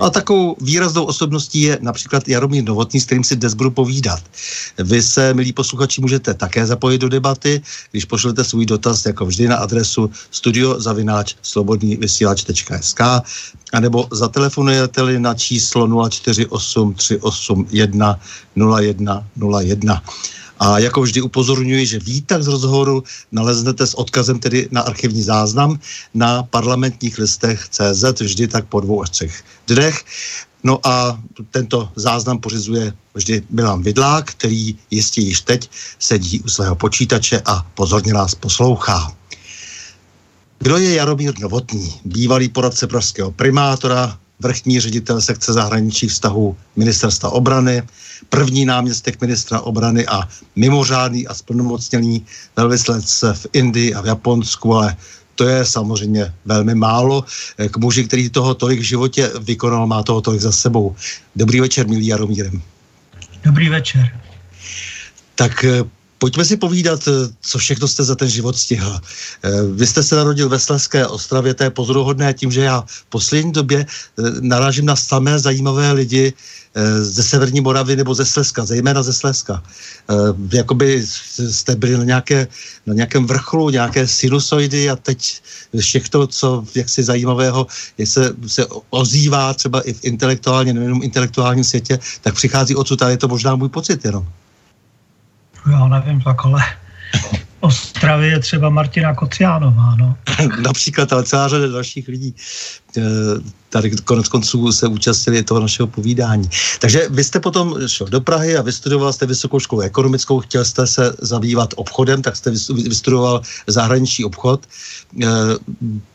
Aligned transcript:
A 0.00 0.10
takovou 0.10 0.56
výraznou 0.60 1.04
osobností 1.04 1.60
je 1.60 1.78
například 1.80 2.28
Jaromír 2.28 2.64
Novotný, 2.64 3.00
s 3.00 3.04
kterým 3.04 3.24
si 3.24 3.36
dnes 3.36 3.54
budu 3.54 3.70
povídat. 3.70 4.22
Vy 4.78 5.02
se, 5.02 5.34
milí 5.34 5.52
posluchači, 5.52 6.00
můžete 6.00 6.34
také 6.34 6.66
zapojit 6.66 6.98
do 6.98 7.08
debaty, 7.08 7.62
když 7.90 8.04
pošlete 8.04 8.44
svůj 8.44 8.66
dotaz, 8.66 9.06
jako 9.06 9.26
vždy, 9.26 9.48
na 9.48 9.56
adresu 9.56 10.10
studiozavináč 10.30 11.34
slobodnývysílač.sk 11.42 13.00
anebo 13.72 14.08
zatelefonujete-li 14.10 15.20
na 15.20 15.34
číslo 15.34 16.08
048 16.10 16.94
381 16.94 18.20
0101. 18.56 20.02
A 20.60 20.78
jako 20.78 21.02
vždy 21.02 21.20
upozorňuji, 21.22 21.86
že 21.86 21.98
výtah 21.98 22.42
z 22.42 22.46
rozhovoru 22.46 23.04
naleznete 23.32 23.86
s 23.86 23.94
odkazem 23.94 24.38
tedy 24.38 24.68
na 24.70 24.80
archivní 24.80 25.22
záznam 25.22 25.80
na 26.14 26.42
parlamentních 26.42 27.18
listech 27.18 27.68
CZ 27.68 28.20
vždy 28.20 28.48
tak 28.48 28.68
po 28.68 28.80
dvou 28.80 29.02
až 29.02 29.10
třech 29.10 29.44
dnech. 29.66 30.04
No 30.64 30.86
a 30.86 31.20
tento 31.50 31.88
záznam 31.96 32.38
pořizuje 32.38 32.92
vždy 33.14 33.42
Milan 33.50 33.82
Vidlák, 33.82 34.30
který 34.30 34.76
jistě 34.90 35.20
již 35.20 35.40
teď 35.40 35.70
sedí 35.98 36.40
u 36.40 36.48
svého 36.48 36.76
počítače 36.76 37.42
a 37.46 37.66
pozorně 37.74 38.12
nás 38.12 38.34
poslouchá. 38.34 39.16
Kdo 40.58 40.76
je 40.76 40.94
Jaromír 40.94 41.34
Novotný, 41.40 42.00
bývalý 42.04 42.48
poradce 42.48 42.86
pražského 42.86 43.32
primátora, 43.32 44.18
vrchní 44.40 44.80
ředitel 44.80 45.20
sekce 45.20 45.52
zahraničních 45.52 46.10
vztahů 46.10 46.56
ministerstva 46.76 47.30
obrany, 47.30 47.82
první 48.28 48.64
náměstek 48.64 49.20
ministra 49.20 49.60
obrany 49.60 50.06
a 50.06 50.28
mimořádný 50.56 51.26
a 51.26 51.34
splnomocněný 51.34 52.26
velvyslanec 52.56 53.24
v 53.32 53.46
Indii 53.52 53.94
a 53.94 54.00
v 54.00 54.06
Japonsku, 54.06 54.74
ale 54.74 54.96
to 55.34 55.48
je 55.48 55.64
samozřejmě 55.64 56.34
velmi 56.44 56.74
málo. 56.74 57.24
K 57.70 57.76
muži, 57.76 58.04
který 58.04 58.30
toho 58.30 58.54
tolik 58.54 58.80
v 58.80 58.92
životě 58.92 59.30
vykonal, 59.40 59.86
má 59.86 60.02
toho 60.02 60.20
tolik 60.20 60.40
za 60.40 60.52
sebou. 60.52 60.96
Dobrý 61.36 61.60
večer, 61.60 61.88
milý 61.88 62.06
Jaromírem. 62.06 62.62
Dobrý 63.44 63.68
večer. 63.68 64.20
Tak 65.34 65.64
eh, 65.64 65.84
Pojďme 66.20 66.44
si 66.44 66.56
povídat, 66.56 67.08
eh, 67.08 67.32
co 67.40 67.58
všechno 67.58 67.88
jste 67.88 68.04
za 68.04 68.14
ten 68.14 68.28
život 68.28 68.56
stihl. 68.56 68.92
Eh, 68.92 69.50
vy 69.72 69.86
jste 69.86 70.02
se 70.02 70.16
narodil 70.16 70.48
ve 70.48 70.58
Sleské 70.58 71.06
Ostravě, 71.06 71.54
to 71.54 71.64
je 71.64 71.70
pozoruhodné 71.70 72.34
tím, 72.34 72.52
že 72.52 72.60
já 72.60 72.84
v 72.86 73.04
poslední 73.08 73.52
době 73.52 73.86
narážím 74.40 74.86
na 74.86 74.96
samé 74.96 75.38
zajímavé 75.38 75.92
lidi, 75.92 76.32
Eh, 76.74 77.04
ze 77.04 77.22
Severní 77.22 77.60
Moravy 77.60 77.96
nebo 77.96 78.14
ze 78.14 78.24
Slezska, 78.24 78.64
zejména 78.64 79.02
ze 79.02 79.12
Slezska. 79.12 79.62
Jakoby 80.52 81.06
jste 81.50 81.76
byli 81.76 81.98
na, 81.98 82.04
nějaké, 82.04 82.48
na 82.86 82.94
nějakém 82.94 83.26
vrcholu, 83.26 83.70
nějaké 83.70 84.06
sinusoidy 84.06 84.90
a 84.90 84.96
teď 84.96 85.42
všechno, 85.80 86.26
co 86.26 86.64
jaksi 86.74 87.02
zajímavého 87.02 87.66
je 87.98 88.06
se, 88.06 88.34
se 88.46 88.66
ozývá 88.90 89.54
třeba 89.54 89.80
i 89.80 89.92
v 89.92 90.04
intelektuálně, 90.04 90.72
nejenom 90.72 91.02
intelektuálním 91.02 91.64
světě, 91.64 91.98
tak 92.20 92.34
přichází 92.34 92.74
odsud 92.76 93.02
a 93.02 93.10
je 93.10 93.16
to 93.16 93.28
možná 93.28 93.56
můj 93.56 93.68
pocit 93.68 94.04
jenom. 94.04 94.26
Já 95.66 95.88
nevím, 95.88 96.20
tak 96.20 96.44
ale 96.44 96.60
Ostravě 97.60 98.28
je 98.28 98.38
třeba 98.38 98.68
Martina 98.68 99.14
Kociánová, 99.14 99.94
no. 99.98 100.16
Například, 100.62 101.12
ale 101.12 101.22
celá 101.22 101.48
řada 101.48 101.66
dalších 101.66 102.08
lidí 102.08 102.34
eh, 102.96 103.02
tady 103.68 103.90
konec 103.90 104.28
konců 104.28 104.72
se 104.72 104.86
účastnili 104.86 105.42
toho 105.42 105.60
našeho 105.60 105.86
povídání. 105.86 106.50
Takže 106.80 107.08
vy 107.10 107.24
jste 107.24 107.40
potom 107.40 107.74
šel 107.86 108.06
do 108.06 108.20
Prahy 108.20 108.56
a 108.56 108.62
vystudoval 108.62 109.12
jste 109.12 109.26
vysokou 109.26 109.60
školu 109.60 109.82
ekonomickou, 109.82 110.40
chtěl 110.40 110.64
jste 110.64 110.86
se 110.86 111.16
zabývat 111.18 111.74
obchodem, 111.76 112.22
tak 112.22 112.36
jste 112.36 112.50
vystudoval 112.70 113.40
zahraniční 113.66 114.24
obchod. 114.24 114.66
Eh, 115.22 115.26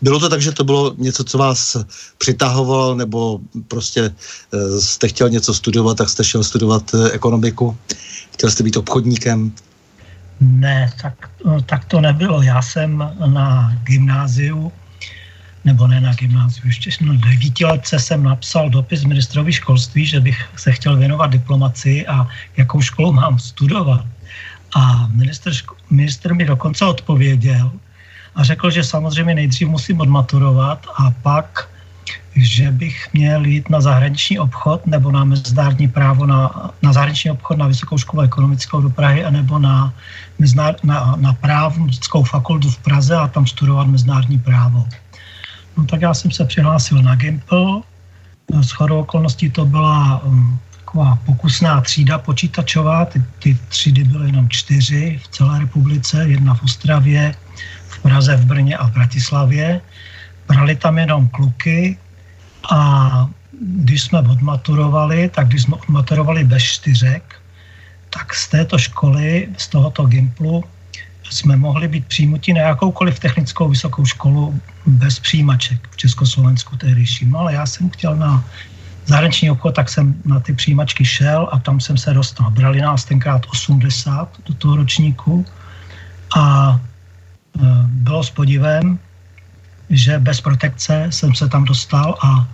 bylo 0.01 0.19
to 0.19 0.29
tak, 0.29 0.41
že 0.41 0.51
to 0.51 0.63
bylo 0.63 0.95
něco, 0.97 1.23
co 1.23 1.37
vás 1.37 1.77
přitahovalo, 2.17 2.95
nebo 2.95 3.39
prostě 3.67 4.01
eh, 4.53 4.81
jste 4.81 5.07
chtěl 5.07 5.29
něco 5.29 5.53
studovat, 5.53 5.97
tak 5.97 6.09
jste 6.09 6.23
šel 6.23 6.43
studovat 6.43 6.95
ekonomiku? 7.11 7.77
Chtěl 8.31 8.51
jste 8.51 8.63
být 8.63 8.77
obchodníkem? 8.77 9.51
Ne, 10.39 10.91
tak, 11.01 11.29
tak 11.65 11.85
to 11.85 12.01
nebylo. 12.01 12.41
Já 12.41 12.61
jsem 12.61 13.03
na 13.25 13.73
gymnáziu, 13.83 14.71
nebo 15.65 15.87
ne 15.87 16.01
na 16.01 16.13
gymnáziu, 16.13 16.67
ještě 16.67 16.91
no, 17.01 17.17
devítiletce 17.17 17.99
jsem 17.99 18.23
napsal 18.23 18.69
dopis 18.69 19.03
ministrovi 19.03 19.53
školství, 19.53 20.05
že 20.05 20.19
bych 20.19 20.49
se 20.55 20.71
chtěl 20.71 20.97
věnovat 20.97 21.31
diplomaci 21.31 22.07
a 22.07 22.27
jakou 22.57 22.81
školu 22.81 23.13
mám 23.13 23.39
studovat. 23.39 24.05
A 24.75 25.07
minister, 25.07 25.53
minister 25.89 26.33
mi 26.35 26.45
dokonce 26.45 26.85
odpověděl 26.85 27.71
a 28.35 28.43
řekl, 28.43 28.69
že 28.69 28.83
samozřejmě 28.83 29.35
nejdřív 29.35 29.67
musím 29.67 30.01
odmaturovat 30.01 30.85
a 30.97 31.11
pak 31.11 31.69
že 32.35 32.71
bych 32.71 33.13
měl 33.13 33.45
jít 33.45 33.69
na 33.69 33.81
zahraniční 33.81 34.39
obchod 34.39 34.87
nebo 34.87 35.11
na 35.11 35.23
mezinárodní 35.23 35.87
právo 35.87 36.25
na, 36.25 36.71
na 36.81 36.93
zahraniční 36.93 37.31
obchod 37.31 37.57
na 37.57 37.67
Vysokou 37.67 37.97
školu 37.97 38.21
ekonomickou 38.21 38.81
do 38.81 38.89
Prahy 38.89 39.25
anebo 39.25 39.59
na, 39.59 39.93
na, 40.83 41.15
na 41.15 41.33
právnickou 41.33 42.23
fakultu 42.23 42.69
v 42.69 42.77
Praze 42.77 43.15
a 43.15 43.27
tam 43.27 43.47
studovat 43.47 43.87
mezinárodní 43.87 44.39
právo. 44.39 44.87
No 45.77 45.85
tak 45.85 46.01
já 46.01 46.13
jsem 46.13 46.31
se 46.31 46.45
přihlásil 46.45 47.01
na 47.01 47.15
Gimple. 47.15 47.81
S 48.61 48.71
chodou 48.71 48.99
okolností 48.99 49.49
to 49.49 49.65
byla 49.65 50.23
um, 50.23 50.59
taková 50.71 51.19
pokusná 51.25 51.81
třída 51.81 52.17
počítačová. 52.17 53.05
Ty, 53.05 53.23
ty 53.39 53.57
třídy 53.69 54.03
byly 54.03 54.25
jenom 54.27 54.49
čtyři 54.49 55.19
v 55.23 55.27
celé 55.27 55.59
republice. 55.59 56.25
Jedna 56.27 56.53
v 56.53 56.63
Ostravě, 56.63 57.35
v 57.87 57.99
Praze, 57.99 58.35
v 58.35 58.45
Brně 58.45 58.77
a 58.77 58.87
v 58.87 58.91
Bratislavě. 58.91 59.81
Brali 60.47 60.75
tam 60.75 60.97
jenom 60.97 61.27
kluky 61.27 61.97
a 62.71 63.29
když 63.61 64.01
jsme 64.01 64.19
odmaturovali, 64.19 65.29
tak 65.29 65.47
když 65.47 65.61
jsme 65.61 65.75
odmaturovali 65.75 66.43
bez 66.43 66.63
čtyřek, 66.63 67.35
tak 68.09 68.33
z 68.33 68.47
této 68.47 68.77
školy, 68.77 69.47
z 69.57 69.67
tohoto 69.67 70.05
Gimplu, 70.05 70.63
jsme 71.29 71.55
mohli 71.55 71.87
být 71.87 72.05
přijímuti 72.05 72.53
na 72.53 72.61
jakoukoliv 72.61 73.19
technickou 73.19 73.69
vysokou 73.69 74.05
školu 74.05 74.59
bez 74.85 75.19
přijímaček 75.19 75.87
v 75.91 75.97
Československu 75.97 76.77
tehdejším. 76.77 77.31
No 77.31 77.39
ale 77.39 77.53
já 77.53 77.65
jsem 77.65 77.89
chtěl 77.89 78.15
na 78.15 78.43
zahraniční 79.05 79.51
obchod, 79.51 79.75
tak 79.75 79.89
jsem 79.89 80.15
na 80.25 80.39
ty 80.39 80.53
přijímačky 80.53 81.05
šel 81.05 81.49
a 81.51 81.59
tam 81.59 81.79
jsem 81.79 81.97
se 81.97 82.13
dostal. 82.13 82.51
Brali 82.51 82.81
nás 82.81 83.05
tenkrát 83.05 83.41
80 83.51 84.29
do 84.45 84.53
toho 84.53 84.75
ročníku 84.75 85.45
a 86.37 86.75
e, 86.75 87.59
bylo 87.87 88.23
s 88.23 88.29
podivem, 88.29 88.99
že 89.89 90.19
bez 90.19 90.41
protekce 90.41 91.07
jsem 91.09 91.35
se 91.35 91.49
tam 91.49 91.65
dostal 91.65 92.17
a 92.21 92.47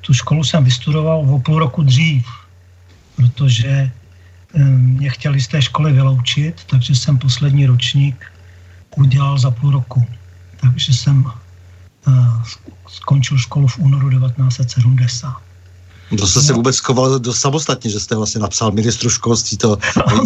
tu 0.00 0.14
školu 0.14 0.44
jsem 0.44 0.64
vystudoval 0.64 1.24
o 1.30 1.38
půl 1.38 1.58
roku 1.58 1.82
dřív, 1.82 2.26
protože 3.16 3.68
e, 3.68 3.90
mě 4.64 5.10
chtěli 5.10 5.40
z 5.40 5.48
té 5.48 5.62
školy 5.62 5.92
vyloučit, 5.92 6.64
takže 6.64 6.96
jsem 6.96 7.18
poslední 7.18 7.66
ročník 7.66 8.32
udělal 8.96 9.38
za 9.38 9.50
půl 9.50 9.70
roku. 9.70 10.06
Takže 10.60 10.94
jsem 10.94 11.24
e, 11.26 12.12
skončil 12.88 13.38
školu 13.38 13.66
v 13.68 13.78
únoru 13.78 14.10
1970. 14.10 15.43
To 16.18 16.26
jste 16.26 16.42
se 16.42 16.52
no. 16.52 16.56
vůbec 16.56 16.78
choval 16.78 17.18
do 17.18 17.34
samostatně, 17.34 17.90
že 17.90 18.00
jste 18.00 18.16
vlastně 18.16 18.40
napsal 18.40 18.72
ministru 18.72 19.10
školství, 19.10 19.56
to, 19.56 19.76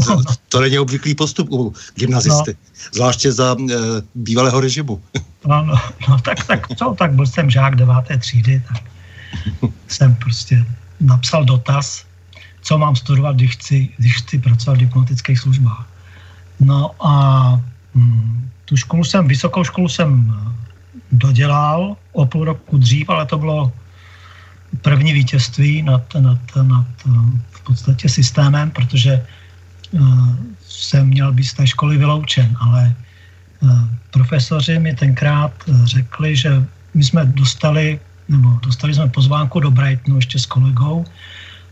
to, 0.07 0.23
to 0.49 0.61
není 0.61 0.79
obvyklý 0.79 1.15
postup 1.15 1.49
u 1.53 1.75
gymnazisty, 1.95 2.51
no. 2.51 2.89
zvláště 2.95 3.33
za 3.33 3.57
e, 3.59 3.75
bývalého 4.15 4.61
režimu. 4.61 5.03
No, 5.47 5.65
no, 5.65 5.75
no 6.09 6.21
tak, 6.21 6.45
tak, 6.45 6.67
co, 6.77 6.95
tak 6.99 7.13
byl 7.13 7.27
jsem 7.27 7.51
žák 7.51 7.77
deváté 7.77 8.19
třídy, 8.19 8.63
tak 8.69 8.83
jsem 9.89 10.15
prostě 10.15 10.67
napsal 11.01 11.45
dotaz, 11.45 12.05
co 12.63 12.79
mám 12.79 12.97
studovat, 12.97 13.37
když 13.37 13.53
chci, 13.53 13.89
když 13.99 14.17
chci 14.17 14.39
pracovat 14.39 14.77
v 14.77 14.81
diplomatických 14.81 15.39
službách. 15.39 15.87
No 16.61 16.91
a 17.01 17.13
hm, 17.95 18.51
tu 18.65 18.77
školu 18.77 19.05
jsem, 19.05 19.29
vysokou 19.29 19.65
školu 19.65 19.89
jsem 19.89 20.35
dodělal 21.13 21.97
o 22.13 22.27
půl 22.27 22.45
roku 22.45 22.79
dřív, 22.79 23.09
ale 23.09 23.27
to 23.27 23.39
bylo 23.39 23.73
první 24.83 25.13
vítězství 25.13 25.83
nad, 25.83 26.15
nad, 26.15 26.39
nad 26.63 26.87
v 27.51 27.61
podstatě 27.61 28.09
systémem, 28.09 28.71
protože 28.71 29.27
uh, 29.91 30.29
jsem 30.69 31.07
měl 31.07 31.33
být 31.33 31.45
z 31.45 31.55
té 31.55 31.67
školy 31.67 31.97
vyloučen, 31.97 32.57
ale 32.61 32.95
uh, 33.61 33.81
profesoři 34.11 34.79
mi 34.79 34.95
tenkrát 34.95 35.53
řekli, 35.85 36.37
že 36.37 36.65
my 36.95 37.05
jsme 37.05 37.25
dostali, 37.25 38.01
nebo 38.29 38.49
dostali 38.63 38.95
jsme 38.95 39.09
pozvánku 39.09 39.61
do 39.61 39.71
Brightonu 39.71 40.17
ještě 40.17 40.39
s 40.39 40.47
kolegou, 40.47 41.05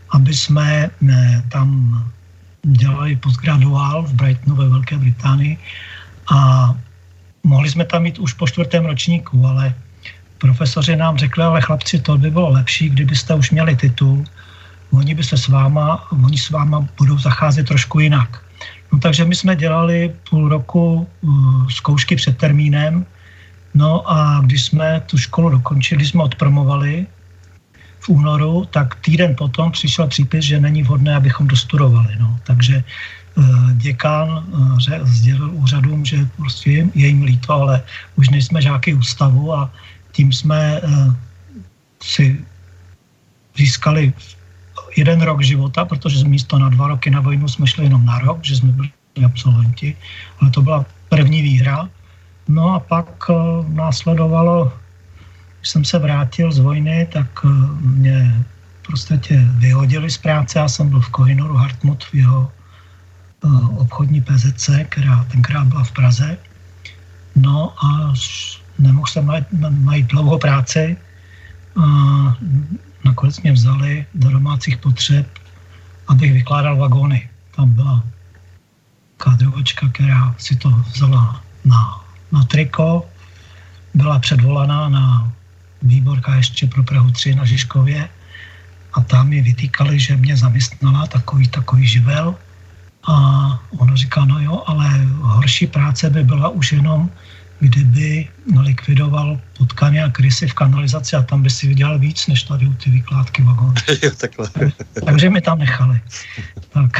aby 0.09 0.35
jsme 0.35 0.89
ne, 1.01 1.43
tam 1.49 1.69
dělali 2.63 3.15
postgraduál 3.15 4.03
v 4.03 4.13
Brightonu 4.13 4.55
ve 4.55 4.69
Velké 4.69 4.97
Británii 4.97 5.57
a 6.33 6.71
mohli 7.43 7.69
jsme 7.69 7.85
tam 7.85 8.03
mít 8.03 8.19
už 8.19 8.33
po 8.33 8.47
čtvrtém 8.47 8.85
ročníku, 8.85 9.45
ale 9.45 9.73
profesoři 10.37 10.95
nám 10.95 11.17
řekli, 11.17 11.43
ale 11.43 11.61
chlapci, 11.61 11.99
to 11.99 12.17
by 12.17 12.31
bylo 12.31 12.49
lepší, 12.49 12.89
kdybyste 12.89 13.35
už 13.35 13.51
měli 13.51 13.75
titul, 13.75 14.23
oni 14.91 15.15
by 15.15 15.23
se 15.23 15.37
s 15.37 15.47
váma, 15.47 16.11
oni 16.11 16.37
s 16.37 16.49
váma 16.49 16.87
budou 16.97 17.17
zacházet 17.17 17.67
trošku 17.67 17.99
jinak. 17.99 18.43
No 18.93 18.99
takže 18.99 19.25
my 19.25 19.35
jsme 19.35 19.55
dělali 19.55 20.13
půl 20.29 20.49
roku 20.49 21.07
uh, 21.21 21.67
zkoušky 21.69 22.15
před 22.15 22.37
termínem, 22.37 23.05
no 23.73 24.11
a 24.11 24.41
když 24.45 24.65
jsme 24.65 25.01
tu 25.05 25.17
školu 25.17 25.49
dokončili, 25.49 26.05
jsme 26.05 26.23
odpromovali 26.23 27.05
v 27.99 28.09
únoru, 28.09 28.65
tak 28.71 28.95
týden 28.95 29.35
potom 29.35 29.71
přišel 29.71 30.07
přípis, 30.07 30.45
že 30.45 30.59
není 30.59 30.83
vhodné, 30.83 31.15
abychom 31.15 31.47
dostudovali. 31.47 32.15
No. 32.19 32.39
Takže 32.43 32.83
uh, 33.35 33.71
děkán 33.71 34.29
uh, 34.29 34.79
sdělil 35.03 35.49
úřadům, 35.53 36.05
že 36.05 36.27
prostě 36.37 36.87
je 36.95 37.07
jim 37.07 37.23
líto, 37.23 37.53
ale 37.53 37.83
už 38.15 38.29
nejsme 38.29 38.61
žáky 38.61 38.93
ústavu 38.93 39.53
a 39.53 39.71
tím 40.17 40.33
jsme 40.33 40.81
uh, 40.81 41.13
si 42.01 42.41
získali 43.53 44.13
jeden 44.97 45.21
rok 45.21 45.45
života, 45.45 45.85
protože 45.85 46.25
místo 46.25 46.57
na 46.57 46.73
dva 46.73 46.97
roky 46.97 47.13
na 47.13 47.21
vojnu 47.21 47.45
jsme 47.45 47.67
šli 47.69 47.83
jenom 47.85 48.01
na 48.05 48.17
rok, 48.25 48.41
že 48.41 48.57
jsme 48.57 48.71
byli 48.73 48.89
absolventi, 49.25 49.93
ale 50.41 50.49
to 50.49 50.61
byla 50.61 50.85
první 51.09 51.41
výhra. 51.41 51.89
No 52.49 52.73
a 52.73 52.79
pak 52.79 53.29
uh, 53.29 53.61
následovalo, 53.69 54.73
když 55.59 55.69
jsem 55.69 55.85
se 55.85 55.99
vrátil 56.01 56.49
z 56.49 56.59
vojny, 56.65 57.07
tak 57.13 57.29
uh, 57.45 57.77
mě 57.81 58.45
prostě 58.81 59.21
vyhodili 59.61 60.09
z 60.09 60.17
práce. 60.17 60.59
Já 60.59 60.67
jsem 60.69 60.89
byl 60.89 61.01
v 61.01 61.09
Kohinoru 61.09 61.53
Hartmut 61.53 62.03
v 62.09 62.25
jeho 62.25 62.51
obchodní 63.77 64.21
PZC, 64.21 64.69
která 64.89 65.23
tenkrát 65.23 65.67
byla 65.67 65.83
v 65.83 65.91
Praze. 65.91 66.37
No 67.35 67.73
a 67.85 68.13
nemohl 68.79 69.07
jsem 69.07 69.25
najít, 69.25 69.47
najít 69.69 70.07
dlouho 70.07 70.39
práci 70.39 70.97
a 71.75 71.85
nakonec 73.05 73.41
mě 73.41 73.51
vzali 73.51 74.05
do 74.13 74.29
domácích 74.31 74.77
potřeb, 74.77 75.27
abych 76.07 76.33
vykládal 76.33 76.77
vagóny. 76.77 77.29
Tam 77.55 77.69
byla 77.69 78.03
kádrovačka, 79.17 79.89
která 79.89 80.35
si 80.37 80.55
to 80.55 80.69
vzala 80.69 81.41
na, 81.65 82.01
na 82.31 82.43
triko, 82.43 83.05
byla 83.93 84.19
předvolaná 84.19 84.89
na 84.89 85.31
výborka 85.81 86.35
ještě 86.35 86.67
pro 86.67 86.83
Prahu 86.83 87.11
3 87.11 87.35
na 87.35 87.45
Žižkově 87.45 88.09
a 88.93 89.01
tam 89.01 89.29
mi 89.29 89.41
vytýkali, 89.41 89.99
že 89.99 90.17
mě 90.17 90.37
zaměstnala 90.37 91.07
takový, 91.07 91.47
takový 91.47 91.87
živel 91.87 92.35
a 93.07 93.15
ona 93.77 93.95
říká, 93.95 94.25
no 94.25 94.39
jo, 94.39 94.63
ale 94.67 94.89
horší 95.21 95.67
práce 95.67 96.09
by 96.09 96.23
byla 96.23 96.49
už 96.49 96.71
jenom 96.71 97.09
kdyby 97.59 98.27
likvidoval 98.61 99.41
potkany 99.57 100.01
a 100.01 100.09
krysy 100.09 100.47
v 100.47 100.53
kanalizaci 100.53 101.15
a 101.15 101.21
tam 101.21 101.43
by 101.43 101.49
si 101.49 101.67
vydělal 101.67 101.99
víc, 101.99 102.27
než 102.27 102.43
tady 102.43 102.67
u 102.67 102.73
ty 102.73 102.89
výkládky 102.89 103.43
vagónu. 103.43 103.73
jo, 104.03 104.11
takhle. 104.17 104.49
Takže 105.05 105.29
mi 105.29 105.41
tam 105.41 105.59
nechali. 105.59 106.01
Tak. 106.73 106.91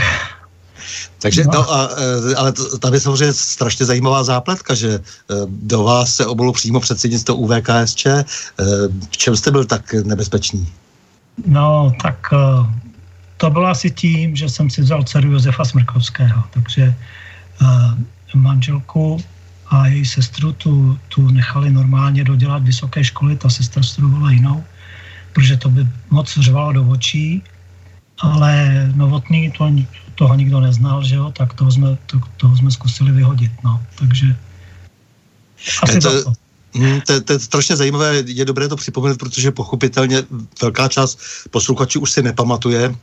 Takže, 1.20 1.44
no, 1.44 1.52
no 1.54 1.74
a, 1.74 1.90
e, 2.32 2.36
ale 2.36 2.52
to, 2.52 2.78
tam 2.78 2.94
je 2.94 3.00
samozřejmě 3.00 3.34
strašně 3.34 3.86
zajímavá 3.86 4.24
zápletka, 4.24 4.74
že 4.74 4.90
e, 4.94 5.00
do 5.48 5.84
vás 5.84 6.16
se 6.16 6.26
obolo 6.26 6.54
přímo 6.54 6.80
předsednictvo 6.80 7.36
UVKSČ. 7.36 8.06
E, 8.06 8.24
v 9.12 9.18
čem 9.18 9.36
jste 9.36 9.52
byl 9.52 9.66
tak 9.66 9.94
nebezpečný? 9.94 10.68
No, 11.46 11.94
tak 12.02 12.34
to 13.38 13.50
bylo 13.50 13.68
asi 13.68 13.92
tím, 13.92 14.36
že 14.36 14.50
jsem 14.50 14.70
si 14.70 14.82
vzal 14.82 15.04
dceru 15.04 15.32
Josefa 15.32 15.66
Smrkovského, 15.66 16.44
takže 16.50 16.94
manželku 18.34 19.22
a 19.70 19.88
její 19.88 20.06
sestru 20.06 20.54
tu, 20.54 21.00
tu 21.08 21.30
nechali 21.30 21.72
normálně 21.72 22.24
dodělat 22.24 22.64
vysoké 22.64 23.04
školy, 23.04 23.36
ta 23.36 23.50
sestra 23.50 23.84
studovala 23.84 24.32
jinou, 24.32 24.64
protože 25.34 25.58
to 25.58 25.70
by 25.70 25.88
moc 26.10 26.38
řvalo 26.38 26.74
do 26.74 26.84
očí, 26.84 27.44
ale 28.20 28.84
Novotný 28.96 29.52
to, 29.52 29.70
toho 30.16 30.36
nikdo 30.36 30.60
neznal, 30.60 31.04
že 31.04 31.16
jo, 31.16 31.32
tak 31.32 31.54
toho 31.54 31.72
jsme, 31.72 31.98
to, 32.06 32.22
toho 32.38 32.58
jsme 32.58 32.72
zkusili 32.72 33.12
vyhodit, 33.12 33.52
no, 33.64 33.84
takže 34.00 34.36
asi 35.84 36.00
to, 36.00 36.24
to. 36.24 36.34
Hmm, 36.76 37.02
to, 37.02 37.22
to 37.22 37.34
je 37.34 37.40
strašně 37.40 37.76
zajímavé, 37.76 38.24
je 38.26 38.46
dobré 38.46 38.68
to 38.68 38.76
připomenout, 38.76 39.20
protože 39.20 39.52
pochopitelně 39.52 40.24
velká 40.62 40.88
část 40.88 41.20
posluchačů 41.50 42.00
už 42.00 42.12
si 42.12 42.22
nepamatuje, 42.22 42.96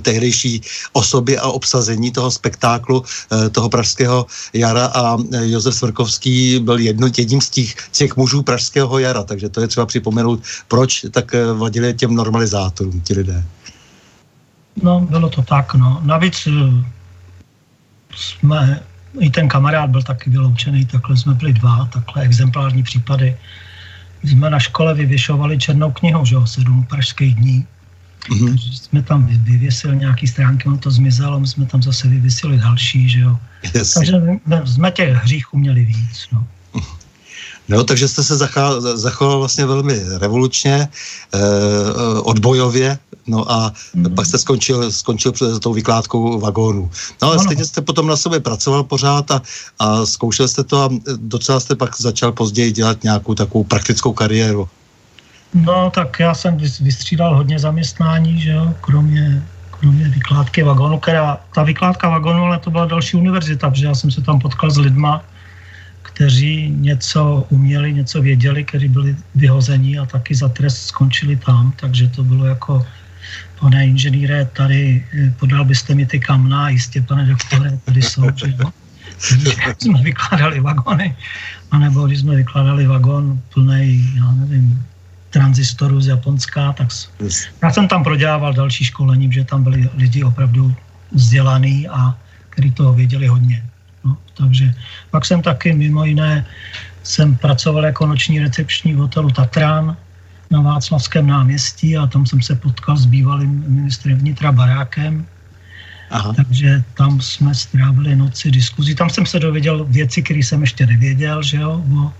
tehdejší 0.00 0.60
osoby 0.92 1.38
a 1.38 1.48
obsazení 1.48 2.12
toho 2.12 2.30
spektáklu, 2.30 3.04
eh, 3.32 3.48
toho 3.48 3.68
pražského 3.68 4.26
jara 4.52 4.86
a 4.86 5.16
eh, 5.16 5.48
Josef 5.48 5.74
Svrkovský 5.74 6.60
byl 6.60 6.78
jedno, 6.78 7.08
jedním 7.16 7.40
z 7.40 7.50
těch, 7.50 7.74
těch 7.90 8.16
mužů 8.16 8.42
pražského 8.42 8.98
jara, 8.98 9.22
takže 9.22 9.48
to 9.48 9.60
je 9.60 9.68
třeba 9.68 9.86
připomenout, 9.86 10.40
proč 10.68 11.06
tak 11.10 11.34
vadili 11.54 11.94
těm 11.94 12.14
normalizátorům 12.14 13.00
ti 13.00 13.14
lidé. 13.14 13.44
No, 14.82 15.00
bylo 15.00 15.28
to 15.28 15.42
tak, 15.42 15.74
no. 15.74 16.00
Navíc 16.04 16.48
jsme, 18.16 18.80
i 19.20 19.30
ten 19.30 19.48
kamarád 19.48 19.90
byl 19.90 20.02
taky 20.02 20.30
vyloučený, 20.30 20.86
takhle 20.86 21.16
jsme 21.16 21.34
byli 21.34 21.52
dva, 21.52 21.88
takhle 21.92 22.22
exemplární 22.22 22.82
případy. 22.82 23.36
jsme 24.24 24.50
na 24.50 24.58
škole 24.58 24.94
vyvěšovali 24.94 25.58
černou 25.58 25.92
knihu, 25.92 26.24
že 26.24 26.34
jo, 26.34 26.46
sedm 26.46 26.84
pražských 26.84 27.34
dní. 27.34 27.66
Mm-hmm. 28.30 28.48
Takže 28.48 28.68
jsme 28.72 29.02
tam 29.02 29.26
vyvěsili 29.26 29.96
nějaký 29.96 30.26
stránky, 30.26 30.68
on 30.68 30.78
to 30.78 30.90
zmizelo, 30.90 31.40
my 31.40 31.48
jsme 31.48 31.66
tam 31.66 31.82
zase 31.82 32.08
vyvěsili 32.08 32.58
další, 32.58 33.08
že 33.08 33.20
jo. 33.20 33.38
Yes. 33.74 33.94
Takže 33.94 34.12
jsme 34.64 34.90
těch 34.90 35.14
hříchů 35.14 35.58
měli 35.58 35.84
víc, 35.84 36.26
no. 36.32 36.46
No, 37.68 37.84
takže 37.84 38.08
jste 38.08 38.22
se 38.22 38.36
zachoval 38.94 39.38
vlastně 39.38 39.66
velmi 39.66 40.00
revolučně, 40.18 40.88
eh, 41.34 41.38
odbojově, 42.22 42.98
no 43.26 43.52
a 43.52 43.72
mm. 43.94 44.14
pak 44.14 44.26
jste 44.26 44.38
skončil, 44.38 44.92
skončil 44.92 45.32
před 45.32 45.60
tou 45.60 45.72
vykládkou 45.72 46.40
vagónů. 46.40 46.90
No 47.22 47.28
ale 47.28 47.36
ano. 47.36 47.44
stejně 47.44 47.64
jste 47.64 47.80
potom 47.80 48.06
na 48.06 48.16
sobě 48.16 48.40
pracoval 48.40 48.84
pořád 48.84 49.30
a, 49.30 49.42
a 49.78 50.06
zkoušel 50.06 50.48
jste 50.48 50.64
to 50.64 50.82
a 50.82 50.88
docela 51.16 51.60
jste 51.60 51.74
pak 51.74 52.00
začal 52.00 52.32
později 52.32 52.72
dělat 52.72 53.02
nějakou 53.02 53.34
takovou 53.34 53.64
praktickou 53.64 54.12
kariéru. 54.12 54.68
No, 55.54 55.90
tak 55.90 56.20
já 56.20 56.34
jsem 56.34 56.56
vystřídal 56.56 57.36
hodně 57.36 57.58
zaměstnání, 57.58 58.40
že 58.40 58.50
jo, 58.50 58.74
kromě, 58.80 59.42
kromě 59.70 60.08
vykládky 60.08 60.62
vagonu, 60.62 60.98
která, 60.98 61.38
ta 61.54 61.62
vykládka 61.62 62.08
vagonu, 62.08 62.44
ale 62.44 62.58
to 62.58 62.70
byla 62.70 62.86
další 62.86 63.16
univerzita, 63.16 63.70
protože 63.70 63.86
já 63.86 63.94
jsem 63.94 64.10
se 64.10 64.22
tam 64.22 64.40
potkal 64.40 64.70
s 64.70 64.78
lidma, 64.78 65.24
kteří 66.02 66.70
něco 66.70 67.46
uměli, 67.50 67.92
něco 67.92 68.22
věděli, 68.22 68.64
kteří 68.64 68.88
byli 68.88 69.16
vyhození 69.34 69.98
a 69.98 70.06
taky 70.06 70.34
za 70.34 70.48
trest 70.48 70.86
skončili 70.86 71.36
tam, 71.36 71.72
takže 71.76 72.08
to 72.08 72.24
bylo 72.24 72.44
jako 72.44 72.86
pane 73.60 73.86
inženýre, 73.86 74.44
tady 74.44 75.04
eh, 75.14 75.34
podal 75.38 75.64
byste 75.64 75.94
mi 75.94 76.06
ty 76.06 76.20
kamna, 76.20 76.68
jistě, 76.68 77.02
pane 77.02 77.26
doktore, 77.26 77.78
tady 77.84 78.02
jsou, 78.02 78.24
že 78.36 78.54
jo. 78.58 78.72
jsme 79.78 80.02
vykládali 80.02 80.60
vagony, 80.60 81.16
anebo 81.70 82.06
když 82.06 82.20
jsme 82.20 82.36
vykládali 82.36 82.86
vagon 82.86 83.40
plný, 83.54 84.12
já 84.16 84.30
nevím, 84.32 84.84
tranzistorů 85.32 86.00
z 86.00 86.06
Japonska, 86.06 86.72
tak 86.72 86.88
já 87.62 87.70
jsem 87.72 87.88
tam 87.88 88.04
prodělával 88.04 88.52
další 88.52 88.84
školení, 88.84 89.32
že 89.32 89.44
tam 89.44 89.64
byli 89.64 89.88
lidi 89.96 90.24
opravdu 90.24 90.74
vzdělaný 91.12 91.88
a 91.88 92.14
kteří 92.50 92.70
toho 92.72 92.92
věděli 92.92 93.26
hodně. 93.26 93.64
No, 94.04 94.16
takže 94.36 94.74
pak 95.10 95.24
jsem 95.24 95.42
taky 95.42 95.72
mimo 95.72 96.04
jiné 96.04 96.44
jsem 97.02 97.36
pracoval 97.36 97.84
jako 97.84 98.06
noční 98.06 98.40
recepční 98.40 98.94
v 98.94 98.96
hotelu 98.96 99.30
Tatran 99.30 99.96
na 100.50 100.60
Václavském 100.60 101.26
náměstí 101.26 101.96
a 101.96 102.06
tam 102.06 102.26
jsem 102.26 102.42
se 102.42 102.54
potkal 102.54 102.96
s 102.96 103.06
bývalým 103.06 103.64
ministrem 103.66 104.18
vnitra 104.18 104.52
Barákem. 104.52 105.26
Aha. 106.10 106.32
Takže 106.36 106.84
tam 106.94 107.20
jsme 107.20 107.54
strávili 107.54 108.16
noci 108.16 108.50
diskuzí. 108.50 108.94
Tam 108.94 109.10
jsem 109.10 109.26
se 109.26 109.40
dověděl 109.40 109.84
věci, 109.88 110.22
které 110.22 110.44
jsem 110.44 110.60
ještě 110.60 110.86
nevěděl, 110.86 111.42
že 111.42 111.56
jo, 111.56 111.80
o 111.80 112.12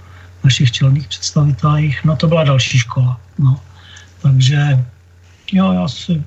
našich 0.44 0.72
čelných 0.72 1.08
představitelích. 1.08 2.04
No 2.04 2.16
to 2.16 2.28
byla 2.28 2.44
další 2.44 2.78
škola. 2.78 3.20
No. 3.38 3.60
Takže 4.22 4.84
jo, 5.52 5.72
já 5.72 5.88
si, 5.88 6.22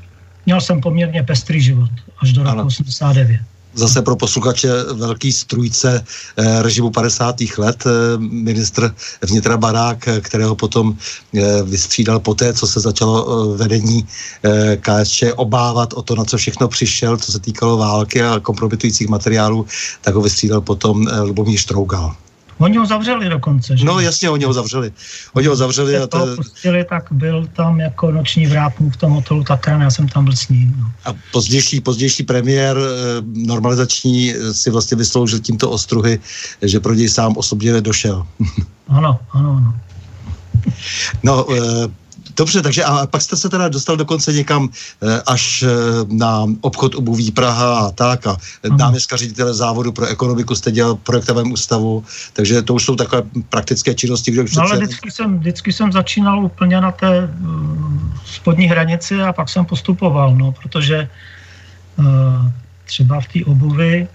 měl 0.45 0.61
jsem 0.61 0.81
poměrně 0.81 1.23
pestrý 1.23 1.61
život 1.61 1.89
až 2.21 2.33
do 2.33 2.43
roku 2.43 2.61
89 2.61 3.41
zase 3.75 4.01
pro 4.01 4.15
posluchače 4.15 4.69
velký 4.93 5.31
strujce 5.31 6.03
eh, 6.37 6.61
režimu 6.61 6.89
50. 6.89 7.35
let, 7.57 7.83
eh, 7.85 8.17
ministr 8.17 8.95
vnitra 9.21 9.57
Barák, 9.57 10.07
eh, 10.07 10.21
kterého 10.21 10.55
potom 10.55 10.95
eh, 11.35 11.63
vystřídal 11.63 12.19
poté, 12.19 12.53
co 12.53 12.67
se 12.67 12.79
začalo 12.79 13.25
vedení 13.57 14.07
KSČ 14.79 15.23
obávat 15.35 15.93
o 15.93 16.01
to, 16.01 16.15
na 16.15 16.25
co 16.25 16.37
všechno 16.37 16.67
přišel, 16.67 17.17
co 17.17 17.31
se 17.31 17.39
týkalo 17.39 17.77
války 17.77 18.21
a 18.21 18.39
kompromitujících 18.39 19.07
materiálů, 19.07 19.65
tak 20.01 20.15
ho 20.15 20.21
vystřídal 20.21 20.61
potom 20.61 21.07
Lubomír 21.21 21.59
Štrougal. 21.59 22.15
Oni 22.57 22.77
ho 22.77 22.85
zavřeli 22.85 23.29
dokonce, 23.29 23.77
že? 23.77 23.85
No 23.85 23.99
jasně, 23.99 24.29
oni 24.29 24.45
ho 24.45 24.53
zavřeli. 24.53 24.91
Oni 25.33 25.47
ho 25.47 25.55
zavřeli. 25.55 25.97
A 25.97 26.07
to... 26.07 26.35
pustili, 26.35 26.85
tak 26.89 27.07
byl 27.11 27.47
tam 27.53 27.79
jako 27.79 28.11
noční 28.11 28.47
vrátník 28.47 28.93
v 28.93 28.97
tom 28.97 29.11
hotelu 29.11 29.43
Tatran, 29.43 29.81
já 29.81 29.91
jsem 29.91 30.07
tam 30.07 30.23
byl 30.23 30.35
s 30.35 30.47
ním. 30.47 30.75
No. 30.79 30.91
A 31.05 31.15
pozdější, 31.31 31.81
pozdější 31.81 32.23
premiér 32.23 32.77
eh, 32.77 33.21
normalizační 33.47 34.33
eh, 34.33 34.53
si 34.53 34.69
vlastně 34.69 34.97
vysloužil 34.97 35.39
tímto 35.39 35.69
ostruhy, 35.69 36.19
že 36.61 36.79
pro 36.79 36.93
něj 36.93 37.09
sám 37.09 37.37
osobně 37.37 37.81
došel. 37.81 38.27
Ano, 38.87 39.19
ano, 39.31 39.51
ano. 39.57 39.73
No, 41.23 41.45
eh, 41.53 41.87
Dobře, 42.37 42.61
takže 42.61 42.83
a 42.83 43.07
pak 43.07 43.21
jste 43.21 43.35
se 43.37 43.49
teda 43.49 43.69
dostal 43.69 43.97
dokonce 43.97 44.33
někam 44.33 44.69
eh, 45.03 45.21
až 45.25 45.63
eh, 45.63 45.69
na 46.09 46.45
obchod 46.61 46.95
obuví 46.95 47.31
Praha 47.31 47.79
a 47.79 47.91
tak 47.91 48.27
a 48.27 48.37
náměstka 48.77 49.17
ředitele 49.17 49.53
závodu 49.53 49.91
pro 49.91 50.05
ekonomiku 50.05 50.55
jste 50.55 50.71
dělal 50.71 50.95
v 50.95 50.99
projektovém 50.99 51.51
ústavu, 51.51 52.03
takže 52.33 52.61
to 52.61 52.73
už 52.73 52.83
jsou 52.83 52.95
takové 52.95 53.23
praktické 53.49 53.93
činnosti. 53.93 54.31
Kde 54.31 54.43
no, 54.55 54.61
ale 54.61 54.77
vždycky 54.77 55.11
jsem, 55.11 55.39
vždycky 55.39 55.73
jsem 55.73 55.91
začínal 55.91 56.45
úplně 56.45 56.81
na 56.81 56.91
té 56.91 57.23
uh, 57.23 57.29
spodní 58.25 58.67
hranici 58.67 59.21
a 59.21 59.33
pak 59.33 59.49
jsem 59.49 59.65
postupoval, 59.65 60.35
no, 60.35 60.51
protože 60.51 61.09
třeba 62.85 63.21
v 63.21 63.27
té 63.27 63.39
obuvi 63.45 64.07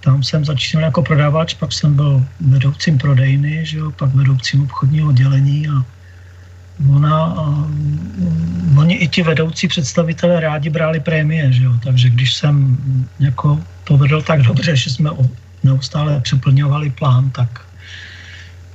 tam 0.00 0.22
jsem 0.22 0.44
začínal 0.44 0.84
jako 0.84 1.02
prodavač, 1.02 1.54
pak 1.54 1.72
jsem 1.72 1.94
byl 1.94 2.24
vedoucím 2.40 2.98
prodejny, 2.98 3.66
že 3.66 3.78
jo, 3.78 3.90
pak 3.90 4.14
vedoucím 4.14 4.62
obchodního 4.62 5.08
oddělení 5.08 5.68
a 5.68 5.84
ona, 6.88 7.34
oni 8.78 8.94
i 8.94 9.08
ti 9.08 9.22
vedoucí 9.22 9.68
představitelé 9.68 10.40
rádi 10.40 10.70
brali 10.70 11.00
prémie, 11.00 11.52
že 11.52 11.64
jo? 11.64 11.72
takže 11.84 12.08
když 12.08 12.34
jsem 12.34 12.78
jako 13.20 13.60
to 13.84 13.96
vedl 13.96 14.22
tak 14.22 14.42
dobře, 14.42 14.76
že 14.76 14.90
jsme 14.90 15.10
neustále 15.62 16.20
přeplňovali 16.20 16.90
plán, 16.90 17.30
tak, 17.30 17.60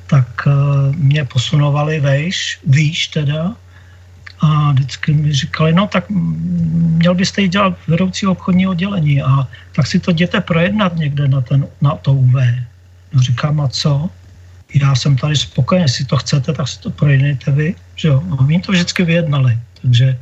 tak 0.08 0.48
e, 0.48 0.52
mě 0.96 1.26
posunovali 1.26 2.00
vejš, 2.00 2.60
výš 2.68 3.08
teda, 3.08 3.56
a 4.40 4.72
vždycky 4.72 5.14
mi 5.14 5.34
říkali, 5.34 5.74
no 5.74 5.88
tak 5.88 6.06
měl 6.10 7.16
byste 7.16 7.42
jít 7.42 7.52
dělat 7.52 7.74
vedoucí 7.88 8.28
obchodní 8.28 8.68
oddělení 8.68 9.22
a 9.22 9.48
tak 9.76 9.88
si 9.88 10.00
to 10.00 10.12
jděte 10.12 10.42
projednat 10.42 10.96
někde 10.96 11.28
na, 11.28 11.42
ten, 11.42 11.68
na 11.82 11.96
to 11.96 12.14
UV. 12.14 12.36
No 13.14 13.22
říkám, 13.22 13.62
a 13.62 13.68
co? 13.68 14.10
já 14.74 14.96
jsem 14.96 15.16
tady 15.16 15.36
spokojený, 15.36 15.84
jestli 15.84 16.06
to 16.06 16.18
chcete, 16.18 16.54
tak 16.54 16.68
si 16.68 16.80
to 16.80 16.90
projednejte 16.90 17.52
vy. 17.52 17.76
Že 17.96 18.08
jo? 18.08 18.24
A 18.40 18.44
my 18.44 18.60
to 18.60 18.72
vždycky 18.72 19.04
vyjednali, 19.04 19.60
takže 19.82 20.20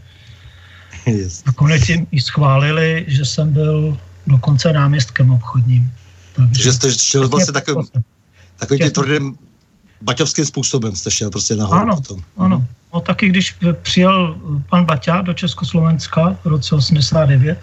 yes. 1.05 1.43
nakonec 1.45 1.89
jim 1.89 2.07
i 2.11 2.21
schválili, 2.21 3.05
že 3.07 3.25
jsem 3.25 3.53
byl 3.53 3.97
dokonce 4.27 4.73
náměstkem 4.73 5.31
obchodním. 5.31 5.91
Takže, 6.35 6.63
že 6.63 6.73
jste 6.73 6.91
šel 6.91 7.29
vlastně 7.29 7.53
takovým, 7.53 7.87
takovým 8.57 8.91
tvrdým 8.91 9.37
baťovským 10.01 10.45
způsobem 10.45 10.95
jste 10.95 11.11
šel 11.11 11.29
prostě 11.29 11.55
nahoru 11.55 11.81
ano, 11.81 11.95
potom. 11.95 12.19
Ano, 12.37 12.67
no 12.93 13.01
taky 13.01 13.29
když 13.29 13.55
přijel 13.81 14.37
pan 14.69 14.85
Baťa 14.85 15.21
do 15.21 15.33
Československa 15.33 16.37
v 16.43 16.47
roce 16.47 16.75
89, 16.75 17.59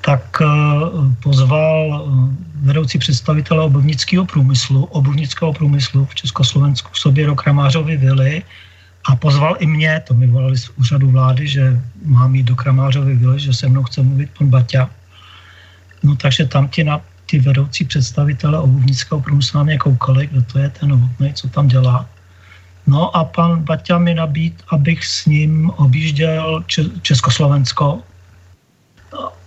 tak 0.00 0.38
eh, 0.40 0.46
pozval 1.22 1.74
eh, 1.90 2.34
vedoucí 2.54 2.98
představitele 2.98 3.62
obuvnického 3.62 4.26
průmyslu, 4.26 4.84
obuvnického 4.84 5.52
průmyslu 5.52 6.04
v 6.04 6.14
Československu 6.14 6.90
k 6.92 6.96
sobě 6.96 7.26
do 7.26 7.34
Kramářovy 7.34 7.96
vily 7.96 8.42
a 9.06 9.16
pozval 9.16 9.56
i 9.58 9.66
mě, 9.66 10.02
to 10.08 10.14
mi 10.14 10.26
volali 10.26 10.58
z 10.58 10.68
úřadu 10.68 11.10
vlády, 11.10 11.48
že 11.48 11.80
mám 12.04 12.34
jít 12.34 12.42
do 12.42 12.56
Kramářovy 12.56 13.14
vily, 13.16 13.40
že 13.40 13.54
se 13.54 13.68
mnou 13.68 13.82
chce 13.82 14.02
mluvit 14.02 14.30
pan 14.38 14.50
Baťa. 14.50 14.90
No 16.02 16.16
takže 16.16 16.46
tam 16.46 16.68
ti, 16.68 16.84
na, 16.84 17.00
ty 17.26 17.38
vedoucí 17.38 17.84
představitele 17.84 18.60
obuvnického 18.60 19.20
průmyslu 19.20 19.64
mě 19.64 19.78
koukali, 19.78 20.26
kdo 20.26 20.42
to 20.42 20.58
je 20.58 20.68
ten 20.70 20.88
novotný, 20.88 21.32
co 21.32 21.48
tam 21.48 21.68
dělá. 21.68 22.08
No 22.86 23.16
a 23.16 23.24
pan 23.24 23.62
Baťa 23.62 23.98
mi 23.98 24.14
nabít, 24.14 24.62
abych 24.68 25.06
s 25.06 25.26
ním 25.26 25.70
objížděl 25.70 26.64
Československo 27.02 28.02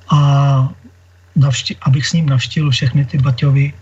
a 0.09 0.19
navšti- 1.37 1.77
abych 1.81 2.07
s 2.07 2.13
ním 2.13 2.29
navštívil 2.29 2.71
všechny 2.71 3.05
ty 3.05 3.17
Baťovy, 3.17 3.73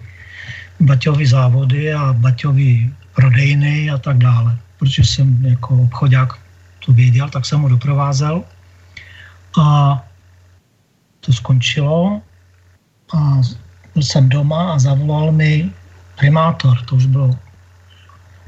Baťovy 0.80 1.28
závody 1.28 1.94
a 1.94 2.14
Baťovy 2.14 2.94
prodejny 3.16 3.90
a 3.90 3.98
tak 3.98 4.18
dále. 4.18 4.58
Protože 4.80 5.04
jsem 5.04 5.46
jako 5.46 5.76
obchodák 5.76 6.40
to 6.86 6.94
věděl, 6.94 7.30
tak 7.30 7.46
jsem 7.46 7.62
ho 7.62 7.70
doprovázel. 7.70 8.44
A 9.60 9.98
to 11.20 11.34
skončilo 11.34 12.22
a 13.14 13.42
byl 13.94 14.04
jsem 14.04 14.30
doma 14.30 14.74
a 14.74 14.80
zavolal 14.80 15.32
mi 15.32 15.72
primátor, 16.16 16.82
to 16.86 16.96
už 16.96 17.06
bylo 17.06 17.36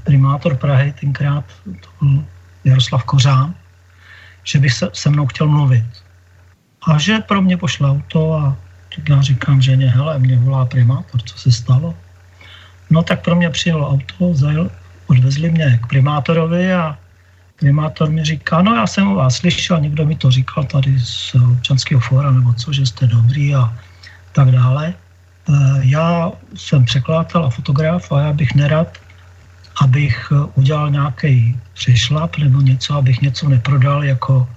primátor 0.04 0.56
Prahy, 0.56 0.94
tenkrát 1.00 1.46
to 1.66 1.90
byl 2.02 2.24
Jaroslav 2.64 3.04
Kořán, 3.04 3.56
že 4.44 4.60
by 4.60 4.70
se 4.70 4.90
se 4.94 5.10
mnou 5.10 5.28
chtěl 5.28 5.48
mluvit 5.48 5.86
a 6.88 6.98
že 6.98 7.20
pro 7.20 7.42
mě 7.42 7.58
pošle 7.58 7.90
auto 7.90 8.34
a 8.34 8.58
tak 8.96 9.10
já 9.10 9.22
říkám, 9.22 9.62
že 9.62 9.78
ne, 9.78 9.86
hele, 9.86 10.20
mě 10.20 10.38
volá 10.38 10.66
primátor, 10.66 11.22
co 11.22 11.38
se 11.38 11.52
stalo. 11.52 11.96
No 12.90 13.04
tak 13.04 13.24
pro 13.24 13.36
mě 13.36 13.50
přijelo 13.50 13.90
auto, 13.90 14.34
zajel, 14.34 14.72
odvezli 15.10 15.52
mě 15.52 15.80
k 15.84 15.88
primátorovi 15.88 16.74
a 16.74 16.98
primátor 17.60 18.10
mi 18.10 18.24
říká, 18.26 18.62
no 18.62 18.76
já 18.76 18.88
jsem 18.88 19.08
o 19.08 19.16
vás 19.16 19.36
slyšel, 19.36 19.80
někdo 19.80 20.06
mi 20.06 20.16
to 20.16 20.32
říkal 20.32 20.64
tady 20.64 21.00
z 21.00 21.36
občanského 21.36 22.02
fóra 22.02 22.32
nebo 22.32 22.54
co, 22.54 22.74
že 22.74 22.86
jste 22.86 23.08
dobrý 23.08 23.56
a 23.56 23.74
tak 24.32 24.52
dále. 24.52 24.94
E, 24.94 25.54
já 25.82 26.32
jsem 26.56 26.86
překladatel 26.86 27.46
a 27.46 27.50
fotograf 27.50 28.12
a 28.12 28.22
já 28.22 28.34
bych 28.34 28.56
nerad, 28.56 28.98
abych 29.82 30.32
udělal 30.56 30.92
nějaký 30.92 31.60
přešlap 31.74 32.38
nebo 32.38 32.62
něco, 32.62 32.96
abych 32.96 33.22
něco 33.22 33.50
neprodal 33.50 34.04
jako 34.04 34.48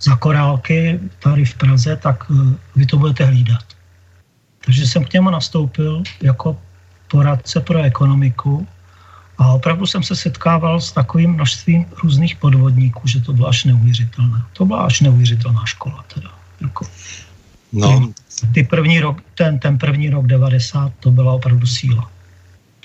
za 0.00 0.16
korálky 0.16 1.00
tady 1.18 1.44
v 1.44 1.54
Praze, 1.54 1.96
tak 1.96 2.24
eh, 2.30 2.56
vy 2.76 2.86
to 2.86 2.96
budete 2.96 3.24
hlídat. 3.24 3.64
Takže 4.64 4.86
jsem 4.86 5.04
k 5.04 5.12
němu 5.12 5.30
nastoupil 5.30 6.02
jako 6.22 6.56
poradce 7.08 7.60
pro 7.60 7.82
ekonomiku 7.82 8.66
a 9.40 9.52
opravdu 9.52 9.86
jsem 9.86 10.02
se 10.02 10.16
setkával 10.16 10.80
s 10.80 10.92
takovým 10.92 11.32
množstvím 11.32 11.86
různých 12.02 12.36
podvodníků, 12.36 13.08
že 13.08 13.20
to 13.20 13.32
bylo 13.32 13.48
až 13.48 13.64
neuvěřitelné. 13.64 14.42
To 14.52 14.64
byla 14.64 14.82
až 14.84 15.00
neuvěřitelná 15.00 15.66
škola 15.66 16.04
teda. 16.14 16.30
Jako, 16.60 16.86
no. 17.72 18.12
ty 18.54 18.64
první 18.64 19.00
rok, 19.00 19.22
ten, 19.34 19.58
ten 19.58 19.78
první 19.78 20.10
rok 20.10 20.26
90, 20.26 20.92
to 21.00 21.10
byla 21.10 21.32
opravdu 21.32 21.66
síla. 21.66 22.10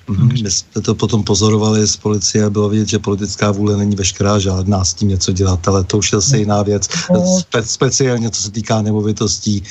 Mm-hmm. 0.10 0.44
My 0.44 0.52
jsme 0.52 0.82
to 0.82 0.96
potom 0.96 1.24
pozorovali 1.24 1.88
z 1.88 1.98
policie 1.98 2.46
a 2.46 2.50
bylo 2.50 2.70
vidět, 2.70 2.90
že 2.90 3.00
politická 3.00 3.52
vůle 3.52 3.78
není 3.78 3.96
veškerá 3.96 4.40
žádná 4.40 4.86
s 4.86 4.94
tím 4.94 5.10
něco 5.10 5.32
dělat, 5.32 5.68
ale 5.68 5.84
to 5.84 5.98
už 5.98 6.12
je 6.12 6.18
zase 6.18 6.38
jiná 6.38 6.64
věc. 6.64 6.88
No. 7.14 7.40
Spe, 7.40 7.64
speciálně 7.64 8.30
co 8.30 8.42
se 8.42 8.52
týká 8.52 8.82
nemovitostí 8.82 9.64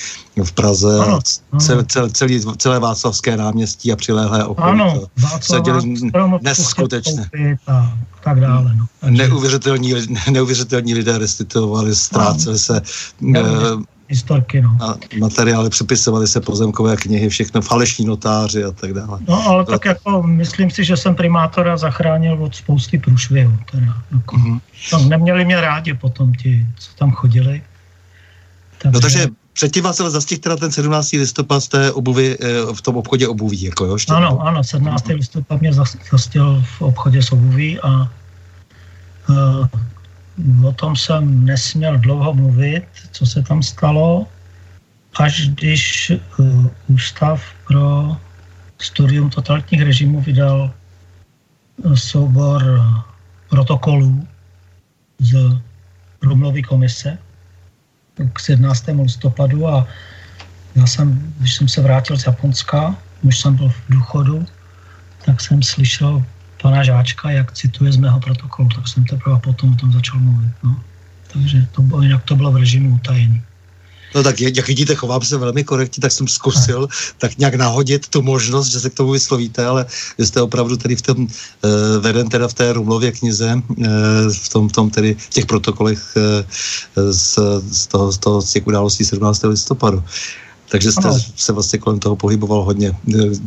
v 0.44 0.52
Praze, 0.52 0.98
ano, 0.98 1.20
Cel, 1.58 1.84
cel, 1.84 2.10
celý, 2.10 2.40
celé 2.56 2.78
Václavské 2.78 3.36
náměstí 3.36 3.92
a 3.92 3.96
přilehlé 3.96 4.44
okolí. 4.44 4.68
Ano, 4.68 5.06
se 5.40 5.60
děli 5.60 5.94
neskutečné. 6.40 7.30
A 7.66 7.98
tak 8.24 8.40
dále. 8.40 8.76
No. 8.76 9.10
Neuvěřitelní, 9.10 9.94
neuvěřitelní 10.30 10.94
lidé 10.94 11.18
restituovali, 11.18 11.94
ztráceli 11.94 12.58
se. 12.58 12.82
Uh, 13.20 13.36
historky. 14.08 14.62
No. 14.62 14.76
A 14.80 14.94
materiály 15.18 15.70
přepisovaly 15.70 16.26
se 16.26 16.40
pozemkové 16.40 16.96
knihy, 16.96 17.28
všechno 17.28 17.60
falešní 17.60 18.04
notáři 18.06 18.64
a 18.64 18.70
tak 18.70 18.94
dále. 18.94 19.18
No 19.28 19.46
ale 19.46 19.64
tak 19.64 19.84
jako 19.84 20.22
myslím 20.22 20.70
si, 20.70 20.84
že 20.84 20.96
jsem 20.96 21.14
primátora 21.14 21.76
zachránil 21.76 22.42
od 22.42 22.54
spousty 22.54 22.98
průšvihů. 22.98 23.58
Teda, 23.70 23.94
jako. 24.14 24.36
mm-hmm. 24.36 24.60
no, 24.92 24.98
neměli 24.98 25.44
mě 25.44 25.60
rádi 25.60 25.94
potom 25.94 26.32
ti, 26.34 26.66
co 26.78 26.90
tam 26.94 27.10
chodili. 27.10 27.62
Takže... 28.78 28.94
No 28.94 29.00
takže 29.00 29.28
Předtím 29.54 29.84
vás 29.84 30.00
ale 30.00 30.10
zastihl 30.10 30.40
teda 30.40 30.56
ten 30.56 30.72
17. 30.72 31.12
listopad 31.12 31.60
z 31.60 31.68
té 31.68 31.92
obuvy, 31.92 32.36
eh, 32.40 32.74
v 32.74 32.82
tom 32.82 32.96
obchodě 32.96 33.28
obuví, 33.28 33.62
jako 33.62 33.84
jo? 33.84 33.96
Ano, 34.08 34.40
ano, 34.40 34.64
17. 34.64 35.06
listopad 35.06 35.60
mě 35.60 35.72
zastihl 36.10 36.62
v 36.78 36.82
obchodě 36.82 37.22
s 37.22 37.32
obuví 37.32 37.80
a 37.80 37.88
uh, 39.28 39.66
o 40.66 40.72
tom 40.72 40.96
jsem 40.96 41.44
nesměl 41.44 41.98
dlouho 41.98 42.34
mluvit, 42.34 42.84
co 43.10 43.26
se 43.26 43.42
tam 43.42 43.62
stalo, 43.62 44.26
až 45.14 45.48
když 45.48 46.12
uh, 46.38 46.66
Ústav 46.88 47.42
pro 47.68 48.16
studium 48.78 49.30
totalitních 49.30 49.82
režimů 49.82 50.20
vydal 50.20 50.70
uh, 51.76 51.94
soubor 51.94 52.62
protokolů 53.48 54.26
z 55.18 55.58
Rumlovy 56.22 56.62
komise 56.62 57.18
k 58.32 58.40
17. 58.40 58.84
listopadu 59.02 59.68
a 59.68 59.86
já 60.74 60.86
jsem, 60.86 61.34
když 61.38 61.54
jsem 61.54 61.68
se 61.68 61.80
vrátil 61.80 62.18
z 62.18 62.26
Japonska, 62.26 62.96
už 63.22 63.38
jsem 63.38 63.56
byl 63.56 63.68
v 63.68 63.82
důchodu, 63.88 64.46
tak 65.24 65.40
jsem 65.40 65.62
slyšel 65.62 66.24
pana 66.64 66.80
Žáčka, 66.80 67.30
jak 67.30 67.52
cituje 67.52 67.92
z 67.92 67.96
mého 67.96 68.20
protokolu, 68.20 68.68
tak 68.72 68.88
jsem 68.88 69.04
teprve 69.04 69.36
potom 69.44 69.72
o 69.72 69.76
tom 69.76 69.92
začal 69.92 70.16
mluvit. 70.20 70.52
No. 70.64 70.80
Takže 71.32 71.66
to 71.76 71.82
bylo, 71.82 72.02
jinak 72.02 72.24
to 72.24 72.36
bylo 72.36 72.52
v 72.52 72.56
režimu 72.56 72.94
utajení. 72.94 73.42
No 74.14 74.22
tak 74.22 74.40
jak 74.40 74.66
vidíte, 74.66 74.94
chovám 74.94 75.20
se 75.22 75.36
velmi 75.36 75.64
korektně, 75.64 76.00
tak 76.00 76.12
jsem 76.12 76.28
zkusil 76.28 76.88
tak 77.18 77.38
nějak 77.38 77.54
nahodit 77.54 78.08
tu 78.08 78.22
možnost, 78.22 78.72
že 78.72 78.80
se 78.80 78.90
k 78.90 78.94
tomu 78.94 79.10
vyslovíte, 79.12 79.66
ale 79.66 79.86
vy 80.18 80.26
jste 80.26 80.42
opravdu 80.42 80.76
tedy 80.76 80.96
v 80.96 81.02
tom 81.02 81.18
uh, 81.18 81.30
veden 82.00 82.28
teda 82.28 82.48
v 82.48 82.54
té 82.54 82.72
Rumlově 82.72 83.12
knize, 83.12 83.60
uh, 83.68 83.86
v 84.32 84.48
tom, 84.48 84.68
v 84.68 84.72
tom 84.72 84.90
tedy 84.90 85.16
v 85.18 85.28
těch 85.28 85.46
protokolech 85.46 86.00
uh, 86.16 87.12
z, 87.12 87.38
z, 87.70 87.86
toho, 87.86 88.12
z 88.12 88.18
toho 88.18 88.42
z 88.42 88.52
těch 88.52 88.66
událostí 88.66 89.04
17. 89.04 89.42
listopadu. 89.42 90.04
Takže 90.68 90.92
jste 90.92 91.08
ano. 91.08 91.18
se 91.36 91.52
vlastně 91.52 91.78
kolem 91.78 91.98
toho 91.98 92.16
pohyboval 92.16 92.62
hodně. 92.62 92.88
E, 92.88 92.94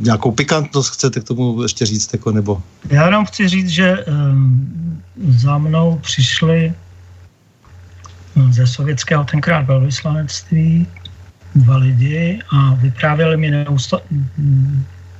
nějakou 0.01 0.31
pikantnost 0.31 0.93
chcete 0.93 1.19
k 1.19 1.23
tomu 1.23 1.63
ještě 1.63 1.85
říct, 1.85 2.13
jako, 2.13 2.31
nebo? 2.31 2.63
Já 2.89 3.05
jenom 3.05 3.25
chci 3.25 3.47
říct, 3.47 3.69
že 3.69 4.05
um, 4.05 5.01
za 5.27 5.57
mnou 5.57 5.99
přišli 6.01 6.73
ze 8.49 8.67
sovětského 8.67 9.23
tenkrát 9.23 9.65
velvyslanectví 9.65 10.87
dva 11.55 11.77
lidi 11.77 12.39
a 12.49 12.73
vyprávěli 12.73 13.37
mi 13.37 13.51
neusta- 13.51 14.01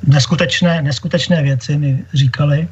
neskutečné, 0.03 0.81
neskutečné 0.81 1.43
věci, 1.43 1.77
mi 1.77 2.05
říkali. 2.13 2.67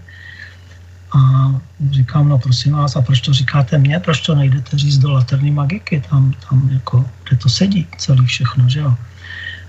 A 1.18 1.52
říkám, 1.92 2.30
no 2.30 2.40
prosím 2.40 2.74
vás, 2.74 2.96
a 2.96 3.02
proč 3.02 3.22
to 3.22 3.34
říkáte 3.34 3.78
mně, 3.78 4.00
proč 4.00 4.20
to 4.22 4.36
nejdete 4.36 4.78
říct 4.78 4.98
do 4.98 5.12
laterní 5.12 5.52
magiky, 5.52 6.04
tam, 6.10 6.34
tam 6.50 6.70
jako, 6.74 7.10
kde 7.28 7.38
to 7.38 7.50
sedí 7.50 7.88
celý 7.98 8.26
všechno, 8.26 8.70
že 8.70 8.80
jo. 8.80 8.96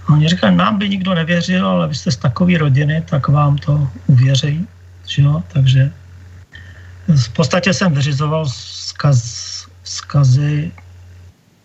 Oni 0.08 0.28
říkali, 0.28 0.56
nám 0.56 0.78
by 0.78 0.88
nikdo 0.88 1.14
nevěřil, 1.14 1.66
ale 1.66 1.88
vy 1.88 1.94
jste 1.94 2.10
z 2.10 2.16
takové 2.16 2.58
rodiny, 2.58 3.02
tak 3.10 3.28
vám 3.28 3.58
to 3.58 3.90
uvěří. 4.06 4.66
Že 5.06 5.22
jo? 5.22 5.42
Takže 5.52 5.92
v 7.08 7.28
podstatě 7.28 7.74
jsem 7.74 7.92
vyřizoval 7.92 8.46
zkaz, 8.48 9.66
zkazy 9.84 10.72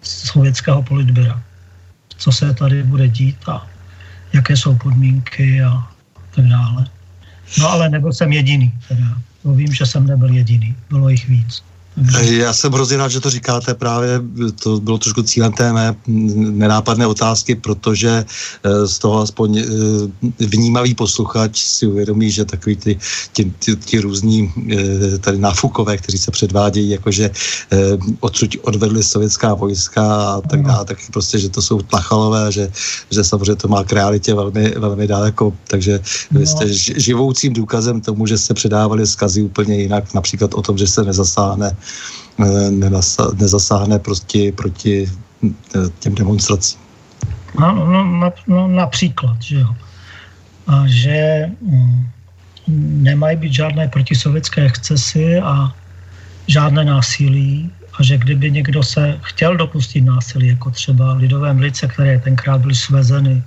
sovětského 0.01 0.83
politběra. 0.83 1.41
Co 2.17 2.31
se 2.31 2.53
tady 2.53 2.83
bude 2.83 3.07
dít 3.07 3.49
a 3.49 3.67
jaké 4.33 4.57
jsou 4.57 4.75
podmínky 4.75 5.61
a 5.61 5.87
tak 6.35 6.45
dále. 6.45 6.85
No 7.59 7.69
ale 7.69 7.89
nebyl 7.89 8.13
jsem 8.13 8.31
jediný. 8.31 8.73
Teda. 8.87 9.17
To 9.43 9.53
vím, 9.53 9.73
že 9.73 9.85
jsem 9.85 10.07
nebyl 10.07 10.29
jediný. 10.29 10.75
Bylo 10.89 11.09
jich 11.09 11.27
víc. 11.27 11.63
Já 12.21 12.53
jsem 12.53 12.71
hrozně 12.71 12.97
rád, 12.97 13.07
že 13.07 13.19
to 13.19 13.29
říkáte 13.29 13.73
právě, 13.73 14.21
to 14.63 14.79
bylo 14.79 14.97
trošku 14.97 15.23
cílem 15.23 15.51
té 15.51 15.73
mé 15.73 15.95
nenápadné 16.07 17.07
otázky, 17.07 17.55
protože 17.55 18.25
eh, 18.63 18.87
z 18.87 18.99
toho 18.99 19.19
aspoň 19.19 19.57
eh, 19.57 19.65
vnímavý 20.39 20.95
posluchač 20.95 21.63
si 21.63 21.87
uvědomí, 21.87 22.31
že 22.31 22.45
takový 22.45 22.75
ty, 22.75 22.99
ti, 23.33 23.53
ty, 23.59 23.75
ty 23.75 23.99
různí 23.99 24.53
eh, 24.71 25.17
tady 25.17 25.37
náfukové, 25.37 25.97
kteří 25.97 26.17
se 26.17 26.31
předvádějí, 26.31 26.89
jakože 26.89 27.31
odsud 28.19 28.55
odvedli 28.61 29.03
sovětská 29.03 29.53
vojska 29.53 30.03
a 30.03 30.41
tak 30.41 30.63
dále, 30.63 30.85
tak 30.85 30.97
prostě, 31.11 31.39
že 31.39 31.49
to 31.49 31.61
jsou 31.61 31.81
tlachalové, 31.81 32.51
že, 32.51 32.71
že 33.11 33.23
samozřejmě 33.23 33.55
to 33.55 33.67
má 33.67 33.83
k 33.83 33.93
realitě 33.93 34.33
velmi, 34.33 34.73
velmi 34.77 35.07
daleko, 35.07 35.53
takže 35.67 35.99
vy 36.31 36.47
jste 36.47 36.65
no. 36.65 36.73
živoucím 36.95 37.53
důkazem 37.53 38.01
tomu, 38.01 38.27
že 38.27 38.37
se 38.37 38.53
předávali 38.53 39.07
zkazy 39.07 39.41
úplně 39.41 39.75
jinak, 39.75 40.13
například 40.13 40.53
o 40.53 40.61
tom, 40.61 40.77
že 40.77 40.87
se 40.87 41.03
nezasáhne 41.03 41.77
nezasáhne 43.33 43.99
prostě 43.99 44.51
proti 44.51 45.11
eh, 45.75 45.79
těm 45.99 46.15
demonstracím. 46.15 46.79
No, 47.59 47.71
no, 47.75 48.03
no, 48.03 48.31
no 48.47 48.67
například, 48.67 49.41
že 49.41 49.59
jo. 49.59 49.75
A 50.67 50.83
že 50.87 51.49
mm, 51.61 52.09
nemají 52.77 53.37
být 53.37 53.53
žádné 53.53 53.87
protisovětské 53.87 54.65
excesy 54.65 55.39
a 55.39 55.75
žádné 56.47 56.85
násilí 56.85 57.71
a 57.99 58.03
že 58.03 58.17
kdyby 58.17 58.51
někdo 58.51 58.83
se 58.83 59.19
chtěl 59.21 59.57
dopustit 59.57 60.01
násilí, 60.01 60.47
jako 60.47 60.71
třeba 60.71 61.13
lidové 61.13 61.53
milice, 61.53 61.87
které 61.87 62.19
tenkrát 62.19 62.61
byly 62.61 62.75
svezeny 62.75 63.43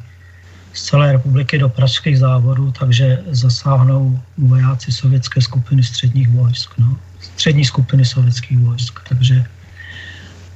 z 0.72 0.82
celé 0.82 1.12
republiky 1.12 1.58
do 1.58 1.68
pražských 1.68 2.18
závodů, 2.18 2.72
takže 2.78 3.22
zasáhnou 3.30 4.20
vojáci 4.38 4.92
sovětské 4.92 5.40
skupiny 5.40 5.82
středních 5.82 6.28
vojsk. 6.28 6.70
No 6.78 6.98
střední 7.34 7.64
skupiny 7.64 8.04
sovětských 8.04 8.58
vojsk. 8.58 9.00
Takže 9.08 9.44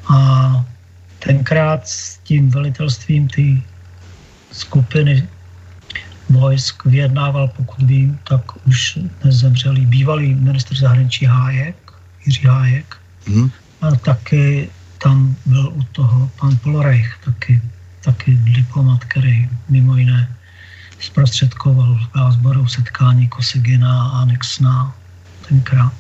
a 0.08 0.18
tenkrát 1.18 1.88
s 1.88 2.18
tím 2.18 2.50
velitelstvím 2.50 3.28
ty 3.28 3.62
skupiny 4.52 5.28
vojsk 6.28 6.84
vyjednával, 6.84 7.48
pokud 7.48 7.82
vím, 7.82 8.18
tak 8.28 8.66
už 8.66 8.98
nezemřelý 9.24 9.86
bývalý 9.86 10.34
ministr 10.34 10.76
zahraničí 10.76 11.24
Hájek, 11.24 11.92
Jiří 12.26 12.46
Hájek. 12.46 12.96
Mm. 13.26 13.50
A 13.80 13.90
taky 13.90 14.70
tam 14.98 15.36
byl 15.46 15.72
u 15.74 15.82
toho 15.82 16.30
pan 16.40 16.56
Polorejch, 16.56 17.18
taky, 17.24 17.62
taky 18.00 18.34
diplomat, 18.34 19.04
který 19.04 19.48
mimo 19.68 19.96
jiné 19.96 20.36
zprostředkoval 21.00 21.94
v 21.94 22.12
Gázboru 22.18 22.68
setkání 22.68 23.28
Kosygina 23.28 24.08
a 24.08 24.24
Nixna 24.24 24.96
tenkrát 25.48 25.92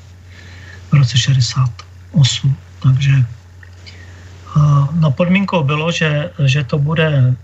v 0.90 0.92
roce 0.92 1.18
68. 1.18 2.56
Takže 2.82 3.12
no 4.92 5.10
podmínkou 5.10 5.62
bylo, 5.62 5.92
že, 5.92 6.30
že 6.44 6.64
to 6.64 6.78
bude, 6.78 7.34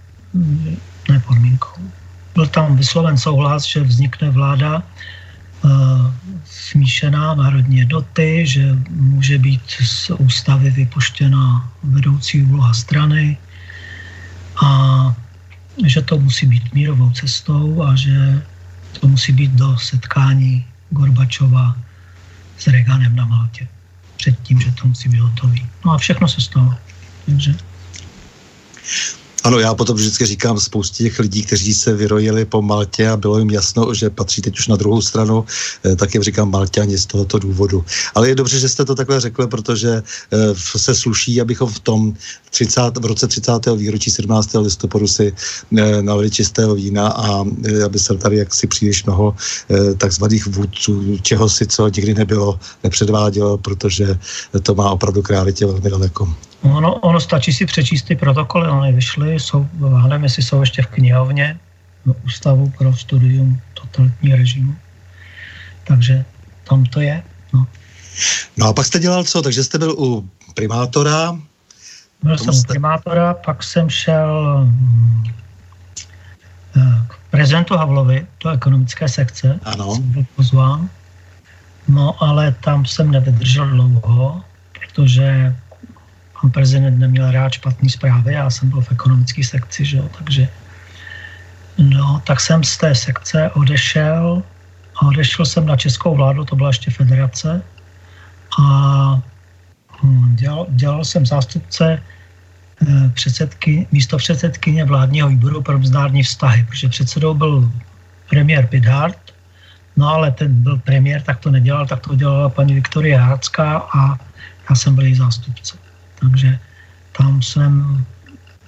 ne 1.09 1.21
podmínkou, 1.27 1.81
byl 2.35 2.47
tam 2.47 2.77
vysloven 2.77 3.19
souhlas, 3.19 3.65
že 3.65 3.81
vznikne 3.81 4.31
vláda 4.31 4.83
smíšená 6.45 7.35
národní 7.35 7.77
jednoty, 7.79 8.47
že 8.47 8.77
může 8.91 9.39
být 9.39 9.63
z 9.81 10.11
ústavy 10.11 10.71
vypuštěna 10.71 11.71
vedoucí 11.83 12.43
úloha 12.43 12.75
strany 12.75 13.39
a 14.65 14.69
že 15.87 16.03
to 16.03 16.19
musí 16.19 16.47
být 16.47 16.75
mírovou 16.75 17.11
cestou 17.11 17.83
a 17.83 17.97
že 17.97 18.43
to 19.01 19.09
musí 19.09 19.33
být 19.33 19.51
do 19.51 19.79
setkání 19.79 20.65
Gorbačova 20.91 21.77
s 22.59 22.67
Reaganem 22.67 23.17
na 23.17 23.25
Maltě. 23.25 23.69
Před 24.17 24.41
tím, 24.43 24.61
že 24.61 24.73
to 24.73 24.89
musí 24.89 25.09
být 25.09 25.21
hotový. 25.21 25.67
No 25.85 25.93
a 25.93 25.99
všechno 25.99 26.29
se 26.29 26.41
stalo. 26.41 26.75
Takže 27.27 27.55
ano, 29.45 29.59
já 29.59 29.75
potom 29.75 29.97
vždycky 29.97 30.27
říkám 30.27 30.61
spoustě 30.61 31.05
těch 31.05 31.19
lidí, 31.19 31.43
kteří 31.43 31.75
se 31.75 31.95
vyrojili 31.95 32.45
po 32.45 32.63
Maltě 32.63 33.09
a 33.09 33.17
bylo 33.17 33.39
jim 33.39 33.51
jasno, 33.51 33.95
že 33.95 34.11
patří 34.11 34.43
teď 34.43 34.59
už 34.59 34.69
na 34.69 34.77
druhou 34.77 35.03
stranu, 35.03 35.45
eh, 35.85 35.97
tak 35.97 36.15
jim 36.15 36.23
říkám 36.23 36.51
Malťani 36.51 36.99
z 36.99 37.07
tohoto 37.07 37.39
důvodu. 37.39 37.85
Ale 38.15 38.29
je 38.29 38.35
dobře, 38.35 38.59
že 38.59 38.69
jste 38.69 38.85
to 38.85 38.95
takhle 38.95 39.21
řekli, 39.21 39.47
protože 39.47 40.03
eh, 40.33 40.55
se 40.57 40.95
sluší, 40.95 41.41
abychom 41.41 41.69
v 41.69 41.81
tom 41.81 42.15
30, 42.51 42.97
v 42.97 43.05
roce 43.05 43.27
30. 43.27 43.77
výročí 43.77 44.11
17. 44.11 44.55
listopadu 44.55 45.09
si 45.09 45.33
eh, 45.33 46.03
nalili 46.03 46.31
čistého 46.31 46.75
vína 46.75 47.09
a 47.09 47.45
aby 47.85 47.99
se 47.99 48.15
tady 48.15 48.37
jaksi 48.37 48.67
příliš 48.67 49.05
mnoho 49.05 49.37
takzvaných 49.99 50.47
vůdců, 50.47 51.19
čeho 51.23 51.49
si 51.49 51.67
co 51.67 51.89
nikdy 51.89 52.15
nebylo, 52.15 52.59
nepředvádělo, 52.85 53.59
protože 53.59 54.19
to 54.63 54.75
má 54.75 54.91
opravdu 54.91 55.23
k 55.23 55.31
realitě 55.31 55.67
velmi 55.67 55.91
daleko. 55.91 56.29
Ono, 56.65 56.95
ono 56.95 57.21
stačí 57.21 57.53
si 57.53 57.67
přečíst 57.67 58.03
ty 58.03 58.17
protokoly, 58.17 58.69
oni 58.69 58.93
vyšly, 58.93 59.41
jsou, 59.41 59.69
nevím, 60.09 60.25
jestli 60.25 60.43
jsou 60.43 60.61
ještě 60.61 60.83
v 60.83 60.87
knihovně, 60.87 61.59
v 62.05 62.25
Ústavu 62.25 62.73
pro 62.79 62.97
studium 62.97 63.61
totalitní 63.75 64.35
režimu. 64.35 64.75
Takže 65.85 66.25
tam 66.65 66.85
to 66.85 67.01
je. 67.01 67.23
No. 67.53 67.67
no 68.57 68.67
a 68.67 68.73
pak 68.73 68.87
jste 68.87 68.99
dělal 68.99 69.25
co? 69.25 69.43
Takže 69.43 69.65
jste 69.65 69.79
byl 69.79 69.95
u 69.99 70.31
primátora? 70.55 71.39
Byl 72.23 72.39
jsem 72.39 72.53
jste... 72.53 72.69
u 72.69 72.73
primátora, 72.73 73.35
pak 73.35 73.63
jsem 73.63 73.91
šel 73.91 74.61
hm, 74.65 75.25
k 77.09 77.17
prezidentu 77.31 77.77
Havlovi 77.77 78.27
do 78.45 78.51
ekonomické 78.51 79.09
sekce. 79.09 79.61
Ano. 79.63 79.95
Jsem 79.95 80.03
byl 80.03 80.25
pozván. 80.37 80.89
No 81.89 82.23
ale 82.23 82.55
tam 82.61 82.87
jsem 82.87 83.11
nevydržel 83.11 83.69
dlouho, 83.69 84.43
protože 84.73 85.57
prezident 86.51 86.99
neměl 86.99 87.31
rád 87.31 87.53
špatný 87.53 87.91
zprávy, 87.91 88.33
já 88.33 88.51
jsem 88.51 88.71
byl 88.71 88.81
v 88.81 88.93
ekonomické 88.93 89.45
sekci, 89.45 89.85
že 89.85 89.97
jo, 89.97 90.09
takže 90.19 90.49
no, 91.79 92.23
tak 92.27 92.41
jsem 92.41 92.65
z 92.65 92.77
té 92.77 92.95
sekce 92.95 93.51
odešel 93.51 94.43
a 94.97 95.07
odešel 95.07 95.47
jsem 95.47 95.67
na 95.67 95.77
českou 95.77 96.17
vládu, 96.17 96.45
to 96.45 96.57
byla 96.57 96.69
ještě 96.69 96.91
federace 96.91 97.63
a 98.59 98.65
hm, 100.03 100.37
dělal, 100.37 100.67
dělal 100.71 101.05
jsem 101.05 101.27
zástupce 101.27 102.03
eh, 102.83 103.09
předsedky, 103.15 103.87
místo 103.93 104.17
předsedkyně 104.17 104.85
vládního 104.85 105.29
výboru 105.29 105.63
pro 105.63 105.79
mezinárodní 105.79 106.23
vztahy, 106.23 106.67
protože 106.69 106.89
předsedou 106.89 107.35
byl 107.35 107.73
premiér 108.31 108.67
Pidhart, 108.67 109.35
no 109.97 110.09
ale 110.09 110.31
ten 110.31 110.63
byl 110.63 110.79
premiér, 110.79 111.23
tak 111.23 111.39
to 111.39 111.51
nedělal, 111.51 111.87
tak 111.87 112.01
to 112.01 112.15
dělala 112.15 112.49
paní 112.49 112.75
Viktoria 112.75 113.23
Hácká 113.23 113.79
a 113.79 114.19
já 114.71 114.77
jsem 114.77 114.95
byl 114.95 115.05
její 115.05 115.15
zástupce. 115.15 115.84
Takže 116.25 116.59
tam 117.13 117.43
jsem 117.43 118.05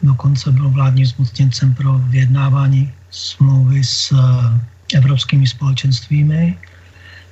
dokonce 0.03 0.53
byl 0.53 0.69
vládním 0.71 1.07
zmocněncem 1.07 1.75
pro 1.75 1.99
vyjednávání 1.99 2.93
smlouvy 3.11 3.85
s 3.85 4.13
eh, 4.13 4.97
evropskými 4.97 5.47
společenstvími. 5.47 6.59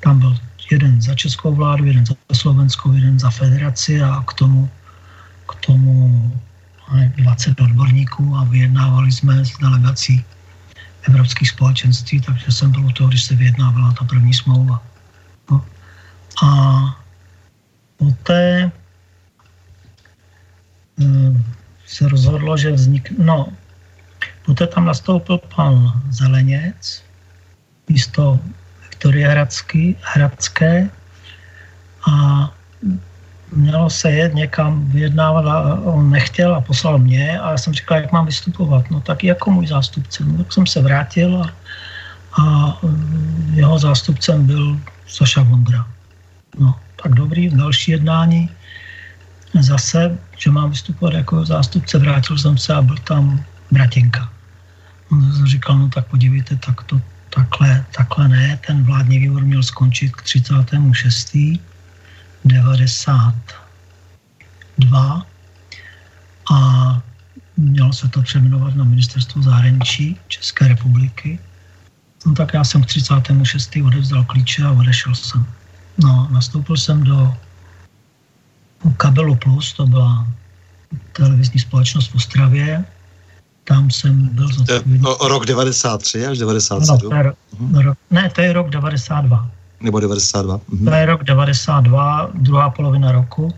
Tam 0.00 0.18
byl 0.18 0.38
jeden 0.70 1.02
za 1.02 1.14
českou 1.14 1.54
vládu, 1.54 1.84
jeden 1.84 2.06
za 2.06 2.16
slovenskou, 2.32 2.92
jeden 2.92 3.20
za 3.20 3.30
federaci 3.30 4.02
a 4.02 4.24
k 4.26 4.32
tomu, 4.32 4.70
k 5.48 5.54
tomu 5.66 6.32
20 7.16 7.60
odborníků 7.60 8.36
a 8.36 8.44
vyjednávali 8.44 9.12
jsme 9.12 9.44
s 9.44 9.58
delegací 9.60 10.24
evropských 11.02 11.48
společenství, 11.48 12.20
takže 12.20 12.52
jsem 12.52 12.70
byl 12.70 12.86
u 12.86 12.92
toho, 12.92 13.08
když 13.08 13.24
se 13.24 13.34
vyjednávala 13.34 13.92
ta 13.92 14.04
první 14.04 14.34
smlouva. 14.34 14.82
No. 15.50 15.64
A 16.42 16.48
poté 17.96 18.72
Eh, 18.72 18.83
se 21.86 22.08
rozhodlo, 22.08 22.56
že 22.56 22.72
vznik... 22.72 23.12
No, 23.18 23.48
poté 24.46 24.66
tam 24.66 24.84
nastoupil 24.84 25.38
pan 25.56 26.02
Zeleněc, 26.10 27.02
místo 27.88 28.38
Viktorie 28.82 29.28
Hradský, 29.28 29.96
Hradské 30.00 30.88
a 32.10 32.50
mělo 33.52 33.90
se 33.90 34.10
jet 34.10 34.34
někam 34.34 34.90
vyjednávat 34.90 35.46
a 35.46 35.80
on 35.80 36.10
nechtěl 36.10 36.54
a 36.54 36.60
poslal 36.60 36.98
mě 36.98 37.40
a 37.40 37.50
já 37.50 37.58
jsem 37.58 37.74
říkal, 37.74 37.98
jak 37.98 38.12
mám 38.12 38.26
vystupovat. 38.26 38.90
No 38.90 39.00
tak 39.00 39.24
jako 39.24 39.50
můj 39.50 39.66
zástupce. 39.66 40.24
No, 40.24 40.38
tak 40.38 40.52
jsem 40.52 40.66
se 40.66 40.82
vrátil 40.82 41.42
a, 41.42 41.52
a 42.42 42.76
jeho 43.54 43.78
zástupcem 43.78 44.46
byl 44.46 44.80
Saša 45.06 45.42
Vondra. 45.42 45.86
No, 46.58 46.74
tak 47.02 47.12
dobrý, 47.12 47.50
další 47.50 47.90
jednání 47.90 48.50
zase, 49.62 50.18
že 50.38 50.50
mám 50.50 50.70
vystupovat 50.70 51.14
jako 51.14 51.44
zástupce, 51.44 51.98
vrátil 51.98 52.38
jsem 52.38 52.58
se 52.58 52.74
a 52.74 52.82
byl 52.82 52.96
tam 52.96 53.44
Bratěnka. 53.70 54.32
On 55.12 55.32
jsem 55.32 55.46
říkal, 55.46 55.78
no 55.78 55.88
tak 55.88 56.06
podívejte, 56.06 56.56
tak 56.56 56.82
to 56.82 57.00
takhle, 57.30 57.84
takhle 57.96 58.28
ne, 58.28 58.58
ten 58.66 58.84
vládní 58.84 59.18
výbor 59.18 59.42
měl 59.42 59.62
skončit 59.62 60.16
k 60.16 60.22
36. 60.22 61.36
92 62.44 65.26
a 66.52 67.02
mělo 67.56 67.92
se 67.92 68.08
to 68.08 68.22
přeměnovat 68.22 68.74
na 68.74 68.84
ministerstvo 68.84 69.42
zahraničí 69.42 70.16
České 70.28 70.68
republiky. 70.68 71.38
No 72.26 72.34
tak 72.34 72.54
já 72.54 72.64
jsem 72.64 72.82
k 72.82 72.86
36. 72.86 73.76
odevzdal 73.84 74.24
klíče 74.24 74.64
a 74.64 74.72
odešel 74.72 75.14
jsem. 75.14 75.46
No, 75.98 76.28
nastoupil 76.30 76.76
jsem 76.76 77.04
do 77.04 77.36
Kabelu 78.90 79.36
Plus, 79.36 79.72
to 79.72 79.86
byla 79.86 80.26
televizní 81.12 81.60
společnost 81.60 82.08
v 82.08 82.14
Ostravě. 82.14 82.84
Tam 83.64 83.90
jsem 83.90 84.28
byl 84.28 84.48
zodpovědný. 84.48 85.00
O, 85.06 85.28
rok 85.28 85.46
93 85.46 86.26
až 86.26 86.38
97? 86.38 87.00
No, 87.02 87.32
mhm. 87.58 87.78
rok, 87.78 87.98
ne, 88.10 88.30
to 88.30 88.40
je 88.40 88.52
rok 88.52 88.70
92. 88.70 89.50
Nebo 89.80 90.00
92. 90.00 90.60
Mhm. 90.68 90.84
To 90.84 90.94
je 90.94 91.06
rok 91.06 91.24
92, 91.24 92.30
druhá 92.34 92.70
polovina 92.70 93.12
roku. 93.12 93.54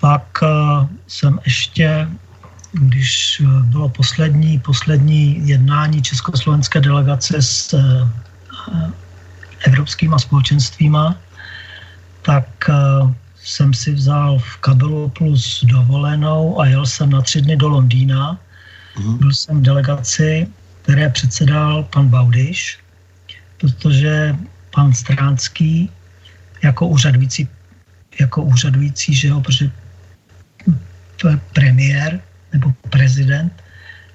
Pak 0.00 0.38
uh, 0.42 0.86
jsem 1.08 1.40
ještě, 1.44 2.08
když 2.72 3.40
uh, 3.40 3.62
bylo 3.62 3.88
poslední, 3.88 4.58
poslední 4.58 5.48
jednání 5.48 6.02
československé 6.02 6.80
delegace 6.80 7.42
s 7.42 7.72
uh, 7.72 7.80
evropskýma 9.66 10.18
společenstvíma, 10.18 11.16
tak 12.22 12.46
uh, 12.68 13.10
jsem 13.46 13.74
si 13.74 13.94
vzal 13.94 14.38
v 14.38 14.56
Kabelu 14.56 15.08
plus 15.08 15.64
dovolenou 15.64 16.60
a 16.60 16.66
jel 16.66 16.86
jsem 16.86 17.10
na 17.10 17.22
tři 17.22 17.42
dny 17.42 17.56
do 17.56 17.68
Londýna. 17.68 18.38
Mm. 18.98 19.18
Byl 19.18 19.32
jsem 19.32 19.58
v 19.58 19.62
delegaci, 19.62 20.48
které 20.82 21.10
předsedal 21.10 21.82
pan 21.82 22.08
Baudiš, 22.08 22.78
protože 23.60 24.36
pan 24.74 24.92
Stránský 24.92 25.90
jako 26.62 26.86
úřadující, 26.86 27.48
jako 28.20 28.42
úřadující, 28.42 29.14
že 29.14 29.28
jo, 29.28 29.40
protože 29.40 29.70
to 31.16 31.28
je 31.28 31.40
premiér 31.52 32.20
nebo 32.52 32.74
prezident, 32.90 33.52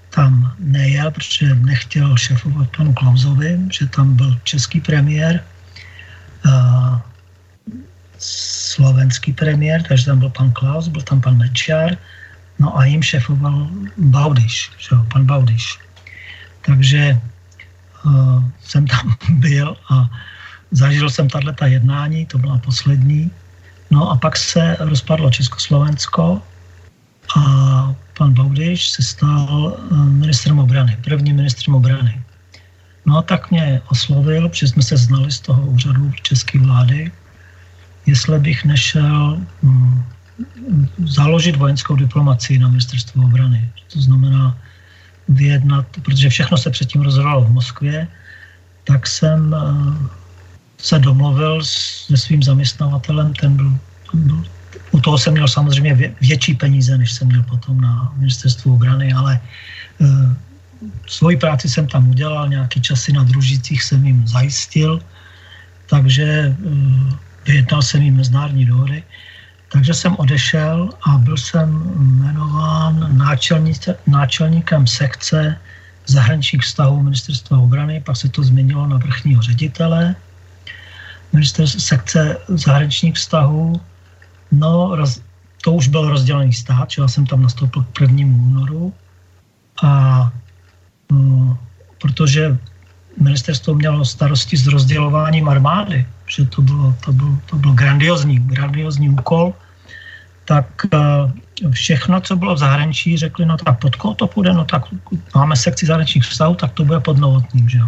tam 0.09 0.55
nejel, 0.59 1.11
protože 1.11 1.55
nechtěl 1.55 2.17
šefovat 2.17 2.67
panu 2.77 2.93
Klausovi, 2.93 3.59
že 3.71 3.87
tam 3.87 4.15
byl 4.15 4.39
český 4.43 4.81
premiér. 4.81 5.43
Uh, 6.45 6.99
slovenský 8.21 9.33
premiér, 9.33 9.83
takže 9.83 10.05
tam 10.05 10.19
byl 10.19 10.29
pan 10.29 10.51
Klaus, 10.51 10.87
byl 10.87 11.01
tam 11.01 11.21
pan 11.21 11.37
Mečiar, 11.37 11.97
no 12.59 12.77
a 12.77 12.85
jim 12.85 13.03
šefoval 13.03 13.67
Baudiš, 13.97 14.71
že 14.77 14.95
jo, 14.95 15.05
pan 15.13 15.25
Baudiš. 15.25 15.79
Takže 16.61 17.19
uh, 18.05 18.43
jsem 18.63 18.87
tam 18.87 19.15
byl 19.29 19.77
a 19.89 20.09
zažil 20.71 21.09
jsem 21.09 21.29
tato 21.29 21.65
jednání, 21.65 22.25
to 22.25 22.37
byla 22.37 22.57
poslední. 22.57 23.31
No 23.91 24.11
a 24.11 24.15
pak 24.17 24.37
se 24.37 24.77
rozpadlo 24.79 25.31
Československo 25.31 26.41
a 27.37 27.41
pan 28.17 28.33
Baudiš 28.33 28.89
se 28.89 29.03
stal 29.03 29.77
eh, 29.77 29.95
ministrem 29.95 30.59
obrany, 30.59 30.97
prvním 31.03 31.35
ministrem 31.35 31.75
obrany. 31.75 32.21
No 33.05 33.17
a 33.17 33.21
tak 33.21 33.51
mě 33.51 33.81
oslovil, 33.89 34.49
protože 34.49 34.67
jsme 34.67 34.83
se 34.83 34.97
znali 34.97 35.31
z 35.31 35.39
toho 35.39 35.61
úřadu 35.65 36.11
české 36.21 36.59
vlády, 36.59 37.11
jestli 38.11 38.39
bych 38.39 38.65
nešel 38.65 39.39
hm, 39.63 40.03
založit 41.07 41.55
vojenskou 41.55 41.95
diplomacii 41.95 42.59
na 42.59 42.67
ministerstvu 42.67 43.23
obrany. 43.23 43.63
To 43.93 44.01
znamená 44.01 44.57
vyjednat, 45.31 45.87
protože 46.03 46.27
všechno 46.29 46.57
se 46.57 46.69
předtím 46.69 47.01
rozhodovalo 47.07 47.47
v 47.47 47.55
Moskvě, 47.63 48.07
tak 48.83 49.07
jsem 49.07 49.55
uh, 49.55 49.95
se 50.77 50.99
domluvil 50.99 51.63
se 51.63 52.17
svým 52.17 52.43
zaměstnavatelem, 52.43 53.31
ten 53.39 53.55
byl, 53.55 53.71
ten 54.11 54.19
byl 54.27 54.43
u 54.91 54.99
toho 54.99 55.15
jsem 55.15 55.33
měl 55.39 55.47
samozřejmě 55.47 55.93
vě, 55.95 56.09
větší 56.21 56.53
peníze, 56.59 56.97
než 56.97 57.11
jsem 57.11 57.27
měl 57.31 57.43
potom 57.47 57.79
na 57.79 58.11
ministerstvu 58.19 58.75
obrany, 58.75 59.13
ale 59.13 59.39
uh, 60.03 60.35
svoji 61.07 61.37
práci 61.37 61.69
jsem 61.69 61.87
tam 61.87 62.09
udělal, 62.11 62.49
nějaký 62.49 62.81
časy 62.81 63.13
na 63.15 63.23
družicích 63.23 63.83
jsem 63.83 64.03
jim 64.03 64.27
zajistil, 64.27 64.99
takže 65.87 66.55
vyjednal 67.45 67.81
jsem 67.81 68.01
jim 68.01 68.15
mezinárodní 68.15 68.65
dohody. 68.65 69.03
Takže 69.71 69.93
jsem 69.93 70.15
odešel 70.19 70.89
a 71.01 71.09
byl 71.17 71.37
jsem 71.37 71.67
jmenován 71.95 73.17
náčelníkem 74.07 74.87
sekce 74.87 75.57
zahraničních 76.07 76.61
vztahů 76.61 77.03
ministerstva 77.03 77.59
obrany, 77.59 78.01
pak 78.05 78.17
se 78.17 78.29
to 78.29 78.43
změnilo 78.43 78.87
na 78.87 78.97
vrchního 78.97 79.41
ředitele 79.41 80.15
sekce 81.65 82.37
zahraničních 82.47 83.15
vztahů. 83.15 83.81
No, 84.51 84.95
roz, 84.95 85.21
to 85.63 85.73
už 85.73 85.87
byl 85.87 86.09
rozdělený 86.09 86.53
stát, 86.53 86.89
já 86.99 87.07
jsem 87.07 87.25
tam 87.25 87.41
nastoupil 87.41 87.83
k 87.83 87.87
prvnímu 87.87 88.37
únoru 88.43 88.93
a 89.83 90.31
no, 91.11 91.57
protože 92.01 92.57
ministerstvo 93.19 93.73
mělo 93.73 94.05
starosti 94.05 94.57
s 94.57 94.67
rozdělováním 94.67 95.49
armády, 95.49 96.05
že 96.31 96.45
to 96.45 96.61
bylo, 96.61 96.95
to 97.05 97.13
byl, 97.13 97.37
to 97.45 97.55
byl 97.55 97.73
grandiozní, 97.73 98.39
grandiozní 98.39 99.09
úkol, 99.09 99.53
tak 100.45 100.65
eh, 100.93 101.69
všechno, 101.71 102.21
co 102.21 102.35
bylo 102.35 102.55
v 102.55 102.57
zahraničí, 102.57 103.17
řekli, 103.17 103.45
no 103.45 103.57
tak 103.57 103.79
pod 103.79 103.95
koho 103.95 104.13
to 104.15 104.27
půjde, 104.27 104.53
no 104.53 104.65
tak 104.65 104.83
máme 105.35 105.55
sekci 105.55 105.85
zahraničních 105.85 106.23
vztahů, 106.23 106.55
tak 106.55 106.71
to 106.71 106.85
bude 106.85 106.99
pod 106.99 107.17
Novotným, 107.17 107.69
že 107.69 107.77
jo. 107.77 107.87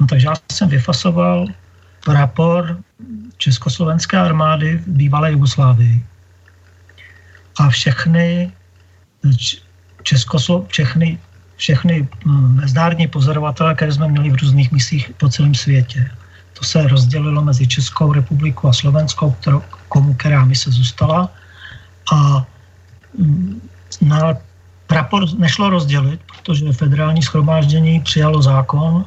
No 0.00 0.06
takže 0.06 0.26
já 0.26 0.34
jsem 0.52 0.68
vyfasoval 0.68 1.46
prapor 2.04 2.78
Československé 3.36 4.16
armády 4.16 4.76
v 4.76 4.88
bývalé 4.88 5.32
Jugoslávii 5.32 6.04
a 7.58 7.68
všechny 7.68 8.52
Českoslo, 10.02 10.66
všechny, 10.68 11.18
všechny 11.56 12.08
hm, 12.26 12.56
mezinárodní 12.56 13.08
pozorovatele, 13.08 13.74
které 13.74 13.92
jsme 13.92 14.08
měli 14.08 14.30
v 14.30 14.40
různých 14.42 14.72
misích 14.72 15.10
po 15.16 15.28
celém 15.28 15.54
světě. 15.54 16.10
To 16.58 16.64
se 16.64 16.88
rozdělilo 16.88 17.42
mezi 17.42 17.66
Českou 17.66 18.12
republiku 18.12 18.68
a 18.68 18.72
Slovenskou, 18.72 19.30
kterou, 19.30 19.62
komu 19.88 20.14
která 20.14 20.44
mise 20.44 20.70
zůstala. 20.70 21.30
A 22.12 22.46
hm, 23.18 23.60
na 24.00 24.34
prapor 24.86 25.38
nešlo 25.38 25.70
rozdělit, 25.70 26.20
protože 26.26 26.72
federální 26.72 27.22
schromáždění 27.22 28.00
přijalo 28.00 28.42
zákon, 28.42 29.04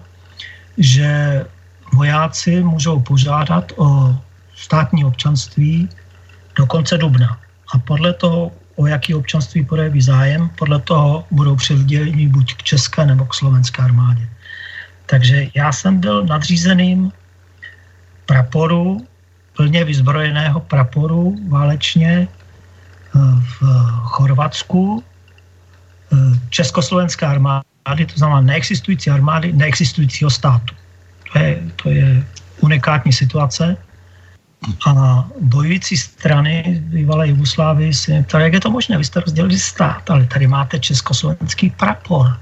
že 0.78 1.46
vojáci 1.94 2.64
můžou 2.64 3.00
požádat 3.00 3.72
o 3.76 4.16
státní 4.56 5.06
občanství 5.06 5.90
do 6.56 6.66
konce 6.66 6.98
dubna. 6.98 7.38
A 7.74 7.80
podle 7.80 8.14
toho, 8.14 8.52
o 8.76 8.88
jaký 8.88 9.14
občanství 9.14 9.66
projeví 9.66 10.02
zájem, 10.02 10.50
podle 10.56 10.80
toho 10.80 11.26
budou 11.32 11.56
přiděleni 11.56 12.28
buď 12.28 12.56
k 12.56 12.64
české 12.64 13.06
nebo 13.06 13.26
k 13.26 13.34
slovenské 13.34 13.84
armádě. 13.84 14.30
Takže 15.06 15.48
já 15.56 15.72
jsem 15.72 16.00
byl 16.00 16.26
nadřízeným 16.26 17.12
praporu, 18.25 19.07
plně 19.55 19.84
vyzbrojeného 19.84 20.60
praporu 20.60 21.38
válečně 21.49 22.27
eh, 22.27 23.19
v 23.41 23.60
Chorvatsku 24.03 25.03
eh, 25.03 26.15
Československé 26.49 27.25
armády, 27.25 28.05
to 28.05 28.15
znamená 28.15 28.41
neexistující 28.41 29.10
armády 29.10 29.53
neexistujícího 29.53 30.29
státu. 30.29 30.75
To 31.34 31.39
je, 31.39 31.62
to 31.84 31.89
je 31.89 32.23
unikátní 32.62 33.13
situace. 33.13 33.77
A 34.88 35.25
bojující 35.41 35.97
strany 35.97 36.81
bývalé 36.86 37.27
Jugoslávy 37.27 37.93
si 37.93 38.23
ptali, 38.23 38.43
jak 38.43 38.53
je 38.53 38.60
to 38.60 38.71
možné, 38.71 38.97
vy 38.97 39.05
jste 39.05 39.19
rozdělili 39.19 39.60
stát, 39.60 40.10
ale 40.10 40.25
tady 40.25 40.47
máte 40.47 40.79
československý 40.79 41.69
prapor. 41.69 42.38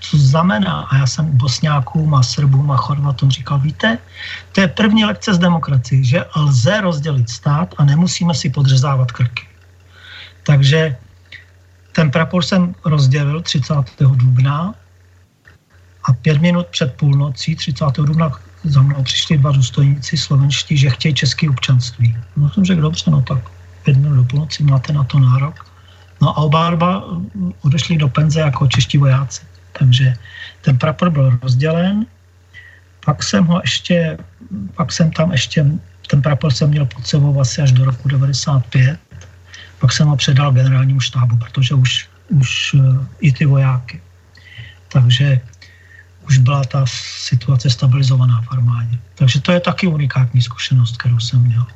Co 0.00 0.16
znamená? 0.16 0.80
A 0.90 0.96
já 0.96 1.06
jsem 1.06 1.36
bosňákům 1.36 2.14
a 2.14 2.22
Srbům 2.22 2.70
a 2.70 2.76
Chorvatům 2.76 3.30
říkal, 3.30 3.58
víte, 3.58 3.98
to 4.52 4.60
je 4.60 4.68
první 4.68 5.04
lekce 5.04 5.34
z 5.34 5.38
demokracie, 5.38 6.04
že 6.04 6.24
lze 6.36 6.80
rozdělit 6.80 7.30
stát 7.30 7.74
a 7.78 7.84
nemusíme 7.84 8.34
si 8.34 8.50
podřezávat 8.50 9.12
krky. 9.12 9.46
Takže 10.46 10.96
ten 11.92 12.10
prapor 12.10 12.44
jsem 12.44 12.74
rozdělil 12.84 13.42
30. 13.42 13.74
dubna 14.00 14.74
a 16.04 16.12
pět 16.12 16.40
minut 16.40 16.66
před 16.66 16.94
půlnocí 16.94 17.56
30. 17.56 17.84
dubna 17.96 18.32
za 18.64 18.82
mnou 18.82 19.02
přišli 19.02 19.38
dva 19.38 19.52
důstojníci 19.52 20.16
slovenští, 20.16 20.76
že 20.76 20.90
chtějí 20.90 21.14
české 21.14 21.50
občanství. 21.50 22.16
No 22.36 22.50
jsem 22.50 22.64
řekl, 22.64 22.80
dobře, 22.80 23.10
no 23.10 23.22
tak 23.22 23.38
pět 23.82 23.96
minut 23.96 24.16
do 24.16 24.24
půlnoci 24.24 24.62
máte 24.62 24.92
na 24.92 25.04
to 25.04 25.18
nárok. 25.18 25.66
No 26.20 26.28
a 26.28 26.36
oba 26.36 26.70
dva 26.70 27.04
odešli 27.62 27.96
do 27.96 28.08
penze 28.08 28.40
jako 28.40 28.66
čeští 28.66 28.98
vojáci. 28.98 29.47
Takže 29.78 30.14
ten 30.60 30.78
prapor 30.78 31.10
byl 31.10 31.38
rozdělen, 31.42 32.06
pak 33.04 33.22
jsem 33.22 33.44
ho 33.44 33.60
ještě, 33.62 34.18
pak 34.74 34.92
jsem 34.92 35.10
tam 35.10 35.32
ještě, 35.32 35.66
ten 36.10 36.22
prapor 36.22 36.52
jsem 36.52 36.70
měl 36.70 36.86
pod 36.86 37.06
sebou 37.06 37.40
asi 37.40 37.62
až 37.62 37.72
do 37.72 37.84
roku 37.84 38.08
95, 38.08 38.98
pak 39.78 39.92
jsem 39.92 40.08
ho 40.08 40.16
předal 40.16 40.52
generálnímu 40.52 41.00
štábu, 41.00 41.36
protože 41.36 41.74
už, 41.74 42.08
už 42.28 42.74
uh, 42.74 43.06
i 43.20 43.32
ty 43.32 43.46
vojáky. 43.46 44.00
Takže 44.92 45.40
už 46.26 46.38
byla 46.38 46.64
ta 46.64 46.84
situace 47.16 47.70
stabilizovaná 47.70 48.42
v 48.42 48.52
armádě. 48.52 48.98
Takže 49.14 49.40
to 49.40 49.52
je 49.52 49.60
taky 49.60 49.86
unikátní 49.86 50.42
zkušenost, 50.42 50.96
kterou 50.96 51.20
jsem 51.20 51.42
měl. 51.42 51.66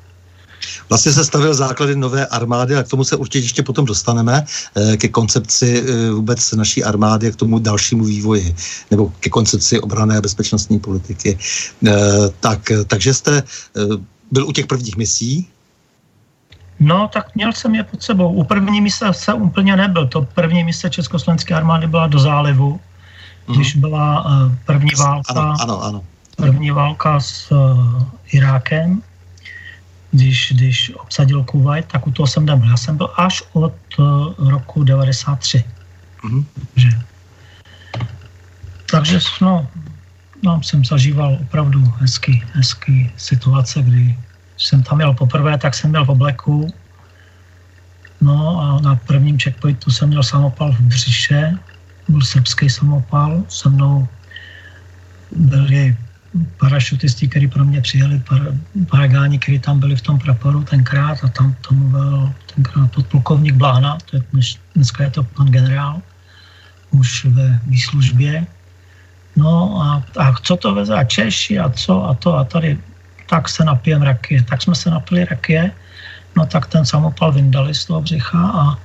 Vlastně 0.89 1.13
se 1.13 1.25
stavil 1.25 1.55
základy 1.55 1.97
nové 1.97 2.27
armády 2.27 2.77
a 2.77 2.83
k 2.83 2.89
tomu 2.89 3.05
se 3.05 3.17
určitě 3.17 3.39
ještě 3.39 3.63
potom 3.63 3.85
dostaneme, 3.85 4.45
eh, 4.77 4.97
ke 4.97 5.09
koncepci 5.09 5.85
eh, 5.87 6.11
vůbec 6.11 6.53
naší 6.53 6.85
armády 6.85 7.29
a 7.29 7.31
k 7.31 7.37
tomu 7.37 7.59
dalšímu 7.59 8.05
vývoji, 8.05 8.55
nebo 8.91 9.13
ke 9.21 9.31
koncepci 9.31 9.81
obrané 9.81 10.19
a 10.19 10.21
bezpečnostní 10.21 10.79
politiky. 10.79 11.39
Eh, 11.87 11.93
tak, 12.41 12.73
takže 12.87 13.15
jste 13.15 13.43
byl 14.31 14.47
u 14.47 14.53
těch 14.53 14.67
prvních 14.67 14.97
misí? 14.97 15.49
No, 16.81 17.09
tak 17.13 17.35
měl 17.35 17.53
jsem 17.53 17.75
je 17.75 17.85
pod 17.85 18.03
sebou. 18.03 18.33
U 18.33 18.45
první 18.45 18.81
mise 18.81 19.07
se 19.13 19.33
úplně 19.35 19.77
nebyl. 19.77 20.07
To 20.09 20.23
první 20.35 20.65
mise 20.65 20.91
Československé 20.91 21.55
armády 21.55 21.87
byla 21.87 22.07
do 22.07 22.19
zálivu, 22.19 22.81
když 23.47 23.75
mhm. 23.75 23.81
byla 23.81 24.25
uh, 24.25 24.53
první 24.67 24.91
válka, 24.99 25.33
ano, 25.33 25.55
ano, 25.61 25.83
ano. 25.83 26.05
první 26.37 26.71
válka 26.71 27.21
s 27.21 27.53
uh, 27.53 28.03
Irákem, 28.33 29.03
když, 30.13 30.53
když 30.57 30.93
obsadil 30.95 31.45
Kuwait, 31.45 31.87
tak 31.89 32.07
u 32.07 32.11
toho 32.11 32.27
jsem 32.27 32.47
nebyl. 32.47 32.71
Já 32.71 32.77
jsem 32.77 32.97
byl 32.97 33.11
až 33.17 33.43
od 33.53 33.75
uh, 33.99 34.49
roku 34.51 34.85
93. 34.85 35.65
Mm-hmm. 36.25 36.45
Že. 36.77 36.89
Takže 38.91 39.19
no, 39.41 39.67
no, 40.43 40.63
jsem 40.63 40.85
zažíval 40.85 41.39
opravdu 41.41 41.81
hezký, 41.97 42.45
hezký 42.53 43.11
situace, 43.17 43.83
kdy 43.83 44.19
jsem 44.57 44.83
tam 44.83 44.97
měl 44.97 45.15
poprvé, 45.15 45.59
tak 45.59 45.75
jsem 45.75 45.93
byl 45.93 46.05
v 46.05 46.11
obleku. 46.11 46.69
No 48.21 48.61
a 48.61 48.81
na 48.81 48.95
prvním 48.95 49.39
checkpointu 49.39 49.91
jsem 49.91 50.09
měl 50.09 50.23
samopal 50.23 50.73
v 50.73 50.81
břiše, 50.81 51.59
byl 52.09 52.21
srbský 52.21 52.71
samopal, 52.71 53.43
se 53.49 53.69
mnou 53.69 54.09
byli 55.37 55.97
parašutisti, 56.57 57.29
kteří 57.29 57.49
pro 57.49 57.65
mě 57.65 57.81
přijeli, 57.81 58.23
par, 58.29 58.41
paragáni, 58.91 59.39
kteří 59.39 59.59
tam 59.59 59.81
byli 59.81 59.97
v 59.97 60.01
tom 60.01 60.19
praporu 60.19 60.65
tenkrát 60.65 61.19
a 61.25 61.29
tam 61.29 61.57
to 61.61 61.75
mluvil 61.75 62.33
tenkrát 62.55 62.93
podplukovník 62.93 63.55
Blána, 63.55 63.99
to 64.11 64.17
je 64.17 64.23
dnes, 64.33 64.57
dneska 64.75 65.05
je 65.05 65.11
to 65.11 65.23
pan 65.23 65.47
generál, 65.47 66.03
už 66.91 67.25
ve 67.25 67.61
výslužbě. 67.67 68.47
No 69.37 69.83
a, 69.83 70.03
a 70.21 70.35
co 70.43 70.57
to 70.57 70.75
veze 70.75 70.95
a 70.95 71.05
Češi 71.05 71.59
a 71.59 71.71
co 71.71 72.05
a 72.05 72.15
to 72.15 72.37
a 72.37 72.45
tady, 72.45 72.79
tak 73.29 73.49
se 73.49 73.65
napijem 73.65 74.03
rakie. 74.03 74.43
Tak 74.43 74.63
jsme 74.63 74.75
se 74.75 74.91
napili 74.91 75.25
rakie, 75.25 75.73
no 76.37 76.47
tak 76.47 76.67
ten 76.67 76.85
samopal 76.85 77.33
vyndali 77.33 77.75
z 77.75 77.85
toho 77.85 78.01
břicha 78.01 78.53
a 78.55 78.79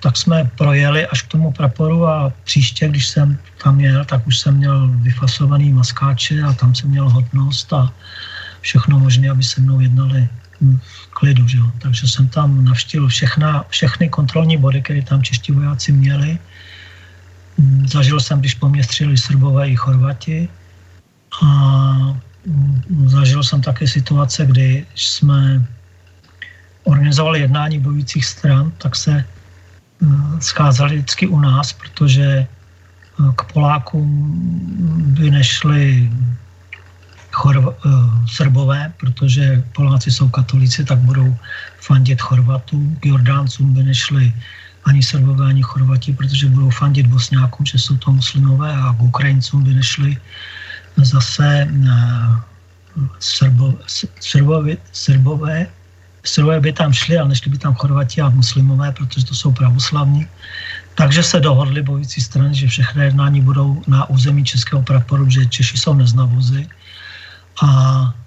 tak 0.00 0.16
jsme 0.16 0.50
projeli 0.58 1.06
až 1.06 1.22
k 1.22 1.28
tomu 1.28 1.52
praporu 1.52 2.06
a 2.06 2.32
příště, 2.44 2.88
když 2.88 3.06
jsem 3.08 3.38
tam 3.62 3.80
jel, 3.80 4.04
tak 4.04 4.26
už 4.26 4.38
jsem 4.38 4.56
měl 4.56 4.88
vyfasovaný 4.88 5.72
maskáče 5.72 6.42
a 6.42 6.52
tam 6.52 6.74
jsem 6.74 6.90
měl 6.90 7.08
hodnost 7.10 7.72
a 7.72 7.92
všechno 8.60 8.98
možné, 8.98 9.30
aby 9.30 9.42
se 9.42 9.60
mnou 9.60 9.80
jednali 9.80 10.28
klidu. 11.10 11.48
Že? 11.48 11.58
Takže 11.78 12.08
jsem 12.08 12.28
tam 12.28 12.64
navštívil 12.64 13.08
všechna, 13.08 13.64
všechny 13.68 14.08
kontrolní 14.08 14.56
body, 14.56 14.82
které 14.82 15.02
tam 15.02 15.22
čeští 15.22 15.52
vojáci 15.52 15.92
měli. 15.92 16.38
Zažil 17.86 18.20
jsem, 18.20 18.40
když 18.40 18.54
po 18.54 18.68
mně 18.68 18.84
stříleli 18.84 19.18
Srbové 19.18 19.68
i 19.68 19.76
Chorvati. 19.76 20.48
A 21.42 21.50
zažil 23.04 23.42
jsem 23.42 23.60
také 23.60 23.88
situace, 23.88 24.46
kdy 24.46 24.86
jsme 24.94 25.66
organizovali 26.88 27.40
jednání 27.40 27.78
bojujících 27.78 28.24
stran, 28.24 28.72
tak 28.78 28.96
se 28.96 29.12
eh, 29.20 30.06
scházeli 30.40 30.96
vždycky 30.96 31.26
u 31.26 31.40
nás, 31.40 31.72
protože 31.72 32.24
eh, 32.24 32.46
k 33.36 33.52
Polákům 33.52 34.08
by 35.20 35.30
nešli 35.30 36.08
eh, 36.08 37.68
Srbové, 38.26 38.92
protože 38.96 39.62
Poláci 39.76 40.10
jsou 40.10 40.28
katolíci, 40.28 40.84
tak 40.84 40.98
budou 40.98 41.36
fandit 41.80 42.20
Chorvatům. 42.20 42.96
K 43.00 43.06
Jordáncům 43.06 43.74
by 43.74 43.82
nešli 43.82 44.32
ani 44.84 45.02
Srbové, 45.02 45.46
ani 45.46 45.62
Chorvati, 45.62 46.12
protože 46.12 46.48
budou 46.48 46.70
fandit 46.70 47.06
Bosňákům, 47.06 47.66
že 47.66 47.78
jsou 47.78 47.96
to 47.96 48.12
muslimové 48.12 48.72
a 48.72 48.96
k 48.96 49.02
Ukrajincům 49.02 49.64
by 49.64 49.74
nešli 49.74 50.16
zase 50.96 51.68
Srbo, 53.20 53.78
Srbovi, 54.20 54.78
Srbové, 54.92 55.66
Srbové 56.24 56.60
by 56.60 56.72
tam 56.72 56.92
šli, 56.92 57.18
ale 57.18 57.28
nešli 57.28 57.50
by 57.50 57.58
tam 57.58 57.74
Chorvati 57.74 58.20
a 58.20 58.28
muslimové, 58.28 58.92
protože 58.92 59.26
to 59.26 59.34
jsou 59.34 59.52
pravoslavní. 59.52 60.26
Takže 60.94 61.22
se 61.22 61.40
dohodli 61.40 61.82
bojící 61.82 62.20
strany, 62.20 62.54
že 62.54 62.66
všechny 62.66 63.04
jednání 63.04 63.40
budou 63.40 63.82
na 63.86 64.10
území 64.10 64.44
českého 64.44 64.82
praporu, 64.82 65.30
že 65.30 65.46
Češi 65.46 65.78
jsou 65.78 65.94
neznavozy 65.94 66.68
a 67.62 67.68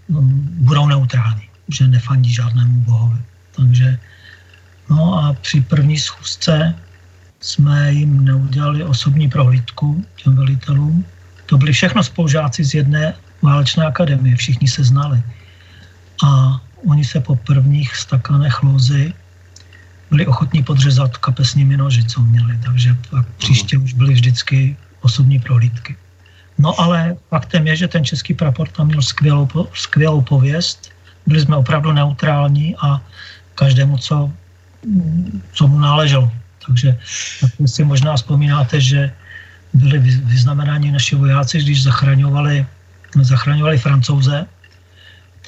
mm, 0.10 0.48
budou 0.64 0.88
neutrální, 0.88 1.44
že 1.68 1.88
nefandí 1.88 2.34
žádnému 2.34 2.80
bohovi. 2.82 3.20
Takže 3.56 4.00
no 4.90 5.20
a 5.20 5.34
při 5.34 5.62
první 5.62 6.00
schůzce 6.00 6.76
jsme 7.42 7.94
jim 7.94 8.26
neudělali 8.26 8.84
osobní 8.84 9.30
prohlídku 9.30 10.06
těm 10.16 10.36
velitelům. 10.36 11.06
To 11.46 11.58
byli 11.58 11.74
všechno 11.74 12.04
spolužáci 12.04 12.64
z 12.64 12.74
jedné 12.74 13.14
válečné 13.42 13.86
akademie, 13.86 14.36
všichni 14.36 14.68
se 14.68 14.84
znali. 14.84 15.24
A 16.24 16.62
oni 16.88 17.06
se 17.06 17.20
po 17.20 17.36
prvních 17.36 17.96
stakanech 17.96 18.64
lozy 18.64 19.14
byli 20.12 20.28
ochotní 20.28 20.64
podřezat 20.64 21.18
kapesními 21.18 21.78
noži, 21.78 22.04
co 22.04 22.22
měli, 22.22 22.60
takže 22.66 22.96
pak 23.10 23.28
příště 23.28 23.78
už 23.78 23.94
byly 23.94 24.14
vždycky 24.14 24.78
osobní 25.02 25.40
prohlídky. 25.40 25.96
No 26.58 26.80
ale 26.80 27.16
faktem 27.30 27.68
je, 27.68 27.76
že 27.76 27.88
ten 27.88 28.06
český 28.06 28.34
prapor 28.34 28.68
tam 28.68 28.88
měl 28.88 29.02
skvělou, 29.02 29.48
skvělou 29.74 30.22
pověst, 30.22 30.92
byli 31.26 31.42
jsme 31.42 31.56
opravdu 31.56 31.92
neutrální 31.92 32.76
a 32.76 33.02
každému, 33.56 33.98
co, 33.98 34.32
co 35.54 35.68
mu 35.68 35.80
náleželo. 35.80 36.32
Takže 36.68 36.98
tak 37.42 37.52
si 37.66 37.84
možná 37.84 38.16
vzpomínáte, 38.16 38.82
že 38.82 39.12
byli 39.74 40.00
vyznamenáni 40.00 40.92
naši 40.92 41.16
vojáci, 41.16 41.60
když 41.60 41.84
zachraňovali, 41.84 42.66
zachraňovali 43.22 43.78
francouze, 43.78 44.46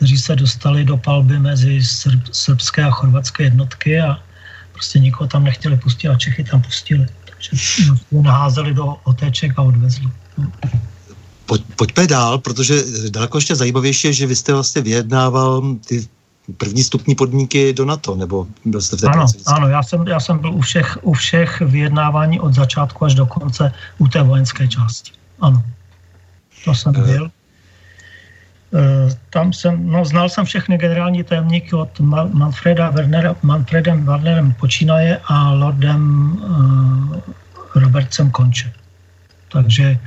kteří 0.03 0.17
se 0.17 0.35
dostali 0.35 0.83
do 0.83 0.97
palby 0.97 1.39
mezi 1.39 1.83
srb, 1.83 2.19
srbské 2.31 2.83
a 2.83 2.91
chorvatské 2.91 3.43
jednotky 3.43 4.01
a 4.01 4.19
prostě 4.71 4.99
nikoho 4.99 5.27
tam 5.27 5.43
nechtěli 5.43 5.77
pustit 5.77 6.07
a 6.07 6.15
Čechy 6.15 6.43
tam 6.43 6.61
pustili. 6.61 7.07
Takže 7.25 7.51
no, 8.11 8.21
naházeli 8.21 8.73
do 8.73 8.99
otéček 9.03 9.55
a 9.55 9.61
odvezli. 9.61 10.11
Pojď, 11.45 11.63
pojďme 11.75 12.07
dál, 12.07 12.37
protože 12.37 12.83
daleko 13.09 13.37
ještě 13.37 13.55
zajímavější 13.55 14.07
je, 14.07 14.13
že 14.13 14.27
vy 14.27 14.35
jste 14.35 14.53
vlastně 14.53 14.81
vyjednával 14.81 15.63
ty 15.87 16.07
první 16.57 16.83
stupní 16.83 17.15
podmínky 17.15 17.73
do 17.73 17.85
NATO, 17.85 18.15
nebo 18.15 18.47
byl 18.65 18.81
jste 18.81 18.97
v 18.97 19.01
té 19.01 19.07
Ano, 19.07 19.25
ano 19.45 19.67
já, 19.67 19.83
jsem, 19.83 20.07
já 20.07 20.19
jsem 20.19 20.39
byl 20.39 20.51
u 20.53 20.61
všech, 20.61 20.97
u 21.01 21.13
všech 21.13 21.61
vyjednávání 21.61 22.39
od 22.39 22.53
začátku 22.53 23.05
až 23.05 23.15
do 23.15 23.25
konce 23.25 23.71
u 23.97 24.07
té 24.07 24.23
vojenské 24.23 24.67
části. 24.67 25.11
Ano, 25.39 25.63
to 26.65 26.75
jsem 26.75 26.91
uh. 26.91 27.07
byl. 27.07 27.31
Uh, 28.73 29.11
tam 29.29 29.53
jsem, 29.53 29.89
no, 29.91 30.05
znal 30.05 30.29
jsem 30.29 30.45
všechny 30.45 30.77
generální 30.77 31.23
tajemníky 31.23 31.75
od 31.75 31.99
Manfreda 32.33 32.89
Wernera, 32.89 33.35
Manfredem 33.41 34.05
Wernerem 34.05 34.53
počínaje 34.53 35.19
a 35.25 35.51
Lordem 35.51 36.01
uh, 36.41 37.17
Robertsem 37.75 38.31
Konče. 38.31 38.73
Takže 39.51 39.97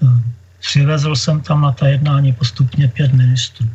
uh, 0.00 0.20
přivezl 0.60 1.16
jsem 1.16 1.40
tam 1.40 1.60
na 1.60 1.72
ta 1.72 1.88
jednání 1.88 2.32
postupně 2.32 2.88
pět 2.88 3.12
ministrů 3.12 3.66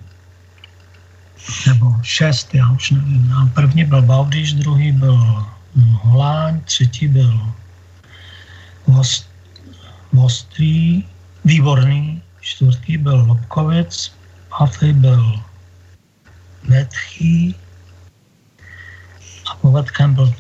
nebo 1.68 1.96
šest, 2.02 2.56
já 2.56 2.72
už 2.72 2.91
nevím. 2.91 3.34
A 3.34 3.50
první 3.54 3.84
byl 3.84 4.02
Baudiš, 4.02 4.54
druhý 4.54 4.91
byl 4.91 5.46
Holáň, 5.91 6.60
třetí 6.62 7.08
byl 7.08 7.54
Vost, 8.88 9.30
Vostrý, 10.13 11.04
Výborný, 11.46 12.22
čtvrtý 12.45 12.97
byl 12.97 13.25
Lobkovic, 13.27 14.12
pátý 14.58 14.93
byl 14.93 15.39
Vetchý 16.63 17.55
a 19.51 19.55
povedkem 19.55 20.13
byl 20.13 20.34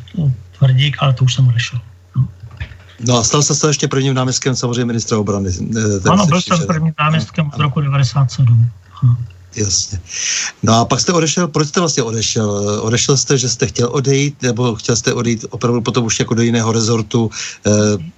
Tvrdík, 0.57 0.97
ale 0.99 1.13
to 1.13 1.25
už 1.25 1.33
jsem 1.33 1.47
odešel. 1.47 1.79
No. 2.15 2.27
no 2.99 3.17
a 3.17 3.23
stal 3.23 3.43
se 3.43 3.59
to 3.59 3.67
ještě 3.67 3.87
prvním 3.87 4.13
náměstkem 4.13 4.55
samozřejmě 4.55 4.85
ministra 4.85 5.17
obrany. 5.17 5.49
Eh, 5.77 6.09
ano, 6.09 6.25
byl 6.25 6.41
jsem 6.41 6.67
prvním 6.67 6.93
náměstkem 6.99 7.51
od 7.53 7.59
roku 7.59 7.81
1997. 7.81 8.69
Jasně. 9.55 9.99
No 10.63 10.73
a 10.73 10.85
pak 10.85 10.99
jste 10.99 11.13
odešel, 11.13 11.47
proč 11.47 11.67
jste 11.67 11.79
vlastně 11.79 12.03
odešel? 12.03 12.49
Odešel 12.81 13.17
jste, 13.17 13.37
že 13.37 13.49
jste 13.49 13.67
chtěl 13.67 13.89
odejít, 13.91 14.41
nebo 14.41 14.75
chtěl 14.75 14.95
jste 14.95 15.13
odejít 15.13 15.45
opravdu 15.49 15.81
potom 15.81 16.05
už 16.05 16.19
jako 16.19 16.33
do 16.33 16.41
jiného 16.41 16.71
rezortu? 16.71 17.29
Eh, 17.67 17.71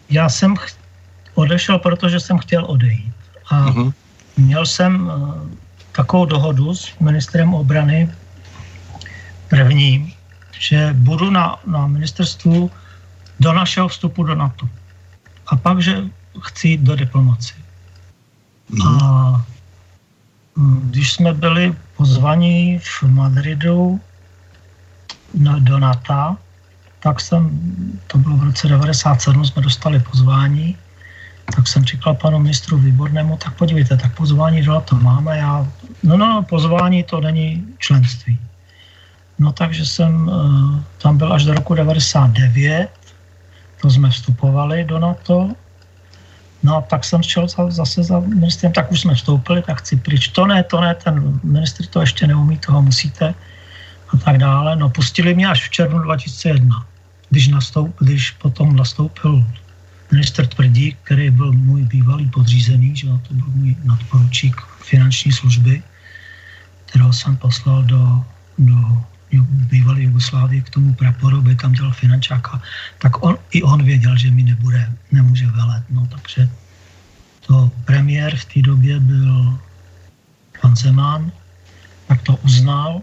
Já 0.10 0.30
jsem 0.30 0.56
odešel, 1.36 1.80
protože 1.80 2.20
jsem 2.20 2.38
chtěl 2.38 2.66
odejít. 2.66 3.17
A 3.50 3.70
uh-huh. 3.70 3.94
měl 4.38 4.66
jsem 4.66 5.08
uh, 5.08 5.36
takovou 5.92 6.26
dohodu 6.26 6.76
s 6.76 7.00
ministrem 7.00 7.54
obrany 7.54 8.10
prvním, 9.50 10.14
že 10.60 10.90
budu 10.94 11.30
na, 11.30 11.56
na 11.66 11.88
ministerstvu 11.88 12.72
do 13.40 13.54
našeho 13.54 13.88
vstupu 13.88 14.24
do 14.24 14.36
NATO. 14.36 14.70
A 15.48 15.56
pak, 15.56 15.82
že 15.82 16.04
chci 16.42 16.68
jít 16.68 16.82
do 16.82 16.96
diplomacie. 16.96 17.62
Uh-huh. 18.72 19.04
A 19.04 19.46
když 20.84 21.14
jsme 21.14 21.34
byli 21.34 21.76
pozvaní 21.98 22.80
v 22.80 23.04
Madridu 23.04 24.02
na, 25.34 25.60
do 25.60 25.80
NATO, 25.80 26.36
tak 27.00 27.22
jsem, 27.22 27.50
to 28.08 28.18
bylo 28.18 28.38
v 28.38 28.44
roce 28.44 28.68
97, 28.68 29.46
jsme 29.46 29.62
dostali 29.62 30.00
pozvání, 30.00 30.78
tak 31.56 31.68
jsem 31.68 31.86
říkal 31.86 32.14
panu 32.14 32.40
ministru 32.40 32.78
Výbornému, 32.78 33.38
tak 33.38 33.56
podívejte, 33.56 33.98
tak 33.98 34.16
pozvání 34.16 34.62
do 34.62 34.74
NATO 34.74 34.96
máme, 34.96 35.38
já, 35.38 35.68
no, 36.04 36.18
no, 36.18 36.46
pozvání 36.50 37.04
to 37.04 37.22
není 37.22 37.66
členství. 37.78 38.40
No 39.40 39.52
takže 39.52 39.86
jsem 39.86 40.28
uh, 40.28 40.80
tam 41.02 41.18
byl 41.18 41.34
až 41.34 41.46
do 41.46 41.54
roku 41.54 41.74
99, 41.74 42.90
to 43.82 43.90
jsme 43.90 44.10
vstupovali 44.10 44.84
do 44.84 45.00
NATO 45.00 45.50
No 46.64 46.76
a 46.76 46.82
pak 46.82 47.04
jsem 47.04 47.24
šel 47.24 47.48
zase 47.70 48.04
za 48.04 48.20
ministrem, 48.20 48.72
tak 48.72 48.92
už 48.92 49.02
jsme 49.02 49.16
vstoupili, 49.16 49.62
tak 49.62 49.80
chci 49.80 49.96
pryč. 49.96 50.28
To 50.28 50.46
ne, 50.46 50.64
to 50.64 50.82
ne, 50.82 50.96
ten 50.96 51.40
ministr 51.44 51.86
to 51.86 52.02
ještě 52.02 52.28
neumí, 52.28 52.58
toho 52.58 52.82
musíte 52.82 53.34
a 54.14 54.18
tak 54.18 54.38
dále. 54.38 54.76
No 54.76 54.90
pustili 54.90 55.36
mě 55.36 55.48
až 55.48 55.68
v 55.68 55.72
červnu 55.72 56.00
2001, 56.00 56.86
když, 57.30 57.48
nastoup, 57.48 57.96
když 58.00 58.32
potom 58.32 58.76
nastoupil 58.76 59.46
minister 60.12 60.48
Tvrdík, 60.48 60.98
který 61.04 61.30
byl 61.30 61.54
můj 61.54 61.84
bývalý 61.84 62.30
podřízený, 62.30 62.96
že 62.96 63.08
to 63.08 63.34
byl 63.34 63.48
můj 63.56 63.76
nadporučík 63.84 64.62
finanční 64.84 65.32
služby, 65.32 65.84
kterého 66.86 67.14
jsem 67.14 67.38
poslal 67.38 67.84
do, 67.84 68.26
do 68.58 69.04
bývalé 69.68 70.02
Jugoslávie 70.02 70.62
k 70.62 70.70
tomu 70.70 70.94
praporu, 70.94 71.42
by 71.42 71.56
tam 71.56 71.74
dělal 71.74 71.92
finančáka, 71.92 72.62
tak 72.98 73.24
on, 73.24 73.38
i 73.52 73.64
on 73.64 73.84
věděl, 73.84 74.18
že 74.18 74.32
mi 74.32 74.44
nebude, 74.44 74.94
nemůže 75.12 75.48
velet. 75.48 75.84
No, 75.90 76.08
takže 76.08 76.50
to 77.48 77.72
premiér 77.86 78.36
v 78.36 78.46
té 78.46 78.62
době 78.62 79.00
byl 79.00 79.60
pan 80.62 80.76
Zeman, 80.76 81.32
tak 82.08 82.22
to 82.22 82.36
uznal 82.36 83.02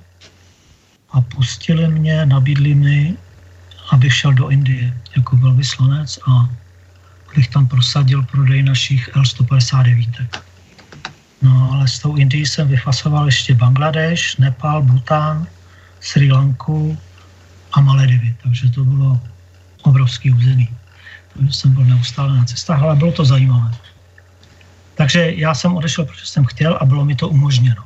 a 1.13 1.21
pustili 1.21 1.89
mě, 1.89 2.27
nabídli 2.27 2.75
mi, 2.75 3.17
abych 3.91 4.15
šel 4.15 4.33
do 4.33 4.49
Indie 4.49 5.01
jako 5.17 5.37
velvyslanec 5.37 6.19
a 6.29 6.49
bych 7.35 7.49
tam 7.49 7.67
prosadil 7.67 8.23
prodej 8.23 8.63
našich 8.63 9.11
L-159. 9.17 10.27
No 11.43 11.71
ale 11.73 11.89
s 11.89 11.99
tou 11.99 12.17
Indií 12.17 12.47
jsem 12.47 12.69
vyfasoval 12.69 13.27
ještě 13.27 13.55
Bangladeš, 13.55 14.37
Nepal, 14.37 14.83
Bután, 14.83 15.47
Sri 16.01 16.33
Lanku 16.33 16.99
a 17.73 17.81
Maledivy. 17.81 18.37
Takže 18.43 18.71
to 18.71 18.85
bylo 18.85 19.21
obrovský 19.83 20.31
území. 20.31 20.69
Takže 21.35 21.53
jsem 21.53 21.75
byl 21.75 21.85
neustále 21.85 22.37
na 22.37 22.45
cestách, 22.45 22.83
ale 22.83 22.97
bylo 22.97 23.13
to 23.13 23.25
zajímavé. 23.25 23.71
Takže 24.95 25.33
já 25.37 25.55
jsem 25.55 25.77
odešel, 25.77 26.05
protože 26.05 26.27
jsem 26.27 26.45
chtěl 26.45 26.79
a 26.81 26.85
bylo 26.85 27.05
mi 27.05 27.15
to 27.15 27.29
umožněno. 27.29 27.85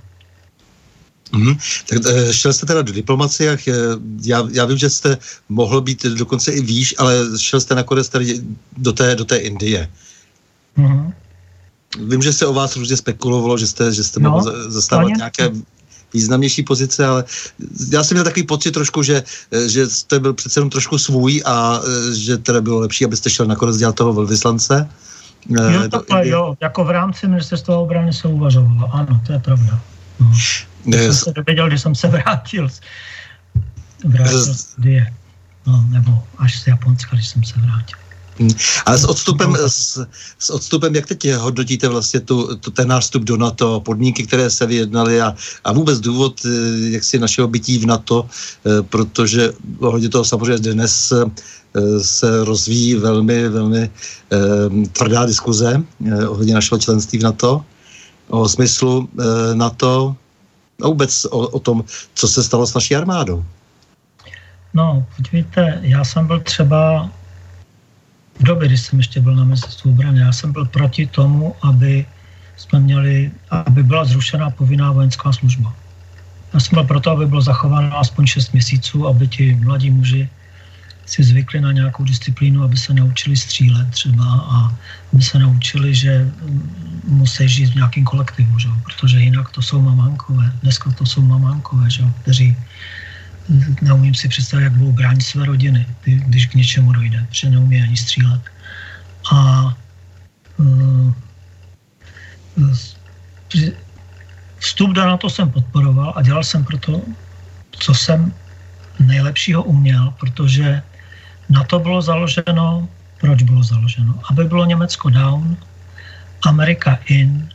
Mm-hmm. 1.32 1.56
Tak 1.88 1.98
eh, 2.06 2.32
šel 2.32 2.52
jste 2.52 2.66
teda 2.66 2.82
do 2.82 2.92
diplomacie, 2.92 3.58
já, 4.22 4.48
já 4.52 4.64
vím, 4.64 4.78
že 4.78 4.90
jste 4.90 5.18
mohl 5.48 5.80
být 5.80 6.06
dokonce 6.06 6.52
i 6.52 6.60
výš, 6.60 6.94
ale 6.98 7.14
šel 7.38 7.60
jste 7.60 7.74
nakonec 7.74 8.08
tady 8.08 8.40
do 8.76 8.92
té, 8.92 9.14
do 9.14 9.24
té 9.24 9.36
Indie. 9.36 9.88
Mm-hmm. 10.78 11.12
Vím, 12.08 12.22
že 12.22 12.32
se 12.32 12.46
o 12.46 12.52
vás 12.52 12.76
různě 12.76 12.96
spekulovalo, 12.96 13.58
že 13.58 13.66
jste, 13.66 13.92
že 13.92 14.04
jste 14.04 14.20
no, 14.20 14.30
mohl 14.30 14.70
zastávat 14.70 15.16
nějaké 15.16 15.50
významnější 16.14 16.62
pozice, 16.62 17.06
ale 17.06 17.24
já 17.92 18.04
jsem 18.04 18.14
měl 18.14 18.24
takový 18.24 18.46
pocit 18.46 18.70
trošku, 18.70 19.02
že, 19.02 19.22
že 19.66 19.86
jste 19.86 20.20
byl 20.20 20.34
přece 20.34 20.60
jenom 20.60 20.70
trošku 20.70 20.98
svůj 20.98 21.42
a 21.44 21.80
e, 21.80 22.14
že 22.14 22.38
teda 22.38 22.60
bylo 22.60 22.80
lepší, 22.80 23.04
abyste 23.04 23.30
šel 23.30 23.46
nakonec 23.46 23.76
dělat 23.76 23.94
toho 23.94 24.12
velvyslance. 24.12 24.88
E, 25.60 25.72
jo, 25.74 25.88
takhle, 25.88 26.28
jo, 26.28 26.54
jako 26.60 26.84
v 26.84 26.90
rámci 26.90 27.28
ministerstva 27.28 27.78
obrany 27.78 28.12
se 28.12 28.28
uvažovalo, 28.28 28.90
ano, 28.92 29.20
to 29.26 29.32
je 29.32 29.38
pravda. 29.38 29.80
No. 30.20 30.32
Když 30.84 31.00
jsem 31.00 31.14
se 31.14 31.32
dověděl, 31.32 31.68
když 31.68 31.80
jsem 31.80 31.94
se 31.94 32.08
vrátil, 32.08 32.68
vrátil 34.04 34.54
z 34.54 34.74
Die. 34.78 35.12
No, 35.66 35.84
nebo 35.88 36.22
až 36.38 36.60
z 36.60 36.66
Japonska, 36.66 37.16
když 37.16 37.28
jsem 37.28 37.44
se 37.44 37.60
vrátil. 37.60 37.98
Hmm. 38.38 38.50
Ale 38.86 38.98
s 38.98 39.04
odstupem, 39.04 39.56
s, 39.66 40.06
s 40.38 40.50
odstupem, 40.50 40.94
jak 40.94 41.06
teď 41.06 41.34
hodnotíte 41.34 41.88
vlastně 41.88 42.20
tu, 42.20 42.56
tu, 42.56 42.70
ten 42.70 42.88
nástup 42.88 43.22
do 43.22 43.36
NATO, 43.36 43.80
podmínky, 43.80 44.26
které 44.26 44.50
se 44.50 44.66
vyjednaly 44.66 45.20
a, 45.20 45.34
a 45.64 45.72
vůbec 45.72 46.00
důvod 46.00 46.40
eh, 46.46 46.48
jak 46.90 47.04
si 47.04 47.18
našeho 47.18 47.48
bytí 47.48 47.78
v 47.78 47.86
NATO, 47.86 48.26
eh, 48.26 48.82
protože 48.82 49.52
hodně 49.80 50.08
toho 50.08 50.24
samozřejmě 50.24 50.72
dnes 50.72 51.12
eh, 51.12 51.24
se 52.00 52.44
rozvíjí 52.44 52.94
velmi, 52.94 53.48
velmi 53.48 53.90
tvrdá 54.92 55.26
diskuze 55.26 55.82
ohledně 56.28 56.54
našeho 56.54 56.78
členství 56.78 57.18
v 57.18 57.22
NATO, 57.22 57.64
o 58.28 58.48
smyslu 58.48 59.08
NATO 59.54 60.16
a 60.82 60.86
vůbec 60.86 61.24
o, 61.24 61.38
o 61.38 61.58
tom, 61.58 61.84
co 62.14 62.28
se 62.28 62.42
stalo 62.42 62.66
s 62.66 62.74
naší 62.74 62.96
armádou. 62.96 63.44
No, 64.74 65.06
podívejte, 65.16 65.78
já 65.82 66.04
jsem 66.04 66.26
byl 66.26 66.40
třeba 66.40 67.10
v 68.38 68.42
době, 68.42 68.68
kdy 68.68 68.78
jsem 68.78 68.98
ještě 68.98 69.20
byl 69.20 69.36
na 69.36 69.44
ministerstvu 69.44 69.90
obrany, 69.90 70.20
já 70.20 70.32
jsem 70.32 70.52
byl 70.52 70.64
proti 70.64 71.06
tomu, 71.06 71.54
aby 71.62 72.06
jsme 72.56 72.80
měli, 72.80 73.30
aby 73.50 73.82
byla 73.82 74.04
zrušena 74.04 74.50
povinná 74.50 74.92
vojenská 74.92 75.32
služba. 75.32 75.74
Já 76.54 76.60
jsem 76.60 76.74
byl 76.74 76.84
proto, 76.84 77.10
aby 77.10 77.26
bylo 77.26 77.40
zachováno 77.40 77.98
aspoň 77.98 78.26
6 78.26 78.52
měsíců, 78.52 79.06
aby 79.06 79.28
ti 79.28 79.54
mladí 79.54 79.90
muži 79.90 80.28
si 81.08 81.24
zvykli 81.24 81.60
na 81.60 81.72
nějakou 81.72 82.04
disciplínu, 82.04 82.62
aby 82.62 82.76
se 82.76 82.94
naučili 82.94 83.36
střílet 83.36 83.90
třeba 83.90 84.24
a 84.24 84.76
aby 85.12 85.22
se 85.22 85.38
naučili, 85.38 85.94
že 85.94 86.28
musí 87.04 87.48
žít 87.48 87.72
v 87.72 87.74
nějakém 87.74 88.04
kolektivu, 88.04 88.58
že? 88.58 88.68
protože 88.84 89.20
jinak 89.20 89.48
to 89.50 89.62
jsou 89.62 89.80
mamánkové. 89.80 90.52
Dneska 90.62 90.92
to 90.92 91.06
jsou 91.06 91.22
mamánkové, 91.22 91.90
že? 91.90 92.04
kteří 92.22 92.56
neumím 93.82 94.14
si 94.14 94.28
představit, 94.28 94.64
jak 94.64 94.72
budou 94.72 94.92
bránit 94.92 95.22
své 95.22 95.44
rodiny, 95.44 95.86
když 96.04 96.46
k 96.46 96.54
něčemu 96.54 96.92
dojde, 96.92 97.26
protože 97.28 97.50
neumí 97.50 97.82
ani 97.82 97.96
střílet. 97.96 98.42
A 99.32 99.72
uh, 100.56 101.12
vstup 104.58 104.90
do 104.90 105.06
NATO 105.06 105.30
jsem 105.30 105.50
podporoval 105.50 106.12
a 106.16 106.22
dělal 106.22 106.44
jsem 106.44 106.64
proto, 106.64 107.02
co 107.70 107.94
jsem 107.94 108.32
nejlepšího 109.00 109.62
uměl, 109.62 110.14
protože 110.20 110.82
na 111.48 111.64
to 111.64 111.78
bylo 111.78 112.02
založeno, 112.02 112.88
proč 113.20 113.42
bylo 113.42 113.62
založeno? 113.62 114.20
Aby 114.30 114.44
bylo 114.44 114.64
Německo 114.64 115.10
down, 115.10 115.56
Amerika 116.46 116.98
in 117.06 117.48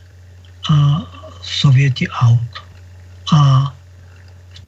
a 0.70 1.02
Sověti 1.42 2.08
out. 2.08 2.62
A 3.32 3.72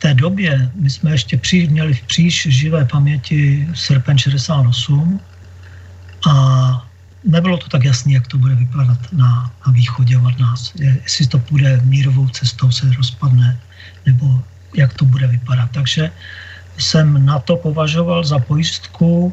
té 0.07 0.15
době 0.15 0.71
my 0.75 0.91
jsme 0.91 1.11
ještě 1.11 1.37
při, 1.37 1.67
měli 1.67 1.95
v 1.95 2.03
příš 2.03 2.47
živé 2.51 2.85
paměti 2.85 3.69
srpen 3.75 4.19
68 4.19 5.21
a 6.31 6.33
nebylo 7.25 7.59
to 7.59 7.69
tak 7.69 7.85
jasné, 7.85 8.13
jak 8.13 8.27
to 8.27 8.39
bude 8.39 8.55
vypadat 8.55 8.99
na, 9.13 9.51
na 9.67 9.73
východě 9.73 10.19
od 10.19 10.39
nás. 10.39 10.73
Jestli 10.79 11.27
to 11.27 11.39
půjde 11.39 11.81
mírovou 11.85 12.29
cestou, 12.29 12.71
se 12.71 12.87
rozpadne, 12.93 13.59
nebo 14.07 14.43
jak 14.77 14.95
to 14.95 15.05
bude 15.05 15.27
vypadat. 15.27 15.71
Takže 15.75 16.11
jsem 16.79 17.27
na 17.27 17.39
to 17.39 17.57
považoval 17.57 18.25
za 18.25 18.39
pojistku 18.39 19.33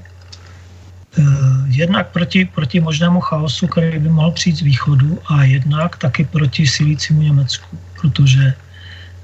eh, 1.17 1.23
jednak 1.67 2.11
proti, 2.11 2.45
proti 2.45 2.79
možnému 2.79 3.19
chaosu, 3.21 3.67
který 3.67 3.99
by 3.99 4.09
mohl 4.09 4.31
přijít 4.31 4.57
z 4.57 4.61
východu 4.61 5.19
a 5.25 5.43
jednak 5.43 5.97
taky 5.97 6.25
proti 6.25 6.67
silícímu 6.67 7.21
Německu, 7.21 7.77
protože 8.01 8.53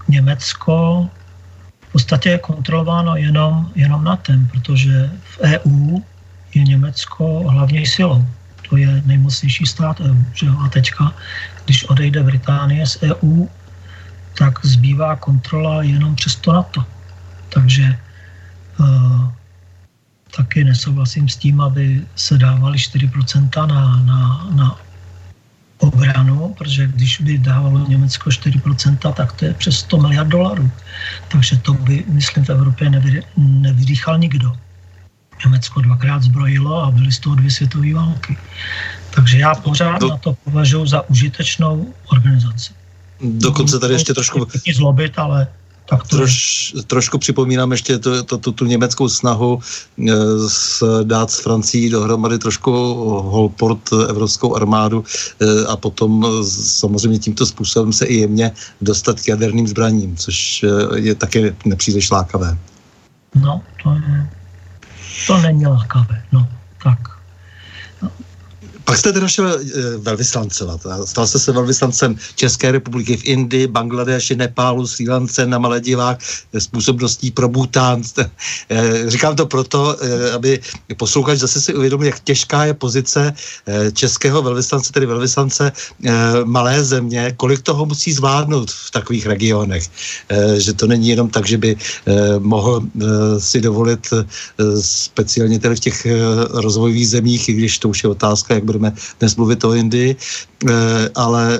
Německo 0.07 1.07
v 1.89 1.91
podstatě 1.91 2.29
je 2.29 2.37
kontrolováno 2.37 3.15
jenom, 3.15 3.71
jenom 3.75 4.03
NATEM, 4.03 4.47
protože 4.47 5.09
v 5.23 5.39
EU 5.41 5.99
je 6.53 6.63
Německo 6.63 7.49
hlavně 7.49 7.87
silou. 7.87 8.25
To 8.69 8.77
je 8.77 9.01
nejmocnější 9.05 9.65
stát 9.65 10.01
EU. 10.01 10.21
Že 10.33 10.45
jo? 10.45 10.55
A 10.65 10.69
teďka, 10.69 11.13
když 11.65 11.83
odejde 11.83 12.23
Británie 12.23 12.87
z 12.87 12.97
EU, 13.01 13.47
tak 14.37 14.65
zbývá 14.65 15.15
kontrola 15.15 15.83
jenom 15.83 16.15
přes 16.15 16.35
to 16.35 16.53
NATO. 16.53 16.85
Takže 17.49 17.97
taky 20.37 20.63
nesouhlasím 20.63 21.29
s 21.29 21.35
tím, 21.35 21.61
aby 21.61 22.01
se 22.15 22.37
dávali 22.37 22.77
4% 22.77 23.67
na, 23.67 24.03
na, 24.05 24.47
na 24.51 24.79
obranu, 25.77 26.55
protože 26.57 26.87
když 26.87 27.21
by 27.21 27.37
dávalo 27.37 27.87
Německo 27.87 28.29
4%, 28.29 29.13
tak 29.13 29.33
to 29.33 29.45
je 29.45 29.53
přes 29.53 29.79
100 29.79 29.97
miliard 29.97 30.27
dolarů. 30.27 30.71
Takže 31.27 31.57
to 31.57 31.73
by, 31.73 32.03
myslím, 32.07 32.45
v 32.45 32.49
Evropě 32.49 32.89
nevy, 32.89 33.23
nevydýchal 33.37 34.17
nikdo. 34.17 34.53
Německo 35.45 35.81
dvakrát 35.81 36.23
zbrojilo 36.23 36.83
a 36.83 36.91
byly 36.91 37.11
z 37.11 37.19
toho 37.19 37.35
dvě 37.35 37.51
světové 37.51 37.93
války. 37.93 38.37
Takže 39.09 39.39
já 39.39 39.55
pořád 39.55 40.01
na 40.01 40.17
to 40.17 40.33
považuji 40.33 40.85
za 40.85 41.09
užitečnou 41.09 41.93
organizaci. 42.07 42.73
Dokonce 43.21 43.79
tady 43.79 43.93
ještě 43.93 44.13
trošku... 44.13 44.47
Zlobit, 44.75 45.19
ale 45.19 45.47
tak 45.89 46.07
to 46.07 46.17
Troš, 46.17 46.73
trošku 46.87 47.17
připomínám 47.17 47.71
ještě 47.71 47.99
to, 47.99 48.23
to, 48.23 48.37
to, 48.37 48.51
tu 48.51 48.65
německou 48.65 49.09
snahu 49.09 49.59
e, 50.07 50.13
s, 50.47 50.83
dát 51.03 51.31
s 51.31 51.39
Francií 51.39 51.89
dohromady 51.89 52.37
trošku 52.37 52.71
holport 53.21 53.79
evropskou 54.09 54.55
armádu 54.55 55.03
e, 55.41 55.65
a 55.65 55.75
potom 55.75 56.25
samozřejmě 56.43 57.19
tímto 57.19 57.45
způsobem 57.45 57.93
se 57.93 58.05
i 58.05 58.15
jemně 58.15 58.51
dostat 58.81 59.19
k 59.19 59.27
jaderným 59.27 59.67
zbraním, 59.67 60.17
což 60.17 60.63
e, 60.63 60.99
je 60.99 61.15
také 61.15 61.55
nepříliš 61.65 62.11
lákavé. 62.11 62.57
No, 63.35 63.61
to 63.83 63.93
je, 63.93 64.29
to 65.27 65.37
není 65.37 65.67
lákavé, 65.67 66.23
no, 66.31 66.47
tak. 66.83 67.18
Pak 68.89 68.97
jste 68.97 69.13
teda 69.13 69.27
šel 69.27 69.47
e, 69.47 69.57
velvyslancovat. 69.97 70.81
Stal 71.05 71.27
jste 71.27 71.39
se 71.39 71.51
velvyslancem 71.51 72.15
České 72.35 72.71
republiky 72.71 73.17
v 73.17 73.25
Indii, 73.25 73.67
Bangladeši, 73.67 74.35
Nepálu, 74.35 74.87
Sri 74.87 75.09
Lance, 75.09 75.45
na 75.45 75.57
Maledivách, 75.57 76.17
způsobností 76.59 77.31
pro 77.31 77.49
Bhután. 77.49 78.01
E, 78.17 78.29
říkám 79.07 79.35
to 79.35 79.45
proto, 79.45 79.97
aby 80.33 80.59
posluchač 80.97 81.39
zase 81.39 81.61
si 81.61 81.73
uvědomil, 81.73 82.05
jak 82.05 82.19
těžká 82.19 82.65
je 82.65 82.73
pozice 82.73 83.33
českého 83.93 84.41
velvyslance, 84.41 84.93
tedy 84.93 85.05
velvyslance 85.05 85.71
malé 86.43 86.83
země, 86.83 87.33
kolik 87.37 87.61
toho 87.61 87.85
musí 87.85 88.13
zvládnout 88.13 88.71
v 88.71 88.91
takových 88.91 89.25
regionech. 89.25 89.83
Že 90.57 90.73
to 90.73 90.87
není 90.87 91.09
jenom 91.09 91.29
tak, 91.29 91.47
že 91.47 91.57
by 91.57 91.75
mohl 92.39 92.81
si 93.37 93.61
dovolit 93.61 94.13
speciálně 94.81 95.59
tedy 95.59 95.75
v 95.75 95.79
těch 95.79 96.07
rozvojových 96.49 97.09
zemích, 97.09 97.49
i 97.49 97.53
když 97.53 97.79
to 97.79 97.89
už 97.89 98.03
je 98.03 98.09
otázka, 98.09 98.53
jak 98.53 98.63
bude 98.63 98.78
budeme 98.79 98.95
dnes 99.19 99.35
mluvit 99.35 99.63
o 99.63 99.73
Indii, 99.75 100.15
eh, 100.15 101.09
ale 101.15 101.59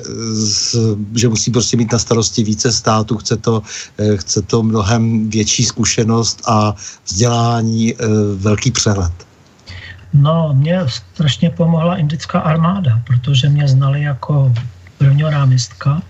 že 1.16 1.28
musí 1.28 1.52
prostě 1.52 1.78
mít 1.78 1.92
na 1.92 2.00
starosti 2.00 2.44
více 2.44 2.72
států, 2.72 3.18
chce 3.18 3.38
to, 3.38 3.62
eh, 4.00 4.18
chce 4.18 4.42
to 4.42 4.64
mnohem 4.64 5.30
větší 5.30 5.64
zkušenost 5.68 6.42
a 6.48 6.76
vzdělání, 7.06 7.94
eh, 7.94 7.98
velký 8.40 8.72
přehled. 8.72 9.12
No, 10.14 10.56
mě 10.58 10.82
strašně 10.90 11.50
pomohla 11.54 12.02
indická 12.02 12.40
armáda, 12.40 13.04
protože 13.06 13.50
mě 13.50 13.68
znali 13.68 14.02
jako 14.02 14.50
prvního 14.98 15.30
náměstka, 15.30 16.02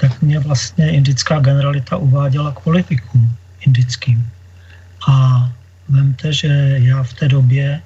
tak 0.00 0.10
mě 0.22 0.42
vlastně 0.42 0.90
indická 0.90 1.38
generalita 1.38 1.96
uváděla 1.96 2.50
k 2.52 2.60
politikům 2.60 3.30
indickým. 3.62 4.26
A 5.06 5.46
vemte, 5.88 6.32
že 6.32 6.80
já 6.82 7.02
v 7.02 7.12
té 7.12 7.28
době 7.28 7.80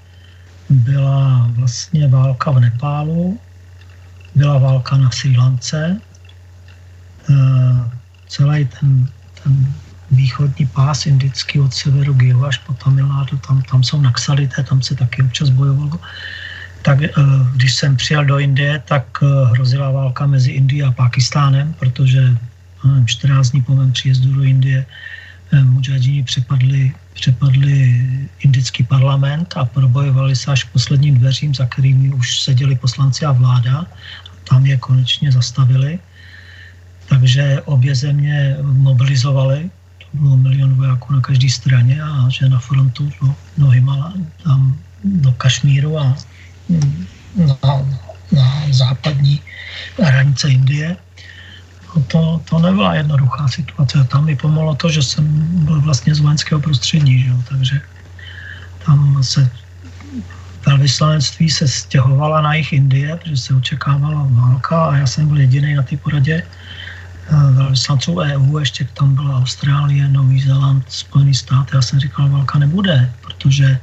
byla 0.71 1.51
vlastně 1.57 2.09
válka 2.09 2.51
v 2.51 2.61
Nepálu, 2.61 3.39
byla 4.35 4.59
válka 4.59 4.97
na 4.97 5.11
Sri 5.11 5.37
Lance, 5.37 6.01
eh, 7.31 7.35
celý 8.29 8.69
ten, 8.81 9.09
ten 9.43 9.73
východní 10.11 10.67
pás 10.67 11.07
indický 11.07 11.61
od 11.61 11.75
severu 11.75 12.15
k 12.15 12.23
jihu 12.23 12.45
až 12.45 12.59
po 12.59 12.73
Tamilnádu, 12.73 13.39
tam, 13.39 13.63
tam 13.63 13.83
jsou 13.83 14.01
naxalité, 14.01 14.63
tam 14.63 14.83
se 14.83 14.95
taky 14.95 15.23
občas 15.23 15.51
bojovalo. 15.51 16.01
Tak 16.83 17.03
eh, 17.03 17.13
když 17.55 17.75
jsem 17.75 17.97
přijel 17.97 18.25
do 18.25 18.39
Indie, 18.39 18.83
tak 18.85 19.05
eh, 19.23 19.27
hrozila 19.53 19.91
válka 19.91 20.27
mezi 20.27 20.51
Indií 20.51 20.83
a 20.83 20.93
Pakistánem, 20.93 21.75
protože 21.79 22.37
14 23.07 23.51
dní 23.51 23.63
po 23.63 23.75
mém 23.75 23.93
příjezdu 23.93 24.35
do 24.35 24.43
Indie 24.43 24.87
mujahidini 25.53 26.23
přepadli 26.23 26.95
přepadli 27.19 28.07
indický 28.47 28.87
parlament 28.87 29.55
a 29.57 29.65
probojovali 29.65 30.37
se 30.37 30.51
až 30.51 30.65
k 30.65 30.73
posledním 30.73 31.19
dveřím, 31.19 31.55
za 31.55 31.67
kterými 31.67 32.15
už 32.15 32.41
seděli 32.41 32.79
poslanci 32.79 33.27
a 33.27 33.33
vláda. 33.33 33.87
Tam 34.47 34.67
je 34.67 34.77
konečně 34.79 35.33
zastavili. 35.33 35.99
Takže 37.09 37.63
obě 37.65 37.95
země 37.95 38.57
mobilizovali, 38.63 39.71
to 39.99 40.07
bylo 40.13 40.37
milion 40.37 40.75
vojáků 40.75 41.13
na 41.13 41.21
každé 41.21 41.51
straně 41.51 42.03
a 42.03 42.29
že 42.29 42.49
na 42.49 42.59
frontu 42.59 43.11
do, 43.23 43.35
do 43.59 43.67
Himala, 43.69 44.13
tam 44.45 44.79
do 45.05 45.33
Kašmíru 45.33 45.99
a 45.99 46.15
na, 47.37 47.59
na 48.33 48.47
západní 48.71 49.41
hranice 49.99 50.51
Indie 50.51 50.97
No 50.97 51.08
to, 52.09 52.41
to 52.45 52.59
nebyla 52.59 52.95
jednoduchá 52.95 53.49
situace. 53.49 54.05
Tam 54.05 54.25
mi 54.25 54.37
pomohlo 54.37 54.75
to, 54.75 54.89
že 54.89 55.03
jsem 55.03 55.25
byl 55.65 55.81
vlastně 55.81 56.15
z 56.15 56.21
vojenského 56.21 56.61
prostředí, 56.61 57.23
že 57.23 57.29
jo? 57.29 57.37
takže 57.49 57.81
tam 58.87 59.23
se 59.23 59.51
velvyslanectví 60.67 61.51
se 61.51 61.69
stěhovala 61.69 62.41
na 62.41 62.55
jich 62.55 62.73
Indie, 62.73 63.17
protože 63.17 63.37
se 63.37 63.55
očekávala 63.55 64.27
válka 64.31 64.85
a 64.85 64.97
já 64.97 65.07
jsem 65.07 65.29
byl 65.29 65.41
jediný 65.41 65.75
na 65.75 65.83
té 65.83 65.97
poradě 65.97 66.43
eh, 66.43 67.53
velvyslanců 67.53 68.17
EU, 68.19 68.59
ještě 68.59 68.85
tam 68.85 69.15
byla 69.15 69.39
Austrálie, 69.39 70.09
Nový 70.09 70.43
Zéland, 70.43 70.85
Spojený 70.89 71.35
stát. 71.35 71.71
Já 71.75 71.83
jsem 71.83 72.01
říkal, 72.01 72.29
válka 72.29 72.59
nebude, 72.59 73.13
protože 73.21 73.79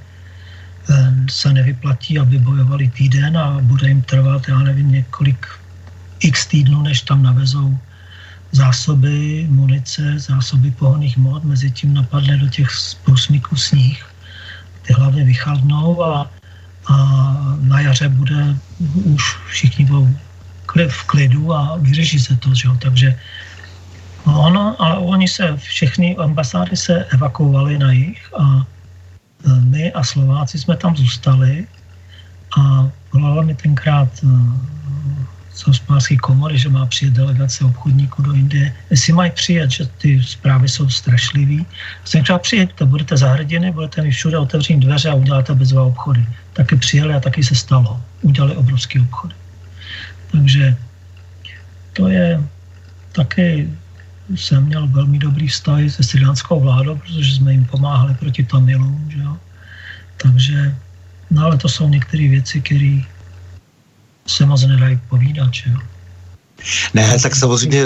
eh, 0.89 1.13
se 1.29 1.53
nevyplatí, 1.53 2.19
aby 2.19 2.37
bojovali 2.39 2.89
týden 2.89 3.37
a 3.37 3.57
bude 3.61 3.87
jim 3.87 4.01
trvat, 4.01 4.47
já 4.47 4.59
nevím, 4.59 4.91
několik 4.91 5.47
x 6.19 6.45
týdnů, 6.45 6.81
než 6.81 7.01
tam 7.01 7.23
navezou 7.23 7.77
zásoby 8.55 9.47
munice, 9.49 10.19
zásoby 10.19 10.71
pohonných 10.71 11.17
mod, 11.17 11.43
mezi 11.43 11.71
tím 11.71 11.93
napadne 11.93 12.37
do 12.37 12.47
těch 12.47 12.69
průsmyků 13.03 13.55
sníh, 13.55 14.05
ty 14.81 14.93
hlavně 14.93 15.23
vychladnou 15.23 16.03
a 16.03 16.31
a 16.85 16.95
na 17.61 17.79
jaře 17.79 18.09
bude 18.09 18.55
už 19.03 19.37
všichni 19.49 19.85
budou 19.85 20.09
v 20.87 21.03
klidu 21.03 21.53
a 21.53 21.77
vyřeší 21.81 22.19
se 22.19 22.35
to, 22.35 22.53
že 22.53 22.67
jo? 22.67 22.77
takže 22.81 23.19
ono, 24.25 24.75
ale 24.81 24.97
oni 24.97 25.27
se, 25.27 25.57
všechny 25.57 26.15
ambasády 26.17 26.77
se 26.77 27.05
evakuovaly 27.05 27.77
na 27.77 27.91
jich 27.91 28.33
a 28.39 28.43
e, 28.59 29.59
my 29.61 29.93
a 29.93 30.03
Slováci 30.03 30.59
jsme 30.59 30.77
tam 30.77 30.97
zůstali 30.97 31.67
a 32.59 32.89
volala 33.13 33.41
mi 33.41 33.55
tenkrát 33.55 34.09
e, 34.23 34.27
z 35.55 35.61
hospodářské 35.61 36.17
komory, 36.17 36.57
že 36.57 36.69
má 36.69 36.85
přijet 36.85 37.13
delegace 37.13 37.65
obchodníků 37.65 38.21
do 38.21 38.33
Indie, 38.33 38.73
jestli 38.89 39.13
mají 39.13 39.31
přijet, 39.31 39.71
že 39.71 39.85
ty 39.97 40.23
zprávy 40.23 40.69
jsou 40.69 40.89
strašlivý. 40.89 41.65
Jsem 42.03 42.23
třeba 42.23 42.39
to 42.75 42.85
budete 42.85 43.17
za 43.17 43.31
hrdiny, 43.31 43.71
budete 43.71 44.01
mi 44.01 44.11
všude 44.11 44.37
otevřít 44.37 44.79
dveře 44.79 45.09
a 45.09 45.13
uděláte 45.13 45.55
bezvá 45.55 45.83
obchody. 45.83 46.27
Taky 46.53 46.75
přijeli 46.75 47.13
a 47.13 47.19
taky 47.19 47.43
se 47.43 47.55
stalo. 47.55 48.01
Udělali 48.21 48.55
obrovský 48.55 48.99
obchody. 48.99 49.33
Takže 50.31 50.77
to 51.93 52.07
je 52.07 52.43
taky 53.11 53.69
jsem 54.35 54.65
měl 54.65 54.87
velmi 54.87 55.19
dobrý 55.19 55.47
vztah 55.47 55.89
se 55.89 56.03
srilánskou 56.03 56.59
vládou, 56.59 56.97
protože 56.97 57.35
jsme 57.35 57.51
jim 57.51 57.65
pomáhali 57.65 58.13
proti 58.15 58.43
Tamilům, 58.43 59.05
že 59.09 59.19
jo. 59.19 59.37
Takže, 60.17 60.75
no 61.31 61.45
ale 61.45 61.57
to 61.57 61.69
jsou 61.69 61.89
některé 61.89 62.27
věci, 62.27 62.61
které 62.61 63.01
se 64.28 64.45
moc 64.45 64.65
nedají 64.65 64.99
povídat, 65.09 65.53
že 65.53 65.69
jo. 65.69 65.80
Ne, 66.93 67.19
tak 67.19 67.36
samozřejmě 67.36 67.84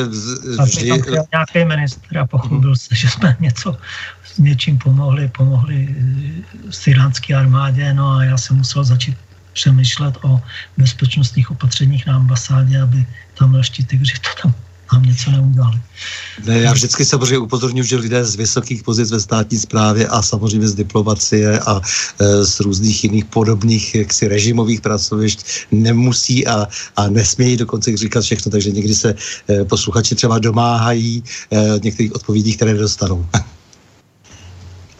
vždy... 0.63 0.89
Tam 0.89 1.25
nějaký 1.33 1.65
ministr 1.65 2.17
a 2.17 2.27
pochopil 2.27 2.75
se, 2.75 2.95
že 2.95 3.09
jsme 3.09 3.37
něco 3.39 3.77
s 4.23 4.37
něčím 4.37 4.77
pomohli, 4.77 5.27
pomohli 5.27 5.87
eh, 5.89 6.71
syránské 6.71 7.35
armádě, 7.35 7.93
no 7.93 8.11
a 8.11 8.23
já 8.23 8.37
jsem 8.37 8.57
musel 8.57 8.83
začít 8.83 9.17
přemýšlet 9.53 10.17
o 10.21 10.41
bezpečnostních 10.77 11.51
opatřeních 11.51 12.05
na 12.05 12.15
ambasádě, 12.15 12.81
aby 12.81 13.05
tam 13.37 13.61
tygři 13.87 14.13
to 14.21 14.29
tam 14.41 14.53
nám 14.93 15.03
něco 15.03 15.31
neudělali. 15.31 15.79
Ne, 16.45 16.59
já 16.59 16.73
vždycky 16.73 17.05
samozřejmě 17.05 17.37
upozorňuji, 17.37 17.87
že 17.87 17.95
lidé 17.95 18.25
z 18.25 18.35
vysokých 18.35 18.83
pozic 18.83 19.11
ve 19.11 19.19
státní 19.19 19.57
správě 19.57 20.07
a 20.07 20.21
samozřejmě 20.21 20.67
z 20.67 20.75
diplomacie 20.75 21.59
a 21.59 21.81
e, 22.19 22.45
z 22.45 22.59
různých 22.59 23.03
jiných 23.03 23.25
podobných 23.25 23.95
jaksi 23.95 24.27
režimových 24.27 24.81
pracovišť 24.81 25.45
nemusí 25.71 26.47
a, 26.47 26.67
a 26.95 27.09
nesmějí 27.09 27.57
dokonce 27.57 27.97
říkat 27.97 28.21
všechno, 28.21 28.51
takže 28.51 28.71
někdy 28.71 28.95
se 28.95 29.15
e, 29.49 29.65
posluchači 29.65 30.15
třeba 30.15 30.39
domáhají 30.39 31.23
e, 31.51 31.79
některých 31.83 32.15
odpovědí, 32.15 32.55
které 32.55 32.73
dostanou. 32.73 33.25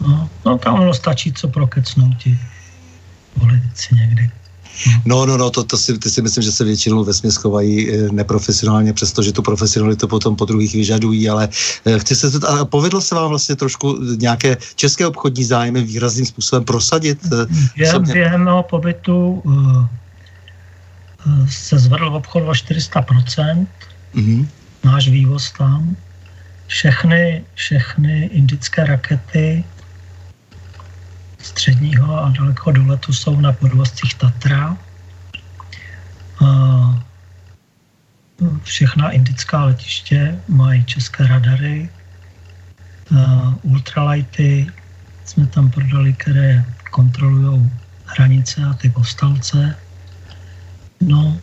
no, 0.00 0.28
no 0.46 0.58
tam 0.58 0.74
ono 0.74 0.94
stačí, 0.94 1.32
co 1.32 1.48
prokecnou 1.48 2.10
ti 2.18 2.38
politici 3.38 3.94
někdy. 3.94 4.30
No, 5.04 5.26
no, 5.26 5.36
no, 5.36 5.50
to, 5.50 5.64
to 5.64 5.76
si, 5.76 5.98
ty 5.98 6.10
si 6.10 6.22
myslím, 6.22 6.42
že 6.42 6.52
se 6.52 6.64
většinou 6.64 7.04
ve 7.04 7.12
chovají 7.30 7.90
eh, 7.90 8.08
neprofesionálně, 8.12 8.92
přestože 8.92 9.32
tu 9.32 9.42
profesionalitu 9.42 10.08
potom 10.08 10.36
po 10.36 10.44
druhých 10.44 10.74
vyžadují, 10.74 11.28
ale 11.28 11.48
eh, 11.84 11.98
chci 11.98 12.16
se 12.16 12.30
a 12.48 12.64
povedlo 12.64 13.00
se 13.00 13.14
vám 13.14 13.28
vlastně 13.28 13.56
trošku 13.56 13.98
nějaké 14.16 14.56
české 14.76 15.06
obchodní 15.06 15.44
zájmy 15.44 15.82
výrazným 15.82 16.26
způsobem 16.26 16.64
prosadit? 16.64 17.18
Eh, 17.32 17.46
během, 17.76 18.02
během 18.02 18.44
mého 18.44 18.62
pobytu 18.62 19.42
se 21.48 21.78
zvedl 21.78 22.06
obchod 22.06 22.42
o 22.42 22.52
400%, 22.52 23.66
mm-hmm. 24.14 24.46
náš 24.84 25.08
vývoz 25.08 25.52
tam. 25.58 25.96
Všechny, 26.66 27.44
všechny 27.54 28.30
indické 28.32 28.86
rakety 28.86 29.64
středního 31.42 32.24
a 32.24 32.32
daleko 32.38 32.72
doletu 32.72 33.12
jsou 33.12 33.40
na 33.40 33.52
podvozcích 33.52 34.14
Tatra. 34.14 34.76
Všechna 38.62 39.10
indická 39.10 39.64
letiště 39.64 40.40
mají 40.48 40.84
české 40.84 41.26
radary, 41.26 41.88
ultralighty 43.62 44.66
jsme 45.24 45.46
tam 45.46 45.70
prodali, 45.70 46.12
které 46.12 46.64
kontrolují 46.90 47.70
hranice 48.04 48.64
a 48.64 48.74
ty 48.74 48.90
povstalce. 48.90 49.76
No, 51.00 51.38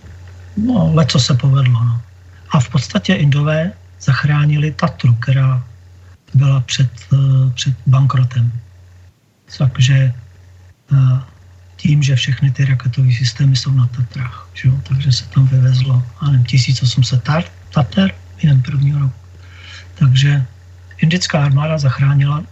no 0.57 0.91
leco 0.93 1.19
se 1.19 1.33
povedlo. 1.33 1.83
No. 1.83 2.01
A 2.49 2.59
v 2.59 2.69
podstatě 2.69 3.13
Indové 3.13 3.71
zachránili 4.01 4.71
Tatru, 4.71 5.15
která 5.15 5.63
byla 6.33 6.59
před, 6.61 6.89
před 7.53 7.75
bankrotem. 7.87 8.51
Takže 9.57 10.13
eh, 10.93 11.19
tím, 11.75 12.03
že 12.03 12.15
všechny 12.15 12.51
ty 12.51 12.65
raketové 12.65 13.13
systémy 13.13 13.55
jsou 13.55 13.71
na 13.71 13.87
Tatrách, 13.87 14.49
že? 14.53 14.69
takže 14.83 15.11
se 15.11 15.25
tam 15.25 15.47
vyvezlo, 15.47 16.03
nevím, 16.31 16.43
1800 16.45 17.23
tar- 17.23 17.49
Tater 17.73 18.11
během 18.41 18.61
prvního 18.61 18.99
roku. 18.99 19.19
Takže 19.95 20.45
indická 20.97 21.45
armáda 21.45 21.77
zachránila 21.77 22.43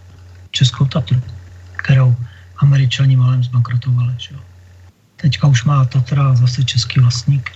českou 0.50 0.84
Tatru, 0.84 1.22
kterou 1.76 2.16
američani 2.58 3.16
malem 3.16 3.44
zbankrotovali. 3.44 4.14
Že? 4.18 4.36
Teďka 5.16 5.46
už 5.46 5.64
má 5.64 5.84
Tatra 5.84 6.34
zase 6.34 6.64
český 6.64 7.00
vlastník, 7.00 7.52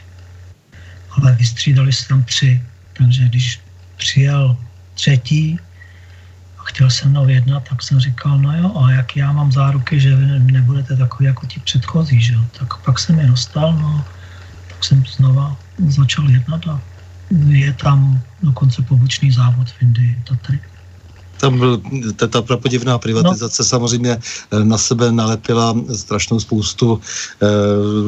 ale 1.10 1.34
vystřídali 1.34 1.92
se 1.92 2.08
tam 2.08 2.24
tři. 2.24 2.62
Takže 2.92 3.24
když 3.24 3.60
přijel 3.96 4.56
třetí, 4.94 5.58
chtěl 6.70 6.90
se 6.90 7.08
mnou 7.08 7.28
jednat, 7.28 7.68
tak 7.68 7.82
jsem 7.82 8.00
říkal, 8.00 8.38
no 8.38 8.56
jo, 8.56 8.68
a 8.78 8.90
jak 8.90 9.16
já 9.16 9.32
mám 9.32 9.52
záruky, 9.52 10.00
že 10.00 10.16
vy 10.16 10.52
nebudete 10.52 10.96
takový 10.96 11.26
jako 11.26 11.46
ti 11.46 11.60
předchozí, 11.60 12.20
že 12.20 12.32
jo. 12.32 12.42
Tak 12.58 12.76
pak 12.86 12.98
jsem 12.98 13.18
je 13.18 13.26
dostal, 13.26 13.74
no, 13.74 14.04
tak 14.68 14.84
jsem 14.84 15.04
znova 15.06 15.56
začal 15.78 16.30
jednat 16.30 16.66
a 16.66 16.80
je 17.46 17.72
tam 17.72 18.20
dokonce 18.42 18.82
pobočný 18.82 19.30
závod 19.30 19.70
v 19.70 19.82
Indii, 19.82 20.22
Tatry 20.24 20.58
tam 21.40 21.58
byl, 21.58 21.80
ta, 22.16 22.26
ta 22.26 22.42
prapodivná 22.42 22.98
privatizace 22.98 23.62
no. 23.62 23.66
samozřejmě 23.66 24.10
eh, 24.10 24.64
na 24.64 24.78
sebe 24.78 25.12
nalepila 25.12 25.74
strašnou 25.96 26.40
spoustu 26.40 26.92
uh, 26.92 27.00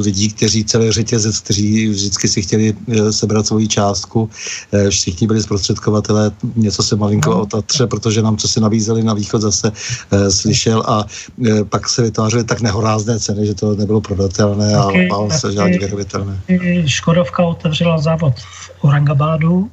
lidí, 0.05 0.29
kteří 0.33 0.65
celý 0.65 0.93
řetězec, 0.93 1.41
kteří 1.41 1.89
vždycky 1.89 2.29
si 2.29 2.43
chtěli 2.43 2.73
uh, 2.73 3.09
sebrat 3.09 3.47
svoji 3.47 3.69
částku. 3.69 4.31
Uh, 4.71 4.89
všichni 4.91 5.27
byli 5.27 5.43
zprostředkovatelé, 5.43 6.31
něco 6.57 6.83
se 6.83 6.97
malinko 6.97 7.31
no. 7.31 7.41
o 7.41 7.47
Tatře, 7.47 7.87
protože 7.87 8.23
nám 8.23 8.37
co 8.37 8.49
se 8.49 8.61
nabízeli 8.61 9.03
na 9.03 9.15
východ 9.15 9.41
zase 9.41 9.73
uh, 9.73 10.29
slyšel 10.29 10.83
a 10.87 11.05
uh, 11.05 11.65
pak 11.65 11.89
se 11.89 12.03
vytvářely 12.03 12.45
tak 12.45 12.61
nehorázné 12.61 13.21
ceny, 13.21 13.47
že 13.47 13.55
to 13.55 13.75
nebylo 13.77 14.01
prodatelné 14.01 14.75
a, 14.75 14.89
a 15.15 15.39
se 15.39 15.53
žádný 15.53 15.79
vyrovitelné. 15.79 16.41
Škodovka 16.87 17.43
otevřela 17.43 17.99
závod 17.99 18.35
v 18.37 18.71
Orangabádu, 18.81 19.71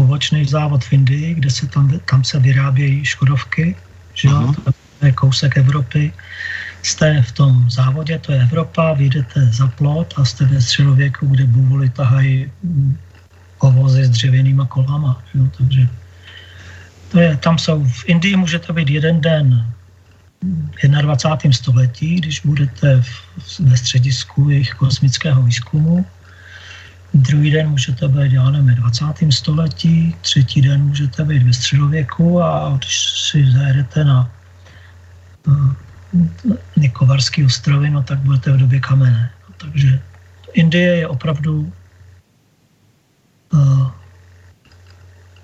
pobočný 0.00 0.48
závod 0.48 0.80
v 0.80 0.92
Indii, 0.92 1.28
kde 1.34 1.50
se 1.52 1.68
tam, 1.68 1.92
tam 2.08 2.24
se 2.24 2.40
vyrábějí 2.40 3.04
škodovky, 3.04 3.76
že 4.16 4.28
jo, 4.28 4.54
to 4.64 5.06
je 5.06 5.12
kousek 5.12 5.60
Evropy. 5.60 6.12
Jste 6.82 7.22
v 7.22 7.32
tom 7.32 7.68
závodě, 7.68 8.16
to 8.18 8.32
je 8.32 8.40
Evropa, 8.40 8.96
vyjdete 8.96 9.52
za 9.52 9.68
plot 9.68 10.14
a 10.16 10.24
jste 10.24 10.48
ve 10.48 10.60
středověku, 10.60 11.26
kde 11.26 11.44
bůvoli 11.44 11.90
tahají 11.92 12.48
kovozy 13.60 14.04
s 14.04 14.10
dřevěnýma 14.10 14.64
kolama. 14.66 15.20
Jo, 15.34 15.44
takže 15.58 15.88
to 17.12 17.20
je, 17.20 17.36
tam 17.36 17.58
jsou, 17.60 17.84
v 17.84 18.02
Indii 18.08 18.36
může 18.36 18.58
to 18.58 18.72
být 18.72 18.88
jeden 18.88 19.20
den 19.20 19.66
v 20.80 20.88
21. 20.88 21.52
století, 21.52 22.24
když 22.24 22.40
budete 22.40 23.04
v, 23.04 23.12
ve 23.60 23.76
středisku 23.76 24.48
jejich 24.48 24.72
kosmického 24.80 25.42
výzkumu, 25.42 26.06
Druhý 27.14 27.50
den 27.50 27.70
můžete 27.70 28.08
být, 28.08 28.32
já 28.32 28.50
nevím, 28.50 28.74
20. 28.74 29.04
století, 29.30 30.14
třetí 30.20 30.62
den 30.62 30.82
můžete 30.82 31.24
být 31.24 31.42
ve 31.42 31.52
středověku 31.52 32.42
a 32.42 32.76
když 32.78 33.10
si 33.30 33.50
zajedete 33.50 34.04
na 34.04 34.30
uh, 35.46 35.72
Nikovarský 36.76 37.44
ostrovy, 37.44 37.90
no 37.90 38.02
tak 38.02 38.18
budete 38.18 38.52
v 38.52 38.56
době 38.56 38.80
kamene. 38.80 39.30
Takže 39.56 40.00
Indie 40.52 40.96
je 40.96 41.08
opravdu 41.08 41.72
uh, 43.52 43.90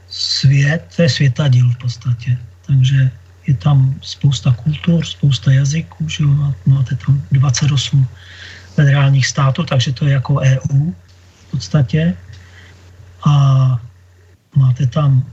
svět, 0.09 0.95
to 0.97 1.03
je 1.03 1.09
světadíl 1.09 1.71
v 1.71 1.79
podstatě. 1.79 2.39
Takže 2.67 3.11
je 3.47 3.55
tam 3.55 3.95
spousta 4.03 4.53
kultur, 4.53 5.05
spousta 5.05 5.53
jazyků, 5.53 6.09
že 6.09 6.25
máte 6.67 6.97
tam 6.97 7.23
28 7.33 8.09
federálních 8.75 9.27
států, 9.27 9.64
takže 9.64 9.93
to 9.93 10.07
je 10.07 10.12
jako 10.12 10.35
EU 10.41 10.93
podstatě. 11.57 12.17
A 13.25 13.33
máte 14.57 14.87
tam 14.87 15.25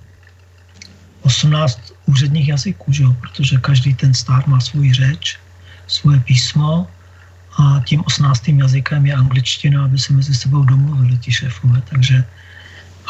18 1.21 1.93
úředních 2.05 2.47
jazyků, 2.47 2.91
že 2.91 3.03
jo, 3.03 3.11
protože 3.19 3.59
každý 3.59 3.93
ten 3.93 4.13
stát 4.13 4.47
má 4.47 4.59
svůj 4.59 4.93
řeč, 4.93 5.39
svoje 5.87 6.19
písmo 6.19 6.87
a 7.59 7.83
tím 7.85 8.03
18. 8.07 8.47
jazykem 8.47 9.05
je 9.05 9.13
angličtina, 9.13 9.85
aby 9.85 9.99
se 9.99 10.13
mezi 10.13 10.35
sebou 10.35 10.63
domluvili 10.63 11.17
ti 11.17 11.31
šéfové. 11.31 11.83
Takže 11.91 12.23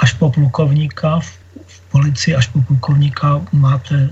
až 0.02 0.14
po 0.18 0.34
plukovníka 0.34 1.20
v, 1.20 1.30
v 1.68 1.78
policii, 1.94 2.36
až 2.36 2.50
po 2.50 2.62
plukovníka 2.62 3.42
máte 3.54 4.10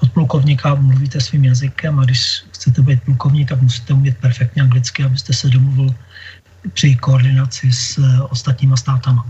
od 0.00 0.10
plukovníka 0.12 0.74
mluvíte 0.74 1.20
svým 1.20 1.44
jazykem 1.44 1.98
a 1.98 2.04
když 2.04 2.48
chcete 2.52 2.82
být 2.82 3.02
plukovník, 3.02 3.48
tak 3.48 3.62
musíte 3.62 3.92
umět 3.92 4.16
perfektně 4.18 4.62
anglicky, 4.62 5.04
abyste 5.04 5.32
se 5.32 5.48
domluvil 5.50 5.94
při 6.72 6.96
koordinaci 6.96 7.72
s 7.72 7.98
eh, 7.98 8.22
ostatníma 8.22 8.76
státama. 8.76 9.26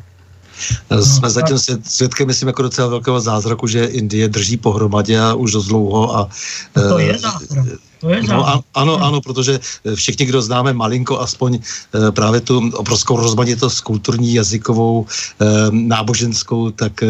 No, 0.90 1.02
Jsme 1.02 1.30
zatím 1.30 1.58
svědkem, 1.82 2.26
myslím, 2.26 2.46
jako 2.46 2.62
docela 2.62 2.88
velkého 2.88 3.20
zázraku, 3.20 3.66
že 3.66 3.84
Indie 3.84 4.28
drží 4.28 4.56
pohromadě 4.56 5.20
a 5.20 5.34
už 5.34 5.52
dost 5.52 5.66
dlouho. 5.66 6.16
A, 6.16 6.28
no 6.76 6.88
to 6.88 6.98
je 6.98 7.14
eh, 7.14 7.18
zázrak. 7.18 7.66
To 8.00 8.10
je 8.10 8.22
no, 8.22 8.48
a, 8.48 8.62
ano, 8.74 9.02
ano, 9.02 9.20
protože 9.20 9.60
všichni, 9.94 10.26
kdo 10.26 10.42
známe 10.42 10.72
malinko 10.72 11.20
aspoň 11.20 11.54
e, 11.58 12.12
právě 12.12 12.40
tu 12.40 12.70
obrovskou 12.70 13.16
rozmanitost 13.16 13.80
kulturní, 13.80 14.34
jazykovou, 14.34 15.06
e, 15.06 15.46
náboženskou, 15.70 16.70
tak 16.70 17.02
e, 17.02 17.06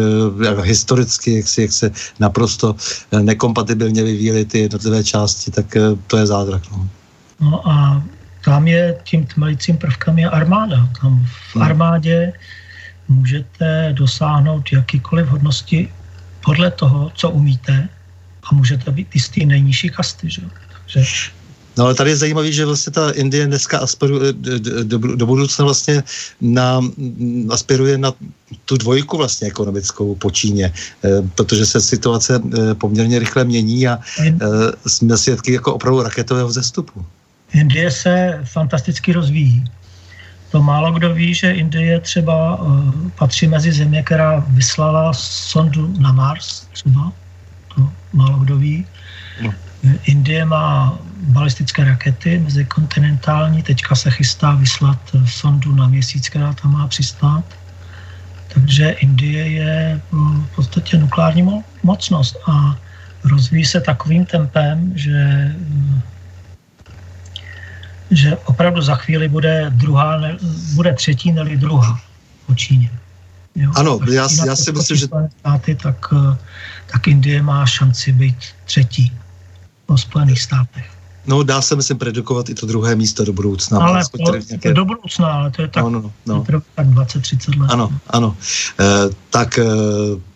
historicky, 0.61 1.33
jak, 1.33 1.47
si, 1.47 1.61
jak 1.61 1.71
se 1.71 1.91
naprosto 2.19 2.75
nekompatibilně 3.21 4.03
vyvíjely 4.03 4.45
ty 4.45 4.59
jednotlivé 4.59 5.03
části, 5.03 5.51
tak 5.51 5.75
e, 5.75 5.81
to 6.07 6.17
je 6.17 6.25
zázrak. 6.25 6.61
No. 6.71 6.89
no 7.39 7.69
a 7.69 8.03
tam 8.41 8.67
je 8.67 8.97
tím 9.03 9.25
tmelícím 9.25 9.77
prvkem 9.77 10.19
je 10.19 10.29
armáda. 10.29 10.89
Tam 11.01 11.25
v 11.25 11.55
hmm. 11.55 11.63
armádě 11.63 12.33
můžete 13.07 13.89
dosáhnout 13.97 14.71
jakýkoliv 14.71 15.27
hodnosti 15.27 15.91
podle 16.45 16.71
toho, 16.71 17.11
co 17.15 17.29
umíte 17.29 17.89
a 18.43 18.55
můžete 18.55 18.91
být 18.91 19.07
i 19.13 19.19
z 19.19 19.29
té 19.29 19.45
nejnižší 19.45 19.89
kasty. 19.89 20.29
Že? 20.29 20.41
Takže 20.71 21.29
No 21.79 21.85
ale 21.85 21.95
tady 21.95 22.09
je 22.09 22.17
zajímavé, 22.17 22.51
že 22.51 22.65
vlastně 22.65 22.91
ta 22.91 23.11
Indie 23.11 23.47
dneska 23.47 23.79
aspiruje, 23.79 24.33
do, 24.33 24.83
do, 24.83 24.97
do 25.15 25.25
budoucna 25.25 25.65
vlastně 25.65 26.03
na, 26.41 26.81
aspiruje 27.49 27.97
na 27.97 28.13
tu 28.65 28.77
dvojku 28.77 29.17
vlastně 29.17 29.47
ekonomickou 29.47 30.15
po 30.15 30.31
Číně, 30.31 30.73
eh, 31.03 31.09
protože 31.35 31.65
se 31.65 31.81
situace 31.81 32.35
eh, 32.35 32.75
poměrně 32.75 33.19
rychle 33.19 33.43
mění 33.43 33.87
a 33.87 33.99
eh, 34.19 34.35
jsme 34.87 35.17
svědky 35.17 35.53
jako 35.53 35.73
opravdu 35.73 36.03
raketového 36.03 36.47
vzestupu. 36.47 37.05
Indie 37.53 37.91
se 37.91 38.39
fantasticky 38.43 39.13
rozvíjí. 39.13 39.63
To 40.51 40.61
málo 40.61 40.91
kdo 40.91 41.13
ví, 41.13 41.33
že 41.33 41.51
Indie 41.51 41.99
třeba 41.99 42.61
uh, 42.61 42.93
patří 43.15 43.47
mezi 43.47 43.71
země, 43.71 44.03
která 44.03 44.43
vyslala 44.47 45.13
sondu 45.13 45.93
na 45.99 46.11
Mars 46.11 46.67
třeba. 46.73 47.11
To 47.75 47.89
málo 48.13 48.37
kdo 48.39 48.57
ví. 48.57 48.85
No. 49.41 49.53
Indie 50.03 50.45
má 50.45 50.97
balistické 51.19 51.83
rakety 51.83 52.39
mezikontinentální, 52.39 53.63
teďka 53.63 53.95
se 53.95 54.11
chystá 54.11 54.51
vyslat 54.51 54.99
sondu 55.25 55.75
na 55.75 55.87
měsíc, 55.87 56.29
která 56.29 56.53
tam 56.53 56.71
má 56.73 56.87
přistát. 56.87 57.43
Takže 58.53 58.89
Indie 58.89 59.47
je 59.47 60.01
mm, 60.11 60.43
v 60.43 60.55
podstatě 60.55 60.97
nukleární 60.97 61.63
mocnost 61.83 62.37
a 62.47 62.77
rozvíjí 63.23 63.65
se 63.65 63.81
takovým 63.81 64.25
tempem, 64.25 64.91
že 64.95 65.51
mm, 65.57 66.01
že 68.11 68.37
opravdu 68.45 68.81
za 68.81 68.95
chvíli 68.95 69.29
bude 69.29 69.71
druhá, 69.75 70.17
ne, 70.17 70.37
bude 70.73 70.93
třetí, 70.93 71.31
nebo 71.31 71.49
druhá 71.55 71.99
po 72.47 72.55
Číně. 72.55 72.91
Jo? 73.55 73.71
Ano, 73.75 73.99
já, 74.11 74.27
já 74.45 74.55
si 74.55 74.71
myslím, 74.71 74.97
že... 74.97 75.07
Státy, 75.39 75.75
tak, 75.75 76.13
eh, 76.13 76.37
tak 76.91 77.07
Indie 77.07 77.41
má 77.41 77.65
šanci 77.65 78.11
být 78.11 78.37
třetí 78.65 79.13
po 79.85 79.97
Spojených 79.97 80.41
státech. 80.41 80.89
No, 81.27 81.43
dá 81.43 81.61
se, 81.61 81.75
myslím, 81.75 81.97
predikovat 81.97 82.49
i 82.49 82.55
to 82.55 82.65
druhé 82.65 82.95
místo 82.95 83.25
do 83.25 83.33
budoucna. 83.33 83.79
Ale 83.79 84.03
to, 84.25 84.35
nějaké... 84.49 84.73
do 84.73 84.85
budoucna, 84.85 85.27
ale 85.27 85.51
to 85.51 85.61
je 85.61 85.67
tak, 85.67 85.83
no, 85.83 85.89
no, 85.89 86.13
no. 86.25 86.45
tak 86.75 86.87
20-30 86.87 87.61
let. 87.61 87.71
Ano, 87.71 87.89
ano. 88.07 88.37
E, 88.79 88.85
tak 89.29 89.57
e, 89.57 89.63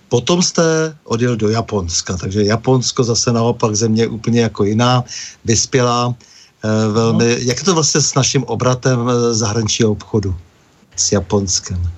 potom 0.09 0.41
jste 0.41 0.95
odjel 1.03 1.35
do 1.35 1.49
Japonska, 1.49 2.17
takže 2.17 2.43
Japonsko 2.43 3.03
zase 3.03 3.31
naopak 3.31 3.75
země 3.75 4.07
úplně 4.07 4.41
jako 4.41 4.63
jiná, 4.63 5.03
vyspělá. 5.45 6.15
Eh, 6.21 6.32
velmi, 6.93 7.23
no. 7.23 7.29
jak 7.29 7.57
je 7.57 7.63
to 7.63 7.73
vlastně 7.73 8.01
s 8.01 8.15
naším 8.15 8.43
obratem 8.43 9.09
eh, 9.09 9.33
zahraničního 9.33 9.91
obchodu 9.91 10.35
s 10.95 11.11
Japonskem? 11.11 11.91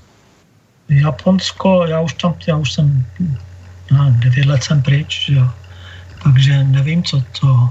Japonsko, 0.90 1.86
já 1.86 2.02
už 2.02 2.14
tam, 2.14 2.36
já 2.48 2.58
už 2.58 2.74
jsem 2.74 3.06
na 3.92 4.10
devět 4.10 4.46
let 4.46 4.64
jsem 4.64 4.82
pryč, 4.82 5.30
jo. 5.30 5.50
takže 6.24 6.64
nevím, 6.64 7.04
co 7.04 7.24
to 7.40 7.70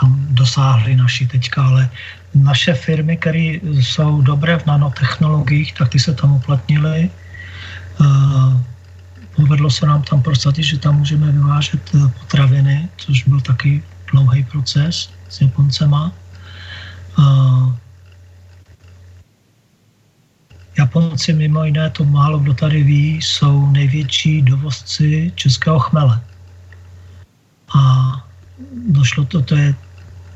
tam 0.00 0.26
dosáhli 0.30 0.96
naši 0.96 1.26
teďka, 1.26 1.64
ale 1.64 1.90
naše 2.34 2.74
firmy, 2.74 3.16
které 3.16 3.60
jsou 3.62 4.22
dobré 4.22 4.58
v 4.58 4.66
nanotechnologiích, 4.66 5.74
tak 5.74 5.88
ty 5.88 5.98
se 5.98 6.14
tam 6.14 6.32
uplatnily. 6.32 7.10
Uh, 8.00 8.60
povedlo 9.36 9.70
se 9.70 9.86
nám 9.86 10.02
tam 10.02 10.22
prosadit, 10.22 10.64
že 10.64 10.78
tam 10.78 10.98
můžeme 10.98 11.32
vyvážet 11.32 11.80
potraviny, 12.20 12.88
což 12.96 13.24
byl 13.24 13.40
taky 13.40 13.82
dlouhý 14.12 14.44
proces 14.44 15.10
s 15.34 15.40
Japoncema. 15.40 16.12
A 17.18 17.24
Japonci 20.78 21.32
mimo 21.32 21.64
jiné, 21.64 21.90
to 21.90 22.04
málo 22.04 22.38
kdo 22.38 22.54
tady 22.54 22.82
ví, 22.82 23.22
jsou 23.22 23.70
největší 23.70 24.42
dovozci 24.42 25.32
českého 25.34 25.78
chmele. 25.78 26.20
A 27.74 27.80
došlo 28.94 29.24
to, 29.24 29.42
to 29.42 29.56
je 29.56 29.74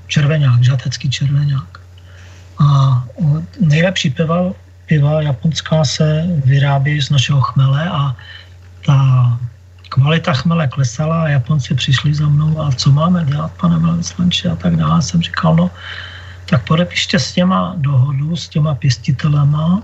červenák, 0.07 0.63
žatecký 0.63 1.11
červenák. 1.11 1.81
A 2.59 2.67
nejlepší 3.61 4.11
piva, 4.11 4.51
piva 4.87 5.23
japonská 5.23 5.85
se 5.85 6.27
vyrábí 6.45 7.03
z 7.03 7.11
našeho 7.11 7.41
chmele 7.41 7.91
a 7.91 8.17
ta 8.87 8.99
kvalita 9.89 10.33
chmele 10.33 10.69
klesala 10.69 11.23
a 11.23 11.29
Japonci 11.29 11.75
přišli 11.75 12.15
za 12.15 12.29
mnou 12.29 12.61
a 12.63 12.73
co 12.73 12.93
máme 12.93 13.25
dělat, 13.25 13.53
pane 13.61 13.79
velvyslanče 13.79 14.49
a 14.49 14.57
tak 14.57 14.77
dále. 14.77 15.03
Jsem 15.03 15.23
říkal, 15.23 15.57
no, 15.57 15.71
tak 16.47 16.65
podepište 16.65 17.19
s 17.19 17.33
těma 17.33 17.75
dohodu, 17.77 18.37
s 18.37 18.49
těma 18.49 18.75
pěstitelema 18.75 19.83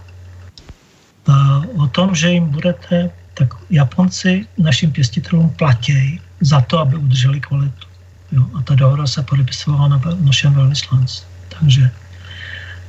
o 1.76 1.86
tom, 1.86 2.14
že 2.14 2.30
jim 2.30 2.48
budete, 2.48 3.11
tak 3.34 3.55
Japonci 3.70 4.46
našim 4.59 4.92
pěstitelům 4.92 5.50
platí 5.50 6.20
za 6.40 6.61
to, 6.61 6.78
aby 6.78 6.96
udrželi 6.96 7.40
kvalitu. 7.40 7.86
Jo, 8.32 8.44
a 8.55 8.62
ta 8.62 8.74
dohoda 8.74 9.07
se 9.07 9.22
podepisovala 9.22 9.88
na 9.88 10.00
našem 10.20 10.55
velvyslanci. 10.55 11.22
Takže 11.48 11.90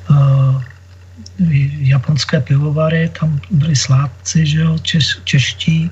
uh, 0.10 0.64
japonské 1.80 2.42
pivovary, 2.42 3.10
tam 3.20 3.40
byli 3.52 3.76
sládci, 3.76 4.46
že 4.46 4.60
jo, 4.60 4.78
češ, 4.78 5.20
čeští, 5.24 5.90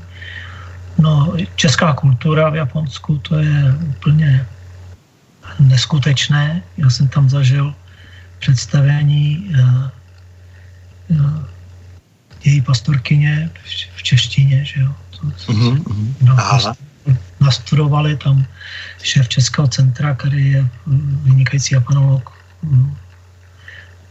No, 0.97 1.33
česká 1.55 1.93
kultura 1.93 2.49
v 2.49 2.55
Japonsku, 2.55 3.17
to 3.17 3.35
je 3.35 3.75
úplně 3.87 4.45
neskutečné. 5.59 6.63
Já 6.77 6.89
jsem 6.89 7.07
tam 7.07 7.29
zažil 7.29 7.75
představení 8.39 9.49
uh, 9.59 9.89
uh, 11.07 11.43
její 12.43 12.61
pastorkyně 12.61 13.49
v 13.95 14.03
češtině, 14.03 14.65
že 14.65 14.81
jo. 14.81 14.95
To, 15.19 15.53
mm-hmm. 15.53 15.83
no, 16.21 16.35
nastudovali 17.39 18.17
tam 18.17 18.45
šéf 19.03 19.27
Českého 19.29 19.67
centra, 19.67 20.15
který 20.15 20.51
je 20.51 20.67
vynikající 21.23 21.75
japanolog 21.75 22.31
mm, 22.61 22.95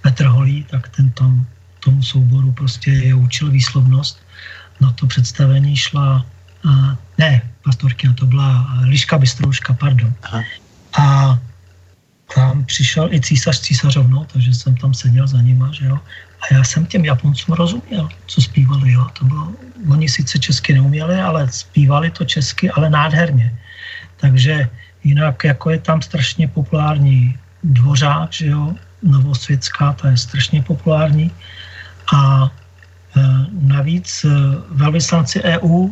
Petr 0.01 0.25
Holý, 0.25 0.65
tak 0.65 0.89
ten 0.89 1.11
tam 1.11 1.47
tomu 1.81 2.03
souboru 2.03 2.53
prostě 2.53 2.91
je 2.91 3.15
učil 3.15 3.51
výslovnost. 3.51 4.19
Na 4.81 4.93
to 4.93 5.07
představení 5.07 5.77
šla 5.77 6.27
a, 6.69 6.97
ne, 7.19 7.43
pastorkina, 7.65 8.15
to 8.15 8.27
byla 8.27 8.67
Liška 8.83 9.19
Bystrouška, 9.19 9.73
pardon. 9.73 10.13
Aha. 10.23 10.43
A 10.99 11.39
tam 12.35 12.65
přišel 12.65 13.13
i 13.13 13.21
císař 13.21 13.61
císařovnou, 13.61 14.25
takže 14.33 14.55
jsem 14.55 14.77
tam 14.77 14.95
seděl 14.95 15.27
za 15.27 15.41
nima, 15.41 15.73
že 15.73 15.87
jo. 15.87 15.99
A 16.43 16.55
já 16.55 16.65
jsem 16.65 16.87
těm 16.87 17.05
Japoncům 17.05 17.55
rozuměl, 17.55 18.09
co 18.27 18.41
zpívali, 18.41 18.93
jo. 18.93 19.07
To 19.19 19.25
bylo, 19.25 19.53
oni 19.91 20.09
sice 20.09 20.39
česky 20.39 20.73
neuměli, 20.75 21.21
ale 21.21 21.49
zpívali 21.53 22.11
to 22.11 22.25
česky, 22.25 22.71
ale 22.71 22.91
nádherně. 22.91 23.59
Takže 24.17 24.69
jinak 25.05 25.45
jako 25.45 25.71
je 25.71 25.79
tam 25.79 26.03
strašně 26.03 26.49
populární 26.49 27.39
dvořák, 27.63 28.33
že 28.33 28.47
jo, 28.47 28.75
novosvětská, 29.03 29.93
ta 29.93 30.11
je 30.11 30.17
strašně 30.17 30.63
populární. 30.63 31.31
A 32.15 32.51
navíc 33.61 34.25
navíc 34.25 34.27
velvyslanci 34.71 35.43
EU 35.43 35.89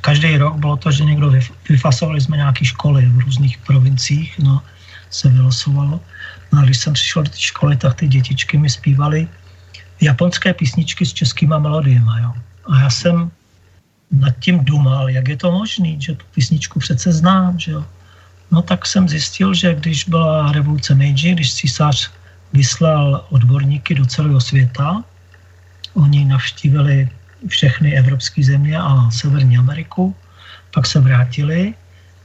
každý 0.00 0.36
rok 0.36 0.56
bylo 0.56 0.76
to, 0.76 0.90
že 0.90 1.04
někdo 1.04 1.32
vyfasovali 1.68 2.20
jsme 2.20 2.36
nějaké 2.36 2.64
školy 2.64 3.06
v 3.06 3.18
různých 3.18 3.58
provinciích, 3.58 4.38
no, 4.38 4.62
se 5.10 5.28
vylosovalo. 5.28 6.00
No 6.52 6.58
a 6.58 6.62
když 6.64 6.78
jsem 6.78 6.92
přišel 6.92 7.22
do 7.22 7.30
té 7.30 7.40
školy, 7.40 7.76
tak 7.76 7.94
ty 7.94 8.08
dětičky 8.08 8.58
mi 8.58 8.70
zpívaly 8.70 9.28
japonské 10.00 10.54
písničky 10.54 11.06
s 11.06 11.12
českýma 11.12 11.58
melodiemi. 11.58 12.10
Jo. 12.20 12.32
A 12.68 12.80
já 12.80 12.90
jsem 12.90 13.30
nad 14.10 14.34
tím 14.38 14.64
dumal, 14.64 15.08
jak 15.08 15.28
je 15.28 15.36
to 15.36 15.52
možné, 15.52 16.00
že 16.00 16.14
tu 16.14 16.24
písničku 16.34 16.78
přece 16.78 17.12
znám. 17.12 17.58
Že 17.58 17.72
jo. 17.72 17.84
No 18.50 18.62
tak 18.62 18.86
jsem 18.86 19.08
zjistil, 19.08 19.54
že 19.54 19.74
když 19.74 20.04
byla 20.04 20.52
revoluce 20.52 20.94
Meiji, 20.94 21.34
když 21.34 21.54
císař 21.54 22.10
vyslal 22.52 23.24
odborníky 23.30 23.94
do 23.94 24.06
celého 24.06 24.40
světa, 24.40 25.04
oni 25.94 26.24
navštívili 26.24 27.08
všechny 27.48 27.98
evropské 27.98 28.44
země 28.44 28.78
a 28.78 29.10
Severní 29.10 29.58
Ameriku, 29.58 30.16
pak 30.74 30.86
se 30.86 31.00
vrátili 31.00 31.74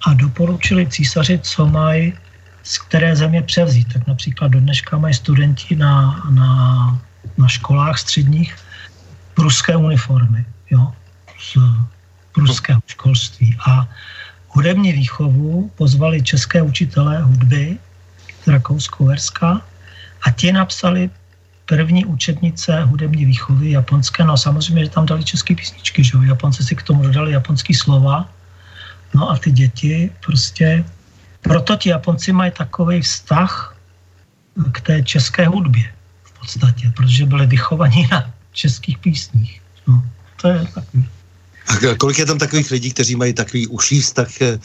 a 0.06 0.14
doporučili 0.14 0.88
císaři, 0.88 1.40
co 1.40 1.66
mají 1.66 2.14
z 2.64 2.78
které 2.78 3.16
země 3.16 3.42
převzít. 3.42 3.94
Tak 3.94 4.08
například 4.08 4.48
do 4.48 4.60
dneška 4.60 4.98
mají 4.98 5.14
studenti 5.14 5.76
na, 5.76 6.24
na, 6.30 6.50
na 7.38 7.48
školách 7.48 7.98
středních 8.00 8.56
pruské 9.34 9.76
uniformy, 9.76 10.46
jo, 10.70 10.94
z 11.40 11.58
pruského 12.32 12.82
školství. 12.88 13.58
A 13.68 13.88
hudební 14.48 14.92
výchovu 14.92 15.72
pozvali 15.76 16.22
české 16.22 16.62
učitelé 16.62 17.22
hudby 17.22 17.78
z 18.44 18.48
Rakousko-Verska 18.48 19.62
a 20.22 20.32
ti 20.32 20.52
napsali 20.52 21.10
první 21.68 22.06
učebnice 22.06 22.84
hudební 22.84 23.26
výchovy 23.26 23.72
japonské, 23.72 24.24
no 24.24 24.38
samozřejmě, 24.38 24.84
že 24.84 24.90
tam 24.90 25.06
dali 25.06 25.24
české 25.24 25.56
písničky, 25.56 26.04
že 26.04 26.12
jo, 26.16 26.22
Japonci 26.22 26.64
si 26.64 26.76
k 26.76 26.84
tomu 26.84 27.04
dodali 27.04 27.32
japonský 27.32 27.74
slova, 27.74 28.30
no 29.14 29.30
a 29.30 29.38
ty 29.38 29.52
děti 29.52 30.12
prostě, 30.26 30.84
proto 31.42 31.76
ti 31.76 31.90
Japonci 31.90 32.32
mají 32.32 32.52
takový 32.52 33.02
vztah 33.02 33.76
k 34.72 34.82
té 34.82 35.04
české 35.04 35.48
hudbě 35.48 35.86
v 36.24 36.40
podstatě, 36.40 36.92
protože 36.96 37.26
byli 37.26 37.46
vychovaní 37.46 38.08
na 38.12 38.34
českých 38.52 38.98
písních. 38.98 39.62
No, 39.88 40.04
to 40.42 40.48
je 40.48 40.60
takový. 40.74 41.06
A 41.68 41.96
kolik 41.96 42.18
je 42.20 42.26
tam 42.26 42.38
takových 42.38 42.72
lidí, 42.72 42.92
kteří 42.92 43.16
mají 43.16 43.34
takový 43.34 43.68
uší 43.68 44.02
vztah 44.02 44.42
eh, 44.42 44.58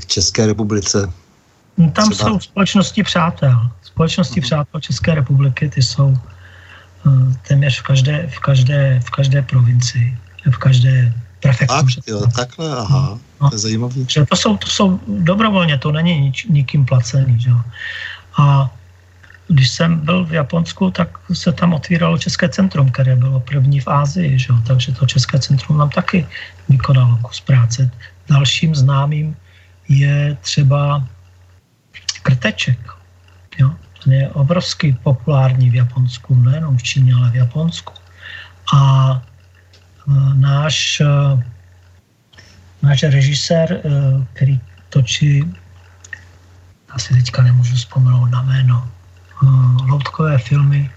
k 0.00 0.06
České 0.06 0.46
republice? 0.46 1.12
No, 1.78 1.90
tam 1.90 2.10
Třeba... 2.10 2.30
jsou 2.30 2.40
společnosti 2.40 3.02
přátel. 3.02 3.70
Společnosti 3.82 4.40
uh-huh. 4.40 4.44
přátel 4.44 4.80
České 4.80 5.14
republiky, 5.14 5.68
ty 5.68 5.82
jsou 5.82 6.06
uh, 6.06 7.32
téměř 7.48 7.80
v 7.80 7.82
každé, 7.82 8.26
v, 8.26 8.38
každé, 8.38 9.00
v 9.04 9.10
každé 9.10 9.42
provincii, 9.42 10.18
v 10.50 10.58
každé 10.58 11.12
prefektuře. 11.40 12.00
Tak, 12.00 12.08
jo, 12.08 12.26
takhle, 12.36 12.76
aha, 12.76 13.18
no, 13.40 13.50
to 13.50 13.54
je 13.54 13.58
zajímavé. 13.58 13.94
Že 14.08 14.26
to 14.26 14.36
jsou, 14.36 14.56
to 14.56 14.66
jsou 14.66 15.00
dobrovolně, 15.08 15.78
to 15.78 15.92
není 15.92 16.20
nič, 16.20 16.44
nikým 16.48 16.84
placený. 16.84 17.40
Že? 17.40 17.50
A 18.38 18.70
když 19.48 19.70
jsem 19.70 20.00
byl 20.00 20.24
v 20.24 20.32
Japonsku, 20.32 20.90
tak 20.90 21.08
se 21.32 21.52
tam 21.52 21.72
otvíralo 21.72 22.18
České 22.18 22.48
centrum, 22.48 22.90
které 22.90 23.16
bylo 23.16 23.40
první 23.40 23.80
v 23.80 23.88
Ázii, 23.88 24.38
že? 24.38 24.48
takže 24.66 24.92
to 24.92 25.06
České 25.06 25.38
centrum 25.38 25.78
nám 25.78 25.90
taky 25.90 26.26
vykonalo 26.68 27.18
kus 27.22 27.40
práce. 27.40 27.90
Dalším 28.28 28.74
známým 28.74 29.36
je 29.88 30.36
třeba 30.40 31.04
krteček. 32.24 32.80
Jo? 33.58 33.76
Ten 34.04 34.12
je 34.12 34.28
obrovsky 34.28 34.96
populární 35.02 35.70
v 35.70 35.74
Japonsku, 35.74 36.34
nejenom 36.34 36.76
v 36.76 36.82
Číně, 36.82 37.14
ale 37.14 37.30
v 37.30 37.34
Japonsku. 37.34 37.92
A 38.74 38.80
e, 39.12 40.12
náš, 40.34 41.00
e, 41.00 41.06
náš 42.82 43.02
režisér, 43.02 43.72
e, 43.72 43.80
který 44.32 44.60
točí, 44.88 45.44
asi 46.90 47.14
teďka 47.14 47.42
nemůžu 47.42 47.74
vzpomenout 47.76 48.26
na 48.26 48.42
jméno, 48.42 48.88
loutkové 49.88 50.38
filmy, 50.38 50.90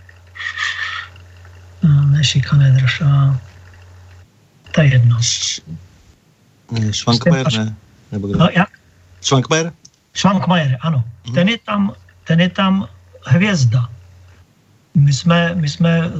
ne 2.06 2.24
šikané 2.24 2.72
drž, 2.72 3.02
a 3.02 3.40
to 4.72 4.82
je 4.82 4.88
jedno. 4.88 5.18
Švankmajer, 6.92 7.54
ne? 7.54 7.76
Nebo 8.12 8.28
kdo? 8.28 8.40
No, 8.40 8.50
jak? 8.54 8.70
Švankmajer? 9.22 9.74
Švankmajer, 10.18 10.82
ano. 10.82 11.04
Hmm. 11.26 11.36
Ten 11.36 11.48
je 11.50 11.58
tam 11.62 11.94
ten 12.28 12.42
je 12.44 12.50
tam 12.50 12.88
hvězda. 13.26 13.90
My 14.96 15.14
jsme, 15.14 15.56
my 15.56 15.70
jsme 15.70 15.92
eh, 16.06 16.12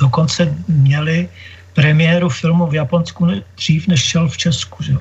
dokonce 0.00 0.54
měli 0.68 1.28
premiéru 1.74 2.28
filmu 2.28 2.66
v 2.66 2.74
Japonsku 2.74 3.28
dřív, 3.56 3.86
než 3.86 4.00
šel 4.00 4.28
v 4.28 4.36
Česku. 4.36 4.82
Že? 4.82 4.94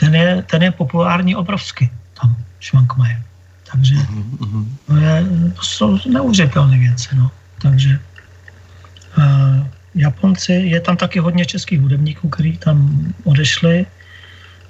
Ten, 0.00 0.14
je, 0.14 0.42
ten 0.42 0.62
je 0.62 0.70
populární 0.70 1.36
obrovsky, 1.36 1.90
tam 2.20 2.36
Švankmajer. 2.60 3.22
Takže 3.72 3.94
mm-hmm. 3.94 4.66
to, 4.86 4.96
je, 4.96 5.24
to 5.56 5.62
jsou 5.62 5.98
neuvěřitelné 6.08 6.78
věci. 6.78 7.08
No. 7.16 7.30
Takže 7.62 7.98
uh, 9.18 9.66
Japonci, 9.94 10.52
je 10.52 10.80
tam 10.80 10.96
taky 10.96 11.18
hodně 11.18 11.46
českých 11.46 11.80
hudebníků, 11.80 12.28
kteří 12.28 12.56
tam 12.56 13.08
odešli, 13.24 13.86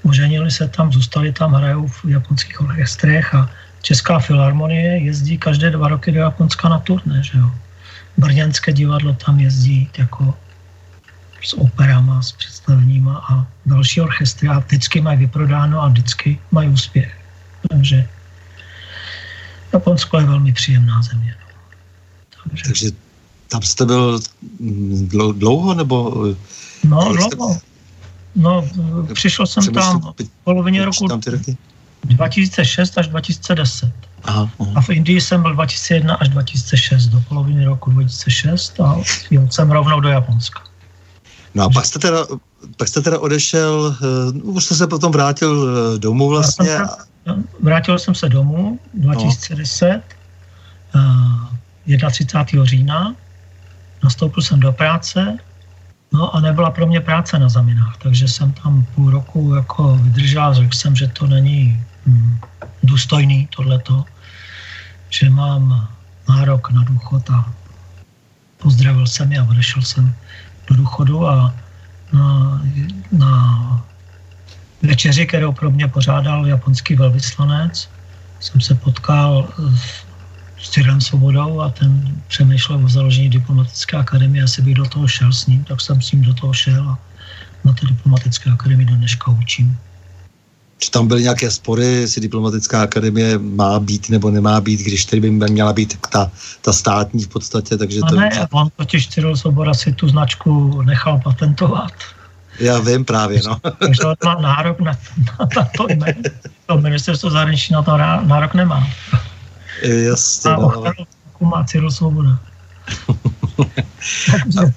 oženili 0.04 0.50
se 0.50 0.68
tam, 0.68 0.92
zůstali 0.92 1.32
tam, 1.32 1.52
hrajou 1.52 1.86
v 1.86 2.04
japonských 2.04 2.60
orchestrech 2.60 3.34
a 3.34 3.50
Česká 3.82 4.18
filharmonie 4.18 4.98
jezdí 4.98 5.38
každé 5.38 5.70
dva 5.70 5.88
roky 5.88 6.12
do 6.12 6.20
Japonska 6.20 6.68
na 6.68 6.78
turné, 6.78 7.22
že 7.22 7.38
jo. 7.38 7.50
Brněnské 8.16 8.72
divadlo 8.72 9.14
tam 9.14 9.40
jezdí 9.40 9.90
jako 9.98 10.34
s 11.42 11.52
operama, 11.58 12.22
s 12.22 12.32
představeníma 12.32 13.24
a 13.30 13.46
další 13.66 14.00
orchestry 14.00 14.48
a 14.48 14.58
vždycky 14.58 15.00
mají 15.00 15.18
vyprodáno 15.18 15.82
a 15.82 15.88
vždycky 15.88 16.38
mají 16.50 16.68
úspěch. 16.68 17.12
Takže 17.70 18.08
Japonsko 19.72 20.18
je 20.18 20.24
velmi 20.24 20.52
příjemná 20.52 21.02
země. 21.02 21.34
No. 21.40 21.46
Takže, 22.44 22.64
Takže 22.64 22.90
tam 23.48 23.62
jste 23.62 23.84
byl 23.84 24.20
dlouho 25.32 25.74
nebo? 25.74 26.24
No, 26.84 27.12
dlouho. 27.12 27.60
No, 28.34 28.68
přišel 29.14 29.46
jsem 29.46 29.72
tam 29.72 30.00
v 30.00 30.28
polovině 30.44 30.84
roku. 30.84 31.08
Tam 31.08 31.20
ty 31.20 31.30
roky? 31.30 31.56
2006 32.04 32.98
až 32.98 33.08
2010. 33.08 33.92
Aha, 34.24 34.50
aha. 34.60 34.72
A 34.74 34.80
v 34.80 34.90
Indii 34.90 35.20
jsem 35.20 35.42
byl 35.42 35.54
2001 35.54 36.14
až 36.14 36.28
2006, 36.28 37.06
do 37.06 37.20
poloviny 37.20 37.64
roku 37.64 37.90
2006 37.90 38.80
a 38.80 38.96
jel 39.30 39.48
jsem 39.50 39.70
rovnou 39.70 40.00
do 40.00 40.08
Japonska. 40.08 40.60
No 41.54 41.64
a 41.64 41.70
pak 41.70 41.84
jste 41.86 41.98
teda, 41.98 42.26
pak 42.76 42.88
jste 42.88 43.00
teda 43.00 43.18
odešel, 43.18 43.96
uh, 44.42 44.56
už 44.56 44.64
jste 44.64 44.74
se 44.74 44.86
potom 44.86 45.12
vrátil 45.12 45.52
uh, 45.52 45.98
domů 45.98 46.28
vlastně. 46.28 46.66
Jsem 46.66 46.86
se, 46.86 47.42
vrátil 47.60 47.98
jsem 47.98 48.14
se 48.14 48.28
domů 48.28 48.78
2010, 48.94 50.02
no. 50.94 51.00
uh, 51.86 52.10
31. 52.10 52.64
října, 52.64 53.14
nastoupil 54.04 54.42
jsem 54.42 54.60
do 54.60 54.72
práce, 54.72 55.38
No 56.14 56.36
a 56.36 56.40
nebyla 56.40 56.70
pro 56.70 56.86
mě 56.86 57.00
práce 57.00 57.38
na 57.38 57.48
zaminách, 57.48 57.96
takže 57.98 58.28
jsem 58.28 58.52
tam 58.52 58.86
půl 58.94 59.10
roku 59.10 59.54
jako 59.54 59.96
vydržel, 59.96 60.54
řekl 60.54 60.74
jsem, 60.74 60.96
že 60.96 61.08
to 61.08 61.26
není 61.26 61.82
hm, 62.06 62.38
důstojný 62.82 63.48
tohleto, 63.56 64.04
že 65.10 65.30
mám 65.30 65.88
nárok 66.28 66.70
na 66.70 66.82
důchod 66.82 67.30
a 67.30 67.52
pozdravil 68.62 69.06
jsem 69.06 69.32
je 69.32 69.40
a 69.40 69.44
odešel 69.44 69.82
jsem 69.82 70.14
do 70.68 70.74
důchodu 70.76 71.28
a 71.28 71.54
na, 72.12 72.62
na 73.12 73.84
večeři, 74.82 75.26
kterou 75.26 75.52
pro 75.52 75.70
mě 75.70 75.88
pořádal 75.88 76.46
japonský 76.46 76.94
velvyslanec, 76.94 77.90
jsem 78.40 78.60
se 78.60 78.74
potkal 78.74 79.48
s 79.76 80.03
Cyrem 80.68 81.00
Svobodou 81.00 81.60
a 81.60 81.70
ten 81.70 82.22
přemýšlel 82.28 82.84
o 82.84 82.88
založení 82.88 83.30
diplomatické 83.30 83.96
akademie, 83.96 84.44
asi 84.44 84.62
bych 84.62 84.74
do 84.74 84.84
toho 84.84 85.08
šel 85.08 85.32
s 85.32 85.46
ním, 85.46 85.64
tak 85.64 85.80
jsem 85.80 86.02
s 86.02 86.12
ním 86.12 86.22
do 86.22 86.34
toho 86.34 86.52
šel 86.52 86.88
a 86.88 86.98
na 87.64 87.72
té 87.72 87.86
diplomatické 87.86 88.50
akademii 88.50 88.86
do 88.86 88.94
dneška 88.94 89.30
učím. 89.30 89.78
Či 90.78 90.90
tam 90.90 91.08
byly 91.08 91.22
nějaké 91.22 91.50
spory, 91.50 91.86
jestli 91.86 92.20
diplomatická 92.20 92.82
akademie 92.82 93.38
má 93.38 93.80
být 93.80 94.08
nebo 94.08 94.30
nemá 94.30 94.60
být, 94.60 94.80
když 94.80 95.04
tedy 95.04 95.20
by 95.20 95.30
měla 95.30 95.72
být 95.72 95.98
ta, 96.12 96.30
ta 96.60 96.72
státní 96.72 97.24
v 97.24 97.28
podstatě, 97.28 97.76
takže 97.76 98.00
to... 98.08 98.16
ne, 98.16 98.46
on 98.50 98.68
totiž 98.76 99.08
Cyril 99.08 99.36
Svoboda 99.36 99.74
si 99.74 99.92
tu 99.92 100.08
značku 100.08 100.82
nechal 100.82 101.20
patentovat. 101.24 101.92
Já 102.60 102.80
vím 102.80 103.04
právě, 103.04 103.40
no. 103.46 103.58
Takže 103.78 104.02
on 104.02 104.14
má 104.24 104.34
nárok 104.34 104.80
na, 104.80 104.92
na, 104.92 105.48
na 105.56 105.68
to 105.76 105.86
jméno. 105.88 106.22
To 106.66 106.78
ministerstvo 106.78 107.30
zahraničí 107.30 107.72
na 107.72 107.82
to 107.82 107.96
nárok 107.96 108.54
nemá. 108.54 108.86
Jasně. 109.82 110.50
A 110.50 110.56
ochranu 110.56 111.06
má 111.40 111.64
Cyril 111.64 111.90
Svoboda. 111.90 112.38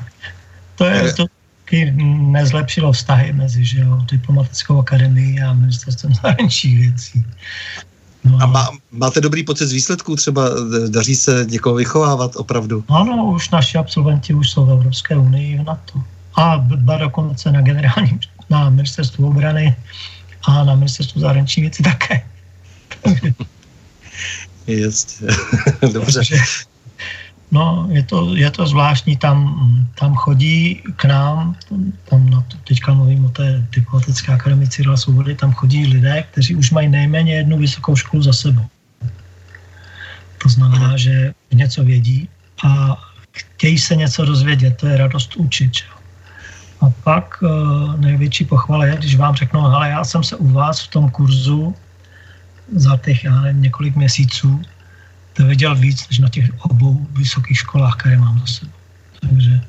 to 0.76 0.86
je 0.86 1.14
to 1.14 1.26
taky 1.68 1.92
nezlepšilo 2.32 2.92
vztahy 2.92 3.34
mezi 3.34 3.66
že 3.66 3.80
jo, 3.80 4.02
diplomatickou 4.12 4.80
akademií 4.80 5.42
a 5.42 5.54
ministerstvem 5.54 6.14
zahraničních 6.14 6.80
věcí. 6.80 7.26
No. 8.24 8.38
A 8.42 8.46
má, 8.46 8.70
máte 8.92 9.22
dobrý 9.22 9.44
pocit 9.44 9.68
z 9.68 9.72
výsledků? 9.72 10.16
Třeba 10.16 10.50
daří 10.90 11.16
se 11.16 11.46
někoho 11.50 11.76
vychovávat 11.76 12.36
opravdu? 12.36 12.84
Ano, 12.90 13.26
už 13.26 13.50
naši 13.50 13.78
absolventi 13.78 14.34
už 14.34 14.50
jsou 14.50 14.66
v 14.66 14.72
Evropské 14.72 15.16
unii 15.16 15.58
v 15.60 15.64
NATO. 15.64 16.04
A 16.36 16.58
dva 16.58 16.98
dokonce 16.98 17.52
na 17.52 17.62
generálním, 17.62 18.20
na 18.50 18.70
ministerstvu 18.70 19.28
obrany 19.28 19.76
a 20.44 20.64
na 20.64 20.76
ministerstvu 20.76 21.22
zahraniční 21.22 21.62
věci 21.62 21.84
také. 21.84 22.24
Jasně, 24.68 25.28
dobře. 25.94 26.22
No, 27.52 27.88
je 27.92 28.04
to, 28.04 28.36
je 28.36 28.52
to 28.52 28.68
zvláštní, 28.68 29.18
tam, 29.18 29.88
tam 30.00 30.16
chodí 30.16 30.84
k 30.96 31.06
nám, 31.06 31.56
tam 32.10 32.30
no, 32.30 32.46
teďka 32.68 32.94
mluvím 32.94 33.26
o 33.26 33.30
té 33.30 33.68
diplomatické 33.76 34.34
akademici 34.34 34.84
Rila 34.84 34.98
Svobody, 34.98 35.36
tam 35.36 35.54
chodí 35.54 35.88
lidé, 35.88 36.24
kteří 36.32 36.56
už 36.56 36.72
mají 36.72 36.90
nejméně 36.90 37.36
jednu 37.36 37.58
vysokou 37.58 37.96
školu 37.96 38.24
za 38.24 38.34
sebou. 38.34 38.66
To 40.44 40.50
znamená, 40.50 40.98
že 40.98 41.34
něco 41.54 41.84
vědí 41.84 42.30
a 42.64 42.98
chtějí 43.32 43.80
se 43.80 43.96
něco 43.96 44.26
dozvědět, 44.26 44.78
to 44.78 44.88
je 44.88 44.98
radost 44.98 45.36
učit. 45.36 45.76
Že? 45.76 45.84
A 46.82 46.90
pak 47.04 47.40
uh, 47.42 47.96
největší 48.00 48.46
pochvala 48.46 48.86
je, 48.86 48.96
když 48.96 49.16
vám 49.16 49.36
řeknou, 49.36 49.62
ale 49.62 49.90
já 49.90 50.04
jsem 50.04 50.24
se 50.24 50.36
u 50.36 50.48
vás 50.48 50.82
v 50.82 50.88
tom 50.88 51.10
kurzu 51.10 51.76
za 52.76 52.98
těch 52.98 53.24
já 53.24 53.42
nevím, 53.42 53.62
několik 53.62 53.96
měsíců 53.96 54.62
věděl 55.46 55.76
víc, 55.76 56.10
než 56.10 56.20
na 56.20 56.30
těch 56.30 56.50
obou 56.60 57.08
vysokých 57.12 57.58
školách, 57.58 57.96
které 57.96 58.18
mám 58.18 58.40
za 58.40 58.46
sebou. 58.46 58.72
Takže 59.22 59.62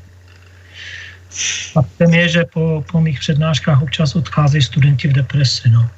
faktem 1.72 2.14
je, 2.14 2.28
že 2.28 2.44
po, 2.44 2.84
po 2.92 3.01
mých 3.01 3.20
přednáškách 3.20 3.82
občas 3.82 4.16
odcházejí 4.16 4.62
studenti 4.62 5.09
v 5.09 5.12
depresi. 5.12 5.70
No. 5.70 5.90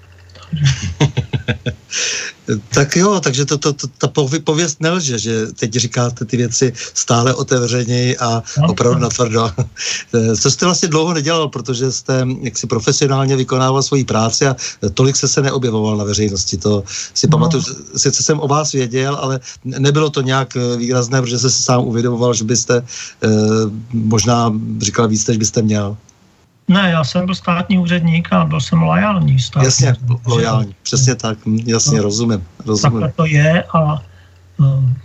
tak 2.75 2.97
jo, 2.97 3.21
takže 3.21 3.45
to, 3.45 3.59
to, 3.59 3.73
to, 3.73 3.87
ta 3.87 4.09
pověst 4.45 4.81
nelže, 4.81 5.19
že 5.19 5.47
teď 5.47 5.73
říkáte 5.73 6.25
ty 6.25 6.37
věci 6.37 6.73
stále 6.95 7.35
otevřeněji 7.35 8.19
a 8.19 8.43
no, 8.59 8.69
opravdu 8.69 8.99
no. 8.99 9.03
natvrdo. 9.03 9.51
Co 10.41 10.51
jste 10.51 10.67
vlastně 10.67 10.89
dlouho 10.89 11.15
nedělal, 11.15 11.49
protože 11.49 11.93
jste 11.93 12.27
jaksi 12.43 12.67
profesionálně 12.67 13.37
vykonával 13.37 13.83
svoji 13.83 14.05
práci 14.05 14.47
a 14.47 14.57
tolik 14.95 15.17
se 15.17 15.29
se 15.29 15.43
neobjevoval 15.43 15.97
na 15.97 16.05
veřejnosti. 16.05 16.57
To 16.57 16.83
si 17.15 17.27
no. 17.27 17.31
pamatuju, 17.31 17.63
sice 17.97 18.23
jsem 18.23 18.41
o 18.41 18.49
vás 18.49 18.73
věděl, 18.73 19.19
ale 19.21 19.41
nebylo 19.65 20.11
to 20.11 20.21
nějak 20.21 20.57
výrazné, 20.77 21.23
protože 21.23 21.39
jste 21.39 21.51
si 21.51 21.63
sám 21.63 21.85
uvědomoval, 21.85 22.35
že 22.35 22.45
byste 22.45 22.85
eh, 23.23 23.29
možná 23.93 24.53
říkal 24.81 25.09
víc, 25.09 25.27
než 25.27 25.37
byste 25.37 25.63
měl. 25.63 25.97
Ne, 26.71 26.91
já 26.91 27.05
jsem 27.05 27.27
byl 27.27 27.35
státní 27.35 27.79
úředník 27.79 28.33
a 28.33 28.45
byl 28.45 28.61
jsem 28.61 28.83
lojální 28.83 29.41
státní. 29.41 29.65
Jasně, 29.65 29.95
lojální, 30.25 30.75
přesně 30.83 31.15
tak, 31.15 31.39
jasně, 31.67 31.97
no, 31.97 32.03
rozumím, 32.03 32.47
rozumím. 32.67 33.01
Takhle 33.01 33.13
to 33.17 33.27
je 33.27 33.63
a 33.63 34.03
um, 34.59 34.97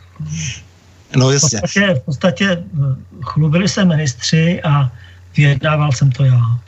no 1.16 1.32
jasně. 1.32 1.58
V 1.58 1.62
podstatě, 1.62 1.94
v 1.94 2.06
podstatě 2.06 2.46
eh, 2.52 2.96
chlubili 3.22 3.70
se 3.70 3.86
ministři 3.86 4.62
a 4.64 4.92
vyjednával 5.38 5.92
jsem 5.92 6.12
to 6.12 6.24
já. 6.24 6.60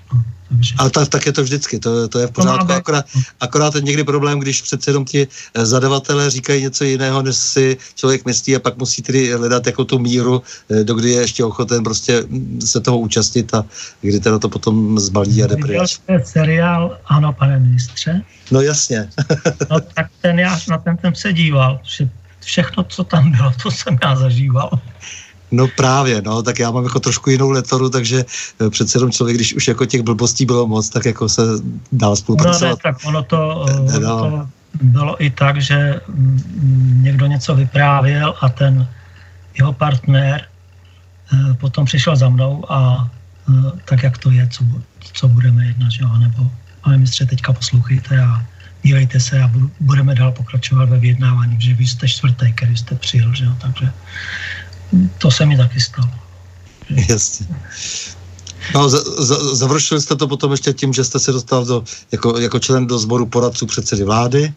Ale 0.78 0.90
tak, 0.90 1.10
tak 1.10 1.26
je 1.26 1.34
to 1.34 1.44
vždycky, 1.44 1.80
to, 1.80 2.08
to 2.08 2.20
je 2.20 2.28
v 2.28 2.32
pořádku. 2.32 2.72
Akorát, 2.72 3.06
akorát 3.40 3.76
je 3.76 3.82
někdy 3.82 4.04
problém, 4.04 4.40
když 4.40 4.62
přece 4.62 4.90
jenom 4.90 5.06
ti 5.06 5.28
eh, 5.28 5.66
zadavatelé 5.66 6.30
říkají 6.30 6.62
něco 6.62 6.84
jiného, 6.84 7.22
než 7.22 7.36
si 7.36 7.78
člověk 7.96 8.26
myslí 8.26 8.56
a 8.56 8.60
pak 8.60 8.78
musí 8.78 9.02
tedy 9.02 9.34
hledat 9.34 9.68
jako 9.68 9.86
tu 9.86 10.00
míru, 10.00 10.44
eh, 10.70 10.84
do 10.84 10.94
kdy 10.96 11.10
je 11.10 11.22
ještě 11.22 11.44
ochoten 11.44 11.84
prostě 11.84 12.24
se 12.66 12.82
toho 12.82 13.00
účastnit 13.00 13.54
a 13.54 13.66
kdy 14.02 14.20
teda 14.20 14.40
to 14.40 14.50
potom 14.50 15.00
zbalí 15.00 15.44
a 15.44 15.48
jde 15.48 15.56
pryč. 15.56 16.00
seriál 16.24 16.98
Ano, 17.06 17.34
pane 17.34 17.60
ministře? 17.60 18.22
No 18.52 18.62
jasně. 18.62 19.10
no 19.72 19.80
tak 19.80 20.08
ten 20.22 20.40
já 20.40 20.60
na 20.70 20.78
ten 20.78 20.98
jsem 21.02 21.16
se 21.16 21.34
díval, 21.34 21.80
všechno, 22.44 22.84
co 22.84 23.04
tam 23.04 23.32
bylo, 23.32 23.54
to 23.64 23.72
jsem 23.72 23.98
já 24.04 24.16
zažíval. 24.16 24.70
No 25.52 25.68
právě, 25.68 26.22
no, 26.22 26.44
tak 26.44 26.60
já 26.60 26.72
mám 26.72 26.84
jako 26.84 27.00
trošku 27.00 27.30
jinou 27.30 27.50
letoru, 27.50 27.90
takže 27.90 28.26
eh, 28.62 28.70
přece 28.70 28.98
jenom 28.98 29.12
člověk, 29.12 29.38
když 29.38 29.54
už 29.54 29.68
jako 29.68 29.86
těch 29.86 30.02
blbostí 30.02 30.46
bylo 30.46 30.68
moc, 30.68 30.90
tak 30.90 31.06
jako 31.06 31.30
se 31.30 31.42
dá 31.92 32.16
spolupracovat. 32.16 32.62
No 32.62 32.70
ne, 32.70 32.76
tak 32.84 32.96
ono 33.06 33.24
to, 33.24 33.66
eh, 33.70 33.98
ono 33.98 34.20
to 34.20 34.48
bylo 34.82 35.24
i 35.24 35.30
tak, 35.30 35.62
že 35.62 36.02
mm, 36.08 37.00
někdo 37.04 37.26
něco 37.26 37.56
vyprávěl 37.56 38.36
a 38.42 38.50
ten 38.50 38.88
jeho 39.58 39.74
partner 39.74 40.42
eh, 41.34 41.54
potom 41.54 41.86
přišel 41.86 42.16
za 42.16 42.30
mnou 42.30 42.72
a 42.72 43.10
tak, 43.86 44.04
jak 44.04 44.18
to 44.18 44.32
je, 44.32 44.48
co, 44.52 44.64
co 45.14 45.28
budeme 45.28 45.66
jednat, 45.66 45.92
že 45.92 46.04
jo, 46.04 46.14
nebo 46.18 46.52
pane 46.84 46.98
mistře, 46.98 47.26
teďka 47.26 47.54
poslouchejte 47.54 48.20
a 48.20 48.46
dívejte 48.84 49.20
se 49.20 49.44
a 49.44 49.52
budeme 49.80 50.16
dál 50.16 50.32
pokračovat 50.32 50.90
ve 50.90 51.00
vyjednávání, 51.00 51.58
že 51.60 51.74
vy 51.74 51.88
jste 51.88 52.08
čtvrtý, 52.08 52.54
který 52.54 52.78
jste 52.78 52.96
přijel, 52.96 53.34
že 53.36 53.46
jo, 53.46 53.54
takže 53.62 53.92
to 55.18 55.32
se 55.32 55.46
mi 55.46 55.58
taky 55.58 55.82
stalo. 55.82 56.12
Jasně. 57.10 57.48
No, 58.76 58.90
za, 58.90 59.24
za, 59.24 59.56
završili 59.56 60.02
jste 60.02 60.16
to 60.16 60.28
potom 60.28 60.52
ještě 60.52 60.74
tím, 60.74 60.94
že 60.94 61.04
jste 61.04 61.20
se 61.20 61.32
dostal 61.32 61.66
do, 61.66 61.84
jako, 62.12 62.40
jako 62.40 62.60
člen 62.60 62.88
do 62.88 63.00
sboru 63.00 63.26
poradců 63.26 63.66
předsedy 63.66 64.04
vlády? 64.04 64.54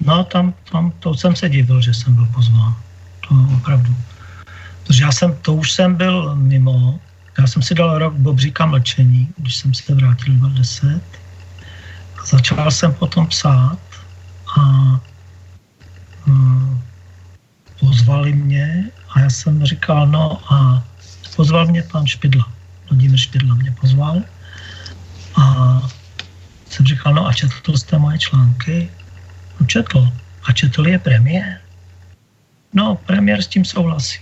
No, 0.00 0.24
tam, 0.24 0.54
tam 0.72 0.92
to 1.00 1.14
jsem 1.14 1.36
se 1.36 1.48
divil, 1.48 1.80
že 1.80 1.94
jsem 1.94 2.14
byl 2.14 2.28
pozván. 2.34 2.76
To 3.28 3.34
opravdu. 3.56 3.96
Protože 4.86 5.02
já 5.02 5.12
jsem, 5.12 5.36
to 5.42 5.54
už 5.54 5.72
jsem 5.72 5.94
byl 5.94 6.34
mimo. 6.36 7.00
Já 7.38 7.46
jsem 7.46 7.62
si 7.62 7.74
dal 7.74 7.98
rok 7.98 8.14
Bobříka 8.14 8.66
mlčení, 8.66 9.28
když 9.36 9.56
jsem 9.56 9.74
se 9.74 9.94
vrátil 9.94 10.34
v 10.34 10.54
10. 10.54 11.00
A 12.22 12.26
začal 12.26 12.70
jsem 12.70 12.94
potom 12.94 13.26
psát 13.26 13.78
a, 14.56 14.60
a 14.60 15.00
pozvali 17.80 18.32
mě 18.32 18.90
a 19.16 19.20
já 19.20 19.30
jsem 19.30 19.64
říkal, 19.64 20.06
no 20.06 20.52
a 20.52 20.84
pozval 21.36 21.66
mě 21.66 21.82
pan 21.82 22.06
Špidla. 22.06 22.48
Vladimír 22.90 23.18
Špidla 23.18 23.54
mě 23.54 23.70
pozval. 23.80 24.22
A 25.36 25.44
jsem 26.70 26.86
říkal, 26.86 27.14
no 27.14 27.26
a 27.26 27.32
četl 27.32 27.76
jste 27.76 27.98
moje 27.98 28.18
články? 28.18 28.90
No 29.60 29.66
četl. 29.66 30.12
A 30.44 30.52
četl 30.52 30.88
je 30.88 30.98
premiér? 30.98 31.60
No, 32.72 32.94
premiér 32.94 33.42
s 33.42 33.46
tím 33.46 33.64
souhlasí. 33.64 34.20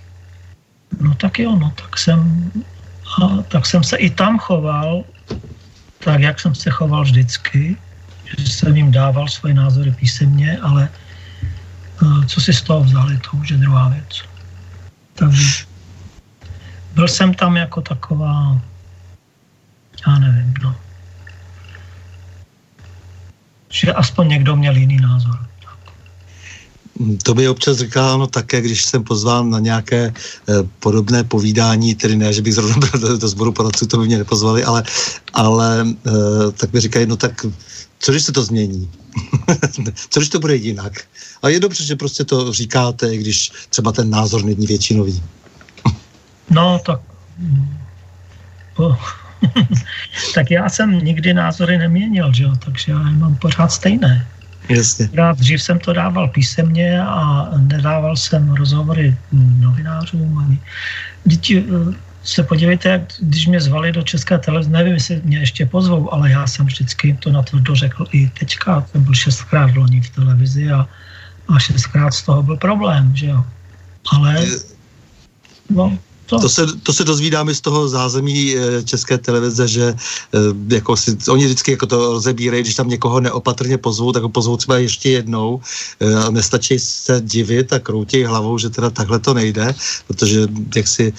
No 1.00 1.14
tak 1.14 1.38
jo, 1.38 1.56
no 1.56 1.72
tak 1.74 1.98
jsem, 1.98 2.52
a, 3.22 3.42
tak 3.42 3.66
jsem 3.66 3.84
se 3.84 3.96
i 3.96 4.10
tam 4.10 4.38
choval 4.38 5.04
tak, 5.98 6.20
jak 6.20 6.40
jsem 6.40 6.54
se 6.54 6.70
choval 6.70 7.02
vždycky, 7.02 7.76
že 8.38 8.46
jsem 8.46 8.76
jim 8.76 8.92
dával 8.92 9.28
svoje 9.28 9.54
názory 9.54 9.90
písemně, 9.90 10.58
ale 10.58 10.88
a, 11.98 12.26
co 12.26 12.40
si 12.40 12.52
z 12.52 12.62
toho 12.62 12.84
vzali, 12.84 13.18
to 13.18 13.36
už 13.36 13.50
je 13.50 13.56
druhá 13.56 13.88
věc. 13.88 14.33
Takže 15.14 15.64
byl 16.94 17.08
jsem 17.08 17.34
tam 17.34 17.56
jako 17.56 17.80
taková, 17.80 18.60
já 20.06 20.18
nevím, 20.18 20.54
no. 20.62 20.76
Že 23.70 23.92
aspoň 23.92 24.28
někdo 24.28 24.56
měl 24.56 24.76
jiný 24.76 24.96
názor. 24.96 25.38
To 27.22 27.34
by 27.34 27.48
občas 27.48 27.76
říkáno 27.76 28.26
také, 28.26 28.60
když 28.60 28.84
jsem 28.84 29.04
pozván 29.04 29.50
na 29.50 29.58
nějaké 29.58 30.04
e, 30.06 30.12
podobné 30.78 31.24
povídání, 31.24 31.94
tedy 31.94 32.16
ne, 32.16 32.32
že 32.32 32.42
bych 32.42 32.54
zrovna 32.54 32.76
byl 32.76 33.00
do, 33.00 33.18
do 33.18 33.28
sboru 33.28 33.52
poradců, 33.52 33.86
to 33.86 33.98
by 33.98 34.06
mě 34.06 34.18
nepozvali, 34.18 34.64
ale, 34.64 34.82
ale 35.32 35.86
e, 36.06 36.12
tak 36.52 36.72
mi 36.72 36.80
říkají, 36.80 37.06
no 37.06 37.16
tak 37.16 37.46
co 37.98 38.12
když 38.12 38.24
se 38.24 38.32
to 38.32 38.42
změní? 38.42 38.90
co 40.10 40.20
když 40.20 40.28
to 40.28 40.38
bude 40.40 40.56
jinak? 40.56 40.92
A 41.42 41.48
je 41.48 41.60
dobře, 41.60 41.84
že 41.84 41.96
prostě 41.96 42.24
to 42.24 42.52
říkáte, 42.52 43.14
i 43.14 43.18
když 43.18 43.52
třeba 43.68 43.92
ten 43.92 44.10
názor 44.10 44.44
není 44.44 44.66
většinový. 44.66 45.22
no, 46.50 46.80
tak... 46.86 47.00
tak 50.34 50.50
já 50.50 50.68
jsem 50.68 50.98
nikdy 50.98 51.34
názory 51.34 51.78
neměnil, 51.78 52.32
že 52.32 52.44
jo? 52.44 52.52
takže 52.64 52.92
já 52.92 52.98
mám 52.98 53.36
pořád 53.36 53.68
stejné. 53.68 54.26
Jasně. 54.68 55.08
Dřív 55.34 55.62
jsem 55.62 55.78
to 55.78 55.92
dával 55.92 56.28
písemně 56.28 57.02
a 57.02 57.50
nedával 57.56 58.16
jsem 58.16 58.54
rozhovory 58.54 59.16
novinářům 59.32 60.38
ani. 60.38 60.58
Děti, 61.24 61.64
se 62.24 62.42
podívejte, 62.42 62.88
jak, 62.88 63.02
když 63.20 63.46
mě 63.46 63.60
zvali 63.60 63.92
do 63.92 64.02
České 64.02 64.38
televize, 64.38 64.70
nevím, 64.70 64.94
jestli 64.94 65.20
mě 65.24 65.38
ještě 65.38 65.66
pozvou, 65.66 66.12
ale 66.12 66.30
já 66.30 66.46
jsem 66.46 66.66
vždycky 66.66 67.16
to 67.20 67.32
natvrdo 67.32 67.74
řekl 67.74 68.06
i 68.12 68.28
teďka. 68.28 68.86
Jsem 68.92 69.04
byl 69.04 69.14
šestkrát 69.14 69.76
loni 69.76 70.00
v 70.00 70.10
televizi 70.10 70.70
a, 70.70 70.88
a 71.48 71.58
šestkrát 71.58 72.14
z 72.14 72.22
toho 72.22 72.42
byl 72.42 72.56
problém, 72.56 73.16
že 73.16 73.26
jo. 73.26 73.44
Ale 74.12 74.46
no, 75.70 75.98
to... 76.26 76.38
To, 76.38 76.48
se, 76.48 76.66
to 76.82 76.92
se 76.92 77.04
dozvídáme 77.04 77.54
z 77.54 77.60
toho 77.60 77.88
zázemí 77.88 78.56
eh, 78.56 78.82
české 78.82 79.18
televize, 79.18 79.68
že 79.68 79.84
eh, 79.94 80.38
jako 80.74 80.96
si, 80.96 81.16
oni 81.28 81.44
vždycky 81.44 81.70
jako 81.70 81.86
to 81.86 82.12
rozebírají, 82.12 82.62
když 82.62 82.74
tam 82.74 82.88
někoho 82.88 83.20
neopatrně 83.20 83.78
pozvou, 83.78 84.12
tak 84.12 84.22
ho 84.22 84.28
pozvou 84.28 84.56
třeba 84.56 84.78
ještě 84.78 85.10
jednou 85.10 85.60
eh, 86.00 86.14
a 86.14 86.30
nestačí 86.30 86.78
se 86.78 87.20
divit 87.20 87.72
a 87.72 87.78
kroutějí 87.78 88.24
hlavou, 88.24 88.58
že 88.58 88.70
teda 88.70 88.90
takhle 88.90 89.18
to 89.18 89.34
nejde, 89.34 89.74
protože 90.06 90.48
jak 90.76 90.88
si 90.88 91.12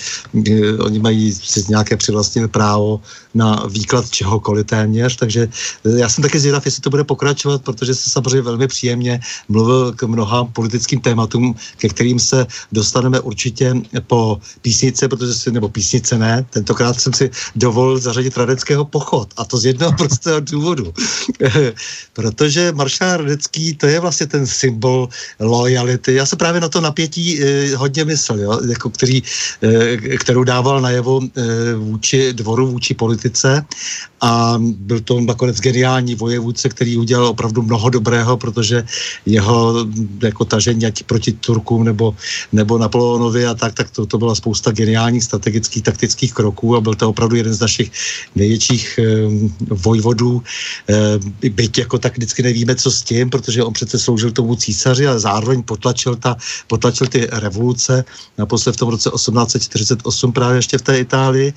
oni 0.79 0.99
mají 0.99 1.33
si 1.33 1.65
nějaké 1.69 1.97
přivlastněné 1.97 2.47
právo 2.47 3.01
na 3.35 3.65
výklad 3.69 4.09
čehokoliv 4.09 4.65
téměř, 4.65 5.15
takže 5.15 5.49
já 5.83 6.09
jsem 6.09 6.21
taky 6.21 6.39
zvědav, 6.39 6.65
jestli 6.65 6.81
to 6.81 6.89
bude 6.89 7.03
pokračovat, 7.03 7.61
protože 7.61 7.95
se 7.95 8.09
samozřejmě 8.09 8.41
velmi 8.41 8.67
příjemně 8.67 9.19
mluvil 9.47 9.93
k 9.93 10.03
mnoha 10.03 10.45
politickým 10.45 11.01
tématům, 11.01 11.55
ke 11.77 11.89
kterým 11.89 12.19
se 12.19 12.47
dostaneme 12.71 13.19
určitě 13.19 13.73
po 14.07 14.39
písnice, 14.61 15.07
protože 15.07 15.33
si, 15.33 15.51
nebo 15.51 15.69
písnice 15.69 16.17
ne, 16.17 16.45
tentokrát 16.49 17.01
jsem 17.01 17.13
si 17.13 17.29
dovolil 17.55 17.99
zařadit 17.99 18.37
Radeckého 18.37 18.85
pochod 18.85 19.29
a 19.37 19.45
to 19.45 19.57
z 19.57 19.65
jednoho 19.65 19.91
prostého 19.97 20.39
důvodu. 20.39 20.93
protože 22.13 22.71
maršál 22.71 23.17
Radecký, 23.17 23.75
to 23.75 23.87
je 23.87 23.99
vlastně 23.99 24.27
ten 24.27 24.47
symbol 24.47 25.09
lojality. 25.39 26.13
Já 26.13 26.25
se 26.25 26.35
právě 26.35 26.61
na 26.61 26.69
to 26.69 26.81
napětí 26.81 27.43
eh, 27.43 27.75
hodně 27.75 28.05
myslel, 28.05 28.39
jo, 28.39 28.59
jako 28.69 28.89
který, 28.89 29.23
eh, 29.61 30.17
kterou 30.17 30.43
dával 30.43 30.81
najevo 30.81 31.19
eh, 31.23 31.75
vůči 31.75 32.33
dvoru, 32.33 32.67
vůči 32.67 32.93
politice 32.93 33.24
a 34.21 34.57
byl 34.59 34.99
to 34.99 35.21
nakonec 35.21 35.59
geniální 35.59 36.15
vojevůdce, 36.15 36.69
který 36.69 36.97
udělal 36.97 37.27
opravdu 37.27 37.61
mnoho 37.61 37.89
dobrého, 37.89 38.37
protože 38.37 38.83
jeho 39.25 39.85
jako 40.23 40.45
tažení 40.45 40.85
ať 40.85 41.03
proti 41.03 41.31
Turkům 41.31 41.83
nebo, 41.83 42.15
nebo 42.51 42.77
Napoleonovi 42.77 43.45
a 43.45 43.53
tak, 43.53 43.73
tak 43.73 43.89
to, 43.89 44.05
to 44.05 44.17
byla 44.17 44.35
spousta 44.35 44.71
geniálních 44.71 45.23
strategických 45.23 45.83
taktických 45.83 46.33
kroků 46.33 46.75
a 46.75 46.81
byl 46.81 46.95
to 46.95 47.09
opravdu 47.09 47.35
jeden 47.35 47.53
z 47.53 47.59
našich 47.59 47.91
největších 48.35 48.99
eh, 48.99 49.03
vojvodů. 49.69 50.41
Eh, 50.89 51.49
byť 51.49 51.77
jako 51.77 51.97
tak 51.97 52.17
vždycky 52.17 52.43
nevíme, 52.43 52.75
co 52.75 52.91
s 52.91 53.01
tím, 53.01 53.29
protože 53.29 53.63
on 53.63 53.73
přece 53.73 53.99
sloužil 53.99 54.31
tomu 54.31 54.55
císaři, 54.55 55.07
ale 55.07 55.19
zároveň 55.19 55.63
potlačil, 55.63 56.15
ta, 56.15 56.37
potlačil 56.67 57.07
ty 57.07 57.27
revoluce, 57.31 58.05
naposled 58.37 58.73
v 58.73 58.77
tom 58.77 58.89
roce 58.89 59.09
1848 59.09 60.31
právě 60.31 60.57
ještě 60.57 60.77
v 60.77 60.81
té 60.81 60.99
Itálii. 60.99 61.53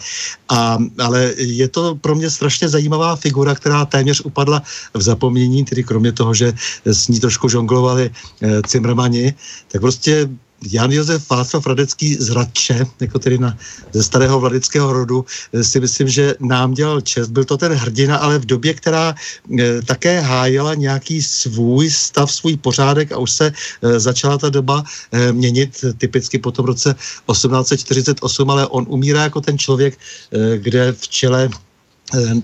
A, 0.48 0.78
ale 0.98 1.32
je 1.59 1.68
to 1.68 1.94
pro 1.94 2.14
mě 2.14 2.30
strašně 2.30 2.68
zajímavá 2.68 3.16
figura, 3.16 3.54
která 3.54 3.84
téměř 3.84 4.20
upadla 4.20 4.62
v 4.94 5.02
zapomnění, 5.02 5.64
tedy 5.64 5.84
kromě 5.84 6.12
toho, 6.12 6.34
že 6.34 6.52
s 6.84 7.09
ní 7.09 7.20
trošku 7.20 7.48
žonglovali 7.48 8.11
e, 8.11 8.62
Cimrmani, 8.62 9.34
tak 9.68 9.80
prostě 9.80 10.28
Jan 10.62 10.92
Josef 10.92 11.30
Václav 11.30 11.66
Radecký 11.66 12.14
z 12.14 12.28
Hradče, 12.28 12.86
jako 13.00 13.18
tedy 13.18 13.38
na, 13.38 13.59
ze 13.92 14.02
starého 14.02 14.40
vladického 14.40 14.92
rodu, 14.92 15.24
eh, 15.52 15.64
si 15.64 15.80
myslím, 15.80 16.09
že 16.09 16.34
nám 16.40 16.74
dělal 16.74 17.00
čest. 17.00 17.28
Byl 17.28 17.44
to 17.44 17.56
ten 17.56 17.72
hrdina, 17.72 18.16
ale 18.16 18.38
v 18.38 18.46
době, 18.46 18.74
která 18.74 19.14
e, 19.59 19.82
také 19.82 20.20
hájela 20.20 20.74
nějaký 20.74 21.22
svůj 21.22 21.90
stav, 21.90 22.32
svůj 22.32 22.56
pořádek 22.56 23.12
a 23.12 23.18
už 23.18 23.30
se 23.30 23.46
e, 23.82 24.00
začala 24.00 24.38
ta 24.38 24.48
doba 24.48 24.84
e, 25.12 25.32
měnit, 25.32 25.84
typicky 25.98 26.38
po 26.38 26.50
tom 26.50 26.66
roce 26.66 26.94
1848, 27.30 28.50
ale 28.50 28.66
on 28.66 28.86
umírá 28.88 29.22
jako 29.22 29.40
ten 29.40 29.59
člověk, 29.59 29.98
e, 30.32 30.59
kde 30.59 30.92
v 30.92 31.09
čele 31.09 31.48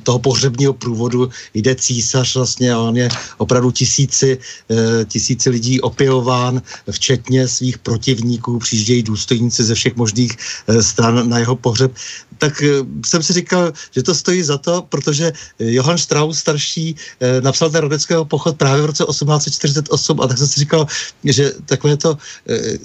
toho 0.02 0.18
pohřebního 0.18 0.72
průvodu 0.72 1.30
jde 1.54 1.74
císař 1.74 2.34
vlastně 2.36 2.72
a 2.72 2.78
on 2.78 2.96
je 2.96 3.08
opravdu 3.38 3.70
tisíci, 3.70 4.38
eh, 4.70 5.04
tisíci 5.04 5.50
lidí 5.50 5.80
opěvován, 5.80 6.62
včetně 6.90 7.48
svých 7.48 7.78
protivníků, 7.78 8.58
přijíždějí 8.58 9.02
důstojníci 9.02 9.64
ze 9.64 9.74
všech 9.74 9.96
možných 9.96 10.32
eh, 10.68 10.82
stran 10.82 11.28
na 11.28 11.38
jeho 11.38 11.56
pohřeb. 11.56 11.92
Tak 12.38 12.62
jsem 13.06 13.22
si 13.22 13.32
říkal, 13.32 13.72
že 13.94 14.02
to 14.02 14.14
stojí 14.14 14.42
za 14.42 14.58
to, 14.58 14.82
protože 14.90 15.32
Johann 15.58 15.98
Strauss 15.98 16.38
starší 16.38 16.96
napsal 17.40 17.70
ten 17.70 17.80
rodeckého 17.80 18.24
pochod 18.24 18.58
právě 18.58 18.82
v 18.82 18.86
roce 18.86 19.04
1848 19.06 20.20
a 20.20 20.26
tak 20.26 20.38
jsem 20.38 20.48
si 20.48 20.60
říkal, 20.60 20.86
že 21.24 21.52
takové 21.66 21.96
to, 21.96 22.18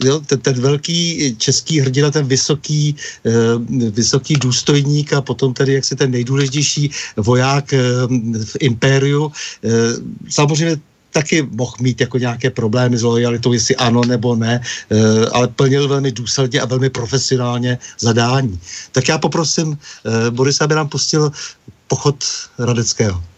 jo, 0.06 0.22
ten, 0.22 0.40
ten 0.40 0.62
velký 0.62 1.34
český 1.42 1.82
hrdina, 1.82 2.12
ten 2.14 2.28
vysoký, 2.30 2.96
vysoký 3.90 4.34
důstojník 4.38 5.14
a 5.14 5.22
potom 5.22 5.54
tedy 5.54 5.74
jak 5.74 5.86
si 5.86 5.96
ten 5.98 6.12
nejdůležitější 6.12 6.69
nejsilnější 6.78 6.92
voják 7.18 7.74
eh, 7.74 7.80
v 8.46 8.56
impériu. 8.60 9.32
Eh, 9.64 9.70
samozřejmě 10.30 10.78
taky 11.12 11.42
mohl 11.42 11.74
mít 11.82 12.02
jako 12.02 12.18
nějaké 12.18 12.50
problémy 12.50 12.98
s 12.98 13.04
lojalitou, 13.04 13.54
jestli 13.54 13.76
ano 13.76 14.02
nebo 14.06 14.36
ne, 14.36 14.62
eh, 14.62 15.26
ale 15.34 15.48
plnil 15.48 15.88
velmi 15.88 16.12
důsledně 16.12 16.62
a 16.62 16.66
velmi 16.66 16.90
profesionálně 16.90 17.78
zadání. 18.00 18.60
Tak 18.92 19.10
já 19.10 19.18
poprosím 19.18 19.78
Borisa, 20.30 20.64
aby 20.64 20.76
nám 20.76 20.90
pustil 20.90 21.32
pochod 21.88 22.24
Radeckého. 22.60 23.29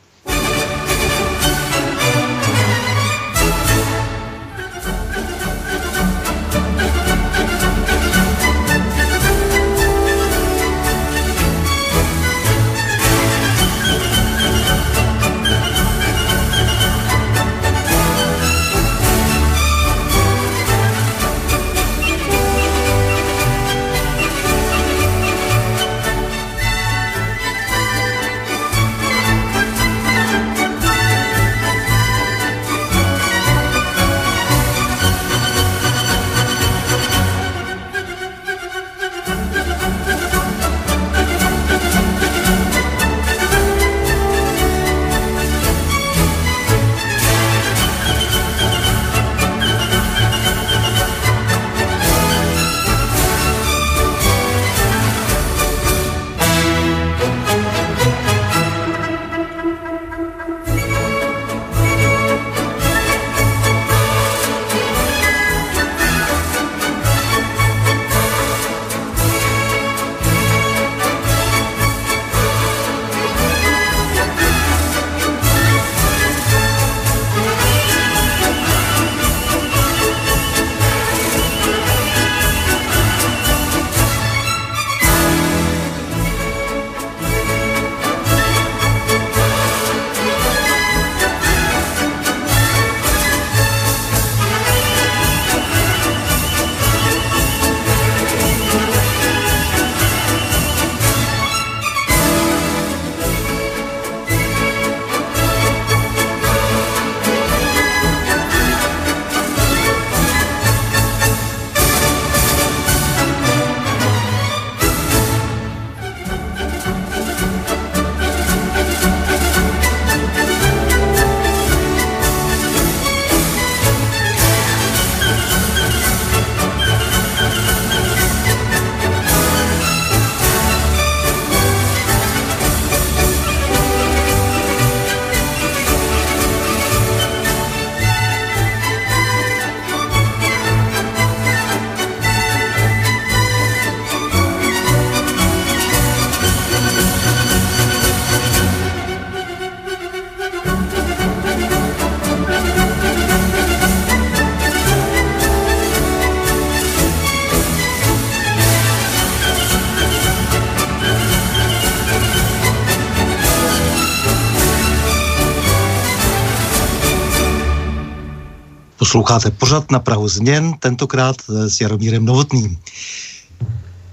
Pořad 169.72 169.92
na 169.92 170.00
Prahu 170.00 170.28
změn, 170.28 170.74
tentokrát 170.80 171.36
s 171.48 171.82
Jaromírem 171.82 172.26
Novotným. 172.26 172.78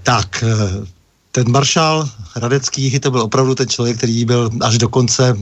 Tak, 0.03 0.43
eh, 0.43 0.87
ten 1.31 1.51
maršál 1.51 2.09
Radecký 2.39 2.99
to 2.99 3.11
byl 3.11 3.21
opravdu 3.21 3.55
ten 3.55 3.67
člověk, 3.67 3.97
který 3.97 4.25
byl 4.25 4.49
až 4.61 4.77
do 4.77 4.89
konce 4.89 5.35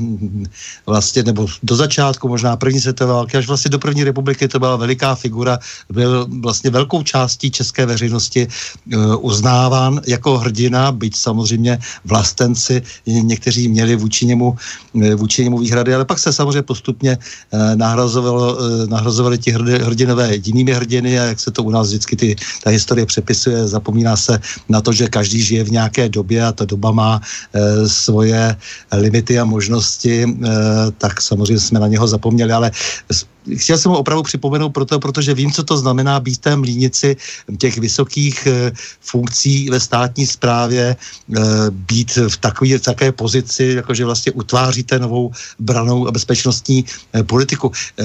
vlastně, 0.85 1.23
nebo 1.23 1.47
do 1.63 1.75
začátku 1.75 2.27
možná 2.27 2.55
první 2.55 2.81
světové 2.81 3.13
války, 3.13 3.37
až 3.37 3.47
vlastně 3.47 3.69
do 3.69 3.79
první 3.79 4.03
republiky 4.03 4.47
to 4.47 4.59
byla 4.59 4.75
veliká 4.75 5.15
figura, 5.15 5.59
byl 5.89 6.27
vlastně 6.41 6.69
velkou 6.69 7.03
částí 7.03 7.51
české 7.51 7.85
veřejnosti 7.85 8.47
uh, 8.47 9.15
uznáván 9.21 10.01
jako 10.07 10.37
hrdina, 10.37 10.91
byť 10.91 11.15
samozřejmě 11.15 11.79
vlastenci 12.05 12.81
někteří 13.05 13.67
měli 13.67 13.95
vůči 13.95 14.25
němu, 14.25 14.55
eh, 15.03 15.15
vůči 15.15 15.43
němu 15.43 15.57
výhrady, 15.59 15.95
ale 15.95 16.05
pak 16.05 16.19
se 16.19 16.33
samozřejmě 16.33 16.61
postupně 16.61 17.17
uh, 17.17 17.75
nahrazovali 18.87 19.37
ti 19.37 19.51
hrdinové 19.51 20.35
jinými 20.35 20.73
hrdiny 20.73 21.19
a 21.19 21.23
jak 21.23 21.39
se 21.39 21.51
to 21.51 21.63
u 21.63 21.69
nás 21.69 21.87
vždycky 21.87 22.15
ty, 22.15 22.35
ta 22.63 22.69
historie 22.69 23.05
přepisuje, 23.05 23.67
zapomíná 23.67 24.17
se 24.17 24.39
na 24.69 24.81
to, 24.81 24.91
že 24.91 25.07
každý 25.07 25.41
žije 25.41 25.63
v 25.63 25.71
nějaké 25.71 26.09
době 26.09 26.45
a 26.45 26.51
ta 26.51 26.65
doba 26.65 26.86
má 26.91 27.21
e, 27.53 27.89
svoje 27.89 28.55
limity 28.91 29.39
a 29.39 29.45
možnosti, 29.45 30.23
e, 30.23 30.27
tak 30.97 31.21
samozřejmě 31.21 31.59
jsme 31.59 31.79
na 31.79 31.87
něho 31.87 32.07
zapomněli, 32.07 32.53
ale 32.53 32.71
chtěl 33.55 33.77
jsem 33.77 33.91
ho 33.91 33.99
opravdu 33.99 34.23
připomenout 34.23 34.69
proto, 34.69 34.99
protože 34.99 35.33
vím, 35.33 35.51
co 35.51 35.63
to 35.63 35.77
znamená 35.77 36.19
být 36.19 36.37
té 36.37 36.55
mlínici 36.55 37.15
těch 37.57 37.77
vysokých 37.77 38.47
e, 38.47 38.71
funkcí 39.01 39.69
ve 39.69 39.79
státní 39.79 40.27
správě, 40.27 40.83
e, 40.85 40.95
být 41.71 42.15
v 42.27 42.37
takové, 42.37 42.77
v 42.77 42.81
také 42.81 43.11
pozici, 43.11 43.63
jakože 43.63 44.05
vlastně 44.05 44.31
utváříte 44.31 44.99
novou 44.99 45.31
branou 45.59 46.07
a 46.07 46.11
bezpečnostní 46.11 46.85
e, 47.13 47.23
politiku. 47.23 47.71
E, 47.99 48.03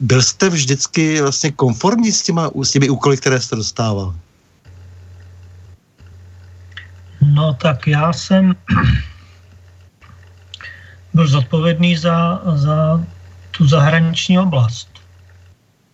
byl 0.00 0.22
jste 0.22 0.48
vždycky 0.48 1.20
vlastně 1.20 1.50
konformní 1.50 2.12
s, 2.12 2.22
těma, 2.22 2.50
s 2.62 2.70
těmi 2.70 2.88
úkoly, 2.90 3.16
které 3.16 3.40
jste 3.40 3.56
dostával? 3.56 4.14
No 7.20 7.54
tak 7.54 7.86
já 7.86 8.12
jsem 8.12 8.54
byl 11.14 11.28
zodpovědný 11.28 11.96
za, 11.96 12.40
za 12.54 13.04
tu 13.50 13.68
zahraniční 13.68 14.38
oblast. 14.38 14.88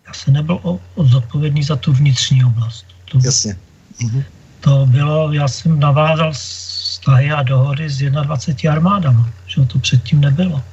Já 0.07 0.13
jsem 0.13 0.33
nebyl 0.33 0.59
o, 0.63 0.79
o 0.95 1.05
zodpovědný 1.05 1.63
za 1.63 1.75
tu 1.75 1.93
vnitřní 1.93 2.45
oblast. 2.45 2.85
To, 3.11 3.19
Jasně. 3.23 3.55
Mhm. 4.03 4.23
To 4.59 4.85
bylo, 4.85 5.33
já 5.33 5.47
jsem 5.47 5.79
navázal 5.79 6.31
vztahy 6.31 7.31
a 7.31 7.43
dohody 7.43 7.89
s 7.89 7.97
21 7.97 8.71
armádama, 8.71 9.29
že 9.47 9.65
to 9.65 9.79
předtím 9.79 10.21
nebylo. 10.21 10.63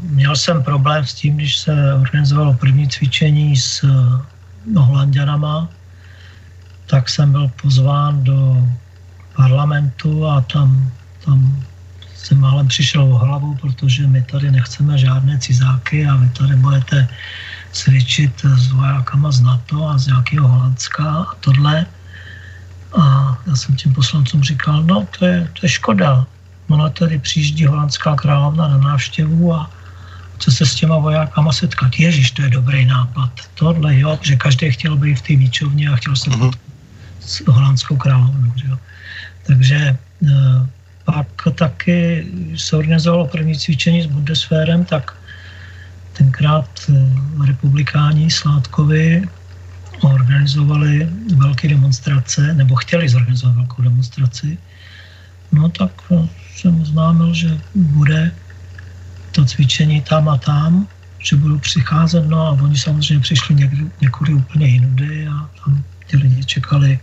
Měl 0.00 0.36
jsem 0.36 0.62
problém 0.62 1.06
s 1.06 1.14
tím, 1.14 1.36
když 1.36 1.56
se 1.56 1.94
organizovalo 1.94 2.54
první 2.54 2.88
cvičení 2.88 3.56
s 3.56 3.84
Holandianama, 4.76 5.68
tak 6.86 7.08
jsem 7.08 7.32
byl 7.32 7.50
pozván 7.62 8.24
do 8.24 8.68
parlamentu 9.36 10.26
a 10.26 10.40
tam, 10.40 10.92
tam 11.24 11.64
jsem 12.16 12.40
málem 12.40 12.68
přišel 12.68 13.02
o 13.02 13.18
hlavu, 13.18 13.54
protože 13.54 14.06
my 14.06 14.22
tady 14.22 14.50
nechceme 14.50 14.98
žádné 14.98 15.38
cizáky 15.38 16.06
a 16.06 16.16
vy 16.16 16.28
tady 16.28 16.56
budete 16.56 17.08
cvičit 17.72 18.44
s 18.44 18.72
vojákama 18.72 19.32
z 19.32 19.40
NATO 19.40 19.88
a 19.88 19.98
z 19.98 20.06
nějakého 20.06 20.48
Holandska 20.48 21.04
a 21.04 21.34
tohle. 21.40 21.86
A 23.00 23.02
já 23.46 23.56
jsem 23.56 23.76
tím 23.76 23.94
poslancům 23.94 24.42
říkal, 24.42 24.82
no 24.82 25.06
to 25.18 25.26
je, 25.26 25.48
to 25.60 25.60
je 25.66 25.68
škoda. 25.68 26.26
Ona 26.68 26.88
tady 26.88 27.18
přijíždí 27.18 27.66
holandská 27.66 28.14
královna 28.14 28.68
na 28.68 28.78
návštěvu 28.78 29.54
a 29.54 29.70
chce 30.36 30.50
se 30.52 30.66
s 30.66 30.74
těma 30.74 30.98
vojákama 30.98 31.52
setkat. 31.52 31.98
Ježíš, 31.98 32.30
to 32.30 32.42
je 32.42 32.50
dobrý 32.50 32.86
nápad. 32.86 33.30
Tohle 33.54 33.98
jo, 33.98 34.18
že 34.22 34.36
každý 34.36 34.70
chtěl 34.70 34.96
být 34.96 35.14
v 35.14 35.22
té 35.22 35.36
výčovně 35.36 35.88
a 35.88 35.96
chtěl 35.96 36.16
se 36.16 36.30
uh-huh. 36.30 36.52
s 37.20 37.42
holandskou 37.46 37.96
královnou. 37.96 38.52
Že 38.56 38.66
jo. 38.68 38.78
Takže 39.46 39.76
eh, 39.76 40.68
pak 41.04 41.26
taky 41.54 42.26
se 42.56 42.76
organizovalo 42.76 43.26
první 43.26 43.58
cvičení 43.58 44.02
s 44.02 44.06
Bundeswehrem, 44.06 44.84
tak 44.84 45.16
tenkrát 46.12 46.70
eh, 46.88 47.46
republikáni 47.46 48.30
Sládkovi 48.30 49.22
organizovali 50.02 51.08
velké 51.36 51.68
demonstrace, 51.68 52.54
nebo 52.54 52.76
chtěli 52.76 53.08
zorganizovat 53.08 53.56
velkou 53.56 53.82
demonstraci. 53.82 54.58
No 55.52 55.68
tak 55.68 55.90
eh, 56.12 56.28
jsem 56.56 56.80
oznámil, 56.80 57.34
že 57.34 57.58
bude 57.74 58.32
to 59.32 59.44
cvičení 59.44 60.00
tam 60.02 60.28
a 60.28 60.38
tam, 60.38 60.88
že 61.18 61.36
budu 61.36 61.58
přicházet, 61.58 62.26
no 62.28 62.46
a 62.46 62.50
oni 62.50 62.78
samozřejmě 62.78 63.22
přišli 63.22 63.54
někdy, 63.54 63.86
někudy 64.00 64.34
úplně 64.34 64.66
jinudy 64.66 65.26
a 65.26 65.48
tam 65.64 65.84
ti 66.06 66.16
lidi 66.16 66.44
čekali 66.44 66.98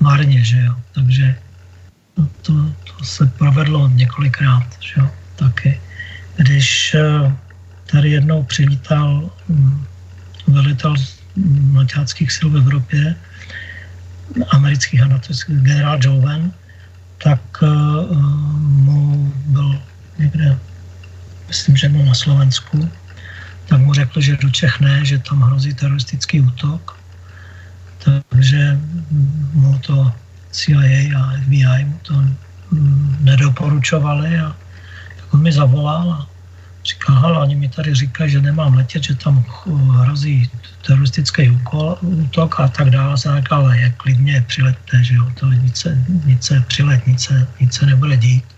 marně, 0.00 0.44
že 0.44 0.58
jo. 0.60 0.74
Takže 0.94 1.34
to, 2.42 2.52
to 2.98 3.04
se 3.04 3.26
provedlo 3.26 3.88
několikrát, 3.88 4.66
že 4.80 5.00
jo, 5.00 5.10
taky. 5.36 5.80
Když 6.36 6.94
eh, 6.94 7.36
tady 7.86 8.10
jednou 8.10 8.42
přilítal 8.42 9.30
hm, 9.48 9.84
velitel 10.46 10.94
naťáckých 11.72 12.32
sil 12.36 12.48
v 12.50 12.56
Evropě, 12.56 13.14
amerických 14.50 15.02
a 15.02 15.20
generál 15.46 15.98
Joven, 16.02 16.52
tak 17.22 17.40
uh, 17.62 18.16
mu 18.60 19.32
byl 19.46 19.82
někde, 20.18 20.58
myslím, 21.48 21.76
že 21.76 21.88
byl 21.88 22.04
na 22.04 22.14
Slovensku, 22.14 22.90
tak 23.66 23.80
mu 23.80 23.94
řekl, 23.94 24.20
že 24.20 24.36
do 24.36 24.50
Čech 24.50 24.80
ne, 24.80 25.04
že 25.04 25.18
tam 25.18 25.42
hrozí 25.42 25.74
teroristický 25.74 26.40
útok. 26.40 26.96
Takže 28.28 28.78
mu 29.52 29.78
to 29.78 30.12
CIA 30.50 31.18
a 31.18 31.36
FBI 31.42 31.84
mu 31.84 31.98
to 32.02 32.14
nedoporučovali 33.20 34.38
a 34.38 34.56
tak 35.16 35.34
on 35.34 35.42
mi 35.42 35.52
zavolal 35.52 36.12
a 36.12 36.26
říkal, 36.84 37.20
hele, 37.20 37.38
oni 37.38 37.54
mi 37.54 37.68
tady 37.68 37.94
říkají, 37.94 38.30
že 38.30 38.40
nemám 38.40 38.74
letět, 38.74 39.04
že 39.04 39.14
tam 39.14 39.44
hrozí 39.90 40.50
teroristický 40.86 41.50
úkol, 41.50 41.98
útok 42.00 42.60
a 42.60 42.68
tak 42.68 42.90
dále. 42.90 43.18
Jsem 43.18 43.36
říkal, 43.36 43.60
ale 43.60 43.78
je 43.78 43.90
klidně 43.90 44.44
přilette, 44.46 45.04
že 45.04 45.14
jo, 45.14 45.26
to 45.40 45.46
nic 45.46 45.76
se, 45.76 45.98
nic 46.24 46.44
se 46.44 46.64
přilet, 46.68 47.06
nic 47.06 47.20
se, 47.20 47.46
nic 47.60 47.74
se 47.74 47.86
nebude 47.86 48.16
dít. 48.16 48.44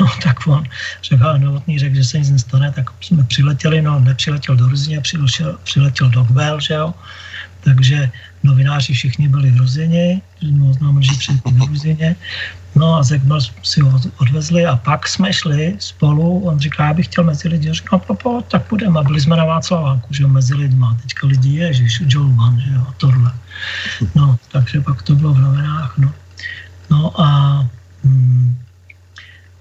No 0.00 0.06
tak 0.22 0.46
on 0.46 0.64
řekl, 1.02 1.38
novotný 1.38 1.78
řekl, 1.78 1.94
že 1.96 2.04
se 2.04 2.18
nic 2.18 2.30
nestane, 2.30 2.72
tak 2.72 2.90
jsme 3.00 3.24
přiletěli, 3.24 3.82
no 3.82 4.00
nepřiletěl 4.00 4.56
do 4.56 4.68
Ruzině, 4.68 5.00
přiletěl, 5.00 5.58
přiletěl 5.62 6.08
do 6.10 6.24
Gbel, 6.24 6.60
že 6.60 6.74
jo, 6.74 6.94
takže 7.60 8.10
novináři 8.44 8.92
všichni 8.94 9.28
byli 9.28 9.50
v 9.50 9.56
Ruzině, 9.56 10.20
no, 10.42 10.72
znám, 10.72 11.02
že 11.02 11.12
přiletěli 11.18 11.54
do 11.58 11.66
Ruzině, 11.66 12.16
no 12.74 12.96
a 12.96 13.02
Zekmel 13.02 13.40
si 13.62 13.80
ho 13.80 14.00
odvezli 14.16 14.66
a 14.66 14.76
pak 14.76 15.08
jsme 15.08 15.32
šli 15.32 15.76
spolu, 15.78 16.40
on 16.44 16.58
říká, 16.58 16.86
já 16.86 16.94
bych 16.94 17.06
chtěl 17.06 17.24
mezi 17.24 17.48
lidi, 17.48 17.70
a 17.70 17.72
říkal, 17.72 18.00
no, 18.24 18.42
tak 18.48 18.66
půjdeme, 18.66 19.00
a 19.00 19.02
byli 19.02 19.20
jsme 19.20 19.36
na 19.36 19.44
Václaváku, 19.44 20.14
že 20.14 20.26
mezi 20.26 20.54
lidma, 20.54 20.98
teďka 21.02 21.26
lidi 21.26 21.50
je, 21.50 21.74
že 21.74 21.84
Joe 22.08 22.34
Van, 22.34 22.60
že 22.60 22.70
jo, 22.70 22.86
tohle. 22.96 23.32
No, 24.14 24.38
takže 24.52 24.80
pak 24.80 25.02
to 25.02 25.14
bylo 25.14 25.34
v 25.34 25.40
novinách, 25.40 25.98
no. 25.98 26.12
No 26.90 27.20
a 27.20 27.60
hm, 28.04 28.56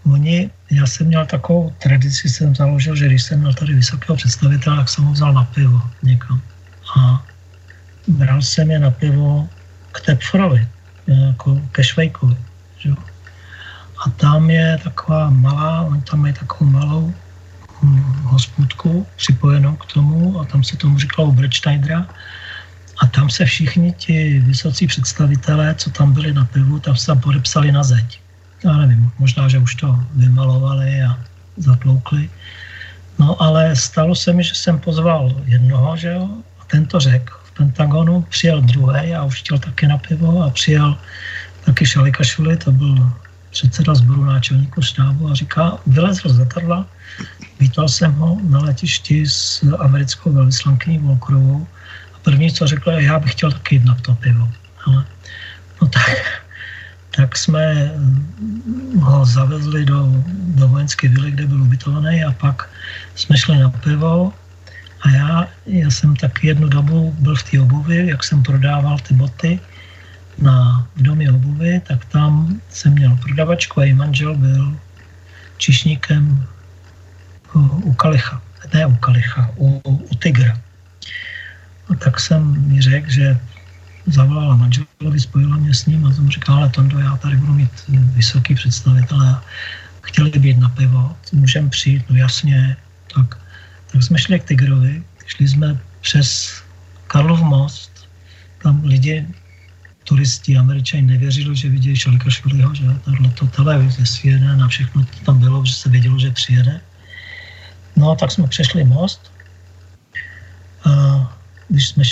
oni, 0.06 0.50
já 0.72 0.86
jsem 0.88 1.08
měl 1.08 1.26
takovou 1.26 1.74
tradici, 1.84 2.30
jsem 2.30 2.56
založil, 2.56 2.96
že 2.96 3.06
když 3.06 3.24
jsem 3.24 3.40
měl 3.40 3.54
tady 3.54 3.74
vysokého 3.74 4.16
představitele, 4.16 4.78
tak 4.78 4.90
jsem 4.90 5.04
ho 5.04 5.12
vzal 5.12 5.34
na 5.34 5.44
pivo 5.44 5.82
někam. 6.04 6.42
Jsem 8.44 8.72
je 8.72 8.80
na 8.80 8.92
pivo 8.92 9.50
k 9.92 10.02
Tepforovi, 10.02 10.68
jako 11.08 11.62
ke 11.72 11.84
Švejkovi. 11.84 12.38
Že? 12.78 12.90
A 14.06 14.10
tam 14.10 14.50
je 14.50 14.80
taková 14.84 15.30
malá, 15.30 15.82
oni 15.82 16.02
tam 16.02 16.20
mají 16.20 16.34
takovou 16.34 16.70
malou 16.70 17.14
hm, 17.84 18.14
hospodku 18.24 19.08
připojenou 19.16 19.76
k 19.76 19.86
tomu 19.86 20.40
a 20.40 20.46
tam 20.46 20.64
se 20.64 20.78
tomu 20.78 21.00
říkalo 21.00 21.32
Brečneidra. 21.32 22.08
A 22.98 23.08
tam 23.08 23.30
se 23.30 23.46
všichni 23.46 23.92
ti 23.92 24.40
vysocí 24.40 24.88
představitelé, 24.88 25.76
co 25.76 25.90
tam 25.90 26.14
byli 26.14 26.34
na 26.34 26.46
pivu, 26.46 26.80
tam 26.80 26.96
se 26.96 27.08
tam 27.08 27.20
podepsali 27.20 27.72
na 27.72 27.84
zeď. 27.84 28.22
Já 28.64 28.78
nevím, 28.78 29.12
možná, 29.20 29.48
že 29.48 29.60
už 29.60 29.76
to 29.76 30.00
vymalovali 30.16 31.02
a 31.02 31.20
zatloukli. 31.58 32.30
No 33.20 33.42
ale 33.42 33.76
stalo 33.76 34.16
se 34.16 34.34
mi, 34.34 34.44
že 34.44 34.56
jsem 34.56 34.80
pozval 34.80 35.42
jednoho, 35.46 35.98
že 35.98 36.08
jo, 36.08 36.30
a 36.60 36.66
tento 36.66 37.00
řekl, 37.00 37.43
Pentagonu, 37.58 38.22
přijel 38.22 38.62
druhý 38.62 39.16
a 39.16 39.24
už 39.24 39.40
chtěl 39.40 39.60
taky 39.60 39.88
na 39.88 39.98
pivo 39.98 40.44
a 40.44 40.50
přijel 40.50 40.98
taky 41.66 41.86
Šalikašvili, 41.86 42.58
to 42.58 42.72
byl 42.72 43.12
předseda 43.54 43.96
sboru 43.96 44.26
náčelníku 44.26 44.82
štábu 44.82 45.30
a 45.30 45.34
říká, 45.34 45.78
vylezl 45.88 46.30
z 46.30 46.40
letadla, 46.40 46.86
vítal 47.60 47.88
jsem 47.88 48.14
ho 48.14 48.38
na 48.50 48.60
letišti 48.60 49.28
s 49.28 49.64
americkou 49.80 50.34
velvyslankyní 50.34 51.00
Volkrovou 51.00 51.68
a 52.16 52.18
první, 52.22 52.52
co 52.52 52.68
řekl, 52.68 52.92
je, 52.92 53.04
já 53.04 53.20
bych 53.20 53.32
chtěl 53.32 53.52
taky 53.52 53.76
jít 53.76 53.86
na 53.86 53.96
to 53.96 54.16
pivo. 54.16 54.50
Ale, 54.86 55.06
no 55.82 55.88
tak, 55.88 56.42
tak 57.16 57.38
jsme 57.38 57.92
ho 59.00 59.26
zavezli 59.26 59.86
do, 59.86 60.10
do 60.58 60.68
vojenské 60.68 61.08
vily, 61.08 61.32
kde 61.32 61.48
byl 61.48 61.62
ubytovaný 61.62 62.24
a 62.24 62.32
pak 62.32 62.70
jsme 63.16 63.38
šli 63.38 63.58
na 63.58 63.70
pivo 63.70 64.34
A 65.04 65.10
já, 65.10 65.48
já 65.66 65.92
jsem 65.92 66.16
tak 66.16 66.44
jednu 66.44 66.68
dobu 66.68 67.16
byl 67.20 67.36
v 67.36 67.44
té 67.44 67.60
obuvi, 67.62 68.08
jak 68.08 68.24
jsem 68.24 68.44
prodával 68.44 69.00
ty 69.00 69.14
boty 69.14 69.60
na, 70.38 70.88
v 70.96 71.02
domě 71.02 71.32
obuvy, 71.32 71.82
tak 71.88 72.06
tam 72.06 72.62
jsem 72.70 72.94
měl 72.94 73.16
prodavačku 73.16 73.80
a 73.80 73.84
její 73.84 73.94
manžel 73.94 74.36
byl 74.36 74.78
čišníkem 75.58 76.48
u, 77.56 77.60
u 77.60 77.94
Kalicha. 77.94 78.42
Ne 78.74 78.86
u 78.86 78.96
Kalicha, 78.96 79.52
u, 79.58 79.82
u 79.84 80.16
Tigra. 80.16 80.58
A 81.90 81.96
tak 81.96 82.20
jsem 82.20 82.68
mi 82.68 82.82
řekl, 82.82 83.10
že 83.10 83.38
zavolala 84.06 84.56
manželovi, 84.56 85.20
spojila 85.20 85.58
mě 85.58 85.74
s 85.74 85.86
ním 85.86 86.06
a 86.06 86.14
jsem 86.14 86.30
říkal, 86.30 86.56
ale 86.56 86.70
Tondo, 86.70 87.00
já 87.00 87.18
tady 87.18 87.36
budu 87.36 87.54
mít 87.54 87.72
vysoký 87.88 88.56
představitele 88.56 89.30
a 89.30 89.44
chtěli 90.02 90.32
být 90.32 90.60
na 90.60 90.70
pivo, 90.70 91.16
můžeme 91.32 91.70
přijít, 91.70 92.10
no 92.10 92.16
jasně, 92.16 92.78
tak, 93.16 93.43
tak 93.94 94.04
jsme 94.04 94.18
šli 94.18 94.40
k 94.40 94.44
Tigrovi, 94.44 95.04
šli 95.26 95.48
jsme 95.48 95.80
přes 96.02 96.62
Karlov 97.08 97.42
most, 97.42 98.10
tam 98.64 98.84
lidi, 98.84 99.28
turisti, 100.04 100.58
američani 100.58 101.02
nevěřili, 101.02 101.56
že 101.56 101.70
vidějí 101.70 101.96
Šalikašviliho, 101.96 102.76
že 102.76 102.84
tahle 103.06 103.30
to 103.30 103.48
televize 103.48 104.04
CNN 104.06 104.64
a 104.64 104.68
všechno 104.68 105.06
tam 105.26 105.40
bylo, 105.40 105.66
že 105.66 105.74
se 105.74 105.90
vědělo, 105.90 106.20
že 106.20 106.32
přijede. 106.32 106.82
No 107.96 108.16
tak 108.16 108.32
jsme 108.32 108.48
přešli 108.48 108.84
most. 108.84 109.32
A 110.86 110.90
když 111.70 111.88
jsme 111.88 112.04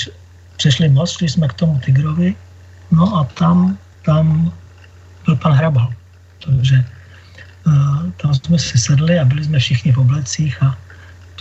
přešli 0.58 0.90
most, 0.90 1.18
šli 1.18 1.30
jsme 1.30 1.48
k 1.48 1.54
tomu 1.54 1.80
Tigrovi, 1.80 2.36
no 2.92 3.18
a 3.18 3.24
tam, 3.24 3.78
tam 4.06 4.54
byl 5.26 5.36
pan 5.36 5.54
Hrabal. 5.54 5.94
Takže 6.46 6.86
uh, 7.66 8.12
tam 8.22 8.34
jsme 8.34 8.60
si 8.60 8.78
sedli 8.78 9.20
a 9.20 9.26
byli 9.26 9.44
jsme 9.44 9.60
všichni 9.60 9.92
v 9.92 9.98
oblecích 9.98 10.64
a 10.64 10.78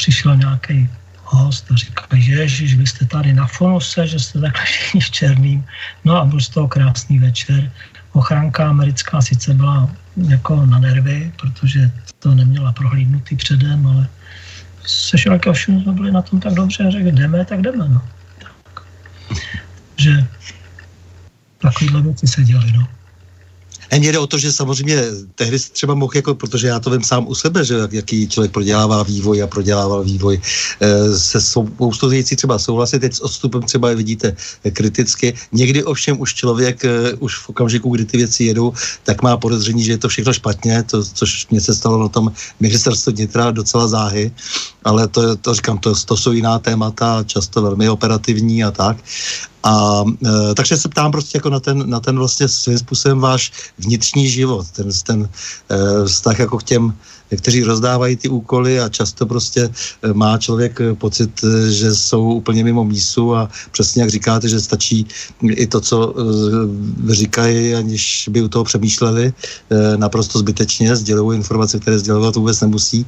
přišel 0.00 0.36
nějaký 0.36 0.88
host 1.24 1.68
a 1.70 1.76
říkal, 1.76 2.08
ježiš, 2.16 2.74
vy 2.74 2.86
jste 2.86 3.04
tady 3.04 3.32
na 3.32 3.46
Fonose, 3.46 4.06
že 4.06 4.18
jste 4.18 4.40
takhle 4.40 4.64
všichni 4.64 5.00
v 5.00 5.10
černým. 5.10 5.60
No 6.04 6.16
a 6.16 6.24
byl 6.24 6.40
z 6.40 6.48
toho 6.48 6.68
krásný 6.68 7.18
večer. 7.18 7.70
Ochranka 8.12 8.68
americká 8.68 9.20
sice 9.20 9.54
byla 9.54 9.90
jako 10.16 10.66
na 10.66 10.78
nervy, 10.78 11.32
protože 11.36 11.90
to 12.18 12.34
neměla 12.34 12.72
prohlídnutý 12.72 13.36
předem, 13.36 13.86
ale 13.86 14.08
se 14.86 15.18
Šelkem 15.18 15.54
jsme 15.54 15.92
byli 15.92 16.12
na 16.12 16.22
tom 16.22 16.40
tak 16.40 16.54
dobře 16.54 16.84
a 16.84 16.90
řekli, 16.90 17.12
jdeme, 17.12 17.44
tak 17.44 17.60
jdeme. 17.60 17.88
No 17.88 18.00
že 20.00 20.24
takovéhle 21.58 22.02
věci 22.02 22.26
se 22.26 22.42
děly. 22.42 22.72
No. 22.72 22.88
Mně 23.98 24.12
jde 24.12 24.18
o 24.18 24.26
to, 24.26 24.38
že 24.38 24.52
samozřejmě 24.52 25.02
tehdy 25.34 25.58
třeba 25.58 25.94
mohl, 25.94 26.12
jako, 26.14 26.34
protože 26.34 26.66
já 26.66 26.80
to 26.80 26.90
vím 26.90 27.02
sám 27.02 27.26
u 27.28 27.34
sebe, 27.34 27.64
že 27.64 27.74
jaký 27.90 28.28
člověk 28.28 28.52
prodělává 28.52 29.02
vývoj 29.02 29.42
a 29.42 29.46
prodělával 29.46 30.04
vývoj, 30.04 30.40
e, 30.80 31.18
se 31.18 31.40
spoustu 31.40 32.08
věcí 32.08 32.36
třeba 32.36 32.58
souhlasit, 32.58 32.98
teď 32.98 33.14
s 33.14 33.20
odstupem 33.20 33.62
třeba 33.62 33.94
vidíte 33.94 34.36
kriticky. 34.72 35.34
Někdy 35.52 35.84
ovšem 35.84 36.20
už 36.20 36.34
člověk, 36.34 36.84
e, 36.84 37.14
už 37.18 37.38
v 37.38 37.48
okamžiku, 37.48 37.90
kdy 37.90 38.04
ty 38.04 38.16
věci 38.16 38.44
jedou, 38.44 38.72
tak 39.02 39.22
má 39.22 39.36
podezření, 39.36 39.84
že 39.84 39.92
je 39.92 39.98
to 39.98 40.08
všechno 40.08 40.32
špatně, 40.32 40.82
to, 40.82 41.04
což 41.04 41.46
mě 41.50 41.60
se 41.60 41.74
stalo 41.74 41.98
na 41.98 42.08
tom 42.08 42.32
ministerstvu 42.60 43.12
vnitra 43.12 43.50
docela 43.50 43.88
záhy, 43.88 44.32
ale 44.84 45.08
to, 45.08 45.36
to 45.36 45.54
říkám, 45.54 45.78
to, 45.78 45.94
to 46.04 46.16
jsou 46.16 46.32
jiná 46.32 46.58
témata, 46.58 47.24
často 47.26 47.62
velmi 47.62 47.88
operativní 47.88 48.64
a 48.64 48.70
tak. 48.70 48.96
A 49.62 50.04
e, 50.26 50.54
takže 50.54 50.76
se 50.76 50.88
ptám 50.88 51.12
prostě 51.12 51.38
jako 51.38 51.50
na 51.50 51.60
ten, 51.60 51.90
na 51.90 52.00
ten 52.00 52.18
vlastně 52.18 52.48
svým 52.48 52.78
způsobem 52.78 53.20
váš 53.20 53.52
vnitřní 53.78 54.28
život, 54.28 54.66
ten, 54.70 54.88
ten 55.04 55.28
e, 55.70 56.06
vztah 56.06 56.38
jako 56.38 56.58
k 56.58 56.62
těm 56.62 56.94
kteří 57.36 57.62
rozdávají 57.62 58.16
ty 58.16 58.28
úkoly 58.28 58.80
a 58.80 58.88
často 58.88 59.26
prostě 59.26 59.70
eh, 60.02 60.12
má 60.12 60.38
člověk 60.38 60.80
eh, 60.80 60.94
pocit, 60.94 61.30
eh, 61.44 61.70
že 61.70 61.94
jsou 61.94 62.32
úplně 62.32 62.64
mimo 62.64 62.84
mísu 62.84 63.36
a 63.36 63.48
přesně 63.70 64.02
jak 64.02 64.10
říkáte, 64.10 64.48
že 64.48 64.60
stačí 64.60 65.06
i 65.42 65.66
to, 65.66 65.80
co 65.80 66.14
říkají, 67.10 67.74
aniž 67.74 68.28
by 68.32 68.42
u 68.42 68.48
toho 68.48 68.64
přemýšleli 68.64 69.32
naprosto 69.96 70.38
zbytečně, 70.38 70.96
sdělují 70.96 71.38
informace, 71.38 71.78
které 71.78 71.98
sdělovat 71.98 72.36
vůbec 72.36 72.60
nemusí 72.60 73.06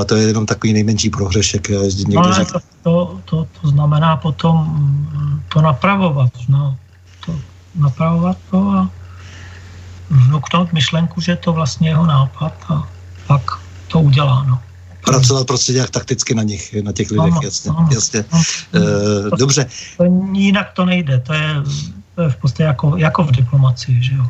a 0.00 0.04
to 0.04 0.16
je 0.16 0.26
jenom 0.26 0.46
takový 0.46 0.72
nejmenší 0.72 1.10
prohřešek. 1.10 1.70
No, 2.08 2.24
ale 2.24 2.44
to, 2.44 2.58
to, 2.82 3.20
to, 3.24 3.46
to 3.60 3.68
znamená 3.68 4.16
potom 4.16 4.56
mm, 4.56 5.40
to 5.52 5.60
napravovat, 5.60 6.32
no. 6.48 6.76
To, 7.26 7.34
napravovat 7.74 8.36
to 8.50 8.58
a 8.58 8.90
vnuknout 10.10 10.72
myšlenku, 10.72 11.20
že 11.20 11.32
je 11.32 11.36
to 11.36 11.52
vlastně 11.52 11.88
jeho 11.88 12.06
nápad 12.06 12.54
a 12.68 12.88
pak 13.28 13.42
to 13.88 14.00
udělá. 14.00 14.44
No. 14.48 14.58
Pracovat 15.04 15.46
prostě 15.46 15.72
nějak 15.72 15.90
takticky 15.90 16.34
na 16.34 16.42
nich, 16.42 16.74
na 16.82 16.92
těch 16.92 17.10
lidech, 17.10 17.32
ano, 17.32 17.40
jasně. 17.44 17.70
Ano, 17.70 17.88
jasně. 17.92 18.24
Ano. 18.30 18.42
E, 18.74 19.36
dobře. 19.36 19.66
To, 19.96 20.04
jinak 20.32 20.72
to 20.72 20.84
nejde, 20.84 21.20
to 21.20 21.32
je, 21.32 21.54
to 22.14 22.22
je 22.22 22.30
v 22.30 22.36
podstatě 22.36 22.62
jako, 22.62 22.96
jako 22.96 23.24
v 23.24 23.32
diplomacii, 23.32 24.02
že 24.02 24.14
jo. 24.14 24.26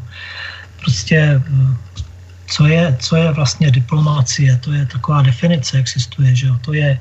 Prostě 0.81 1.17
eh, 1.17 1.77
co 2.47 2.67
je, 2.67 2.97
co 3.01 3.17
je 3.17 3.33
vlastně 3.33 3.71
diplomacie, 3.71 4.57
to 4.57 4.73
je 4.73 4.87
taková 4.87 5.23
definice, 5.23 5.79
existuje, 5.79 6.35
že 6.35 6.47
jo. 6.47 6.57
To 6.61 6.73
je 6.73 7.01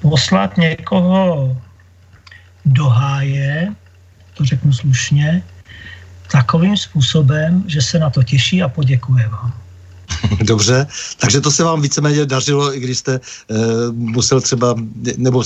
poslat 0.00 0.56
někoho 0.56 1.56
do 2.64 2.88
háje, 2.88 3.74
to 4.34 4.44
řeknu 4.44 4.72
slušně, 4.72 5.42
takovým 6.32 6.76
způsobem, 6.76 7.64
že 7.66 7.82
se 7.82 7.98
na 7.98 8.10
to 8.10 8.22
těší 8.22 8.62
a 8.62 8.68
poděkuje 8.68 9.28
vám. 9.28 9.65
Dobře, 10.42 10.86
takže 11.18 11.40
to 11.40 11.50
se 11.50 11.64
vám 11.64 11.82
víceméně 11.82 12.26
dařilo, 12.26 12.76
i 12.76 12.80
když 12.80 12.98
jste 12.98 13.14
e, 13.14 13.20
musel 13.92 14.40
třeba, 14.40 14.74
nebo 15.16 15.42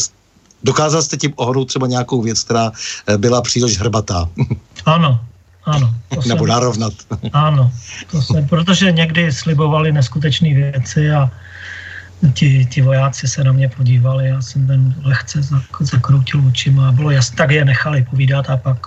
dokázal 0.65 1.03
jste 1.03 1.17
tím 1.17 1.33
ohnout 1.37 1.69
třeba 1.69 1.87
nějakou 1.87 2.23
věc, 2.23 2.43
která 2.43 2.73
e, 3.07 3.19
byla 3.19 3.43
příliš 3.43 3.79
hrbatá. 3.79 4.29
Ano, 4.87 5.21
ano. 5.65 5.95
To 6.09 6.21
nebo 6.29 6.45
jsem, 6.45 6.49
narovnat. 6.49 6.93
Ano, 7.33 7.73
to 8.11 8.23
jsem, 8.23 8.49
protože 8.49 8.93
někdy 8.93 9.33
slibovali 9.33 9.93
neskutečné 9.93 10.55
věci 10.55 11.11
a 11.11 11.31
ti, 12.35 12.67
ti 12.67 12.83
vojáci 12.83 13.29
se 13.29 13.45
na 13.45 13.53
mě 13.53 13.69
podívali, 13.69 14.29
já 14.29 14.43
jsem 14.43 14.67
ten 14.67 14.95
lehce 15.03 15.41
zakroutil 15.81 16.47
očima 16.49 16.89
a 16.89 16.93
bylo 16.93 17.11
jasné, 17.11 17.37
tak 17.37 17.51
je 17.51 17.65
nechali 17.65 18.07
povídat 18.11 18.51
a 18.51 18.57
pak 18.57 18.87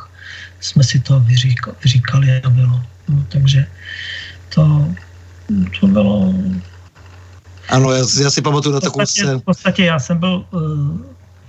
jsme 0.59 0.83
si 0.83 0.99
to 0.99 1.19
vyříkali, 1.19 1.75
vyříkali 1.83 2.41
a 2.41 2.49
bylo. 2.49 2.81
No, 3.09 3.25
takže 3.29 3.65
to, 4.49 4.87
to 5.79 5.87
bylo... 5.87 6.33
Ano, 7.69 7.91
já, 7.91 8.05
já 8.21 8.29
si 8.29 8.41
pamatuju 8.41 8.75
na 8.75 8.81
takovou 8.81 9.05
scénu. 9.05 9.39
V 9.39 9.43
podstatě 9.43 9.85
já 9.85 9.99
jsem 9.99 10.17
byl 10.17 10.45
uh, 10.51 10.61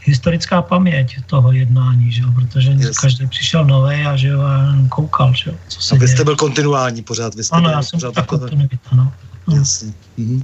historická 0.05 0.63
paměť 0.63 1.17
toho 1.27 1.53
jednání, 1.53 2.13
že 2.13 2.23
jo, 2.23 2.29
protože 2.35 2.71
yes. 2.71 2.99
každý 2.99 3.27
přišel 3.27 3.65
nový 3.65 3.95
a 3.95 4.17
že 4.17 4.29
jo, 4.29 4.41
a 4.41 4.75
koukal, 4.89 5.35
že 5.35 5.51
jo, 5.51 5.57
co 5.69 5.81
se 5.81 5.95
a 5.95 5.99
vy 5.99 6.09
jste 6.09 6.25
byl 6.25 6.37
kontinuální 6.37 7.03
pořád, 7.03 7.35
vy 7.35 7.45
jste 7.45 7.57
ano, 7.57 7.71
já 7.71 7.83
jsem 7.83 7.97
pořád 7.97 8.15
tak 8.15 8.27
kontinuita, 8.27 8.77
no. 8.93 9.13
no. 9.49 9.57
Jasně. 9.57 9.93
Mhm. 10.17 10.43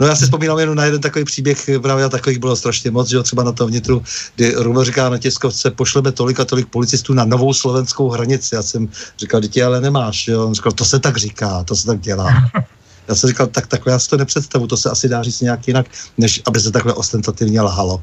No 0.00 0.06
já 0.06 0.16
si 0.16 0.24
vzpomínám 0.24 0.58
jenom 0.58 0.76
na 0.76 0.84
jeden 0.84 1.00
takový 1.00 1.24
příběh, 1.24 1.70
právě 1.82 2.04
a 2.04 2.08
takových 2.08 2.38
bylo 2.38 2.56
strašně 2.56 2.90
moc, 2.90 3.08
že 3.08 3.16
jo, 3.16 3.22
třeba 3.22 3.42
na 3.42 3.52
tom 3.52 3.68
vnitru, 3.68 4.02
kdy 4.36 4.54
Rumo 4.56 4.84
říká 4.84 5.08
na 5.08 5.18
tiskovce, 5.18 5.70
pošleme 5.70 6.12
tolik 6.12 6.40
a 6.40 6.44
tolik 6.44 6.68
policistů 6.68 7.14
na 7.14 7.24
novou 7.24 7.54
slovenskou 7.54 8.08
hranici. 8.08 8.54
Já 8.54 8.62
jsem 8.62 8.88
říkal, 9.18 9.40
dítě 9.40 9.64
ale 9.64 9.80
nemáš, 9.80 10.28
jo. 10.28 10.46
On 10.46 10.54
říkal, 10.54 10.72
to 10.72 10.84
se 10.84 10.98
tak 10.98 11.16
říká, 11.16 11.64
to 11.64 11.76
se 11.76 11.86
tak 11.86 12.00
dělá. 12.00 12.50
Já 13.08 13.14
jsem 13.14 13.28
říkal, 13.28 13.46
tak 13.46 13.66
takhle 13.66 13.92
já 13.92 13.98
si 13.98 14.08
to 14.08 14.16
nepředstavu, 14.16 14.66
to 14.66 14.76
se 14.76 14.90
asi 14.90 15.08
dá 15.08 15.22
říct 15.22 15.40
nějak 15.40 15.68
jinak, 15.68 15.86
než 16.18 16.42
aby 16.44 16.60
se 16.60 16.70
takhle 16.72 16.94
ostentativně 16.94 17.60
lhalo. 17.60 18.02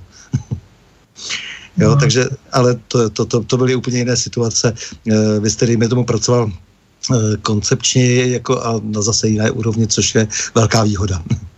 jo, 1.78 1.90
no. 1.90 1.96
takže, 1.96 2.26
ale 2.52 2.76
to, 2.88 3.10
to, 3.10 3.26
to, 3.26 3.44
to 3.44 3.58
byly 3.58 3.76
úplně 3.76 3.98
jiné 3.98 4.18
situace. 4.18 4.74
Eh, 5.12 5.40
vy 5.40 5.50
jste, 5.50 5.66
dejme 5.66 5.88
tomu, 5.88 6.06
pracoval 6.06 6.52
eh, 6.52 7.38
koncepčně 7.42 8.26
jako 8.26 8.62
a 8.62 8.82
na 8.84 9.02
zase 9.02 9.28
jiné 9.28 9.52
úrovni, 9.52 9.88
což 9.88 10.16
je 10.16 10.28
velká 10.56 10.84
výhoda. 10.84 11.24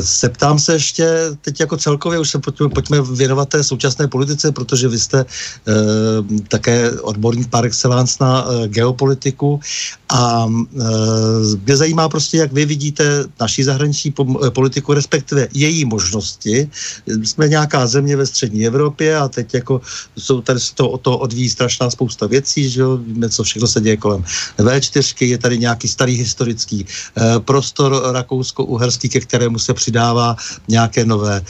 Septám 0.00 0.56
eh, 0.56 0.60
se 0.60 0.72
ještě 0.72 1.06
teď 1.40 1.60
jako 1.60 1.76
celkově, 1.76 2.18
už 2.18 2.30
se 2.30 2.38
pojďme, 2.38 2.68
pojďme 2.68 3.02
věnovat 3.02 3.48
té 3.48 3.64
současné 3.64 4.08
politice, 4.08 4.52
protože 4.52 4.88
vy 4.88 4.98
jste 4.98 5.20
e, 5.20 5.24
také 6.48 6.90
odborník 7.00 7.50
par 7.50 7.66
excellence 7.66 8.16
na 8.20 8.44
e, 8.44 8.68
geopolitiku 8.68 9.60
a 10.08 10.46
e, 10.46 10.84
mě 11.66 11.76
zajímá 11.76 12.08
prostě, 12.08 12.36
jak 12.36 12.52
vy 12.52 12.64
vidíte 12.64 13.24
naší 13.40 13.62
zahraniční 13.62 14.14
politiku, 14.54 14.94
respektive 14.94 15.48
její 15.54 15.84
možnosti. 15.84 16.70
Jsme 17.06 17.48
nějaká 17.48 17.86
země 17.86 18.16
ve 18.16 18.26
střední 18.26 18.66
Evropě 18.66 19.16
a 19.16 19.28
teď 19.28 19.54
jako 19.54 19.80
jsou 20.18 20.40
tady 20.40 20.60
to, 20.74 20.98
to 20.98 21.18
odvíjí 21.18 21.50
strašná 21.50 21.90
spousta 21.90 22.26
věcí, 22.26 22.70
že 22.70 22.80
jo, 22.80 22.96
víme, 22.96 23.28
co 23.28 23.42
všechno 23.42 23.68
se 23.68 23.80
děje 23.80 23.96
kolem 23.96 24.24
V4, 24.58 25.26
je 25.26 25.38
tady 25.38 25.58
nějaký 25.58 25.88
starý 25.88 26.14
historický 26.14 26.86
e, 26.86 27.40
prostor 27.40 28.12
rakousko-uherský, 28.12 29.08
ke 29.08 29.20
kterému 29.20 29.47
kterému 29.48 29.58
se 29.58 29.74
přidává 29.74 30.36
nějaké 30.68 31.04
nové 31.04 31.42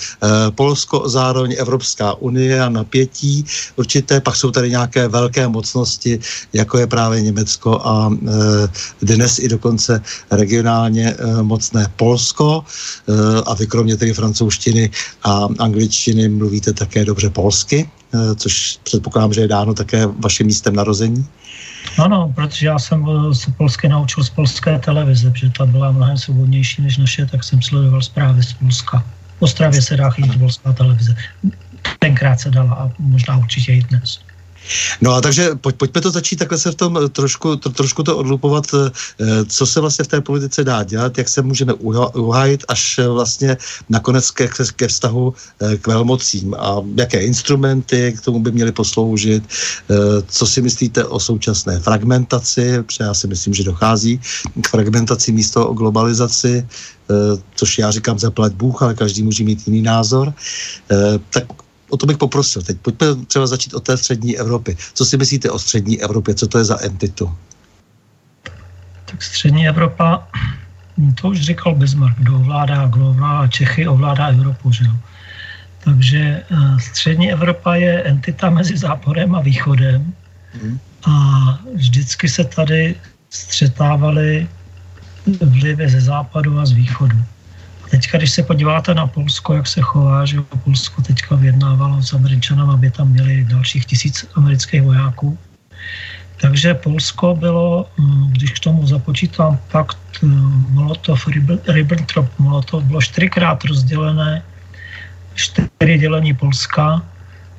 Polsko, 0.55 1.09
zároveň 1.09 1.57
Evropská 1.59 2.15
unie 2.15 2.61
a 2.63 2.69
napětí 2.69 3.45
určité, 3.77 4.21
pak 4.21 4.37
jsou 4.37 4.51
tady 4.51 4.71
nějaké 4.71 5.09
velké 5.09 5.49
mocnosti, 5.49 6.21
jako 6.53 6.79
je 6.79 6.87
právě 6.87 7.23
Německo 7.23 7.81
a 7.83 8.13
dnes 9.03 9.39
i 9.39 9.49
dokonce 9.49 10.03
regionálně 10.31 11.17
mocné 11.43 11.91
Polsko 11.97 12.63
a 13.47 13.55
vy 13.55 13.67
kromě 13.67 13.97
tedy 13.97 14.15
francouzštiny 14.15 14.91
a 15.23 15.49
angličtiny 15.59 16.29
mluvíte 16.29 16.73
také 16.73 17.05
dobře 17.05 17.31
polsky, 17.31 17.91
což 18.37 18.79
předpokládám, 18.83 19.33
že 19.33 19.41
je 19.41 19.49
dáno 19.49 19.75
také 19.75 20.07
vaším 20.07 20.47
místem 20.47 20.77
narození. 20.77 21.27
Ano, 21.99 22.33
protože 22.35 22.67
já 22.67 22.79
jsem 22.79 23.07
se 23.35 23.51
polsky 23.51 23.89
naučil 23.89 24.25
z 24.25 24.31
polské 24.31 24.79
televize, 24.79 25.31
protože 25.31 25.51
ta 25.51 25.67
byla 25.67 25.91
mnohem 25.93 26.17
svobodnější 26.17 26.83
než 26.83 26.97
naše, 26.99 27.27
tak 27.27 27.45
jsem 27.45 27.63
sledoval 27.63 28.03
zprávy 28.03 28.43
z 28.43 28.53
Polska. 28.53 29.05
V 29.39 29.43
Ostravě 29.43 29.83
se 29.83 29.97
dá 29.97 30.11
chytit 30.11 30.39
polská 30.39 30.73
televize. 30.73 31.17
Tenkrát 31.99 32.41
se 32.41 32.51
dala 32.51 32.75
a 32.75 32.91
možná 32.99 33.37
určitě 33.37 33.73
i 33.73 33.83
dnes. 33.83 34.21
No 35.01 35.15
a 35.15 35.21
takže 35.21 35.55
pojď, 35.55 35.77
pojďme 35.77 36.01
to 36.01 36.11
začít 36.11 36.37
takhle 36.37 36.59
se 36.59 36.71
v 36.71 36.75
tom 36.75 36.99
trošku, 37.13 37.57
to, 37.57 37.71
trošku 37.71 38.03
to 38.03 38.17
odlupovat, 38.17 38.65
eh, 38.75 39.45
co 39.45 39.67
se 39.67 39.81
vlastně 39.81 40.05
v 40.05 40.09
té 40.09 40.21
politice 40.21 40.65
dá 40.65 40.83
dělat, 40.83 41.19
jak 41.19 41.29
se 41.29 41.43
můžeme 41.43 41.75
uhájit 42.15 42.65
až 42.69 43.01
vlastně 43.09 43.57
nakonec 43.89 44.31
ke, 44.31 44.49
ke 44.77 44.89
vztahu 44.89 45.35
eh, 45.61 45.77
k 45.77 45.87
velmocím 45.87 46.55
a 46.55 46.83
jaké 46.97 47.21
instrumenty 47.21 48.15
k 48.19 48.21
tomu 48.21 48.41
by 48.41 48.53
měly 48.53 48.73
posloužit, 48.73 49.43
eh, 49.47 49.95
co 50.29 50.47
si 50.47 50.63
myslíte 50.63 51.05
o 51.05 51.21
současné 51.21 51.81
fragmentaci, 51.81 52.83
protože 52.83 53.05
já 53.05 53.15
si 53.15 53.27
myslím, 53.27 53.55
že 53.55 53.65
dochází 53.65 54.21
k 54.63 54.69
fragmentaci 54.69 55.33
místo 55.33 55.69
o 55.69 55.75
globalizaci, 55.75 56.67
což 57.55 57.79
já 57.79 57.91
říkám 57.91 58.19
zaplať 58.19 58.53
Bůh, 58.53 58.83
ale 58.83 58.95
každý 58.95 59.23
může 59.23 59.45
mít 59.45 59.67
jiný 59.67 59.83
názor. 59.83 60.33
Tak 61.31 61.45
o 61.89 61.97
to 61.97 62.07
bych 62.07 62.17
poprosil. 62.17 62.63
Teď 62.63 62.79
pojďme 62.79 63.07
třeba 63.27 63.47
začít 63.47 63.75
od 63.75 63.85
té 63.85 63.97
střední 63.97 64.39
Evropy. 64.39 64.77
Co 64.95 65.05
si 65.05 65.17
myslíte 65.17 65.51
o 65.51 65.59
střední 65.59 66.03
Evropě? 66.03 66.35
Co 66.35 66.47
to 66.47 66.59
je 66.59 66.65
za 66.65 66.81
entitu? 66.81 67.35
Tak 69.05 69.23
střední 69.23 69.69
Evropa, 69.69 70.29
to 71.21 71.29
už 71.29 71.41
říkal 71.41 71.75
Bismarck, 71.75 72.19
kdo 72.19 72.37
ovládá, 72.37 72.87
kdo 72.87 73.11
ovládá 73.11 73.47
Čechy, 73.49 73.89
ovládá 73.89 74.27
Evropu, 74.27 74.73
že 74.73 74.85
jo? 74.85 74.93
Takže 75.85 76.43
eh, 76.51 76.81
střední 76.81 77.33
Evropa 77.33 77.75
je 77.75 78.03
entita 78.03 78.51
mezi 78.51 78.77
západem 78.77 79.35
a 79.35 79.41
východem 79.41 80.13
hmm. 80.53 80.79
a 81.05 81.13
vždycky 81.75 82.29
se 82.29 82.45
tady 82.45 82.95
střetávaly 83.31 84.49
vlivy 85.41 85.89
ze 85.89 86.01
západu 86.01 86.59
a 86.59 86.67
z 86.67 86.73
východu. 86.73 87.17
Teďka, 87.91 88.19
když 88.19 88.31
se 88.31 88.43
podíváte 88.43 88.95
na 88.95 89.07
Polsko, 89.07 89.55
jak 89.55 89.67
se 89.67 89.81
chová, 89.81 90.25
že 90.25 90.41
Polsko 90.65 91.03
teďka 91.03 91.35
vyjednávalo 91.35 92.03
s 92.03 92.13
Američanem, 92.13 92.71
aby 92.71 92.91
tam 92.91 93.09
měli 93.09 93.45
dalších 93.45 93.87
tisíc 93.87 94.27
amerických 94.35 94.83
vojáků. 94.83 95.39
Takže 96.41 96.75
Polsko 96.75 97.35
bylo, 97.35 97.87
mm, 97.99 98.31
když 98.31 98.51
k 98.51 98.59
tomu 98.59 98.87
započítám 98.87 99.59
pakt 99.73 99.99
mm, 100.23 100.67
Molotov-Ribbentrop-Molotov, 100.75 102.83
bylo 102.83 103.03
čtyřikrát 103.03 103.65
rozdělené, 103.65 104.43
čtyři 105.35 105.99
dělení 105.99 106.35
Polska 106.35 107.03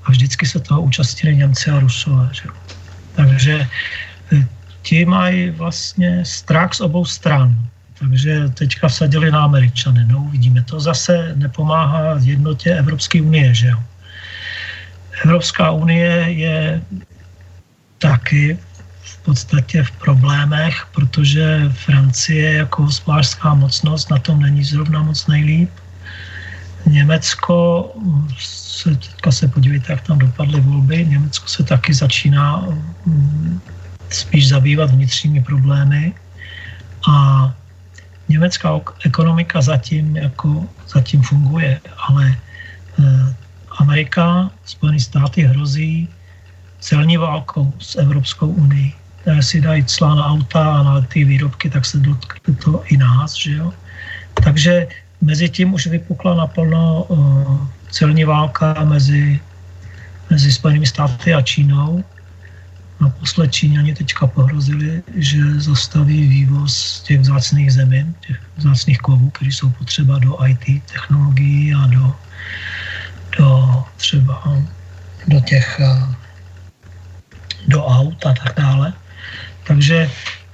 a 0.03 0.11
vždycky 0.11 0.45
se 0.45 0.59
toho 0.59 0.81
účastnili 0.81 1.35
Němci 1.35 1.71
a 1.71 1.79
Rusové. 1.79 2.29
Že? 2.31 2.43
Takže 3.15 3.67
eh, 4.33 4.47
ti 4.81 5.05
mají 5.05 5.49
vlastně 5.49 6.25
strach 6.25 6.73
z 6.73 6.81
obou 6.81 7.05
stran. 7.05 7.55
Takže 7.99 8.49
teďka 8.49 8.87
vsadili 8.87 9.31
na 9.31 9.43
Američany. 9.43 10.05
No 10.07 10.23
uvidíme. 10.23 10.63
To 10.63 10.79
zase 10.79 11.31
nepomáhá 11.35 12.15
jednotě 12.23 12.75
Evropské 12.75 13.21
unie, 13.21 13.53
že 13.53 13.67
jo. 13.67 13.79
Evropská 15.23 15.71
unie 15.71 16.07
je 16.27 16.81
taky 17.97 18.57
v 19.01 19.17
podstatě 19.17 19.83
v 19.83 19.91
problémech, 19.91 20.87
protože 20.95 21.69
Francie 21.69 22.53
jako 22.53 22.83
hospodářská 22.83 23.53
mocnost 23.53 24.09
na 24.09 24.17
tom 24.17 24.39
není 24.39 24.63
zrovna 24.63 25.03
moc 25.03 25.27
nejlíp. 25.27 25.69
Německo, 26.85 27.91
se, 28.39 28.95
teďka 28.95 29.31
se 29.31 29.47
podívejte, 29.47 29.91
jak 29.91 30.01
tam 30.01 30.19
dopadly 30.19 30.61
volby, 30.61 31.05
Německo 31.05 31.47
se 31.47 31.63
taky 31.63 31.93
začíná 31.93 32.63
mm, 33.05 33.61
spíš 34.09 34.47
zabývat 34.47 34.91
vnitřními 34.91 35.43
problémy 35.43 36.13
a 37.09 37.53
německá 38.29 38.81
ekonomika 39.05 39.61
zatím, 39.61 40.17
jako, 40.17 40.65
zatím 40.87 41.21
funguje, 41.21 41.81
ale 42.07 42.35
eh, 42.99 43.35
Amerika, 43.77 44.51
Spojené 44.65 44.99
státy 44.99 45.41
hrozí 45.43 46.09
celní 46.79 47.17
válkou 47.17 47.73
s 47.79 47.95
Evropskou 47.95 48.47
unii. 48.47 48.93
Které 49.21 49.43
si 49.43 49.61
dají 49.61 49.83
clá 49.83 50.15
na 50.15 50.25
auta 50.25 50.79
a 50.79 50.83
na 50.83 51.01
ty 51.01 51.25
výrobky, 51.25 51.69
tak 51.69 51.85
se 51.85 51.97
dotkne 51.99 52.55
to 52.55 52.83
i 52.85 52.97
nás, 52.97 53.35
že 53.35 53.51
jo. 53.51 53.73
Takže 54.43 54.87
mezi 55.21 55.49
tím 55.49 55.73
už 55.73 55.87
vypukla 55.87 56.35
naplno 56.35 57.03
uh, 57.03 57.67
celní 57.91 58.23
válka 58.23 58.73
mezi, 58.83 59.39
mezi 60.29 60.51
Spojenými 60.51 60.87
státy 60.87 61.33
a 61.33 61.41
Čínou 61.41 62.03
Naposled 62.99 63.51
Číňani 63.51 63.95
teďka 63.95 64.27
pohrozili, 64.27 65.03
že 65.15 65.39
zastaví 65.59 66.27
vývoz 66.27 67.01
těch 67.07 67.19
vzácných 67.19 67.71
zemin, 67.73 68.15
těch 68.27 68.39
vzácných 68.57 68.99
kovů, 68.99 69.29
které 69.29 69.51
jsou 69.51 69.69
potřeba 69.69 70.19
do 70.19 70.37
IT 70.45 70.83
technologií 70.91 71.73
a 71.73 71.87
do, 71.87 72.15
do 73.37 73.83
třeba 73.97 74.43
do 75.27 75.39
těch 75.39 75.81
do 77.67 77.85
aut 77.85 78.25
a 78.25 78.33
tak 78.33 78.55
dále. 78.55 78.93
Takže 79.63 80.09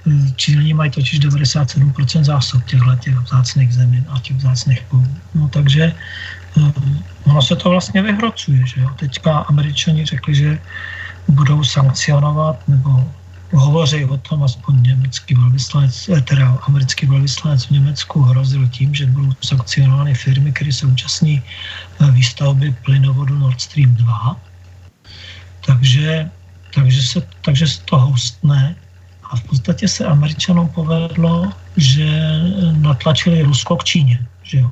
hm, 0.06 0.32
Číňani 0.36 0.74
mají 0.74 0.90
totiž 0.90 1.20
97% 1.20 2.24
zásob 2.24 2.64
těchto 2.64 2.96
těch 2.96 3.14
vzácných 3.14 3.74
zemin 3.74 4.04
a 4.08 4.20
těch 4.20 4.36
vzácných 4.36 4.82
kovů. 4.82 5.16
No 5.34 5.48
takže 5.48 5.92
hm, 6.56 7.02
ono 7.24 7.42
se 7.42 7.56
to 7.56 7.70
vlastně 7.70 8.02
vyhrocuje, 8.02 8.66
že 8.66 8.80
jo. 8.80 8.90
Teďka 8.96 9.38
američani 9.38 10.06
řekli, 10.06 10.34
že 10.34 10.58
budou 11.28 11.64
sankcionovat 11.64 12.68
nebo 12.68 13.04
hovoří 13.52 14.04
o 14.04 14.16
tom, 14.16 14.42
aspoň 14.42 14.82
německý 14.82 15.34
velvyslanec, 15.34 16.08
eh, 16.08 16.20
teda 16.20 16.58
americký 16.66 17.06
velvyslanec 17.06 17.66
v 17.66 17.70
Německu 17.70 18.22
hrozil 18.22 18.68
tím, 18.68 18.94
že 18.94 19.06
budou 19.06 19.32
sankcionovány 19.44 20.14
firmy, 20.14 20.52
které 20.52 20.72
se 20.72 20.86
účastní 20.86 21.42
eh, 21.42 22.10
výstavby 22.10 22.74
plynovodu 22.84 23.38
Nord 23.38 23.60
Stream 23.60 23.94
2. 23.94 24.36
Takže, 25.66 26.30
takže, 26.74 27.02
se, 27.02 27.22
takže 27.42 27.66
se 27.66 27.80
to 27.84 27.98
hostne 27.98 28.76
a 29.30 29.36
v 29.36 29.42
podstatě 29.42 29.88
se 29.88 30.06
američanům 30.06 30.68
povedlo, 30.68 31.52
že 31.76 32.06
natlačili 32.78 33.42
Rusko 33.42 33.76
k 33.76 33.84
Číně. 33.84 34.26
Že 34.42 34.58
jo. 34.58 34.70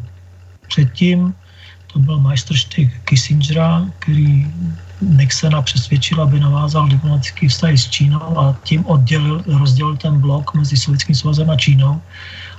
Předtím 0.68 1.34
to 1.94 1.98
byl 1.98 2.20
majstrštyk 2.20 3.00
Kissingera, 3.04 3.86
který 3.98 4.46
Nixona 5.04 5.62
přesvědčil, 5.62 6.22
aby 6.22 6.40
navázal 6.40 6.88
diplomatický 6.88 7.48
vztah 7.48 7.72
s 7.72 7.90
Čínou 7.90 8.38
a 8.38 8.56
tím 8.64 8.86
oddělil, 8.86 9.44
rozdělil 9.46 9.96
ten 9.96 10.20
blok 10.20 10.54
mezi 10.54 10.76
Sovětským 10.76 11.14
svazem 11.14 11.50
a 11.50 11.56
Čínou. 11.56 12.02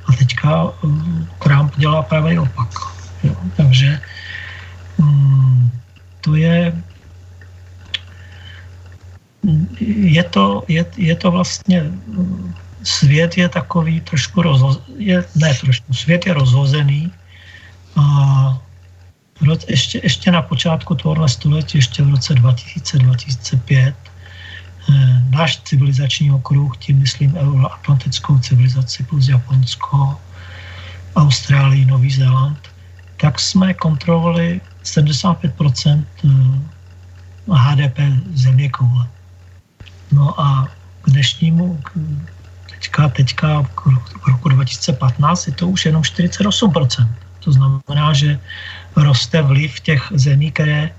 A 0.06 0.14
teďka 0.14 0.64
um, 0.84 1.28
Trump 1.44 1.74
dělá 1.78 2.02
pravý 2.02 2.40
opak. 2.40 2.70
Jo. 3.24 3.36
Takže 3.58 4.02
um, 4.98 5.72
to 6.22 6.36
je 6.36 6.74
je 9.90 10.24
to, 10.24 10.64
je, 10.68 10.86
je 10.98 11.16
to 11.16 11.32
vlastně 11.32 11.92
svět 12.84 13.38
je 13.38 13.50
takový 13.50 14.02
trošku 14.02 14.42
rozho, 14.42 14.78
je, 14.98 15.26
ne 15.36 15.54
trošku, 15.54 15.94
svět 15.94 16.26
je 16.26 16.34
rozhozený 16.34 17.12
a 17.96 18.06
ještě, 19.68 20.00
ještě 20.04 20.32
na 20.32 20.42
počátku 20.42 20.96
tohohle 20.96 21.30
století, 21.30 21.78
ještě 21.78 22.04
v 22.04 22.10
roce 22.10 22.34
2000-2005, 22.34 23.94
eh, 24.90 25.24
náš 25.30 25.58
civilizační 25.58 26.32
okruh, 26.32 26.78
tím 26.78 27.00
myslím 27.00 27.36
euroatlantickou 27.36 28.40
civilizaci 28.40 29.04
plus 29.04 29.28
Japonsko, 29.28 30.18
Austrálii, 31.16 31.86
Nový 31.86 32.12
Zéland, 32.12 32.60
tak 33.18 33.40
jsme 33.40 33.74
kontrolovali 33.74 34.62
75% 34.84 36.06
HDP 37.48 37.98
země 38.34 38.70
koule. 38.70 39.08
No 40.12 40.42
a 40.42 40.68
k 41.02 41.10
dnešnímu, 41.10 41.80
teďka, 42.70 43.10
teďka 43.10 43.64
k 43.76 44.28
roku 44.28 44.50
2015 44.50 45.48
je 45.48 45.54
to 45.54 45.68
už 45.68 45.86
jenom 45.86 46.02
48% 46.02 47.10
To 47.40 47.52
znamená, 47.52 48.14
že 48.14 48.40
roste 48.96 49.42
vliv 49.42 49.80
těch 49.80 50.02
zemí, 50.12 50.52
které, 50.52 50.90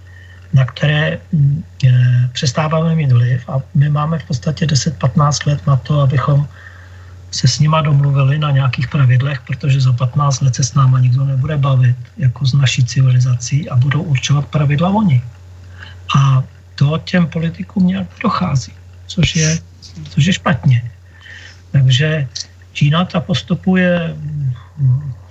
na 0.53 0.65
které 0.65 1.19
mm, 1.33 1.65
e, 1.85 1.91
přestáváme 2.33 2.95
mít 2.95 3.13
vliv 3.13 3.49
a 3.49 3.61
my 3.75 3.89
máme 3.89 4.19
v 4.19 4.25
podstatě 4.25 4.67
10-15 4.67 5.47
let 5.47 5.67
na 5.67 5.77
to, 5.77 6.01
abychom 6.01 6.49
se 7.31 7.49
s 7.49 7.59
nima 7.59 7.83
domluvili 7.83 8.39
na 8.39 8.51
nějakých 8.51 8.89
pravidlech, 8.89 9.41
protože 9.41 9.81
za 9.81 9.93
15 9.93 10.41
let 10.41 10.55
se 10.55 10.65
s 10.65 10.75
náma 10.75 11.01
nikdo 11.01 11.25
nebude 11.25 11.57
bavit 11.57 11.97
jako 12.17 12.47
s 12.47 12.53
naší 12.53 12.85
civilizací 12.85 13.69
a 13.71 13.77
budou 13.77 14.03
určovat 14.03 14.47
pravidla 14.47 14.89
oni. 14.89 15.23
A 16.17 16.43
to 16.75 16.99
těm 17.05 17.27
politikům 17.27 17.87
nějak 17.87 18.07
dochází, 18.23 18.73
což 19.07 19.37
je, 19.37 19.59
což 20.09 20.25
je 20.25 20.33
špatně. 20.33 20.91
Takže 21.73 22.29
Čína 22.73 23.05
ta 23.05 23.21
postupuje 23.21 24.17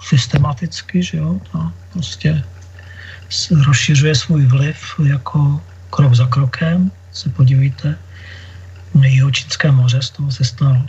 systematicky, 0.02 1.04
že 1.04 1.18
jo, 1.18 1.40
ta 1.52 1.74
prostě 1.94 2.44
rozšiřuje 3.66 4.16
svůj 4.16 4.46
vliv 4.46 4.78
jako 5.04 5.62
krok 5.90 6.14
za 6.16 6.28
krokem. 6.28 6.92
Se 7.12 7.30
podívejte, 7.30 7.98
Jihočínské 9.04 9.72
moře, 9.72 10.02
z 10.02 10.10
toho 10.10 10.32
se 10.32 10.44
stal 10.44 10.86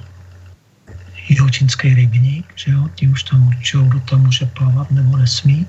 Jihočínský 1.28 1.94
rybník, 1.94 2.47
že 2.55 2.73
jo, 2.73 2.89
ti 2.94 3.09
už 3.09 3.23
tam 3.23 3.47
určují, 3.47 3.89
kdo 3.89 4.01
tam 4.01 4.23
může 4.23 4.47
plavat 4.47 4.90
nebo 4.90 5.16
nesmí. 5.16 5.66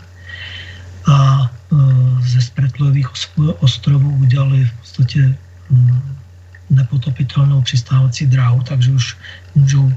A 1.08 1.50
e, 1.50 1.76
ze 2.22 2.42
Spretlových 2.42 3.10
ostrovů 3.60 4.10
udělali 4.18 4.66
v 4.66 4.74
podstatě 4.74 5.36
nepotopitelnou 6.70 7.62
přistávací 7.62 8.28
dráhu, 8.28 8.64
takže 8.64 8.92
už 8.92 9.18
můžou 9.56 9.94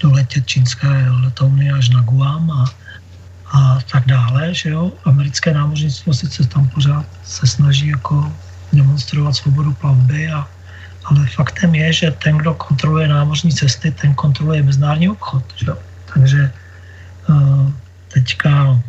doletět 0.00 0.46
čínské 0.46 1.10
letouny 1.10 1.70
až 1.70 1.88
na 1.88 2.00
Guam 2.00 2.50
a, 2.50 2.64
a 3.52 3.78
tak 3.92 4.06
dále, 4.06 4.54
že 4.54 4.70
jo. 4.70 4.92
Americké 5.04 5.54
námořnictvo 5.54 6.14
sice 6.14 6.48
tam 6.48 6.68
pořád 6.68 7.06
se 7.24 7.46
snaží 7.46 7.88
jako 7.88 8.32
demonstrovat 8.72 9.36
svobodu 9.36 9.72
plavby, 9.72 10.30
a, 10.30 10.48
ale 11.04 11.26
faktem 11.26 11.74
je, 11.74 11.92
že 11.92 12.10
ten, 12.10 12.38
kdo 12.38 12.54
kontroluje 12.54 13.08
námořní 13.08 13.52
cesty, 13.52 13.90
ten 13.90 14.14
kontroluje 14.14 14.62
mezinárodní 14.62 15.08
obchod, 15.08 15.44
že 15.56 15.66
jo. 15.70 15.78
Takže 16.14 16.52
uh, 17.28 17.72
teďka 18.08 18.80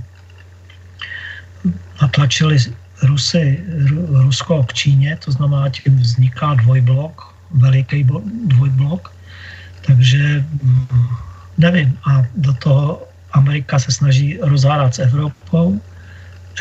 natlačili 2.02 2.57
Rusy, 3.03 3.64
Rusko 4.11 4.64
k 4.64 4.73
Číně, 4.73 5.18
to 5.26 5.32
znamená, 5.32 5.69
tím 5.69 5.98
vzniká 5.99 6.53
dvojblok, 6.53 7.36
veliký 7.52 8.07
dvojblok, 8.45 9.11
takže 9.82 10.45
mm, 10.64 10.88
nevím. 11.57 11.98
A 12.06 12.23
do 12.36 12.53
toho 12.53 13.02
Amerika 13.36 13.80
se 13.80 13.91
snaží 13.91 14.40
rozhádat 14.41 14.95
s 14.95 14.99
Evropou. 14.99 15.82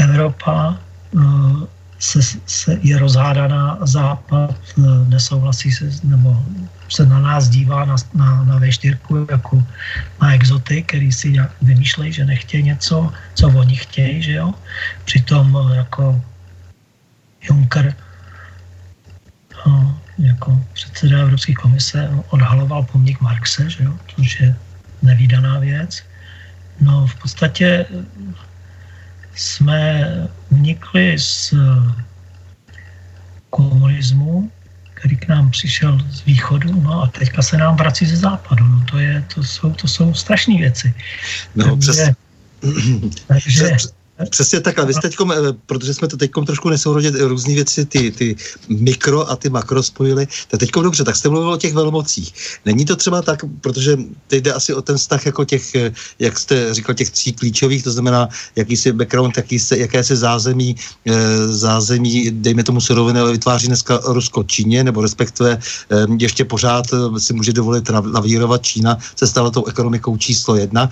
Evropa 0.01 0.79
mm, 1.13 1.67
se, 1.99 2.21
se 2.47 2.79
je 2.83 2.99
rozhádaná, 2.99 3.79
Západ 3.83 4.55
mm, 4.77 5.11
nesouhlasí 5.11 5.73
se, 5.73 5.91
nebo 6.05 6.43
se 6.89 7.07
na 7.07 7.21
nás 7.21 7.49
dívá 7.49 7.85
na, 7.85 7.97
na, 8.15 8.45
na 8.45 8.61
V4 8.61 9.27
jako 9.31 9.63
na 10.21 10.35
exoty, 10.35 10.83
který 10.83 11.13
si 11.13 11.39
vymýšlejí, 11.63 12.13
že 12.13 12.25
nechtějí 12.25 12.63
něco, 12.63 13.13
co 13.35 13.49
oni 13.49 13.77
chtějí, 13.77 14.23
že 14.23 14.33
jo. 14.33 14.55
Přitom 15.05 15.71
jako 15.75 16.21
Juncker 17.43 17.95
jako 20.19 20.65
předseda 20.73 21.19
Evropské 21.19 21.55
komise 21.55 22.11
odhaloval 22.31 22.83
pomník 22.83 23.21
Marxe, 23.21 23.71
že 23.71 23.85
jo, 23.85 23.93
což 24.17 24.41
je 24.41 24.57
nevýdaná 25.03 25.59
věc. 25.59 26.03
No 26.81 27.07
v 27.07 27.15
podstatě 27.15 27.87
jsme 29.35 30.11
unikli 30.51 31.19
z 31.19 31.55
komunismu, 33.51 34.51
který 34.95 35.17
k 35.17 35.29
nám 35.29 35.51
přišel 35.51 35.99
z 36.11 36.25
východu, 36.25 36.81
no 36.83 37.03
a 37.03 37.07
teďka 37.07 37.43
se 37.43 37.57
nám 37.57 37.77
vrací 37.77 38.07
ze 38.07 38.17
západu. 38.17 38.65
No 38.65 38.85
to, 38.91 38.99
je, 38.99 39.25
to, 39.35 39.45
jsou, 39.45 39.73
to 39.73 39.89
jsou 39.89 40.15
strašné 40.15 40.59
věci. 40.59 40.95
No, 41.55 41.77
takže, 41.77 41.93
přes... 41.93 42.11
takže, 43.27 43.65
přes, 43.65 43.93
Přesně 44.31 44.61
tak, 44.61 44.79
a 44.79 44.85
vy 44.85 44.95
jste 44.95 45.09
teďkom, 45.09 45.33
eh, 45.33 45.37
protože 45.67 45.95
jsme 45.95 46.09
to 46.09 46.17
teď 46.17 46.31
trošku 46.47 46.69
nesourodě 46.69 47.11
různé 47.11 47.55
věci, 47.55 47.85
ty, 47.85 48.11
ty 48.11 48.37
mikro 48.69 49.31
a 49.31 49.37
ty 49.37 49.51
makro 49.51 49.83
spojili, 49.83 50.27
tak 50.49 50.61
teď 50.61 50.71
dobře, 50.73 51.05
tak 51.05 51.17
jste 51.17 51.29
mluvil 51.29 51.53
o 51.53 51.57
těch 51.57 51.75
velmocích. 51.75 52.35
Není 52.65 52.85
to 52.85 52.97
třeba 52.97 53.23
tak, 53.23 53.45
protože 53.61 53.99
teď 54.27 54.43
jde 54.43 54.53
asi 54.53 54.75
o 54.75 54.83
ten 54.83 54.97
vztah 54.97 55.27
jako 55.27 55.45
těch, 55.45 55.75
eh, 55.75 55.93
jak 56.19 56.39
jste 56.39 56.75
říkal, 56.75 56.95
těch 56.95 57.11
tří 57.11 57.33
klíčových, 57.33 57.83
to 57.83 57.91
znamená 57.91 58.29
jakýsi 58.57 58.93
background, 58.93 59.37
jakýsi, 59.37 59.79
jakési 59.79 60.17
zázemí, 60.17 60.77
eh, 61.07 61.49
zázemí, 61.49 62.31
dejme 62.31 62.63
tomu 62.63 62.81
suroviny, 62.81 63.21
vytváří 63.33 63.67
dneska 63.67 64.01
Rusko 64.05 64.43
Číně, 64.45 64.85
nebo 64.85 65.03
respektive 65.03 65.59
ještě 66.19 66.45
pořád 66.45 66.87
si 67.19 67.35
může 67.35 67.53
dovolit 67.53 67.91
navírovat 67.91 68.63
Čína, 68.63 68.99
se 69.17 69.27
stala 69.27 69.51
tou 69.51 69.65
ekonomikou 69.67 70.17
číslo 70.17 70.57
jedna. 70.57 70.91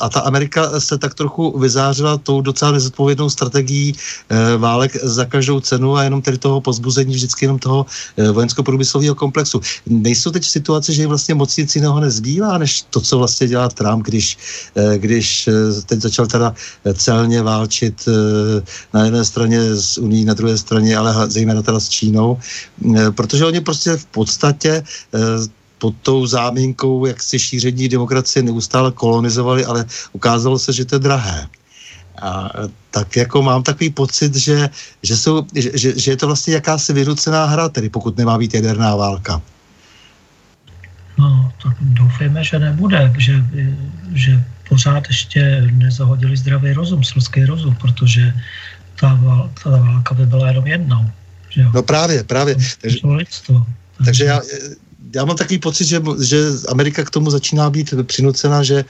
A 0.00 0.08
ta 0.08 0.20
Amerika 0.20 0.80
se 0.80 0.98
tak 0.98 1.14
trochu 1.14 1.58
vyzářila 1.58 2.18
tou 2.18 2.37
docela 2.40 2.72
nezodpovědnou 2.72 3.30
strategií 3.30 3.94
e, 4.28 4.56
válek 4.56 4.96
za 5.02 5.24
každou 5.24 5.60
cenu 5.60 5.96
a 5.96 6.02
jenom 6.02 6.22
tedy 6.22 6.38
toho 6.38 6.60
pozbuzení 6.60 7.14
vždycky 7.14 7.44
jenom 7.44 7.58
toho 7.58 7.86
e, 8.16 8.30
vojensko-průmyslového 8.30 9.14
komplexu. 9.14 9.60
Nejsou 9.86 10.30
teď 10.30 10.42
v 10.42 10.48
situaci, 10.48 10.94
že 10.94 11.06
vlastně 11.06 11.34
moc 11.34 11.56
nic 11.56 11.76
jiného 11.76 12.00
nezbývá, 12.00 12.58
než 12.58 12.82
to, 12.90 13.00
co 13.00 13.18
vlastně 13.18 13.48
dělá 13.48 13.68
Trump, 13.68 14.04
když, 14.04 14.38
e, 14.76 14.98
když 14.98 15.48
teď 15.86 16.00
začal 16.00 16.26
teda 16.26 16.54
celně 16.94 17.42
válčit 17.42 18.08
na 18.94 19.04
jedné 19.04 19.24
straně 19.24 19.60
s 19.60 19.98
Unii, 19.98 20.24
na 20.24 20.34
druhé 20.34 20.58
straně, 20.58 20.96
ale 20.96 21.30
zejména 21.30 21.62
teda 21.62 21.80
s 21.80 21.88
Čínou, 21.88 22.38
protože 23.14 23.46
oni 23.46 23.60
prostě 23.60 23.96
v 23.96 24.06
podstatě 24.06 24.82
pod 25.78 25.94
tou 26.02 26.26
záminkou, 26.26 27.06
jak 27.06 27.22
si 27.22 27.38
šíření 27.38 27.88
demokracie 27.88 28.42
neustále 28.42 28.92
kolonizovali, 28.92 29.64
ale 29.64 29.86
ukázalo 30.12 30.58
se, 30.58 30.72
že 30.72 30.84
to 30.84 30.94
je 30.94 30.98
drahé. 30.98 31.48
A 32.22 32.50
tak 32.90 33.16
jako 33.16 33.42
mám 33.42 33.62
takový 33.62 33.90
pocit, 33.90 34.36
že, 34.36 34.68
že, 35.02 35.16
jsou, 35.16 35.46
že, 35.54 35.98
že 35.98 36.10
je 36.10 36.16
to 36.16 36.26
vlastně 36.26 36.54
jakási 36.54 36.92
vynucená 36.92 37.44
hra, 37.44 37.68
tedy 37.68 37.88
pokud 37.88 38.16
nemá 38.16 38.38
být 38.38 38.54
jaderná 38.54 38.96
válka. 38.96 39.42
No, 41.18 41.52
tak 41.62 41.76
doufejme, 41.80 42.44
že 42.44 42.58
nebude, 42.58 43.12
že, 43.18 43.44
že 44.14 44.44
pořád 44.68 45.04
ještě 45.08 45.66
nezahodili 45.72 46.36
zdravý 46.36 46.72
rozum, 46.72 47.04
selský 47.04 47.44
rozum, 47.44 47.74
protože 47.74 48.34
ta, 49.00 49.18
ta 49.64 49.70
válka 49.70 50.14
by 50.14 50.26
byla 50.26 50.48
jenom 50.48 50.66
jednou. 50.66 51.10
Že 51.50 51.60
jo? 51.60 51.70
No 51.74 51.82
právě, 51.82 52.24
právě. 52.24 52.56
Takže, 52.80 52.98
takže 54.04 54.24
já, 54.24 54.40
já 55.14 55.24
mám 55.24 55.36
takový 55.36 55.58
pocit, 55.58 55.84
že, 55.84 56.02
že 56.22 56.44
Amerika 56.68 57.04
k 57.04 57.10
tomu 57.10 57.30
začíná 57.30 57.70
být 57.70 57.94
přinucena, 58.02 58.62
že 58.62 58.84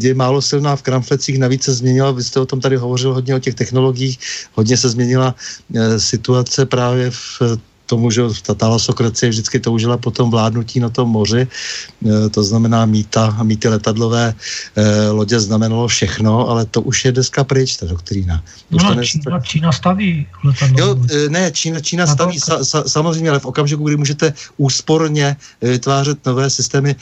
je 0.00 0.14
málo 0.14 0.42
silná 0.42 0.76
v 0.76 0.82
kramflecích, 0.82 1.38
navíc 1.38 1.62
se 1.62 1.72
změnila, 1.72 2.10
vy 2.10 2.24
jste 2.24 2.40
o 2.40 2.46
tom 2.46 2.60
tady 2.60 2.76
hovořil 2.76 3.14
hodně 3.14 3.34
o 3.34 3.38
těch 3.38 3.54
technologiích, 3.54 4.18
hodně 4.52 4.76
se 4.76 4.88
změnila 4.88 5.34
e, 5.74 6.00
situace 6.00 6.66
právě 6.66 7.10
v 7.10 7.58
tomu, 7.88 8.12
že 8.12 8.22
ta 8.44 8.52
talasokracie 8.54 9.32
vždycky 9.32 9.56
toužila 9.60 9.96
po 9.96 10.12
tom 10.12 10.28
vládnutí 10.28 10.76
na 10.80 10.92
tom 10.92 11.08
moři, 11.08 11.48
e, 11.48 12.28
to 12.28 12.44
znamená 12.44 12.84
míta, 12.84 13.32
míty 13.42 13.68
letadlové 13.68 14.34
e, 14.76 15.08
lodě 15.08 15.40
znamenalo 15.40 15.88
všechno, 15.88 16.48
ale 16.48 16.68
to 16.68 16.84
už 16.84 17.04
je 17.04 17.12
dneska 17.12 17.44
pryč, 17.44 17.80
ta 17.80 17.86
doktrína. 17.86 18.44
Už 18.68 18.82
no, 18.84 18.92
Čína, 19.04 19.40
Čína 19.40 19.72
staví 19.72 20.26
letadlové 20.44 20.80
Jo, 20.80 20.88
e, 21.26 21.28
ne, 21.32 21.50
Čína, 21.50 21.80
Čína 21.80 22.04
staví 22.06 22.36
sa, 22.36 22.60
sa, 22.64 22.84
samozřejmě, 22.84 23.30
ale 23.30 23.40
v 23.40 23.48
okamžiku, 23.48 23.84
kdy 23.84 23.96
můžete 23.96 24.26
úsporně 24.56 25.36
vytvářet 25.62 26.26
nové 26.26 26.50
systémy 26.50 26.96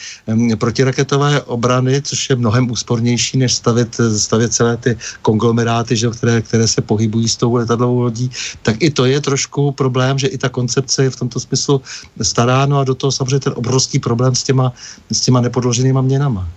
protiraketové 0.59 1.43
obrany, 1.43 2.03
což 2.03 2.31
je 2.31 2.37
mnohem 2.37 2.71
úspornější, 2.71 3.39
než 3.39 3.53
stavit, 3.55 4.01
stavět 4.17 4.53
celé 4.53 4.77
ty 4.77 4.97
konglomeráty, 5.23 5.97
že, 5.97 6.11
které, 6.11 6.43
které 6.43 6.69
se 6.69 6.81
pohybují 6.81 7.29
s 7.29 7.37
tou 7.37 7.55
letadlovou 7.55 8.01
lodí, 8.01 8.31
tak 8.63 8.77
i 8.79 8.91
to 8.91 9.05
je 9.05 9.21
trošku 9.21 9.73
problém, 9.73 10.19
že 10.19 10.27
i 10.27 10.39
ta 10.39 10.49
konce 10.49 10.76
koncepce 10.77 11.09
je 11.09 11.11
v 11.11 11.17
tomto 11.17 11.41
smyslu 11.41 11.83
stará, 12.21 12.67
no 12.67 12.79
a 12.79 12.85
do 12.85 12.95
toho 12.95 13.13
samozřejmě 13.13 13.41
ten 13.41 13.53
obrovský 13.57 13.99
problém 13.99 14.35
s 14.35 14.43
těma, 14.45 14.73
s 15.09 15.21
těma 15.21 15.41
nepodloženýma 15.41 16.01
měnama. 16.05 16.49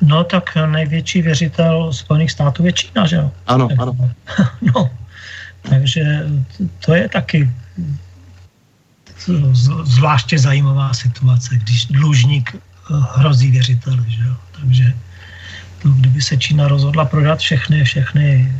No 0.00 0.24
tak 0.24 0.56
největší 0.56 1.22
věřitel 1.22 1.92
Spojených 1.92 2.30
států 2.30 2.66
je 2.66 2.72
Čína, 2.72 3.06
že 3.06 3.16
jo? 3.16 3.32
Ano, 3.46 3.68
tak, 3.68 3.78
ano. 3.80 3.96
No, 4.60 4.90
takže 5.64 6.28
to 6.84 6.94
je 6.94 7.08
taky 7.08 7.48
zvláště 9.84 10.38
zajímavá 10.38 10.92
situace, 10.92 11.56
když 11.56 11.86
dlužník 11.86 12.52
eh, 12.52 12.60
hrozí 13.16 13.50
věřiteli, 13.50 14.04
že 14.08 14.24
jo? 14.24 14.36
Takže 14.60 14.84
to, 15.82 15.88
kdyby 15.88 16.20
se 16.20 16.36
Čína 16.36 16.68
rozhodla 16.68 17.04
prodat 17.04 17.38
všechny, 17.40 17.84
všechny 17.84 18.52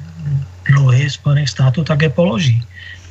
dluhy 0.64 1.10
Spojených 1.10 1.48
států, 1.48 1.84
tak 1.84 2.02
je 2.02 2.08
položí 2.08 2.64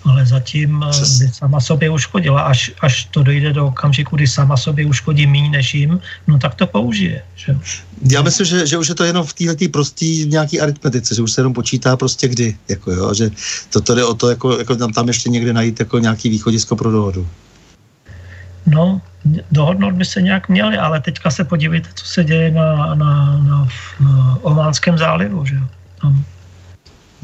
ale 0.05 0.25
zatím 0.25 0.83
eh, 0.83 0.99
by 1.19 1.29
sama 1.33 1.59
sobě 1.59 1.89
uškodila. 1.89 2.41
Až, 2.41 2.71
až 2.81 3.05
to 3.05 3.23
dojde 3.23 3.53
do 3.53 3.67
okamžiku, 3.67 4.15
kdy 4.15 4.27
sama 4.27 4.57
sobě 4.57 4.85
uškodí 4.85 5.27
méně 5.27 5.49
než 5.49 5.73
jim, 5.73 5.99
no 6.27 6.39
tak 6.39 6.55
to 6.55 6.67
použije. 6.67 7.21
Že? 7.35 7.57
Já 8.11 8.21
myslím, 8.21 8.45
že, 8.45 8.67
že 8.67 8.77
už 8.77 8.89
je 8.89 8.95
to 8.95 9.03
jenom 9.03 9.25
v 9.25 9.33
této 9.33 9.69
prostý 9.71 10.25
nějaký 10.25 10.61
aritmetice, 10.61 11.15
že 11.15 11.21
už 11.21 11.31
se 11.31 11.41
jenom 11.41 11.53
počítá 11.53 11.97
prostě 11.97 12.27
kdy, 12.27 12.57
jako 12.69 12.91
jo, 12.91 13.13
že 13.13 13.31
to 13.69 13.95
jde 13.95 14.05
o 14.05 14.13
to, 14.13 14.29
jako, 14.29 14.57
jako 14.57 14.75
tam, 14.75 14.91
tam 14.93 15.07
ještě 15.07 15.29
někde 15.29 15.53
najít 15.53 15.79
jako 15.79 15.99
nějaký 15.99 16.29
východisko 16.29 16.75
pro 16.75 16.91
dohodu. 16.91 17.27
No, 18.65 19.01
dohodnout 19.51 19.93
by 19.93 20.05
se 20.05 20.21
nějak 20.21 20.49
měli, 20.49 20.77
ale 20.77 21.01
teďka 21.01 21.31
se 21.31 21.43
podívejte, 21.43 21.89
co 21.95 22.05
se 22.05 22.23
děje 22.23 22.51
na, 22.51 22.95
na, 22.95 23.37
na 23.37 23.67
v 23.69 24.01
Ománském 24.41 24.97
zálivu, 24.97 25.45
že 25.45 25.55
jo. 25.55 25.63
Tam 26.01 26.23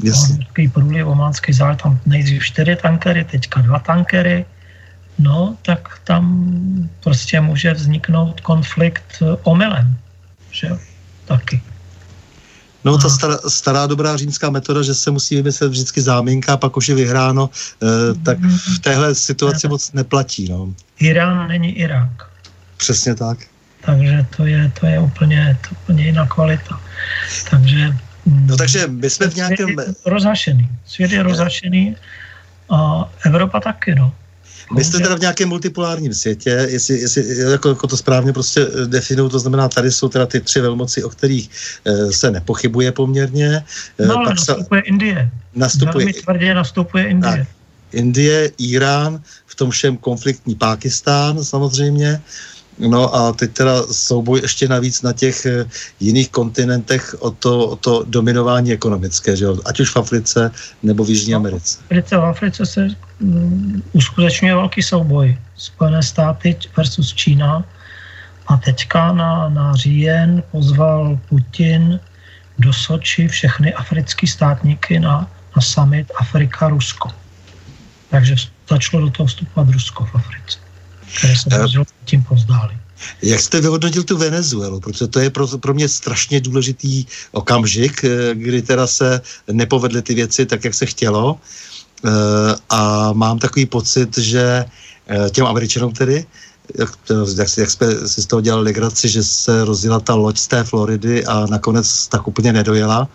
Ománský 0.02 0.68
průliv, 0.68 1.06
Ománský 1.06 1.52
záliv, 1.52 1.82
tam 1.82 2.00
nejdřív 2.06 2.44
čtyři 2.44 2.76
tankery, 2.76 3.24
teďka 3.24 3.60
dva 3.60 3.78
tankery, 3.78 4.44
no, 5.18 5.56
tak 5.62 6.00
tam 6.04 6.50
prostě 7.04 7.40
může 7.40 7.72
vzniknout 7.72 8.40
konflikt 8.40 9.22
omylem, 9.42 9.96
že 10.50 10.68
taky. 11.24 11.62
No 12.84 12.98
ta 12.98 13.08
stará, 13.08 13.38
stará 13.48 13.86
dobrá 13.86 14.16
římská 14.16 14.50
metoda, 14.50 14.82
že 14.82 14.94
se 14.94 15.10
musí 15.10 15.36
vymyslet 15.36 15.68
vždycky 15.68 16.02
záminka 16.02 16.52
a 16.52 16.56
pak 16.56 16.76
už 16.76 16.88
je 16.88 16.94
vyhráno, 16.94 17.50
eh, 17.82 17.86
tak 18.22 18.38
v 18.76 18.78
téhle 18.78 19.14
situaci 19.14 19.68
moc 19.68 19.92
neplatí. 19.92 20.48
No. 20.48 20.74
Irán 20.98 21.48
není 21.48 21.72
Irák. 21.78 22.30
Přesně 22.76 23.14
tak. 23.14 23.38
Takže 23.80 24.26
to 24.36 24.46
je, 24.46 24.72
to 24.80 24.86
je 24.86 24.98
úplně, 25.00 25.58
to 25.68 25.68
úplně 25.82 26.04
jiná 26.04 26.26
kvalita. 26.26 26.80
Takže 27.50 27.98
No 28.26 28.56
takže 28.56 28.86
my 28.86 29.10
jsme 29.10 29.30
v 29.30 29.34
nějakém... 29.36 29.68
Svět 29.68 29.88
je 29.88 29.94
rozhašený. 30.06 30.68
Svět 30.86 31.12
je 31.12 31.22
rozhašený 31.22 31.96
a 32.70 33.10
Evropa 33.24 33.60
taky, 33.60 33.94
no. 33.94 34.12
My 34.74 34.84
jsme 34.84 35.00
teda 35.00 35.16
v 35.16 35.20
nějakém 35.20 35.48
multipolárním 35.48 36.14
světě, 36.14 36.50
jestli, 36.50 36.98
jestli 36.98 37.38
jako, 37.38 37.68
jako 37.68 37.86
to 37.86 37.96
správně 37.96 38.32
prostě 38.32 38.60
eh, 38.60 38.86
definují, 38.86 39.30
to 39.30 39.38
znamená, 39.38 39.68
tady 39.68 39.92
jsou 39.92 40.08
teda 40.08 40.26
ty 40.26 40.40
tři 40.40 40.60
velmoci, 40.60 41.04
o 41.04 41.08
kterých 41.08 41.50
e, 41.84 42.12
se 42.12 42.30
nepochybuje 42.30 42.92
poměrně. 42.92 43.64
E, 43.98 44.06
no 44.06 44.18
ale 44.18 44.30
nastupuje 44.30 44.82
se, 44.82 44.88
Indie. 44.88 45.30
Nastupuje, 45.54 46.04
Velmi 46.04 46.12
tvrdě 46.12 46.54
nastupuje 46.54 47.04
Indie. 47.04 47.36
Tak, 47.36 47.46
Indie, 47.92 48.50
Irán, 48.58 49.22
v 49.46 49.54
tom 49.54 49.70
všem 49.70 49.96
konfliktní 49.96 50.54
Pákistán 50.54 51.44
samozřejmě. 51.44 52.20
No 52.78 53.14
a 53.14 53.32
teď 53.32 53.52
teda 53.52 53.82
souboj 53.82 54.40
ještě 54.42 54.68
navíc 54.68 55.02
na 55.02 55.12
těch 55.12 55.46
eh, 55.46 55.64
jiných 56.00 56.30
kontinentech 56.30 57.16
o 57.18 57.30
to, 57.30 57.68
o 57.68 57.76
to 57.76 58.04
dominování 58.08 58.72
ekonomické, 58.72 59.36
že 59.36 59.44
jo? 59.44 59.58
ať 59.64 59.80
už 59.80 59.90
v 59.90 59.96
Africe 59.96 60.50
nebo 60.82 61.04
v 61.04 61.08
Jižní 61.08 61.32
no, 61.32 61.38
Americe. 61.38 61.78
V 61.90 62.14
Africe 62.14 62.66
se 62.66 62.88
um, 63.20 63.82
uskutečňuje 63.92 64.54
velký 64.54 64.82
souboj. 64.82 65.38
Spojené 65.56 66.02
státy 66.02 66.56
versus 66.76 67.14
Čína. 67.14 67.64
A 68.46 68.56
teďka 68.56 69.12
na, 69.12 69.48
na 69.48 69.74
říjen 69.74 70.42
pozval 70.50 71.18
Putin 71.28 72.00
do 72.58 72.72
Soči 72.72 73.28
všechny 73.28 73.74
africké 73.74 74.26
státníky 74.26 74.98
na, 74.98 75.30
na 75.56 75.62
summit 75.62 76.12
Afrika-Rusko. 76.20 77.08
Takže 78.10 78.34
začalo 78.70 79.02
do 79.02 79.10
toho 79.10 79.26
vstupovat 79.26 79.68
Rusko 79.68 80.04
v 80.04 80.14
Africe 80.14 80.65
které 81.18 81.36
se 81.36 81.78
uh, 81.78 81.84
tím 82.04 82.22
pozdáli. 82.22 82.78
Jak 83.22 83.40
jste 83.40 83.60
vyhodnotil 83.60 84.02
tu 84.02 84.16
Venezuelu? 84.16 84.80
Protože 84.80 85.06
to 85.06 85.20
je 85.20 85.30
pro, 85.30 85.48
pro 85.58 85.74
mě 85.74 85.88
strašně 85.88 86.40
důležitý 86.40 87.04
okamžik, 87.32 88.04
eh, 88.04 88.34
kdy 88.34 88.62
teda 88.62 88.86
se 88.86 89.20
nepovedly 89.52 90.02
ty 90.02 90.14
věci 90.14 90.46
tak, 90.46 90.64
jak 90.64 90.74
se 90.74 90.86
chtělo. 90.86 91.36
Eh, 91.36 92.08
a 92.70 93.12
mám 93.12 93.38
takový 93.38 93.66
pocit, 93.66 94.18
že 94.18 94.64
těm 95.30 95.46
Američanům 95.46 95.92
tedy, 95.92 96.26
jak, 96.78 96.90
jak, 97.38 97.48
jak 97.58 97.70
jsme 97.70 97.86
si 98.08 98.22
z 98.22 98.26
toho 98.26 98.42
dělali 98.42 98.64
legraci, 98.64 99.08
že 99.08 99.22
se 99.22 99.64
rozjela 99.64 100.00
ta 100.00 100.14
loď 100.14 100.38
z 100.38 100.46
té 100.48 100.64
Floridy 100.64 101.22
a 101.26 101.46
nakonec 101.46 102.08
tak 102.08 102.26
úplně 102.28 102.52
nedojela. 102.52 103.08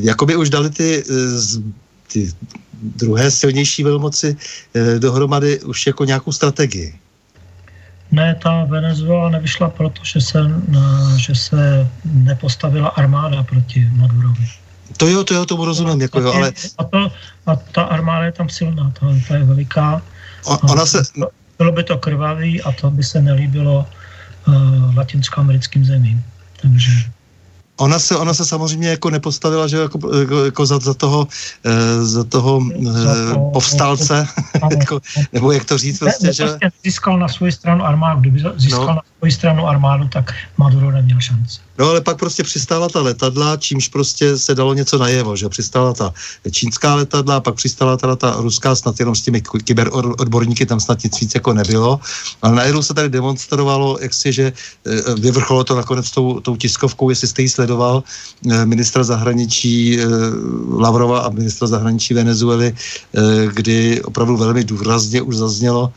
Jakoby 0.00 0.36
už 0.36 0.50
dali 0.50 0.70
ty, 0.70 1.04
ty 2.12 2.32
druhé 2.82 3.30
silnější 3.30 3.82
velmoci 3.84 4.36
eh, 4.74 4.98
dohromady 4.98 5.60
už 5.60 5.86
jako 5.86 6.04
nějakou 6.04 6.32
strategii? 6.32 6.98
Ne, 8.12 8.34
ta 8.34 8.64
Venezuela 8.64 9.30
nevyšla 9.30 9.70
proto, 9.70 10.04
že 10.04 10.20
se, 10.20 10.38
že 11.16 11.34
se 11.34 11.88
nepostavila 12.04 12.88
armáda 12.88 13.42
proti 13.42 13.88
Madurovi. 13.92 14.48
To 14.96 15.08
jo, 15.08 15.24
to 15.24 15.34
jo, 15.34 15.46
tomu 15.46 15.64
rozumím, 15.64 16.00
jako 16.00 16.20
jo, 16.20 16.32
ale... 16.32 16.52
A, 16.78 16.84
to, 16.84 17.12
a 17.46 17.56
ta 17.56 17.82
armáda 17.82 18.24
je 18.24 18.32
tam 18.32 18.48
silná, 18.48 18.92
ta, 19.00 19.06
ta 19.28 19.36
je 19.36 19.44
veliká. 19.44 20.02
O, 20.44 20.58
ona 20.58 20.86
se... 20.86 21.02
Bylo 21.58 21.72
by 21.72 21.82
to 21.82 21.98
krvavý 21.98 22.62
a 22.62 22.72
to 22.72 22.90
by 22.90 23.04
se 23.04 23.22
nelíbilo 23.22 23.86
uh, 24.46 24.96
latinskoamerickým 24.96 25.84
zemím. 25.84 26.24
Takže... 26.62 26.90
Ona 27.76 27.98
se, 27.98 28.16
ona 28.16 28.34
se 28.34 28.44
samozřejmě 28.44 28.88
jako 28.88 29.10
nepostavila, 29.10 29.66
že 29.66 29.76
jako, 29.76 30.16
jako, 30.16 30.44
jako 30.44 30.66
za, 30.66 30.78
za 30.78 30.94
toho, 30.94 31.28
e, 31.64 32.04
za 32.04 32.24
toho 32.24 32.60
e, 32.72 33.52
povstalce, 33.52 34.26
jako, 34.78 35.00
nebo 35.32 35.52
jak 35.52 35.64
to 35.64 35.78
říct 35.78 35.98
prostě, 35.98 36.26
ne, 36.26 36.32
že... 36.32 36.44
Prostě 36.44 36.70
získal 36.84 37.18
na 37.18 37.28
svou 37.28 37.50
stranu 37.50 37.84
armádu, 37.84 38.20
kdyby 38.20 38.44
získal 38.56 38.86
no. 38.86 38.94
na 38.94 39.02
stranu 39.30 39.68
armádu, 39.68 40.08
tak 40.08 40.34
Maduro 40.56 40.90
neměl 40.90 41.20
šanci. 41.20 41.60
No 41.78 41.88
ale 41.88 42.00
pak 42.00 42.18
prostě 42.18 42.42
přistála 42.42 42.88
ta 42.88 43.00
letadla, 43.00 43.56
čímž 43.56 43.88
prostě 43.88 44.38
se 44.38 44.54
dalo 44.54 44.74
něco 44.74 44.98
najevo, 44.98 45.36
že 45.36 45.48
přistála 45.48 45.92
ta 45.94 46.12
čínská 46.50 46.94
letadla, 46.94 47.40
pak 47.40 47.54
přistála 47.54 47.96
teda 47.96 48.16
ta 48.16 48.36
ruská, 48.38 48.74
snad 48.74 49.00
jenom 49.00 49.14
s 49.14 49.22
těmi 49.22 49.42
kyberodborníky 49.64 50.66
tam 50.66 50.80
snad 50.80 51.04
nic 51.04 51.20
víc 51.20 51.34
jako 51.34 51.52
nebylo. 51.52 52.00
Ale 52.42 52.54
najednou 52.54 52.82
se 52.82 52.94
tady 52.94 53.08
demonstrovalo, 53.08 53.98
jak 54.00 54.14
si, 54.14 54.32
že 54.32 54.52
e, 54.52 55.14
vyvrcholo 55.14 55.64
to 55.64 55.76
nakonec 55.76 56.10
tou, 56.10 56.40
tou 56.40 56.56
tiskovkou, 56.56 57.10
jestli 57.10 57.28
jste 57.28 57.42
ji 57.42 57.48
sledoval, 57.48 58.02
e, 58.50 58.66
ministra 58.66 59.04
zahraničí 59.04 60.00
e, 60.00 60.06
Lavrova 60.68 61.20
a 61.20 61.30
ministra 61.30 61.66
zahraničí 61.66 62.14
Venezuely, 62.14 62.74
kdy 63.52 64.02
opravdu 64.02 64.36
velmi 64.36 64.64
důrazně 64.64 65.22
už 65.22 65.36
zaznělo, 65.36 65.92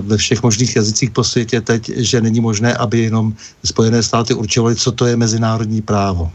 ve 0.00 0.16
všech 0.16 0.42
možných 0.42 0.76
jazycích 0.76 1.10
po 1.10 1.24
světě 1.24 1.60
teď, 1.60 1.90
že 2.04 2.20
není 2.20 2.40
možné, 2.40 2.74
aby 2.74 2.98
jenom 2.98 3.34
Spojené 3.64 4.02
státy 4.02 4.34
určovaly, 4.34 4.76
co 4.76 4.92
to 4.92 5.06
je 5.06 5.16
mezinárodní 5.16 5.82
právo. 5.82 6.32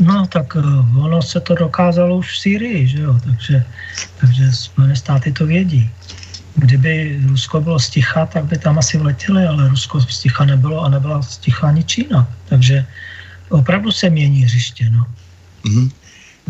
No, 0.00 0.26
tak 0.26 0.56
ono 0.98 1.22
se 1.22 1.40
to 1.40 1.54
dokázalo 1.54 2.18
už 2.18 2.32
v 2.32 2.38
Syrii, 2.38 2.88
že 2.88 3.00
jo? 3.00 3.20
Takže, 3.24 3.64
takže 4.20 4.52
Spojené 4.52 4.96
státy 4.96 5.32
to 5.32 5.46
vědí. 5.46 5.90
Kdyby 6.54 7.20
Rusko 7.26 7.60
bylo 7.60 7.78
sticha, 7.78 8.26
tak 8.26 8.44
by 8.44 8.58
tam 8.58 8.78
asi 8.78 8.98
vletěli, 8.98 9.46
ale 9.46 9.68
Rusko 9.68 10.00
sticha 10.00 10.44
nebylo 10.44 10.82
a 10.84 10.88
nebyla 10.88 11.22
sticha 11.22 11.68
ani 11.68 11.84
Čína. 11.84 12.28
Takže 12.48 12.86
opravdu 13.48 13.92
se 13.92 14.10
mění 14.10 14.42
hřiště. 14.42 14.90
No. 14.90 15.06
Mm-hmm. 15.64 15.90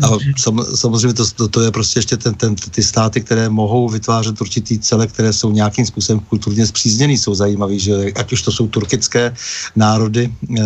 A 0.03 0.07
sam, 0.37 0.59
samozřejmě 0.75 1.13
to, 1.13 1.25
to, 1.25 1.47
to 1.47 1.61
je 1.61 1.71
prostě 1.71 1.99
ještě 1.99 2.17
ten, 2.17 2.33
ten, 2.33 2.55
ty 2.55 2.83
státy, 2.83 3.21
které 3.21 3.49
mohou 3.49 3.89
vytvářet 3.89 4.41
určitý 4.41 4.79
celek, 4.79 5.11
které 5.11 5.33
jsou 5.33 5.51
nějakým 5.51 5.85
způsobem 5.85 6.19
kulturně 6.19 6.67
zpřízněný, 6.67 7.17
jsou 7.17 7.35
zajímavý, 7.35 7.79
že 7.79 8.11
ať 8.15 8.33
už 8.33 8.41
to 8.41 8.51
jsou 8.51 8.67
turkické 8.67 9.33
národy, 9.75 10.33
e, 10.57 10.63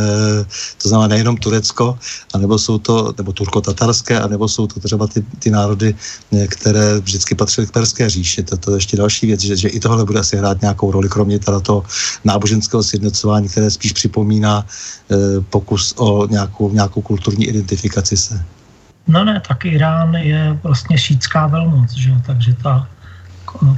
to 0.81 0.89
znamená 0.89 1.07
nejenom 1.07 1.37
Turecko, 1.37 1.99
anebo 2.33 2.57
jsou 2.59 2.77
to, 2.77 3.13
nebo 3.17 3.31
turko-tatarské, 3.33 4.19
anebo 4.19 4.47
jsou 4.47 4.67
to 4.67 4.79
třeba 4.79 5.07
ty, 5.07 5.21
ty 5.39 5.49
národy, 5.51 5.95
eh, 6.31 6.47
které 6.47 6.99
vždycky 6.99 7.35
patřily 7.35 7.67
k 7.67 7.71
Perské 7.71 8.09
říši. 8.09 8.43
To, 8.43 8.57
to 8.57 8.71
je 8.71 8.77
ještě 8.77 8.97
další 8.97 9.27
věc, 9.27 9.41
že, 9.41 9.55
že 9.55 9.69
i 9.69 9.79
tohle 9.79 10.05
bude 10.05 10.19
asi 10.19 10.37
hrát 10.37 10.61
nějakou 10.61 10.91
roli, 10.91 11.09
kromě 11.09 11.39
teda 11.39 11.59
toho 11.59 11.83
náboženského 12.25 12.83
sjednocování, 12.83 13.49
které 13.49 13.71
spíš 13.71 13.93
připomíná 13.93 14.65
e, 14.65 15.41
pokus 15.41 15.93
o 15.97 16.27
nějakou, 16.27 16.71
nějakou 16.71 17.01
kulturní 17.01 17.45
identifikaci 17.45 18.17
se. 18.17 18.58
No 19.09 19.25
ne, 19.25 19.41
tak 19.47 19.65
Irán 19.65 20.15
je 20.15 20.57
vlastně 20.63 20.97
šítská 20.97 21.47
velmoc, 21.47 21.91
že 21.91 22.09
jo? 22.09 22.15
takže 22.25 22.53
ta 22.53 22.87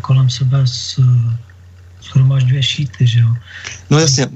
kolem 0.02 0.30
sebe 0.30 0.66
shromažďuje 2.04 2.64
šíty, 2.64 3.08
že 3.08 3.20
jo. 3.20 3.32
No 3.90 4.00
jasně, 4.00 4.28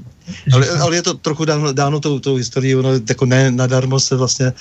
ale, 0.52 0.68
ale 0.68 0.96
je 0.96 1.02
to 1.02 1.14
trochu 1.14 1.44
dáno, 1.44 1.72
dáno 1.72 2.00
tou, 2.00 2.18
tou 2.18 2.36
historií, 2.36 2.76
ono 2.76 2.90
jako 3.08 3.26
ne 3.26 3.50
nadarmo 3.50 4.00
se 4.00 4.16
vlastně 4.16 4.46
e, 4.46 4.54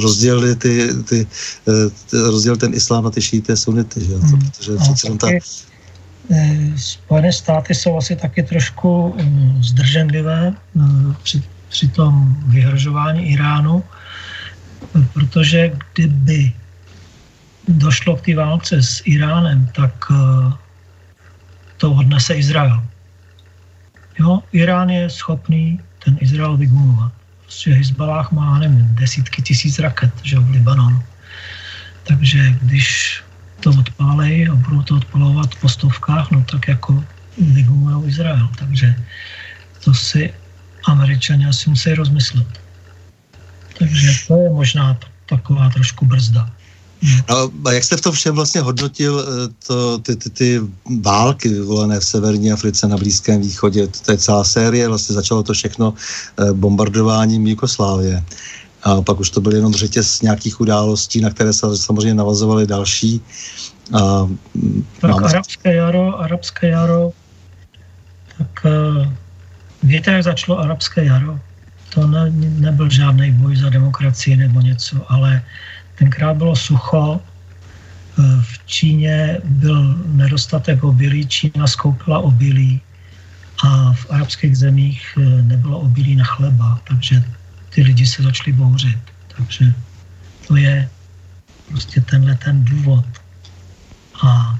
rozdělili 0.00 0.56
ty, 0.56 0.88
ty, 1.08 1.26
e, 1.68 2.28
rozdělil 2.30 2.56
ten 2.56 2.74
islám 2.74 3.04
na 3.04 3.10
ty 3.10 3.22
šíty 3.22 3.56
sunity, 3.56 4.04
že 4.04 4.12
jo, 4.12 4.18
hmm. 4.18 4.40
protože 4.40 4.72
no, 4.72 4.78
přece 4.78 5.18
ta... 5.18 5.28
Spojené 6.76 7.32
státy 7.32 7.74
jsou 7.74 7.96
asi 7.96 8.16
taky 8.16 8.42
trošku 8.42 9.04
um, 9.04 9.58
zdrženlivé 9.62 10.54
při, 11.22 11.42
při 11.68 11.88
tom 11.88 12.36
vyhrožování 12.46 13.32
Iránu, 13.32 13.84
protože 15.12 15.72
kdyby 15.94 16.52
došlo 17.68 18.16
k 18.16 18.24
té 18.24 18.34
válce 18.36 18.82
s 18.82 19.02
Iránem, 19.04 19.66
tak 19.74 19.94
eh, 20.10 20.52
to 21.76 21.92
odnese 21.92 22.34
Izrael. 22.34 22.82
Jo, 24.18 24.42
Irán 24.52 24.90
je 24.90 25.10
schopný 25.10 25.80
ten 26.04 26.18
Izrael 26.20 26.56
vygumovat. 26.56 27.12
Prostě 27.42 27.74
Hezbalách 27.74 28.32
má, 28.32 28.58
nevím, 28.58 28.94
desítky 28.94 29.42
tisíc 29.42 29.78
raket, 29.78 30.12
že 30.22 30.38
v 30.38 30.50
Libanonu. 30.50 31.02
Takže 32.04 32.54
když 32.62 33.22
to 33.60 33.70
odpálej 33.70 34.48
a 34.48 34.54
budou 34.54 34.82
to 34.82 34.96
odpalovat 34.96 35.54
po 35.54 35.68
stovkách, 35.68 36.30
no 36.30 36.44
tak 36.44 36.68
jako 36.68 37.04
vygumují 37.38 38.08
Izrael. 38.08 38.48
Takže 38.58 38.94
to 39.84 39.94
si 39.94 40.34
američani 40.86 41.46
asi 41.46 41.70
musí 41.70 41.94
rozmyslet. 41.94 42.61
Takže 43.78 44.08
to 44.28 44.36
je 44.36 44.50
možná 44.50 44.98
taková 45.26 45.70
trošku 45.70 46.06
brzda. 46.06 46.50
No, 47.28 47.50
a 47.64 47.72
jak 47.72 47.84
jste 47.84 47.96
v 47.96 48.00
tom 48.00 48.12
všem 48.12 48.34
vlastně 48.34 48.60
hodnotil 48.60 49.20
eh, 49.20 49.54
to, 49.66 49.98
ty, 49.98 50.16
ty, 50.16 50.30
ty 50.30 50.60
války 51.00 51.48
vyvolené 51.48 52.00
v 52.00 52.04
severní 52.04 52.52
Africe 52.52 52.88
na 52.88 52.96
Blízkém 52.96 53.40
východě? 53.40 53.86
To 53.86 54.12
je 54.12 54.18
celá 54.18 54.44
série, 54.44 54.88
vlastně 54.88 55.14
začalo 55.14 55.42
to 55.42 55.52
všechno 55.52 55.94
eh, 55.94 56.52
bombardováním 56.52 57.46
Jugoslávie. 57.46 58.22
A 58.82 59.02
pak 59.02 59.20
už 59.20 59.30
to 59.30 59.40
byl 59.40 59.54
jenom 59.54 59.74
řetěz 59.74 60.22
nějakých 60.22 60.60
událostí, 60.60 61.20
na 61.20 61.30
které 61.30 61.52
se 61.52 61.76
samozřejmě 61.76 62.14
navazovaly 62.14 62.66
další. 62.66 63.20
A, 63.92 64.28
tak 65.00 65.10
máme... 65.10 65.28
arabské 65.28 65.74
jaro, 65.74 66.20
arabské 66.20 66.68
jaro, 66.68 67.12
tak 68.38 68.64
uh, 68.64 69.06
víte, 69.82 70.10
jak 70.10 70.24
začalo 70.24 70.58
arabské 70.58 71.04
jaro? 71.04 71.40
To 71.94 72.06
ne, 72.06 72.30
nebyl 72.58 72.90
žádný 72.90 73.32
boj 73.32 73.56
za 73.56 73.68
demokracii 73.68 74.36
nebo 74.36 74.60
něco, 74.60 75.12
ale 75.12 75.42
tenkrát 75.94 76.36
bylo 76.36 76.56
sucho, 76.56 77.20
eh, 77.20 78.22
v 78.40 78.52
Číně 78.66 79.38
byl 79.44 80.00
nedostatek 80.06 80.84
obilí, 80.84 81.26
Čína 81.26 81.66
skoupila 81.66 82.18
obilí 82.18 82.80
a 83.64 83.92
v 83.92 84.06
arabských 84.10 84.56
zemích 84.58 85.00
eh, 85.20 85.42
nebylo 85.42 85.78
obilí 85.78 86.16
na 86.16 86.24
chleba, 86.24 86.80
takže 86.88 87.24
ty 87.70 87.82
lidi 87.82 88.06
se 88.06 88.22
začali 88.22 88.52
bouřit. 88.52 89.00
Takže 89.36 89.74
to 90.48 90.56
je 90.56 90.88
prostě 91.68 92.00
tenhle 92.00 92.34
ten 92.34 92.64
důvod. 92.64 93.04
A 94.22 94.58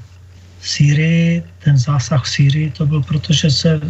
v 0.63 0.69
Sýrii, 0.69 1.43
ten 1.59 1.77
zásah 1.77 2.23
v 2.23 2.29
Sýrii, 2.29 2.71
to 2.71 2.85
byl 2.85 3.03
proto, 3.03 3.33
že 3.33 3.51
se 3.51 3.81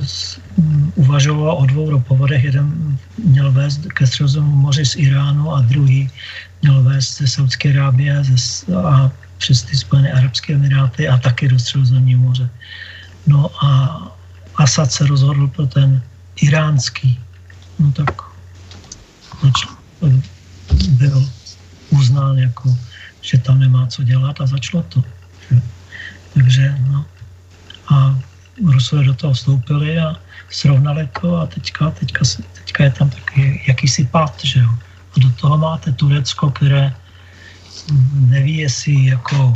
uvažovalo 0.95 1.57
o 1.57 1.65
dvou 1.65 1.89
ropovodech. 1.89 2.43
Jeden 2.43 2.97
měl 3.25 3.51
vést 3.51 3.85
ke 3.93 4.07
středozemnímu 4.07 4.55
moři 4.55 4.85
z 4.85 4.95
Iránu 4.95 5.53
a 5.53 5.61
druhý 5.61 6.09
měl 6.61 6.83
vést 6.83 7.17
ze 7.17 7.27
Saudské 7.27 7.69
Arábie 7.69 8.23
a 8.85 9.11
přes 9.37 9.63
ty 9.63 9.77
Spojené 9.77 10.11
Arabské 10.11 10.53
Emiráty 10.53 11.07
a 11.07 11.17
taky 11.17 11.47
do 11.47 11.59
středozemního 11.59 12.21
moře. 12.21 12.49
No 13.27 13.65
a 13.65 14.01
Asad 14.55 14.91
se 14.91 15.05
rozhodl 15.07 15.47
pro 15.47 15.67
ten 15.67 16.01
iránský. 16.41 17.19
No 17.79 17.91
tak 17.91 18.09
byl 20.87 21.29
uznán 21.89 22.37
jako, 22.37 22.77
že 23.21 23.37
tam 23.37 23.59
nemá 23.59 23.87
co 23.87 24.03
dělat 24.03 24.41
a 24.41 24.45
začalo 24.47 24.83
to. 24.83 25.03
Takže 26.33 26.75
no. 26.89 27.05
A 27.89 28.19
Rusové 28.63 29.03
do 29.03 29.13
toho 29.13 29.33
vstoupili 29.33 29.99
a 29.99 30.15
srovnali 30.49 31.09
to 31.21 31.37
a 31.37 31.47
teďka, 31.47 31.91
teďka, 31.91 32.21
teďka 32.53 32.83
je 32.83 32.91
tam 32.91 33.09
taky 33.09 33.63
jakýsi 33.67 34.05
pád, 34.05 34.43
že 34.43 34.59
jo. 34.59 34.69
A 35.17 35.19
do 35.19 35.29
toho 35.31 35.57
máte 35.57 35.91
Turecko, 35.91 36.51
které 36.51 36.93
neví, 38.13 38.57
jestli 38.57 39.05
jako 39.05 39.53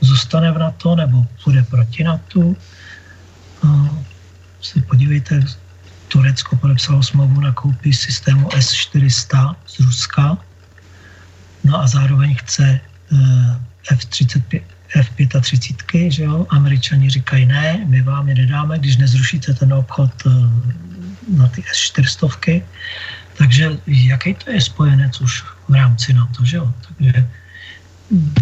zůstane 0.00 0.52
v 0.52 0.58
NATO 0.58 0.96
nebo 0.96 1.26
půjde 1.44 1.62
proti 1.62 2.04
NATO. 2.04 2.54
A 3.62 3.90
si 4.62 4.82
podívejte, 4.82 5.40
Turecko 6.08 6.56
podepsalo 6.56 7.02
smlouvu 7.02 7.40
na 7.40 7.52
koupí 7.52 7.92
systému 7.92 8.48
S-400 8.54 9.56
z 9.66 9.80
Ruska, 9.80 10.38
no 11.64 11.80
a 11.80 11.86
zároveň 11.86 12.36
chce 12.36 12.80
eh, 13.12 13.60
F-35, 13.90 14.62
F-35, 14.96 16.10
že 16.10 16.24
jo, 16.24 16.46
američani 16.50 17.10
říkají 17.10 17.46
ne, 17.46 17.84
my 17.86 18.02
vám 18.02 18.28
je 18.28 18.34
nedáme, 18.34 18.78
když 18.78 18.96
nezrušíte 18.96 19.54
ten 19.54 19.72
obchod 19.72 20.10
eh, 20.26 20.30
na 21.28 21.48
ty 21.48 21.64
S-400, 21.72 22.62
takže 23.38 23.70
jaký 23.86 24.34
to 24.34 24.50
je 24.50 24.60
spojenec 24.60 25.20
už 25.20 25.44
v 25.68 25.74
rámci 25.74 26.12
NATO, 26.12 26.44
že 26.44 26.56
jo, 26.56 26.72
takže 26.88 27.28
hm, 28.10 28.34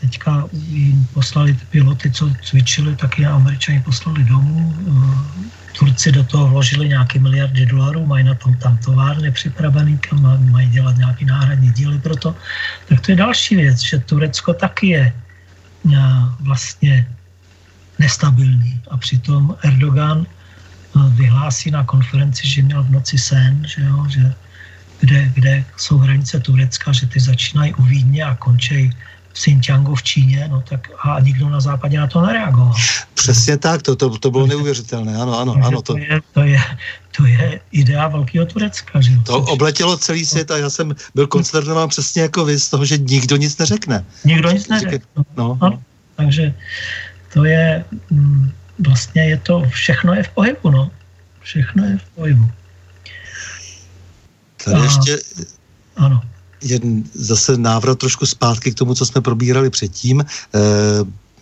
teďka 0.00 0.48
jim 0.52 1.06
poslali 1.12 1.54
ty 1.54 1.64
piloty, 1.66 2.10
co 2.10 2.30
cvičili, 2.42 2.96
tak 2.96 3.18
je 3.18 3.26
američani 3.26 3.80
poslali 3.80 4.24
domů, 4.24 4.74
eh, 4.88 5.63
Turci 5.78 6.12
do 6.12 6.24
toho 6.24 6.46
vložili 6.48 6.88
nějaké 6.88 7.18
miliardy 7.18 7.66
dolarů, 7.66 8.06
mají 8.06 8.24
na 8.24 8.34
tom 8.34 8.54
tam 8.56 8.78
továrny 8.78 9.30
připravený, 9.30 9.98
kam 9.98 10.22
mají 10.50 10.70
dělat 10.70 10.96
nějaké 10.96 11.24
náhradní 11.24 11.72
díly 11.72 11.98
pro 11.98 12.16
to. 12.16 12.34
Tak 12.88 13.00
to 13.00 13.12
je 13.12 13.16
další 13.16 13.56
věc, 13.56 13.78
že 13.80 13.98
Turecko 13.98 14.54
taky 14.54 14.86
je 14.86 15.04
eh, 15.12 15.98
vlastně 16.40 17.06
nestabilní. 17.98 18.80
A 18.90 18.96
přitom 18.96 19.56
Erdogan 19.62 20.26
eh, 20.26 20.98
vyhlásí 21.18 21.70
na 21.70 21.84
konferenci, 21.84 22.48
že 22.48 22.62
měl 22.62 22.82
v 22.82 22.90
noci 22.90 23.18
sen, 23.18 23.62
že, 23.66 23.82
jo, 23.82 24.06
že 24.08 24.34
kde, 25.00 25.28
kde 25.34 25.64
jsou 25.76 25.98
hranice 25.98 26.40
Turecka, 26.40 26.92
že 26.92 27.06
ty 27.06 27.20
začínají 27.20 27.74
u 27.74 27.82
Vídně 27.82 28.24
a 28.24 28.34
končí 28.34 28.90
Xinjiangu 29.34 29.94
v 29.94 30.02
Číně, 30.02 30.48
no 30.50 30.62
tak 30.68 30.90
a 31.02 31.20
nikdo 31.20 31.48
na 31.48 31.60
západě 31.60 31.98
na 31.98 32.06
to 32.06 32.20
nereagoval. 32.20 32.74
Přesně 33.14 33.56
tak, 33.56 33.82
to, 33.82 33.96
to, 33.96 34.18
to 34.18 34.30
bylo 34.30 34.46
neuvěřitelné, 34.46 35.16
ano, 35.16 35.38
ano, 35.38 35.54
ano. 35.62 35.82
To, 35.82 35.92
to, 35.92 35.98
je, 35.98 36.20
to, 36.32 36.40
je, 36.40 36.60
to 37.16 37.26
je 37.26 37.60
idea 37.72 38.08
velkého 38.08 38.46
Turecka. 38.46 39.00
Že? 39.00 39.12
To 39.26 39.38
obletělo 39.38 39.96
celý 39.96 40.26
svět 40.26 40.50
a 40.50 40.58
já 40.58 40.70
jsem 40.70 40.94
byl 41.14 41.26
koncernován 41.26 41.88
přesně 41.88 42.22
jako 42.22 42.44
vy 42.44 42.58
z 42.58 42.68
toho, 42.70 42.84
že 42.84 42.98
nikdo 42.98 43.36
nic 43.36 43.58
neřekne. 43.58 44.04
Nikdo 44.24 44.50
nic 44.50 44.68
neřekne. 44.68 45.24
No, 45.36 45.58
no. 45.62 45.82
takže 46.16 46.54
to 47.32 47.44
je, 47.44 47.84
mm, 48.10 48.52
vlastně 48.86 49.24
je 49.24 49.36
to, 49.36 49.62
všechno 49.68 50.14
je 50.14 50.22
v 50.22 50.28
pohybu, 50.28 50.70
no. 50.70 50.90
Všechno 51.40 51.84
je 51.84 51.98
v 51.98 52.04
pohybu. 52.14 52.50
Tady 54.64 54.76
a, 54.76 54.84
ještě... 54.84 55.18
Ano 55.96 56.22
jen 56.64 57.04
zase 57.14 57.56
návrat 57.56 57.98
trošku 57.98 58.26
zpátky 58.26 58.72
k 58.72 58.74
tomu, 58.74 58.94
co 58.94 59.06
jsme 59.06 59.20
probírali 59.20 59.70
předtím. 59.70 60.20
E, 60.20 60.24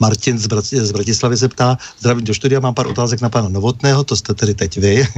Martin 0.02 0.34
z, 0.38 0.46
Brat, 0.46 0.66
z 0.66 0.92
Bratislavy 0.92 1.36
se 1.36 1.48
ptá, 1.48 1.78
zdravím 2.02 2.24
do 2.24 2.34
studia, 2.34 2.60
mám 2.60 2.74
pár 2.74 2.90
otázek 2.90 3.22
na 3.22 3.30
pana 3.30 3.48
Novotného, 3.48 4.04
to 4.04 4.16
jste 4.16 4.34
tedy 4.34 4.54
teď 4.54 4.78
vy. 4.78 4.94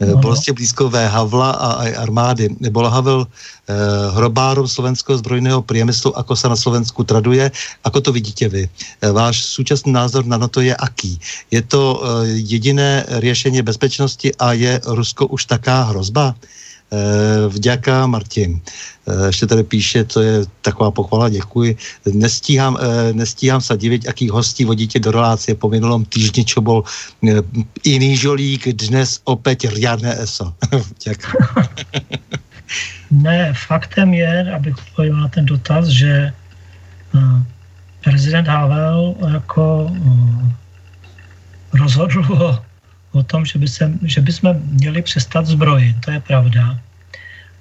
No. 0.00 0.16
Bolestě 0.16 0.52
blízko 0.52 0.90
V. 0.90 1.08
Havla 1.08 1.50
a 1.50 1.68
aj 1.72 1.96
armády. 1.96 2.48
Bola 2.70 2.90
Havel 2.90 3.26
eh, 3.26 3.74
hrobárom 4.18 4.68
slovenského 4.68 5.18
zbrojného 5.18 5.62
priemyslu, 5.62 6.10
ako 6.18 6.34
sa 6.36 6.50
na 6.50 6.58
Slovensku 6.58 7.06
traduje. 7.06 7.46
Ako 7.86 8.00
to 8.02 8.10
vidíte 8.10 8.48
vy? 8.50 8.66
Eh, 8.66 9.12
váš 9.14 9.46
současný 9.54 9.94
názor 9.94 10.26
na 10.26 10.48
to 10.50 10.60
je 10.60 10.74
aký? 10.74 11.14
Je 11.54 11.62
to 11.62 12.02
eh, 12.02 12.42
jediné 12.42 13.06
řešení 13.22 13.62
bezpečnosti 13.62 14.34
a 14.34 14.52
je 14.52 14.80
Rusko 14.82 15.30
už 15.30 15.46
taká 15.46 15.94
hrozba? 15.94 16.34
Eh, 16.34 16.53
vďaka 17.48 18.06
Martin. 18.06 18.60
Eh, 19.08 19.26
ještě 19.26 19.46
tady 19.46 19.62
píše, 19.62 20.04
to 20.04 20.20
je 20.20 20.44
taková 20.62 20.90
pochvala, 20.90 21.28
děkuji. 21.28 21.76
Nestíhám, 22.12 22.78
eh, 22.80 23.12
nestíhám 23.12 23.60
se 23.60 23.76
divit, 23.76 24.08
aký 24.08 24.28
hostí 24.28 24.64
vodíte 24.64 24.98
do 24.98 25.10
relácie 25.10 25.54
po 25.54 25.68
minulom 25.68 26.04
týždni, 26.04 26.44
čo 26.44 26.60
bol 26.60 26.84
iný 27.84 28.16
žolík, 28.16 28.68
dnes 28.68 29.20
opět 29.24 29.64
riadné 29.64 30.22
ESO. 30.22 30.54
Děkuji. 31.04 31.38
ne, 33.10 33.52
faktem 33.66 34.14
je, 34.14 34.54
abych 34.54 34.78
odpověděl 34.78 35.18
na 35.20 35.28
ten 35.28 35.44
dotaz, 35.46 35.86
že 35.86 36.32
prezident 38.04 38.48
Havel 38.48 39.14
jako 39.32 39.90
rozhodl 41.72 42.20
o 42.32 42.58
o 43.14 43.22
tom, 43.22 43.46
že 43.46 43.58
by, 43.58 43.68
se, 43.68 43.92
že 44.02 44.20
by 44.20 44.32
jsme 44.32 44.50
měli 44.52 45.02
přestat 45.02 45.46
zbrojit, 45.46 45.96
to 46.04 46.10
je 46.10 46.20
pravda. 46.20 46.78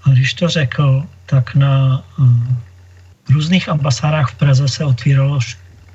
A 0.03 0.09
když 0.09 0.33
to 0.33 0.49
řekl, 0.49 1.05
tak 1.25 1.55
na 1.55 2.03
uh, 2.17 2.27
různých 3.29 3.69
ambasádách 3.69 4.31
v 4.31 4.35
Praze 4.35 4.67
se 4.67 4.85
otvíralo 4.85 5.39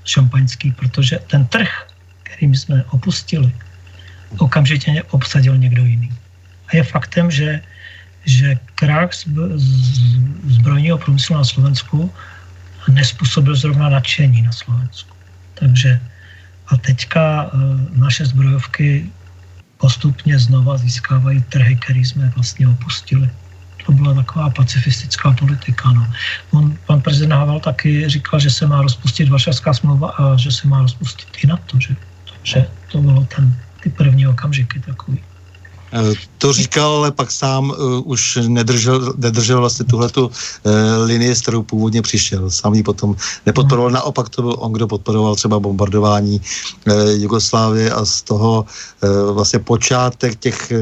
šampaňský, 0.05 0.72
protože 0.72 1.18
ten 1.26 1.47
trh, 1.47 1.68
který 2.22 2.56
jsme 2.56 2.85
opustili, 2.90 3.52
okamžitě 4.39 5.02
obsadil 5.10 5.59
někdo 5.59 5.85
jiný. 5.85 6.10
A 6.68 6.76
je 6.76 6.82
faktem, 6.85 7.30
že, 7.30 7.60
že 8.24 8.56
krach 8.74 9.10
zbrojního 10.47 10.98
průmyslu 10.98 11.36
na 11.36 11.44
Slovensku 11.44 12.12
nespůsobil 12.89 13.55
zrovna 13.55 13.89
nadšení 13.89 14.43
na 14.43 14.52
Slovensku. 14.52 15.16
Takže 15.55 16.01
a 16.68 16.76
teďka 16.76 17.51
uh, 17.52 17.60
naše 17.97 18.26
zbrojovky 18.26 19.10
postupně 19.78 20.38
znova 20.38 20.76
získávají 20.76 21.42
trhy, 21.42 21.76
které 21.76 22.00
jsme 22.00 22.32
vlastně 22.34 22.68
opustili. 22.68 23.30
To 23.86 23.92
byla 23.92 24.14
taková 24.14 24.50
pacifistická 24.50 25.32
politika. 25.32 25.92
No. 25.92 26.06
On, 26.50 26.76
pan 26.86 27.00
prezident 27.00 27.38
Havel 27.38 27.60
taky 27.60 28.09
říkal, 28.09 28.40
že 28.40 28.50
se 28.50 28.66
má 28.66 28.82
rozpustit 28.82 29.28
Varšavská 29.28 29.74
smlouva 29.74 30.10
a 30.10 30.36
že 30.36 30.52
se 30.52 30.68
má 30.68 30.82
rozpustit 30.82 31.28
i 31.44 31.46
NATO. 31.46 31.80
Že, 31.80 31.96
že 32.42 32.66
to 32.92 32.98
bylo 32.98 33.24
ten, 33.36 33.56
ty 33.80 33.90
první 33.90 34.26
okamžiky 34.26 34.80
takový. 34.80 35.20
Eh, 35.93 36.15
to 36.39 36.52
říkal, 36.52 36.90
ale 36.90 37.12
pak 37.12 37.31
sám 37.31 37.70
uh, 37.70 38.02
už 38.05 38.39
nedržel, 38.48 39.15
nedržel 39.16 39.60
vlastně 39.60 39.85
tuhletu 39.85 40.27
uh, 40.27 40.32
linii, 41.05 41.35
s 41.35 41.43
kterou 41.43 41.62
původně 41.62 42.02
přišel. 42.02 42.51
Sám 42.51 42.74
ji 42.74 42.82
potom 42.82 43.16
nepodporoval. 43.47 43.90
Naopak 43.90 44.28
to 44.28 44.43
byl 44.43 44.56
on, 44.59 44.73
kdo 44.73 44.86
podporoval 44.86 45.36
třeba 45.36 45.60
bombardování 45.60 46.40
Jugoslávie 47.16 47.90
a 47.90 48.05
z 48.05 48.23
toho 48.23 48.65
vlastně 49.32 49.59
počátek 49.59 50.39
těch 50.40 50.73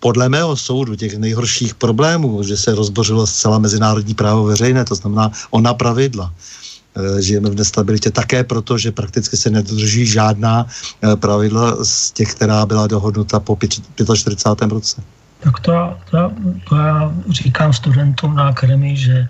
podle 0.00 0.28
mého 0.28 0.56
soudu 0.56 0.96
těch 0.96 1.18
nejhorších 1.18 1.74
problémů, 1.74 2.42
že 2.42 2.56
se 2.56 2.74
rozbořilo 2.74 3.26
zcela 3.26 3.58
mezinárodní 3.58 4.14
právo 4.14 4.44
veřejné, 4.44 4.84
to 4.84 4.94
znamená 4.94 5.30
ona 5.50 5.74
pravidla. 5.74 6.32
Eh, 6.92 7.22
žijeme 7.22 7.50
v 7.50 7.54
nestabilitě 7.54 8.10
také 8.10 8.44
proto, 8.44 8.78
že 8.78 8.92
prakticky 8.92 9.36
se 9.36 9.50
nedrží 9.50 10.06
žádná 10.06 10.66
eh, 10.68 11.16
pravidla 11.16 11.84
z 11.84 12.10
těch, 12.10 12.34
která 12.34 12.66
byla 12.66 12.86
dohodnuta 12.86 13.40
po 13.40 13.58
45. 14.14 14.70
roce. 14.70 15.02
Tak 15.40 15.60
to, 15.60 15.96
to, 16.10 16.32
to 16.68 16.76
já 16.76 17.12
říkám 17.30 17.72
studentům 17.72 18.36
na 18.36 18.48
akademii, 18.48 18.96
že 18.96 19.28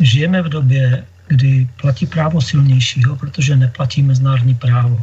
žijeme 0.00 0.42
v 0.42 0.48
době, 0.48 1.04
kdy 1.28 1.68
platí 1.80 2.06
právo 2.06 2.40
silnějšího, 2.40 3.16
protože 3.16 3.56
neplatí 3.56 4.02
mezinárodní 4.02 4.54
právo. 4.54 5.00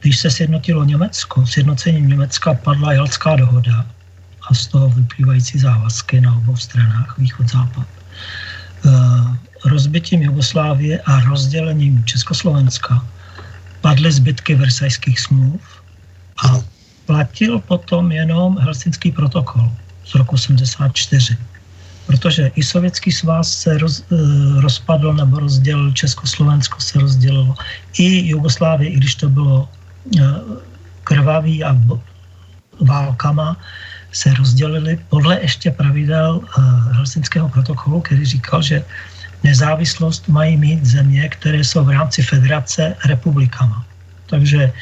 Když 0.00 0.18
se 0.18 0.30
sjednotilo 0.30 0.84
Německo, 0.84 1.46
sjednocením 1.46 2.08
Německa 2.08 2.54
padla 2.54 2.92
Jalská 2.92 3.36
dohoda 3.36 3.86
a 4.50 4.54
z 4.54 4.66
toho 4.66 4.90
vyplývající 4.90 5.58
závazky 5.58 6.20
na 6.20 6.36
obou 6.36 6.56
stranách, 6.56 7.18
východ-západ. 7.18 7.86
Rozbitím 9.64 10.22
Jugoslávie 10.22 11.00
a 11.00 11.20
rozdělením 11.20 12.04
Československa 12.04 13.06
padly 13.80 14.12
zbytky 14.12 14.54
versajských 14.54 15.20
smluv 15.20 15.60
a 16.44 16.60
platil 17.06 17.58
potom 17.58 18.12
jenom 18.12 18.58
Helsinský 18.58 19.12
protokol 19.12 19.72
z 20.04 20.14
roku 20.14 20.36
74 20.36 21.36
protože 22.06 22.50
i 22.54 22.62
Sovětský 22.62 23.12
svaz 23.12 23.48
se 23.48 23.78
roz, 23.78 24.04
eh, 24.12 24.16
rozpadl 24.60 25.12
nebo 25.12 25.38
rozdělil, 25.38 25.92
Československo 25.92 26.80
se 26.80 26.98
rozdělilo, 26.98 27.54
i 27.98 28.28
Jugoslávie, 28.28 28.90
i 28.90 28.96
když 28.96 29.14
to 29.14 29.28
bylo 29.28 29.68
eh, 30.18 30.22
krvavý 31.04 31.64
a 31.64 31.76
válkama, 32.80 33.56
se 34.12 34.34
rozdělili 34.34 34.98
podle 35.08 35.40
ještě 35.40 35.70
pravidel 35.70 36.40
eh, 36.42 36.60
Helsinského 37.00 37.48
protokolu, 37.48 38.00
který 38.00 38.24
říkal, 38.24 38.62
že 38.62 38.84
nezávislost 39.42 40.28
mají 40.28 40.56
mít 40.56 40.84
země, 40.84 41.28
které 41.28 41.58
jsou 41.58 41.84
v 41.84 41.90
rámci 41.90 42.22
federace 42.22 42.96
republikama. 43.04 43.84
Takže 44.26 44.72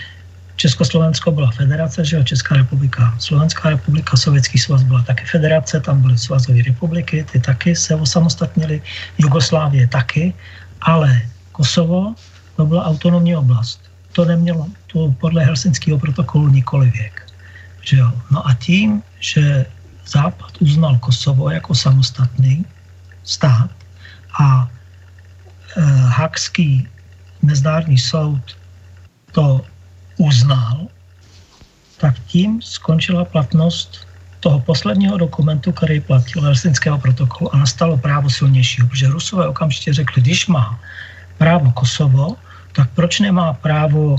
Československo 0.56 1.30
byla 1.32 1.50
federace, 1.50 2.04
že 2.04 2.16
jo, 2.16 2.22
Česká 2.22 2.56
republika, 2.56 3.14
Slovenská 3.18 3.70
republika, 3.70 4.16
Sovětský 4.16 4.58
svaz 4.58 4.82
byla 4.82 5.02
taky 5.02 5.24
federace, 5.24 5.80
tam 5.80 6.02
byly 6.02 6.18
svazové 6.18 6.62
republiky, 6.62 7.24
ty 7.32 7.40
taky 7.40 7.76
se 7.76 7.94
osamostatnili, 7.94 8.82
Jugoslávie 9.18 9.88
taky, 9.88 10.34
ale 10.80 11.22
Kosovo 11.52 12.14
to 12.56 12.66
byla 12.66 12.84
autonomní 12.84 13.36
oblast. 13.36 13.80
To 14.12 14.24
nemělo 14.24 14.66
to 14.92 15.14
podle 15.20 15.44
Helsinského 15.44 15.98
protokolu 15.98 16.48
nikoli 16.48 16.90
věk. 16.90 17.26
Že 17.80 17.96
jo? 17.96 18.12
No 18.30 18.46
a 18.46 18.54
tím, 18.54 19.02
že 19.20 19.66
Západ 20.06 20.52
uznal 20.60 20.98
Kosovo 20.98 21.50
jako 21.50 21.74
samostatný 21.74 22.66
stát 23.22 23.70
a 24.38 24.70
e, 25.76 25.80
Hakský 26.06 26.88
mezinárodní 27.42 27.98
soud 27.98 28.56
to 29.32 29.64
uznal, 30.16 30.86
tak 31.96 32.14
tím 32.26 32.62
skončila 32.62 33.24
platnost 33.24 34.06
toho 34.40 34.60
posledního 34.60 35.16
dokumentu, 35.16 35.72
který 35.72 36.00
platil 36.00 36.42
Helsinského 36.42 36.98
protokolu 36.98 37.54
a 37.54 37.58
nastalo 37.58 37.96
právo 37.96 38.30
silnějšího, 38.30 38.88
protože 38.88 39.08
Rusové 39.08 39.48
okamžitě 39.48 39.92
řekli, 39.92 40.22
když 40.22 40.46
má 40.46 40.80
právo 41.38 41.72
Kosovo, 41.72 42.36
tak 42.72 42.90
proč 42.90 43.20
nemá 43.20 43.52
právo 43.52 44.16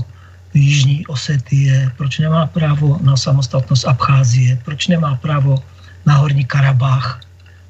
Jižní 0.54 1.06
Osetie, 1.06 1.90
proč 1.96 2.18
nemá 2.18 2.46
právo 2.46 2.98
na 3.02 3.16
samostatnost 3.16 3.88
Abcházie, 3.88 4.58
proč 4.64 4.88
nemá 4.88 5.16
právo 5.16 5.62
na 6.06 6.14
Horní 6.14 6.44
Karabách, 6.44 7.20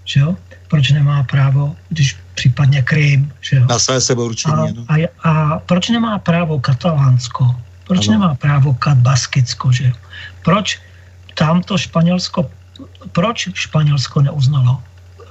že 0.04 0.20
jo? 0.20 0.36
proč 0.68 0.90
nemá 0.90 1.22
právo, 1.22 1.76
když 1.88 2.16
případně 2.34 2.82
Krym. 2.82 3.32
Že 3.40 3.56
jo? 3.56 3.64
Na 3.68 3.78
své 3.78 4.00
sebeurčení. 4.00 4.54
A, 4.54 4.66
no. 4.72 4.84
a, 4.88 4.94
a 5.28 5.58
proč 5.58 5.88
nemá 5.88 6.18
právo 6.18 6.60
Katalánsko, 6.60 7.54
proč 7.86 8.08
ano. 8.08 8.18
nemá 8.18 8.34
právo 8.34 8.76
Baskicko, 8.94 9.72
že 9.72 9.92
Proč 10.42 10.80
tamto 11.34 11.78
Španělsko, 11.78 12.50
proč 13.12 13.48
Španělsko 13.54 14.22
neuznalo 14.22 14.82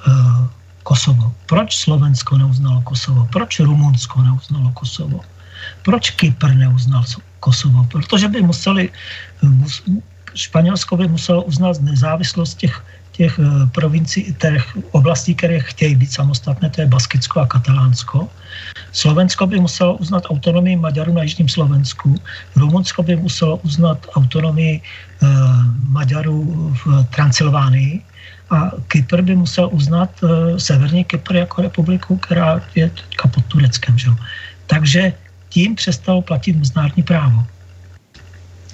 uh, 0.07 0.47
Kosovo? 0.83 1.33
Proč 1.45 1.75
Slovensko 1.75 2.37
neuznalo 2.37 2.81
Kosovo? 2.81 3.27
Proč 3.31 3.59
Rumunsko 3.59 4.21
neuznalo 4.21 4.71
Kosovo? 4.71 5.19
Proč 5.81 6.09
Kypr 6.09 6.53
neuznal 6.53 7.03
Kosovo? 7.39 7.87
Protože 7.91 8.27
by 8.27 8.41
museli, 8.41 8.89
mus, 9.41 9.83
Španělsko 10.35 10.97
by 10.97 11.07
muselo 11.07 11.43
uznat 11.43 11.81
nezávislost 11.81 12.55
těch 12.57 12.83
těch 13.11 13.39
eh, 13.39 13.67
provincií, 13.71 14.35
těch 14.41 14.77
oblastí, 14.91 15.35
které 15.35 15.59
chtějí 15.59 15.95
být 15.95 16.11
samostatné, 16.11 16.69
to 16.69 16.81
je 16.81 16.87
Baskicko 16.87 17.39
a 17.39 17.47
Katalánsko. 17.47 18.29
Slovensko 18.91 19.47
by 19.47 19.59
muselo 19.59 19.95
uznat 19.97 20.23
autonomii 20.29 20.75
Maďarů 20.75 21.13
na 21.13 21.23
Jižním 21.23 21.49
Slovensku, 21.49 22.15
Rumunsko 22.55 23.03
by 23.03 23.15
muselo 23.15 23.57
uznat 23.57 24.07
autonomii 24.15 24.81
uh, 24.81 25.29
Maďarů 25.89 26.73
v 26.85 27.05
Transylvánii 27.15 28.01
a 28.49 28.71
Kypr 28.87 29.21
by 29.21 29.35
musel 29.35 29.69
uznat 29.71 30.11
uh, 30.23 30.57
Severní 30.57 31.03
Kypr 31.03 31.35
jako 31.35 31.61
republiku, 31.61 32.17
která 32.17 32.61
je 32.75 32.89
teďka 32.89 33.27
pod 33.27 33.45
Tureckem. 33.45 33.97
Že? 33.97 34.09
Takže 34.67 35.13
tím 35.49 35.75
přestalo 35.75 36.21
platit 36.21 36.55
mezinárodní 36.55 37.03
právo. 37.03 37.43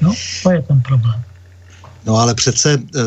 No, 0.02 0.14
to 0.44 0.52
je 0.52 0.62
ten 0.62 0.82
problém. 0.82 1.24
No 2.08 2.16
ale 2.16 2.34
přece 2.34 2.74
eh, 2.74 3.02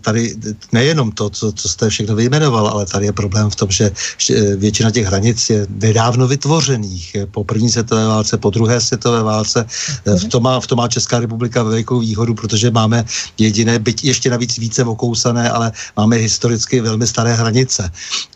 tady 0.00 0.34
nejenom 0.72 1.12
to, 1.12 1.30
co, 1.30 1.52
co 1.52 1.68
jste 1.68 1.88
všechno 1.88 2.14
vyjmenoval, 2.14 2.68
ale 2.68 2.86
tady 2.86 3.06
je 3.06 3.12
problém 3.12 3.50
v 3.50 3.56
tom, 3.56 3.70
že 3.70 3.90
eh, 4.30 4.56
většina 4.56 4.90
těch 4.90 5.06
hranic 5.06 5.50
je 5.50 5.66
nedávno 5.70 6.28
vytvořených. 6.28 7.16
Po 7.30 7.44
první 7.44 7.70
světové 7.70 8.06
válce, 8.06 8.38
po 8.38 8.50
druhé 8.50 8.80
světové 8.80 9.22
válce. 9.22 9.66
Eh, 10.06 10.18
v 10.18 10.24
tom 10.24 10.42
má, 10.42 10.60
v 10.60 10.66
tom 10.66 10.76
má 10.76 10.88
Česká 10.88 11.20
republika 11.20 11.62
velikou 11.62 12.00
výhodu, 12.00 12.34
protože 12.34 12.70
máme 12.70 13.04
jediné, 13.38 13.78
byť 13.78 14.04
ještě 14.04 14.30
navíc 14.30 14.58
více 14.58 14.84
okousané, 14.84 15.50
ale 15.50 15.72
máme 15.96 16.16
historicky 16.16 16.80
velmi 16.80 17.06
staré 17.06 17.34
hranice. 17.34 17.90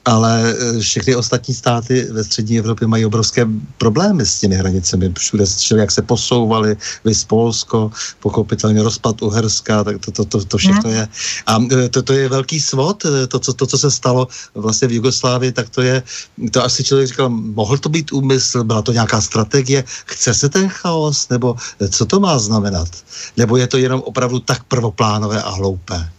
Ale 0.05 0.55
všechny 0.81 1.17
ostatní 1.17 1.55
státy 1.55 2.07
ve 2.11 2.25
střední 2.25 2.59
Evropě 2.59 2.87
mají 2.87 3.07
obrovské 3.07 3.47
problémy 3.79 4.27
s 4.27 4.41
těmi 4.41 4.55
hranicemi. 4.55 5.13
Všude, 5.19 5.45
jak 5.77 5.91
se 5.91 6.03
posouvali, 6.03 6.77
vys 7.05 7.25
Polsko, 7.25 7.91
pochopitelně 8.21 8.83
rozpad 8.83 9.23
Uherska, 9.23 9.85
tak 9.85 9.96
to, 9.99 10.11
to, 10.13 10.25
to, 10.25 10.45
to 10.45 10.57
všechno 10.59 10.91
je. 10.91 11.09
A 11.47 11.53
e, 11.73 11.89
to, 11.89 12.03
to 12.03 12.13
je 12.13 12.29
velký 12.29 12.61
svod, 12.61 13.05
e, 13.05 13.27
to 13.27 13.39
co, 13.39 13.53
to, 13.53 13.67
co 13.67 13.79
se 13.79 13.91
stalo 13.91 14.29
vlastně 14.55 14.89
v 14.89 14.93
Jugoslávii, 14.93 15.53
tak 15.53 15.69
to 15.71 15.83
je, 15.83 16.03
to 16.51 16.65
asi 16.65 16.85
člověk 16.85 17.09
říkal, 17.09 17.29
mohl 17.31 17.79
to 17.79 17.89
být 17.89 18.13
úmysl, 18.13 18.65
byla 18.65 18.83
to 18.83 18.93
nějaká 18.93 19.21
strategie, 19.21 19.85
chce 19.87 20.35
se 20.35 20.49
ten 20.49 20.69
chaos, 20.69 21.29
nebo 21.29 21.57
co 21.91 22.07
to 22.07 22.21
má 22.21 22.39
znamenat? 22.39 22.89
Nebo 23.37 23.57
je 23.57 23.67
to 23.67 23.77
jenom 23.77 24.01
opravdu 24.01 24.39
tak 24.39 24.65
prvoplánové 24.65 25.43
a 25.43 25.51
hloupé? 25.51 26.11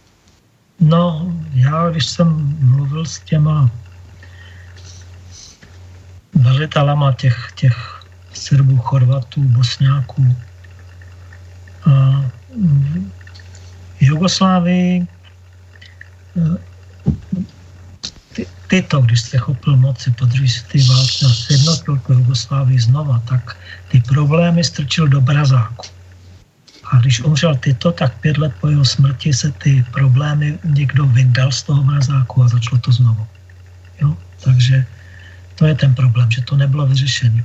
No, 0.80 1.32
já 1.54 1.90
když 1.90 2.06
jsem 2.06 2.56
mluvil 2.60 3.04
s 3.04 3.18
těma 3.18 3.70
velitelama 6.34 7.12
těch, 7.12 7.52
těch 7.54 7.76
Srbů, 8.32 8.76
Chorvatů, 8.78 9.40
Bosňáků, 9.42 10.36
a 11.86 12.24
Jugoslávii 14.00 15.06
eh, 16.36 16.56
ty, 18.32 18.46
tyto, 18.66 19.00
když 19.00 19.20
se 19.20 19.38
chopil 19.38 19.76
moci 19.76 20.10
po 20.10 20.24
druhé 20.24 20.48
světové 20.48 20.94
válce 20.94 21.26
a 21.26 21.28
sjednotil 21.28 21.98
tu 21.98 22.12
Jugoslávii 22.12 22.80
znova, 22.80 23.22
tak 23.28 23.56
ty 23.88 24.00
problémy 24.00 24.64
strčil 24.64 25.08
do 25.08 25.20
brazáku. 25.20 25.86
A 26.92 26.96
když 26.96 27.20
umřel 27.20 27.56
tyto, 27.56 27.92
tak 27.92 28.16
pět 28.20 28.38
let 28.38 28.52
po 28.60 28.68
jeho 28.68 28.84
smrti 28.84 29.32
se 29.32 29.52
ty 29.52 29.84
problémy 29.92 30.58
někdo 30.64 31.06
vydal 31.06 31.52
z 31.52 31.62
toho 31.62 31.82
mrazáku 31.84 32.42
a 32.42 32.48
začalo 32.48 32.78
to 32.80 32.92
znovu. 32.92 33.26
Jo? 34.00 34.16
Takže 34.44 34.86
to 35.54 35.66
je 35.66 35.74
ten 35.74 35.94
problém, 35.94 36.30
že 36.30 36.42
to 36.42 36.56
nebylo 36.56 36.86
vyřešené. 36.86 37.44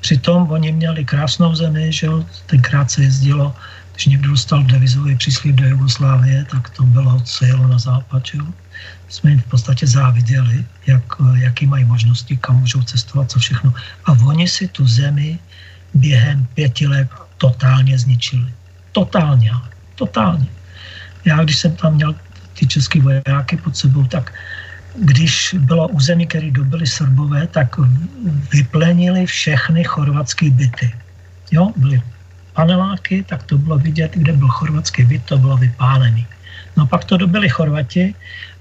Přitom 0.00 0.50
oni 0.50 0.72
měli 0.72 1.04
krásnou 1.04 1.54
zemi, 1.54 1.92
že 1.92 2.06
jo, 2.06 2.26
tenkrát 2.46 2.90
se 2.90 3.02
jezdilo 3.02 3.54
když 3.94 4.06
někdo 4.06 4.30
dostal 4.30 4.62
devizový 4.62 5.16
příslip 5.16 5.56
do 5.56 5.68
Jugoslávie, 5.68 6.44
tak 6.50 6.70
to 6.70 6.82
bylo, 6.82 7.20
co 7.20 7.44
jelo 7.44 7.68
na 7.68 7.78
západ. 7.78 8.22
Jo? 8.34 8.44
Jsme 9.08 9.30
jim 9.30 9.40
v 9.40 9.46
podstatě 9.46 9.86
záviděli, 9.86 10.64
jak, 10.86 11.04
jaký 11.34 11.66
mají 11.66 11.84
možnosti, 11.84 12.36
kam 12.36 12.60
můžou 12.60 12.82
cestovat, 12.82 13.30
co 13.30 13.38
všechno. 13.38 13.74
A 14.04 14.12
oni 14.12 14.48
si 14.48 14.68
tu 14.68 14.86
zemi 14.86 15.38
během 15.94 16.46
pěti 16.54 16.86
let 16.86 17.08
totálně 17.38 17.98
zničili. 17.98 18.52
Totálně, 18.92 19.52
totálně. 19.94 20.46
Já, 21.24 21.44
když 21.44 21.56
jsem 21.56 21.76
tam 21.76 21.94
měl 21.94 22.14
ty 22.54 22.66
české 22.66 23.00
vojáky 23.00 23.56
pod 23.56 23.76
sebou, 23.76 24.04
tak 24.04 24.32
když 24.98 25.54
bylo 25.58 25.88
území, 25.88 26.26
které 26.26 26.50
dobili 26.50 26.86
Srbové, 26.86 27.46
tak 27.46 27.76
vyplenili 28.52 29.26
všechny 29.26 29.84
chorvatské 29.84 30.50
byty. 30.50 30.94
Jo, 31.50 31.72
byly 31.76 32.02
paneláky, 32.52 33.24
tak 33.28 33.42
to 33.42 33.58
bylo 33.58 33.78
vidět, 33.78 34.12
kde 34.14 34.32
byl 34.32 34.48
chorvatský 34.48 35.04
byt, 35.04 35.22
to 35.24 35.38
bylo 35.38 35.56
vypálený. 35.56 36.26
No 36.76 36.86
pak 36.86 37.04
to 37.04 37.16
dobili 37.16 37.48
Chorvati 37.48 38.14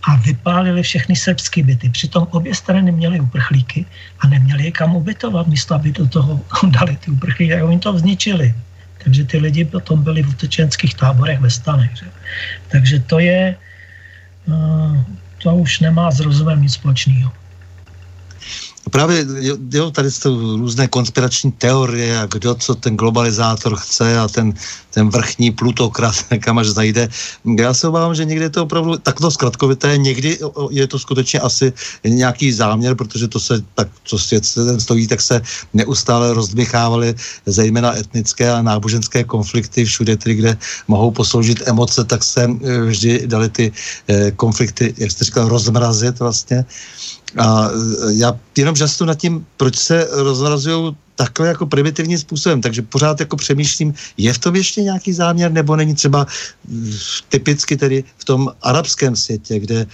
a 0.03 0.15
vypálili 0.15 0.84
všechny 0.84 1.15
srbské 1.15 1.63
byty. 1.63 1.89
Přitom 1.89 2.27
obě 2.31 2.55
strany 2.55 2.91
měly 2.91 3.19
uprchlíky 3.19 3.85
a 4.19 4.27
neměli 4.27 4.63
je 4.63 4.72
kam 4.72 4.95
ubytovat, 4.95 5.47
místo 5.47 5.76
aby 5.76 5.91
do 5.91 6.07
toho 6.07 6.41
dali 6.68 6.95
ty 6.95 7.11
uprchlíky 7.11 7.55
a 7.55 7.65
oni 7.65 7.80
to 7.80 7.99
zničili. 7.99 8.53
Takže 9.03 9.23
ty 9.23 9.38
lidi 9.38 9.65
potom 9.65 10.03
byli 10.03 10.23
v 10.23 10.30
utečenských 10.30 10.95
táborech 10.95 11.39
ve 11.39 11.49
stanech. 11.49 11.91
Že? 11.97 12.05
Takže 12.68 12.99
to 12.99 13.19
je, 13.19 13.55
eh, 14.47 14.95
to 15.38 15.55
už 15.55 15.80
nemá 15.80 16.11
s 16.11 16.19
rozumem 16.19 16.61
nic 16.61 16.73
společného. 16.73 17.40
Právě 18.90 19.26
jo, 19.72 19.91
tady 19.91 20.12
jsou 20.12 20.58
různé 20.58 20.88
konspirační 20.88 21.52
teorie 21.52 22.20
a 22.20 22.26
kdo 22.26 22.56
co 22.56 22.76
ten 22.76 22.98
globalizátor 22.98 23.78
chce 23.78 24.20
a 24.20 24.28
ten, 24.28 24.53
ten 24.90 25.10
vrchní 25.10 25.52
plutokrat, 25.52 26.16
kam 26.40 26.58
až 26.58 26.68
zajde. 26.68 27.10
Já 27.60 27.74
se 27.74 27.88
obávám, 27.88 28.16
že 28.16 28.26
někdy 28.26 28.45
je 28.45 28.49
to 28.49 28.64
opravdu 28.64 28.98
takto 28.98 29.32
zkratkovité, 29.32 29.98
někdy 29.98 30.40
je 30.70 30.88
to 30.88 30.99
skutečně 30.99 31.40
asi 31.40 31.74
nějaký 32.06 32.52
záměr, 32.52 32.95
protože 32.95 33.28
to 33.28 33.40
se 33.40 33.62
tak, 33.76 33.88
co 34.03 34.20
svět 34.20 34.45
stojí, 34.78 35.08
tak 35.08 35.22
se 35.22 35.41
neustále 35.74 36.34
rozdmichávaly 36.34 37.16
zejména 37.45 37.98
etnické 37.98 38.52
a 38.52 38.62
náboženské 38.62 39.24
konflikty 39.24 39.86
všude, 39.86 40.18
tedy, 40.18 40.36
kde 40.36 40.58
mohou 40.88 41.12
posloužit 41.12 41.64
emoce, 41.66 42.03
tak 42.03 42.24
se 42.24 42.44
eh, 42.44 42.82
vždy 42.82 43.28
dali 43.28 43.49
ty 43.49 43.72
eh, 44.08 44.32
konflikty, 44.32 44.94
jak 44.98 45.12
jste 45.12 45.26
říkal, 45.26 45.49
rozmrazit 45.49 46.20
vlastně. 46.20 46.66
A 47.38 47.70
e, 47.70 48.14
já 48.14 48.40
jenom 48.58 48.76
žastu 48.76 49.06
nad 49.06 49.16
tím, 49.16 49.45
proč 49.58 49.78
se 49.78 50.08
rozrazují 50.12 50.98
takhle 51.22 51.48
jako 51.48 51.65
primitivním 51.65 52.18
způsobem. 52.18 52.61
Takže 52.61 52.81
pořád 52.81 53.19
jako 53.19 53.38
přemýšlím, 53.38 53.93
je 54.18 54.34
v 54.34 54.39
tom 54.41 54.56
ještě 54.56 54.81
nějaký 54.81 55.14
záměr, 55.14 55.52
nebo 55.52 55.76
není 55.77 55.93
třeba 55.93 56.26
mm, 56.65 56.93
typicky 57.30 57.77
tedy 57.77 58.03
v 58.18 58.23
tom 58.26 58.49
arabském 58.61 59.14
světě, 59.15 59.60
kde 59.60 59.85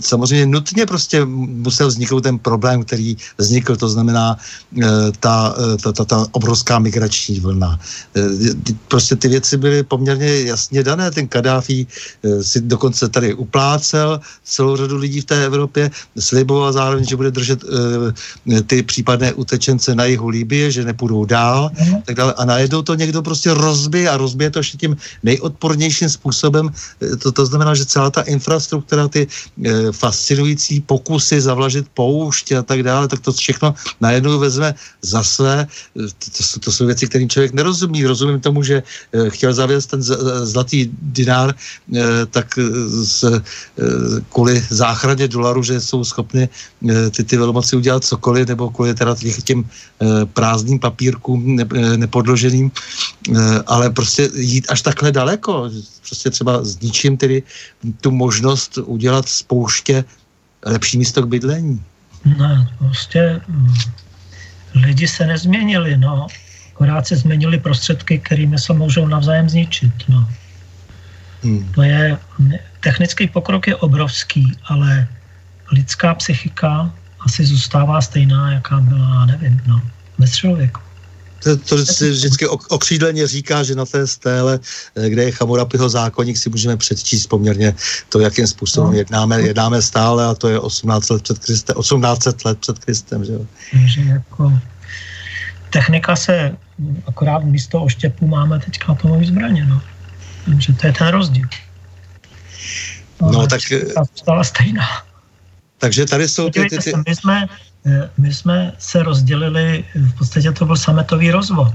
samozřejmě 0.00 0.46
nutně 0.46 0.86
prostě 0.86 1.24
musel 1.28 1.88
vzniknout 1.92 2.20
ten 2.24 2.38
problém, 2.38 2.84
který 2.88 3.16
vznikl, 3.36 3.76
to 3.76 3.88
znamená 3.88 4.40
e, 4.80 5.12
ta, 5.20 5.54
e, 5.60 5.76
ta, 5.76 5.92
ta, 5.92 6.04
ta 6.04 6.18
obrovská 6.32 6.78
migrační 6.78 7.40
vlna. 7.40 7.76
E, 8.16 8.20
prostě 8.88 9.16
ty 9.16 9.28
věci 9.28 9.60
byly 9.60 9.82
poměrně 9.84 10.56
jasně 10.56 10.80
dané. 10.82 11.10
Ten 11.10 11.28
Kadáfi 11.28 11.86
si 12.40 12.60
dokonce 12.64 13.08
tady 13.12 13.34
uplácel 13.34 14.20
celou 14.40 14.76
řadu 14.76 14.96
lidí 14.96 15.20
v 15.20 15.28
té 15.28 15.44
Evropě, 15.44 15.90
sliboval 16.16 16.72
zároveň, 16.72 17.04
že 17.04 17.16
bude 17.16 17.30
držet 17.30 17.60
ty 18.66 18.82
případné 18.82 19.32
utečence 19.32 19.94
na 19.94 20.04
jihu 20.04 20.28
Líby, 20.28 20.61
Libie, 20.62 20.70
že 20.70 20.84
nepůjdou 20.84 21.24
dál, 21.24 21.70
mm. 21.74 22.02
tak 22.06 22.14
dále. 22.14 22.32
A 22.38 22.44
najednou 22.44 22.82
to 22.82 22.94
někdo 22.94 23.22
prostě 23.22 23.54
rozbije 23.54 24.10
a 24.10 24.16
rozbije 24.16 24.50
to 24.50 24.58
ještě 24.58 24.78
tím 24.78 24.96
nejodpornějším 25.22 26.08
způsobem. 26.08 26.70
E, 27.02 27.16
to, 27.16 27.32
to 27.32 27.42
znamená, 27.46 27.74
že 27.74 27.86
celá 27.86 28.10
ta 28.10 28.22
infrastruktura, 28.22 29.08
ty 29.08 29.26
e, 29.26 29.92
fascinující 29.92 30.80
pokusy 30.86 31.40
zavlažit 31.40 31.90
poušť 31.94 32.52
a 32.52 32.62
tak 32.62 32.82
dále, 32.82 33.08
tak 33.08 33.20
to 33.20 33.32
všechno 33.32 33.74
najednou 34.00 34.38
vezme 34.38 34.74
za 35.02 35.22
své. 35.22 35.66
E, 35.66 36.06
to, 36.06 36.26
to, 36.30 36.58
to 36.60 36.68
jsou 36.72 36.86
věci, 36.86 37.10
kterým 37.10 37.28
člověk 37.28 37.52
nerozumí. 37.58 38.06
Rozumím 38.06 38.38
tomu, 38.40 38.62
že 38.62 38.82
e, 38.82 39.30
chtěl 39.30 39.50
zavést 39.50 39.86
ten 39.90 40.02
z, 40.02 40.10
e, 40.14 40.46
zlatý 40.46 40.90
dinár, 41.02 41.50
e, 41.50 42.26
tak 42.30 42.54
z, 43.02 43.24
e, 43.24 43.42
kvůli 44.30 44.62
záchraně 44.70 45.26
dolaru, 45.28 45.62
že 45.62 45.80
jsou 45.80 46.04
schopni 46.04 46.46
e, 46.46 47.10
ty, 47.10 47.24
ty 47.24 47.34
velmoci 47.36 47.76
udělat 47.76 48.04
cokoliv, 48.04 48.48
nebo 48.48 48.70
kvůli 48.70 48.94
teda 48.94 49.14
těm 49.44 49.64
e, 49.64 50.26
prázdným 50.42 50.82
papírkům 50.82 51.38
ne, 51.54 51.64
nepodloženým, 52.02 52.66
eh, 52.66 53.62
ale 53.66 53.94
prostě 53.94 54.26
jít 54.34 54.66
až 54.74 54.82
takhle 54.82 55.14
daleko, 55.14 55.70
prostě 56.02 56.34
třeba 56.34 56.66
zničím 56.66 57.14
tedy 57.14 57.46
tu 58.02 58.10
možnost 58.10 58.82
udělat 58.82 59.28
spouště 59.30 60.02
lepší 60.66 60.98
místo 60.98 61.22
k 61.22 61.30
bydlení. 61.30 61.78
Ne, 62.26 62.66
prostě 62.78 63.38
hm, 63.46 63.70
lidi 64.82 65.06
se 65.06 65.22
nezměnili, 65.30 65.94
no. 65.94 66.26
Akorát 66.74 67.06
se 67.06 67.22
změnili 67.22 67.62
prostředky, 67.62 68.18
kterými 68.18 68.58
se 68.58 68.74
můžou 68.74 69.06
navzájem 69.06 69.46
zničit, 69.46 69.94
no. 70.10 70.26
Hmm. 71.46 71.70
To 71.74 71.82
je, 71.86 72.18
technický 72.82 73.30
pokrok 73.30 73.70
je 73.70 73.78
obrovský, 73.78 74.58
ale 74.66 75.06
lidská 75.70 76.18
psychika 76.18 76.90
asi 77.22 77.46
zůstává 77.46 78.02
stejná, 78.02 78.58
jaká 78.58 78.82
byla, 78.82 79.26
nevím, 79.38 79.62
no 79.70 79.78
bez 80.22 80.36
člověku. 80.36 80.80
To, 81.42 81.56
to 81.56 81.86
si 81.86 82.10
vždycky 82.10 82.46
okřídleně 82.46 83.26
říká, 83.26 83.62
že 83.62 83.74
na 83.74 83.86
té 83.86 84.06
stéle, 84.06 84.60
eh, 84.94 85.10
kde 85.10 85.22
je 85.24 85.34
Chamurapiho 85.34 85.88
zákonník, 85.88 86.38
si 86.38 86.50
můžeme 86.50 86.76
předčíst 86.76 87.26
poměrně 87.26 87.74
to, 88.08 88.20
jakým 88.22 88.46
způsobem 88.46 88.90
no. 88.90 88.98
jednáme, 88.98 89.42
jednáme 89.42 89.82
stále 89.82 90.26
a 90.26 90.34
to 90.34 90.48
je 90.48 90.58
18 90.58 91.10
let 91.10 91.22
před 91.22 91.38
Kristem, 91.38 91.74
1800 91.74 92.44
let 92.44 92.58
před 92.58 92.78
Kristem. 92.78 93.24
Že, 93.24 93.34
že 93.86 94.00
jako 94.00 94.52
technika 95.70 96.16
se, 96.16 96.54
akorát 97.06 97.42
místo 97.44 97.82
oštěpu 97.82 98.26
máme 98.26 98.60
teďka 98.62 98.92
atomové 98.92 99.26
zbraně, 99.26 99.66
no. 99.66 99.82
Takže 100.46 100.72
to 100.72 100.86
je 100.86 100.92
ten 100.92 101.08
rozdíl. 101.08 101.48
No, 103.22 103.32
no 103.32 103.46
tak... 103.46 103.60
Stala 104.14 104.44
stejná. 104.44 104.86
Takže 105.78 106.06
tady 106.06 106.28
jsou 106.28 106.50
ty, 106.50 106.70
ty, 106.70 106.78
ty... 106.78 106.92
My 107.08 107.16
jsme, 107.16 107.48
my 108.18 108.34
jsme 108.34 108.72
se 108.78 109.02
rozdělili, 109.02 109.84
v 109.94 110.14
podstatě 110.18 110.52
to 110.52 110.66
byl 110.66 110.76
sametový 110.76 111.30
rozvod, 111.30 111.74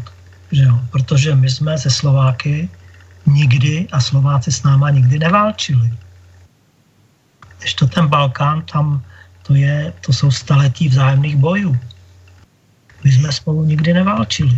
že 0.51 0.63
jo? 0.63 0.79
protože 0.91 1.35
my 1.35 1.49
jsme 1.49 1.77
ze 1.77 1.89
Slováky 1.89 2.69
nikdy 3.25 3.87
a 3.91 3.99
Slováci 4.01 4.51
s 4.51 4.63
náma 4.63 4.89
nikdy 4.89 5.19
neválčili. 5.19 5.91
Když 7.59 7.73
to 7.73 7.87
ten 7.87 8.07
Balkán, 8.07 8.61
tam 8.61 9.03
to, 9.47 9.55
je, 9.55 9.93
to 10.05 10.13
jsou 10.13 10.31
staletí 10.31 10.87
vzájemných 10.87 11.35
bojů. 11.35 11.77
My 13.03 13.11
jsme 13.11 13.31
spolu 13.31 13.63
nikdy 13.63 13.93
neválčili. 13.93 14.57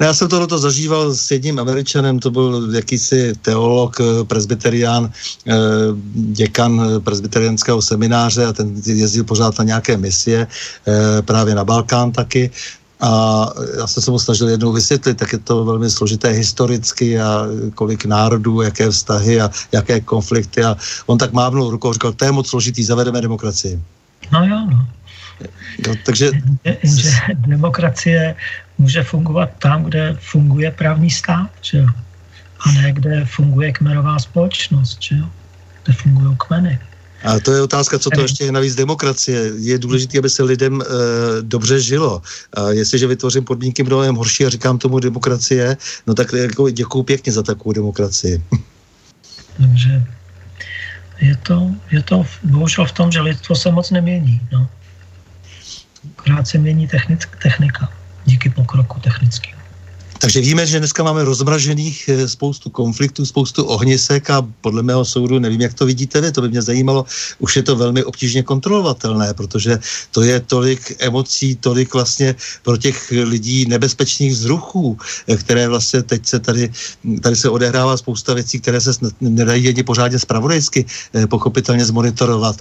No 0.00 0.06
já 0.06 0.14
jsem 0.14 0.28
tohoto 0.28 0.58
zažíval 0.58 1.14
s 1.14 1.30
jedním 1.30 1.58
američanem, 1.58 2.18
to 2.18 2.30
byl 2.30 2.68
jakýsi 2.74 3.32
teolog, 3.42 3.96
eh, 4.00 4.24
presbyterián, 4.24 5.10
eh, 5.46 5.52
děkan 6.14 6.82
presbyteriánského 7.04 7.82
semináře 7.82 8.46
a 8.46 8.52
ten 8.52 8.74
jezdil 8.86 9.24
pořád 9.24 9.58
na 9.58 9.64
nějaké 9.64 9.96
misie, 9.96 10.46
eh, 10.46 11.22
právě 11.22 11.54
na 11.54 11.64
Balkán 11.64 12.12
taky. 12.12 12.50
A 13.00 13.50
já 13.78 13.86
jsem 13.86 14.02
se 14.02 14.10
mu 14.10 14.18
snažil 14.18 14.48
jednou 14.48 14.72
vysvětlit, 14.72 15.14
tak 15.18 15.32
je 15.32 15.38
to 15.38 15.64
velmi 15.64 15.90
složité 15.90 16.28
historicky 16.28 17.20
a 17.20 17.46
kolik 17.74 18.04
národů, 18.04 18.62
jaké 18.62 18.90
vztahy 18.90 19.40
a 19.40 19.50
jaké 19.72 20.00
konflikty. 20.00 20.64
A 20.64 20.76
on 21.06 21.18
tak 21.18 21.32
mávnul 21.32 21.70
rukou, 21.70 21.92
říkal, 21.92 22.12
to 22.12 22.24
je 22.24 22.32
moc 22.32 22.48
složitý, 22.48 22.84
zavedeme 22.84 23.20
demokracii. 23.20 23.80
No 24.32 24.46
jo, 24.46 24.56
no. 24.70 24.86
No, 25.86 25.94
takže... 26.06 26.30
Že 26.82 27.10
demokracie 27.34 28.34
může 28.78 29.02
fungovat 29.02 29.50
tam, 29.58 29.84
kde 29.84 30.16
funguje 30.20 30.70
právní 30.70 31.10
stát, 31.10 31.50
že 31.62 31.78
jo? 31.78 31.86
a 32.60 32.72
ne 32.72 32.92
kde 32.92 33.24
funguje 33.24 33.72
kmenová 33.72 34.18
společnost, 34.18 35.02
že 35.02 35.16
jo? 35.16 35.26
kde 35.84 35.92
fungují 35.92 36.36
kmeny. 36.36 36.78
A 37.24 37.40
to 37.40 37.52
je 37.52 37.62
otázka, 37.62 37.98
co 37.98 38.10
to 38.10 38.20
ještě 38.20 38.44
je 38.44 38.52
navíc 38.52 38.74
demokracie. 38.74 39.52
Je 39.56 39.78
důležité, 39.78 40.18
aby 40.18 40.30
se 40.30 40.42
lidem 40.42 40.82
e, 40.82 40.84
dobře 41.42 41.80
žilo. 41.80 42.22
A 42.52 42.70
jestliže 42.70 43.06
vytvořím 43.06 43.44
podmínky 43.44 43.82
mnohem 43.82 44.14
horší 44.14 44.46
a 44.46 44.48
říkám 44.48 44.78
tomu 44.78 45.00
demokracie, 45.00 45.76
no 46.06 46.14
tak 46.14 46.32
jako 46.32 46.70
děkuju 46.70 47.04
pěkně 47.04 47.32
za 47.32 47.42
takovou 47.42 47.72
demokracii. 47.72 48.42
Takže 49.56 50.02
je 51.20 51.36
to, 51.36 51.70
je 51.90 52.02
to 52.02 52.26
bohužel 52.42 52.86
v 52.86 52.92
tom, 52.92 53.12
že 53.12 53.20
lidstvo 53.20 53.56
se 53.56 53.70
moc 53.70 53.90
nemění. 53.90 54.40
No. 54.52 54.68
Krát 56.16 56.48
se 56.48 56.58
mění 56.58 56.88
technika 57.42 57.88
díky 58.24 58.50
pokroku 58.50 59.00
technickým. 59.00 59.54
Takže 60.24 60.40
víme, 60.40 60.66
že 60.66 60.78
dneska 60.78 61.02
máme 61.02 61.24
rozmražených 61.24 62.08
eh, 62.08 62.28
spoustu 62.28 62.70
konfliktů, 62.70 63.26
spoustu 63.26 63.64
ohnisek 63.64 64.30
a 64.30 64.46
podle 64.60 64.82
mého 64.82 65.04
soudu, 65.04 65.38
nevím, 65.38 65.60
jak 65.60 65.74
to 65.74 65.86
vidíte 65.86 66.20
vy, 66.20 66.32
to 66.32 66.40
by 66.40 66.48
mě 66.48 66.62
zajímalo, 66.62 67.04
už 67.38 67.56
je 67.56 67.62
to 67.62 67.76
velmi 67.76 68.04
obtížně 68.04 68.42
kontrolovatelné, 68.42 69.34
protože 69.34 69.78
to 70.10 70.22
je 70.22 70.40
tolik 70.40 70.96
emocí, 70.98 71.56
tolik 71.56 71.94
vlastně 71.94 72.34
pro 72.62 72.76
těch 72.76 73.12
lidí 73.12 73.66
nebezpečných 73.68 74.32
vzruchů, 74.32 74.96
eh, 75.28 75.36
které 75.36 75.68
vlastně 75.68 76.02
teď 76.02 76.26
se 76.26 76.40
tady, 76.40 76.72
tady 77.20 77.36
se 77.36 77.48
odehrává 77.48 77.96
spousta 77.96 78.34
věcí, 78.34 78.60
které 78.60 78.80
se 78.80 78.96
nedají 79.20 79.68
ani 79.68 79.82
pořádně 79.82 80.18
spravodajsky 80.18 80.86
eh, 80.88 81.26
pochopitelně 81.26 81.84
zmonitorovat. 81.84 82.56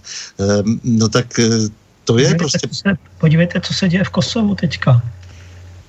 No 0.83 1.09
tak 1.09 1.39
to 2.03 2.17
je 2.17 2.23
podívejte, 2.23 2.37
prostě... 2.37 2.67
Co 2.67 2.75
se, 2.75 2.97
podívejte, 3.17 3.61
co 3.61 3.73
se 3.73 3.89
děje 3.89 4.03
v 4.03 4.09
Kosovu 4.09 4.55
teďka. 4.55 5.01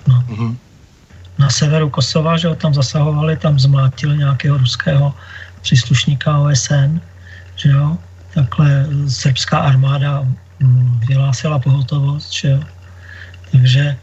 No. 0.08 0.24
Mm-hmm. 0.28 0.56
Na 1.38 1.50
severu 1.50 1.90
Kosova, 1.90 2.36
že 2.36 2.48
ho 2.48 2.54
tam 2.54 2.74
zasahovali, 2.74 3.36
tam 3.36 3.58
zmlátili 3.58 4.18
nějakého 4.18 4.58
ruského 4.58 5.14
příslušníka 5.60 6.38
OSN, 6.38 7.00
že 7.56 7.68
jo. 7.68 7.98
Takhle 8.34 8.86
srbská 9.08 9.58
armáda 9.58 10.26
mm, 10.60 11.00
vyhlásila 11.08 11.58
pohotovost, 11.58 12.32
že 12.32 12.48
jo. 12.48 12.60
Takže 13.52 13.96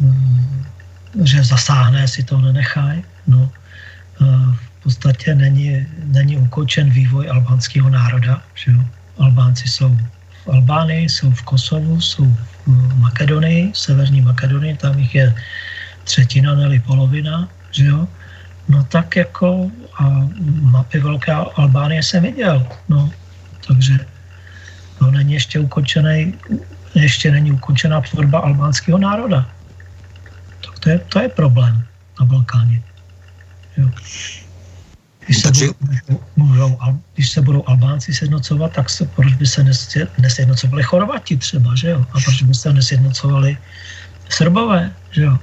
mm, 0.00 0.64
že 1.24 1.44
zasáhne, 1.44 2.08
si 2.08 2.24
to 2.24 2.40
nenechají. 2.40 3.04
No, 3.26 3.50
v 4.54 4.82
podstatě 4.82 5.34
není, 5.34 5.86
není 6.04 6.36
ukončen 6.36 6.90
vývoj 6.90 7.30
albánského 7.30 7.90
národa. 7.90 8.42
Že 8.54 8.72
jo? 8.72 8.80
Albánci 9.18 9.68
jsou 9.68 9.98
v 10.44 10.48
Albánii, 10.48 11.08
jsou 11.08 11.30
v 11.30 11.42
Kosovu, 11.42 12.00
jsou 12.00 12.24
v 12.66 12.98
Makedonii, 12.98 13.72
v 13.72 13.78
severní 13.78 14.20
Makedonii, 14.20 14.76
tam 14.76 14.98
jich 14.98 15.14
je 15.14 15.34
třetina, 16.04 16.54
nebo 16.54 16.84
polovina, 16.86 17.48
že 17.70 17.86
jo? 17.86 18.08
No 18.68 18.84
tak 18.84 19.16
jako 19.16 19.70
a 19.98 20.28
mapy 20.60 21.00
Velké 21.00 21.32
Albánie 21.32 22.02
jsem 22.02 22.22
viděl, 22.22 22.66
no, 22.88 23.10
takže 23.66 23.98
to 24.98 25.10
není 25.10 25.32
ještě 25.32 25.58
ukončený, 25.58 26.34
ještě 26.94 27.30
není 27.30 27.52
ukončená 27.52 28.00
tvorba 28.00 28.38
albánského 28.38 28.98
národa. 28.98 29.50
Tak 30.64 30.78
to 30.78 30.90
je, 30.90 30.98
to 30.98 31.18
je 31.20 31.28
problém 31.28 31.84
na 32.20 32.26
Balkáně. 32.26 32.82
Jo. 33.76 33.90
Když 35.32 35.42
se, 35.42 35.48
Takže... 35.48 35.66
budou, 36.36 36.78
když 37.14 37.30
se 37.30 37.40
budou 37.40 37.64
Albánci 37.66 38.14
sjednocovat, 38.14 38.72
tak 38.72 38.90
se, 38.90 39.04
proč 39.16 39.34
by 39.34 39.46
se 39.46 39.64
nesjednocovali 40.18 40.82
Chorvati 40.82 41.36
třeba, 41.36 41.72
že 41.74 41.90
jo? 41.90 42.04
A 42.12 42.20
proč 42.20 42.42
by 42.42 42.54
se 42.54 42.72
nesjednocovali 42.72 43.56
Srbové, 44.28 44.92
že 45.10 45.22
jo? 45.22 45.38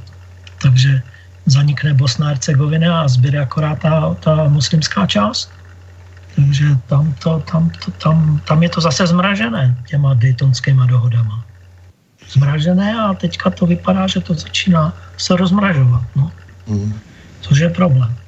Takže 0.61 1.01
zanikne 1.45 1.93
Bosna 1.93 2.25
a 2.25 2.29
Hercegovina 2.29 3.01
a 3.01 3.07
zbyde 3.07 3.39
akorát 3.39 3.81
ta, 3.81 4.13
ta 4.13 4.45
muslimská 4.45 5.09
část. 5.09 5.49
Takže 6.35 6.65
tam, 6.85 7.13
to, 7.23 7.41
tam, 7.51 7.69
to, 7.81 7.91
tam, 7.91 8.41
tam 8.45 8.63
je 8.63 8.69
to 8.69 8.81
zase 8.81 9.07
zmražené 9.07 9.73
těma 9.89 10.13
Daytonskýma 10.13 10.85
dohodama. 10.85 11.45
Zmražené 12.29 12.93
a 12.93 13.13
teďka 13.13 13.49
to 13.49 13.65
vypadá, 13.65 14.07
že 14.07 14.21
to 14.21 14.33
začíná 14.33 14.93
se 15.17 15.33
rozmražovat. 15.33 16.05
No. 16.15 16.31
Mm. 16.67 16.93
Což 17.41 17.57
je 17.57 17.69
problém. 17.69 18.19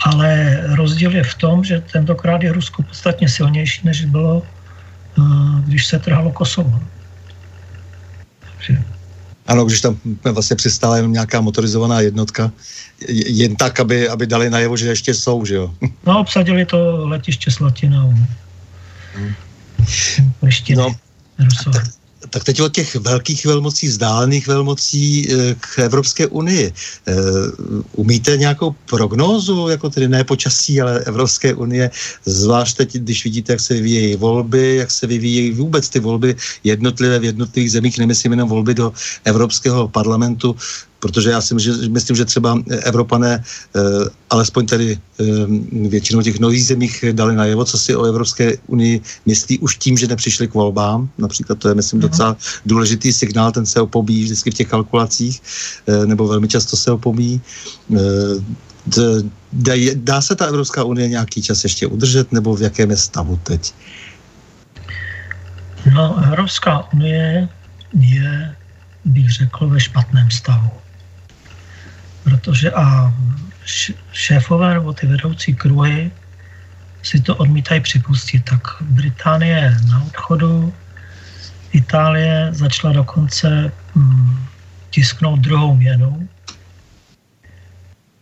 Ale 0.00 0.60
rozdíl 0.76 1.14
je 1.16 1.24
v 1.24 1.34
tom, 1.34 1.64
že 1.64 1.80
tentokrát 1.80 2.42
je 2.42 2.52
Rusko 2.52 2.82
podstatně 2.82 3.28
silnější, 3.28 3.80
než 3.84 4.04
bylo, 4.04 4.42
eh, 5.18 5.22
když 5.64 5.86
se 5.86 5.98
trhalo 5.98 6.32
Kosovo. 6.32 6.80
Takže 8.40 8.82
ano, 9.46 9.64
když 9.64 9.80
tam 9.80 9.98
vlastně 10.24 10.56
přistála 10.56 10.96
jenom 10.96 11.12
nějaká 11.12 11.40
motorizovaná 11.40 12.00
jednotka, 12.00 12.52
jen 13.08 13.56
tak, 13.56 13.80
aby, 13.80 14.08
aby 14.08 14.26
dali 14.26 14.50
najevo, 14.50 14.76
že 14.76 14.88
ještě 14.88 15.14
jsou, 15.14 15.44
že 15.44 15.54
jo? 15.54 15.74
No, 16.06 16.20
obsadili 16.20 16.66
to 16.66 17.06
letiště 17.06 17.50
s 17.50 17.60
Latinou. 17.60 18.14
Hmm. 19.14 19.34
No, 20.76 20.94
tak, 21.72 21.86
tak 22.30 22.44
teď 22.44 22.60
od 22.60 22.72
těch 22.72 22.96
velkých 22.96 23.46
velmocí, 23.46 23.88
vzdálených 23.88 24.46
velmocí 24.46 25.28
eh, 25.28 25.54
k 25.54 25.78
Evropské 25.78 26.26
unii. 26.26 26.72
Eh, 26.72 27.14
umíte 27.92 28.36
nějakou 28.36 28.74
prognózu, 28.90 29.68
jako 29.68 29.90
tedy 29.90 30.08
ne 30.08 30.24
počasí, 30.24 30.80
ale 30.80 31.00
Evropské 31.00 31.54
unie, 31.54 31.90
zvlášť 32.24 32.76
teď, 32.76 32.92
když 32.92 33.24
vidíte, 33.24 33.52
jak 33.52 33.60
se 33.60 33.74
vyvíjejí 33.74 34.16
volby, 34.16 34.76
jak 34.76 34.90
se 34.90 35.06
vyvíjejí 35.06 35.50
vůbec 35.50 35.88
ty 35.88 36.00
volby 36.00 36.36
jednotlivé 36.64 37.18
v 37.18 37.24
jednotlivých 37.24 37.72
zemích, 37.72 37.98
nemyslím 37.98 38.32
jenom 38.32 38.48
volby 38.48 38.74
do 38.74 38.92
Evropského 39.24 39.88
parlamentu, 39.88 40.56
protože 41.06 41.30
já 41.30 41.40
si 41.40 41.54
myslím, 41.54 41.74
že, 41.74 41.88
myslím, 41.88 42.16
že 42.16 42.24
třeba 42.24 42.58
Evropané, 42.82 43.38
eh, 43.38 43.80
alespoň 44.30 44.66
tady 44.66 44.98
eh, 44.98 45.24
většinou 45.88 46.22
těch 46.22 46.42
nových 46.42 46.66
zemích 46.66 47.14
dali 47.14 47.38
najevo, 47.38 47.64
co 47.64 47.78
si 47.78 47.94
o 47.94 48.04
Evropské 48.10 48.58
unii 48.66 49.00
myslí 49.26 49.58
už 49.62 49.76
tím, 49.78 49.94
že 49.94 50.10
nepřišli 50.10 50.50
k 50.50 50.54
volbám. 50.54 51.08
Například 51.18 51.58
to 51.62 51.68
je, 51.70 51.74
myslím, 51.78 52.02
mhm. 52.02 52.08
docela 52.10 52.36
důležitý 52.66 53.12
signál, 53.14 53.54
ten 53.54 53.66
se 53.66 53.78
opomíjí 53.80 54.24
vždycky 54.24 54.50
v 54.50 54.54
těch 54.54 54.68
kalkulacích, 54.68 55.38
eh, 55.86 56.06
nebo 56.10 56.26
velmi 56.26 56.48
často 56.50 56.74
se 56.74 56.90
opomíjí. 56.90 57.40
Dá, 59.52 59.74
dá 59.94 60.18
se 60.20 60.34
ta 60.34 60.46
Evropská 60.46 60.84
unie 60.84 61.08
nějaký 61.08 61.42
čas 61.42 61.62
ještě 61.62 61.86
udržet, 61.86 62.32
nebo 62.32 62.56
v 62.56 62.62
jakém 62.62 62.90
je 62.90 62.96
stavu 62.96 63.38
teď? 63.42 63.74
No, 65.94 66.18
Evropská 66.26 66.92
unie 66.92 67.48
je, 67.94 68.54
bych 69.04 69.30
řekl, 69.30 69.68
ve 69.68 69.80
špatném 69.80 70.30
stavu 70.30 70.70
protože 72.26 72.72
a 72.72 73.14
šéfové 74.12 74.74
nebo 74.74 74.92
ty 74.92 75.06
vedoucí 75.06 75.54
kruhy 75.54 76.10
si 77.02 77.20
to 77.20 77.36
odmítají 77.36 77.80
připustit. 77.80 78.44
Tak 78.44 78.82
Británie 78.82 79.76
na 79.88 80.02
odchodu, 80.02 80.74
Itálie 81.72 82.48
začala 82.50 82.92
dokonce 82.92 83.72
hm, 83.94 84.38
tisknout 84.90 85.40
druhou 85.40 85.74
měnu. 85.74 86.28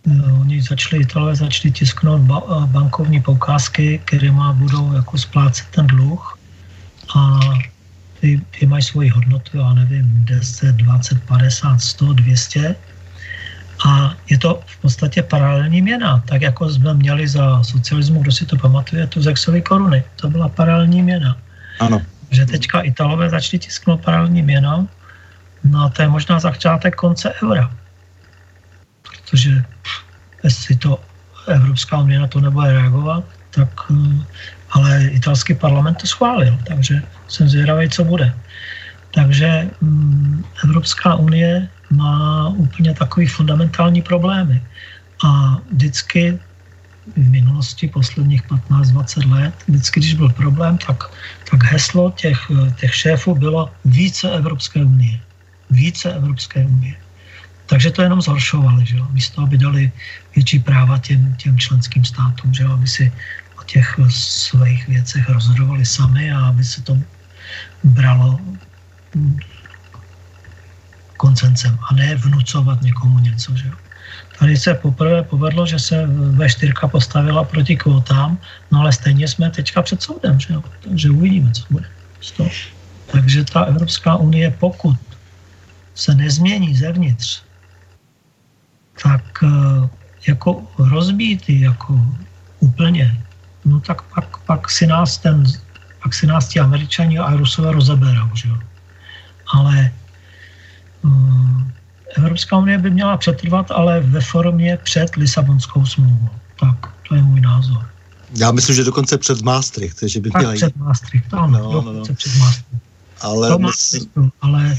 No, 0.07 0.41
oni 0.41 0.63
začali, 0.63 1.03
Italové 1.03 1.37
začali 1.37 1.73
tisknout 1.73 2.21
ba- 2.21 2.67
bankovní 2.67 3.23
poukázky, 3.23 4.01
má 4.31 4.53
budou 4.53 4.93
jako 4.93 5.19
splácet 5.19 5.67
ten 5.73 5.87
dluh 5.87 6.39
a 7.17 7.41
ty, 8.21 8.41
ty 8.59 8.67
mají 8.67 8.83
svoji 8.83 9.09
hodnotu, 9.09 9.59
já 9.59 9.75
nevím, 9.75 10.25
10, 10.25 10.77
20, 10.77 11.23
50, 11.25 11.81
100, 11.81 12.13
200 12.13 12.77
a 13.85 14.17
je 14.31 14.39
to 14.39 14.63
v 14.67 14.77
podstatě 14.77 15.23
paralelní 15.23 15.83
měna, 15.83 16.23
tak 16.25 16.43
jako 16.43 16.71
jsme 16.71 16.95
měli 16.95 17.29
za 17.29 17.63
socialismu, 17.63 18.23
kdo 18.23 18.33
si 18.33 18.47
to 18.47 18.57
pamatuje, 18.57 19.07
tu 19.07 19.23
Zexovy 19.23 19.63
koruny. 19.63 20.05
To 20.17 20.31
byla 20.31 20.49
paralelní 20.49 21.03
měna. 21.03 21.37
Ano. 21.81 22.01
Že 22.31 22.47
teďka 22.47 22.81
Italové 22.81 23.31
začali 23.31 23.59
tisknout 23.59 24.01
paralelní 24.01 24.43
měna, 24.43 24.87
no 25.65 25.81
a 25.81 25.89
to 25.89 26.03
je 26.03 26.09
možná 26.09 26.41
začátek 26.41 26.95
konce 26.95 27.33
eura. 27.43 27.71
Protože 29.03 29.65
jestli 30.45 30.77
to 30.77 31.01
Evropská 31.49 31.99
unie 31.99 32.19
na 32.19 32.27
to 32.27 32.41
nebude 32.41 32.73
reagovat, 32.73 33.25
tak 33.51 33.69
eh, 33.91 34.25
ale 34.71 35.05
italský 35.05 35.55
parlament 35.55 35.95
to 36.01 36.07
schválil, 36.07 36.59
takže 36.67 37.03
jsem 37.29 37.49
zvědavý, 37.49 37.91
co 37.91 38.05
bude. 38.05 38.35
Takže 39.11 39.69
mm, 39.81 40.45
Evropská 40.65 41.15
unie 41.15 41.69
má 41.91 42.49
úplně 42.49 42.95
takový 42.95 43.27
fundamentální 43.27 44.03
problémy. 44.03 44.63
A 45.25 45.59
vždycky 45.73 46.39
v 47.17 47.29
minulosti, 47.31 47.89
posledních 47.89 48.43
15-20 48.49 49.31
let, 49.31 49.55
vždycky, 49.69 50.01
když 50.01 50.15
byl 50.15 50.29
problém, 50.29 50.79
tak, 50.79 51.05
tak 51.51 51.65
heslo 51.65 52.11
těch, 52.11 52.39
těch 52.81 52.95
šéfů 52.95 53.35
bylo 53.35 53.71
více 53.85 54.31
Evropské 54.31 54.85
unie. 54.85 55.21
Více 55.71 56.13
Evropské 56.13 56.65
unie. 56.65 56.95
Takže 57.67 57.91
to 57.91 58.03
jenom 58.03 58.23
zhoršovali, 58.23 58.87
že 58.87 58.97
jo? 58.97 59.09
místo 59.11 59.43
aby 59.43 59.59
dali 59.59 59.93
větší 60.35 60.59
práva 60.59 60.99
těm, 60.99 61.37
těm 61.37 61.59
členským 61.59 62.05
státům, 62.05 62.55
že 62.55 62.63
jo? 62.63 62.73
aby 62.73 62.87
si 62.87 63.13
o 63.61 63.63
těch 63.65 63.99
svých 64.09 64.89
věcech 64.89 65.29
rozhodovali 65.29 65.87
sami 65.87 66.33
a 66.33 66.41
aby 66.41 66.65
se 66.65 66.83
to 66.83 66.99
bralo 67.85 68.41
koncencem 71.25 71.73
a 71.89 71.95
ne 71.97 72.21
vnucovat 72.21 72.85
někomu 72.85 73.19
něco. 73.19 73.57
Že? 73.57 73.73
Tady 74.39 74.57
se 74.57 74.75
poprvé 74.75 75.23
povedlo, 75.25 75.65
že 75.65 75.81
se 75.81 76.05
V4 76.37 76.89
postavila 76.93 77.45
proti 77.49 77.81
kvotám, 77.81 78.37
no 78.69 78.85
ale 78.85 78.93
stejně 78.93 79.25
jsme 79.25 79.49
teďka 79.49 79.81
před 79.83 80.03
soudem, 80.05 80.37
že 80.37 80.61
takže 80.85 81.09
uvidíme, 81.11 81.49
co 81.53 81.65
bude 81.71 81.89
z 82.21 82.31
toho. 82.37 82.51
Takže 83.09 83.45
ta 83.45 83.61
Evropská 83.73 84.21
unie, 84.21 84.53
pokud 84.61 85.01
se 85.95 86.13
nezmění 86.15 86.77
zevnitř, 86.77 87.41
tak 89.01 89.25
eh, 89.41 89.89
jako 90.29 90.61
rozbít 90.77 91.49
jako 91.49 91.97
úplně, 92.61 93.17
no 93.65 93.81
tak 93.81 94.03
pak, 94.13 94.29
pak 94.45 94.71
si 94.71 94.85
nás 94.87 95.19
ten, 95.19 95.41
pak 96.03 96.13
si 96.15 96.27
nás 96.29 96.53
ti 96.53 96.61
američani 96.61 97.17
a 97.17 97.33
rusové 97.33 97.73
rozeberou, 97.73 98.29
že 98.37 98.49
jo. 98.49 98.59
Ale 99.57 99.93
Evropská 102.17 102.59
unie 102.59 102.79
by 102.79 102.91
měla 102.91 103.17
přetrvat, 103.17 103.71
ale 103.71 104.01
ve 104.01 104.21
formě 104.21 104.79
před 104.83 105.17
Lisabonskou 105.17 105.87
smlouvou. 105.87 106.29
Tak, 106.61 106.93
to 107.09 107.15
je 107.15 107.23
můj 107.23 107.41
názor. 107.41 107.87
Já 108.37 108.53
myslím, 108.53 108.77
že 108.77 108.85
dokonce 108.85 109.19
před 109.19 109.43
Maastricht, 109.43 110.03
že 110.07 110.21
by 110.21 110.31
měla 110.37 110.53
jít. 110.53 110.59
před 110.59 110.77
Maastricht, 110.77 111.35
ano, 111.35 111.59
no, 111.59 111.83
no, 111.83 111.93
no. 111.93 112.15
před 112.15 112.37
Maastricht. 112.39 112.83
Ale, 113.21 113.49
to 113.49 113.59
myslím... 113.59 114.31
ale 114.43 114.79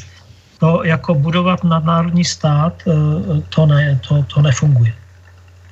to 0.60 0.84
jako 0.84 1.16
budovat 1.16 1.64
nadnárodní 1.64 2.26
stát, 2.26 2.84
eh, 2.88 3.42
to, 3.50 3.66
ne, 3.66 4.00
to, 4.08 4.24
to 4.24 4.42
nefunguje. 4.42 4.94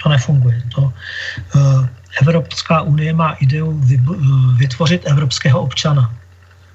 To 0.04 0.10
nefunguje. 0.10 0.64
To, 0.76 0.94
eh, 1.56 1.90
Evropská 2.22 2.82
unie 2.82 3.14
má 3.14 3.32
ideu 3.32 3.82
eh, 3.94 3.98
vytvořit 4.58 5.02
evropského 5.06 5.62
občana. 5.62 6.14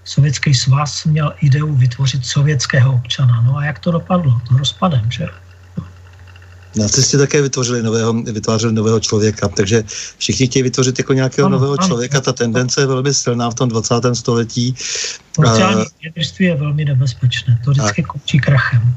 Sovětský 0.09 0.55
svaz 0.55 1.05
měl 1.05 1.35
ideu 1.41 1.75
vytvořit 1.75 2.27
sovětského 2.27 2.95
občana. 2.95 3.41
No 3.41 3.57
a 3.57 3.65
jak 3.65 3.79
to 3.79 3.91
dopadlo? 3.91 4.41
To 4.49 4.59
rozpadem, 4.59 5.11
že? 5.11 5.27
Nacisti 6.77 7.17
také 7.17 7.43
vytvořili 7.43 7.83
nového, 7.83 8.13
vytvářeli 8.13 8.73
nového 8.73 9.01
člověka, 9.01 9.49
takže 9.49 9.85
všichni 10.19 10.47
chtějí 10.47 10.63
vytvořit 10.63 10.99
jako 10.99 11.13
nějakého 11.13 11.47
ano, 11.47 11.57
nového 11.57 11.77
ano, 11.79 11.87
člověka. 11.87 12.21
Ta 12.21 12.33
tendence 12.33 12.81
je 12.81 12.87
velmi 12.87 13.15
silná 13.15 13.51
v 13.51 13.55
tom 13.55 13.69
20. 13.69 13.95
století. 14.13 14.75
Sociální 15.37 15.81
uh, 15.81 16.23
je 16.39 16.55
velmi 16.55 16.85
nebezpečné, 16.85 17.61
to 17.65 17.71
vždycky 17.71 18.03
končí 18.03 18.39
krachem. 18.39 18.95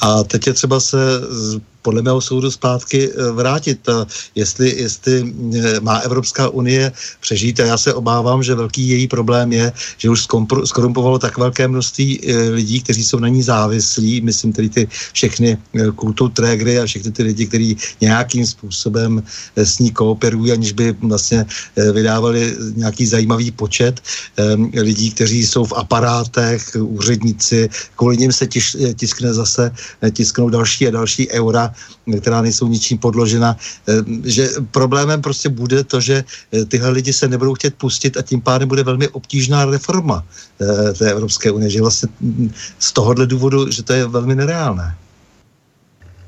A 0.00 0.22
teď 0.22 0.46
je 0.46 0.52
třeba 0.52 0.80
se 0.80 1.20
podle 1.82 2.02
mého 2.02 2.20
soudu 2.20 2.50
zpátky 2.50 3.10
eh, 3.10 3.30
vrátit. 3.30 3.88
Jestli, 4.34 4.80
jestli 4.80 5.14
eh, 5.26 5.80
má 5.80 5.96
Evropská 5.98 6.48
unie 6.48 6.92
přežít, 7.20 7.60
a 7.60 7.64
já 7.66 7.78
se 7.78 7.94
obávám, 7.94 8.42
že 8.42 8.54
velký 8.54 8.88
její 8.88 9.08
problém 9.08 9.52
je, 9.52 9.72
že 9.98 10.10
už 10.10 10.26
skorumpovalo 10.64 11.18
tak 11.18 11.38
velké 11.38 11.68
množství 11.68 12.20
eh, 12.22 12.48
lidí, 12.48 12.80
kteří 12.80 13.04
jsou 13.04 13.18
na 13.18 13.28
ní 13.28 13.42
závislí, 13.42 14.20
myslím 14.20 14.52
tedy 14.52 14.68
ty 14.68 14.88
všechny 15.12 15.58
kultu 15.94 16.28
trégry 16.28 16.78
a 16.78 16.86
všechny 16.86 17.12
ty 17.12 17.22
lidi, 17.22 17.46
kteří 17.46 17.76
nějakým 18.00 18.46
způsobem 18.46 19.22
s 19.56 19.78
ní 19.78 19.90
kooperují, 19.90 20.52
aniž 20.52 20.72
by 20.72 20.94
vlastně 21.02 21.46
vydávali 21.92 22.56
nějaký 22.76 23.06
zajímavý 23.06 23.50
počet 23.50 24.00
lidí, 24.74 25.10
kteří 25.10 25.46
jsou 25.46 25.64
v 25.64 25.72
aparátech, 25.72 26.76
úředníci, 26.78 27.68
kvůli 27.96 28.16
nim 28.16 28.32
se 28.32 28.46
tiskne 28.94 29.34
zase, 29.34 29.70
tisknou 30.12 30.48
další 30.48 30.88
a 30.88 30.90
další 30.90 31.30
eura 31.30 31.71
která 32.20 32.42
nejsou 32.42 32.68
ničím 32.68 32.98
podložena, 32.98 33.56
eh, 33.88 33.92
že 34.24 34.48
problémem 34.70 35.22
prostě 35.22 35.48
bude 35.48 35.84
to, 35.84 36.00
že 36.00 36.24
eh, 36.24 36.64
tyhle 36.64 36.90
lidi 36.90 37.12
se 37.12 37.28
nebudou 37.28 37.54
chtět 37.54 37.74
pustit 37.74 38.16
a 38.16 38.22
tím 38.22 38.40
pádem 38.40 38.68
bude 38.68 38.82
velmi 38.82 39.08
obtížná 39.08 39.64
reforma 39.64 40.24
eh, 40.60 40.92
té 40.92 41.10
Evropské 41.10 41.50
unie, 41.50 41.70
že 41.70 41.80
vlastně 41.80 42.08
mm, 42.20 42.50
z 42.78 42.92
tohohle 42.92 43.26
důvodu, 43.26 43.70
že 43.70 43.82
to 43.82 43.92
je 43.92 44.06
velmi 44.06 44.34
nereálné. 44.34 44.96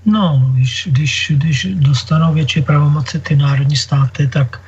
No, 0.04 0.52
když, 0.54 0.88
když, 0.92 1.32
když 1.36 1.68
dostanou 1.74 2.34
větší 2.34 2.62
pravomoci 2.62 3.18
ty 3.18 3.36
národní 3.36 3.76
státy, 3.76 4.28
tak, 4.28 4.60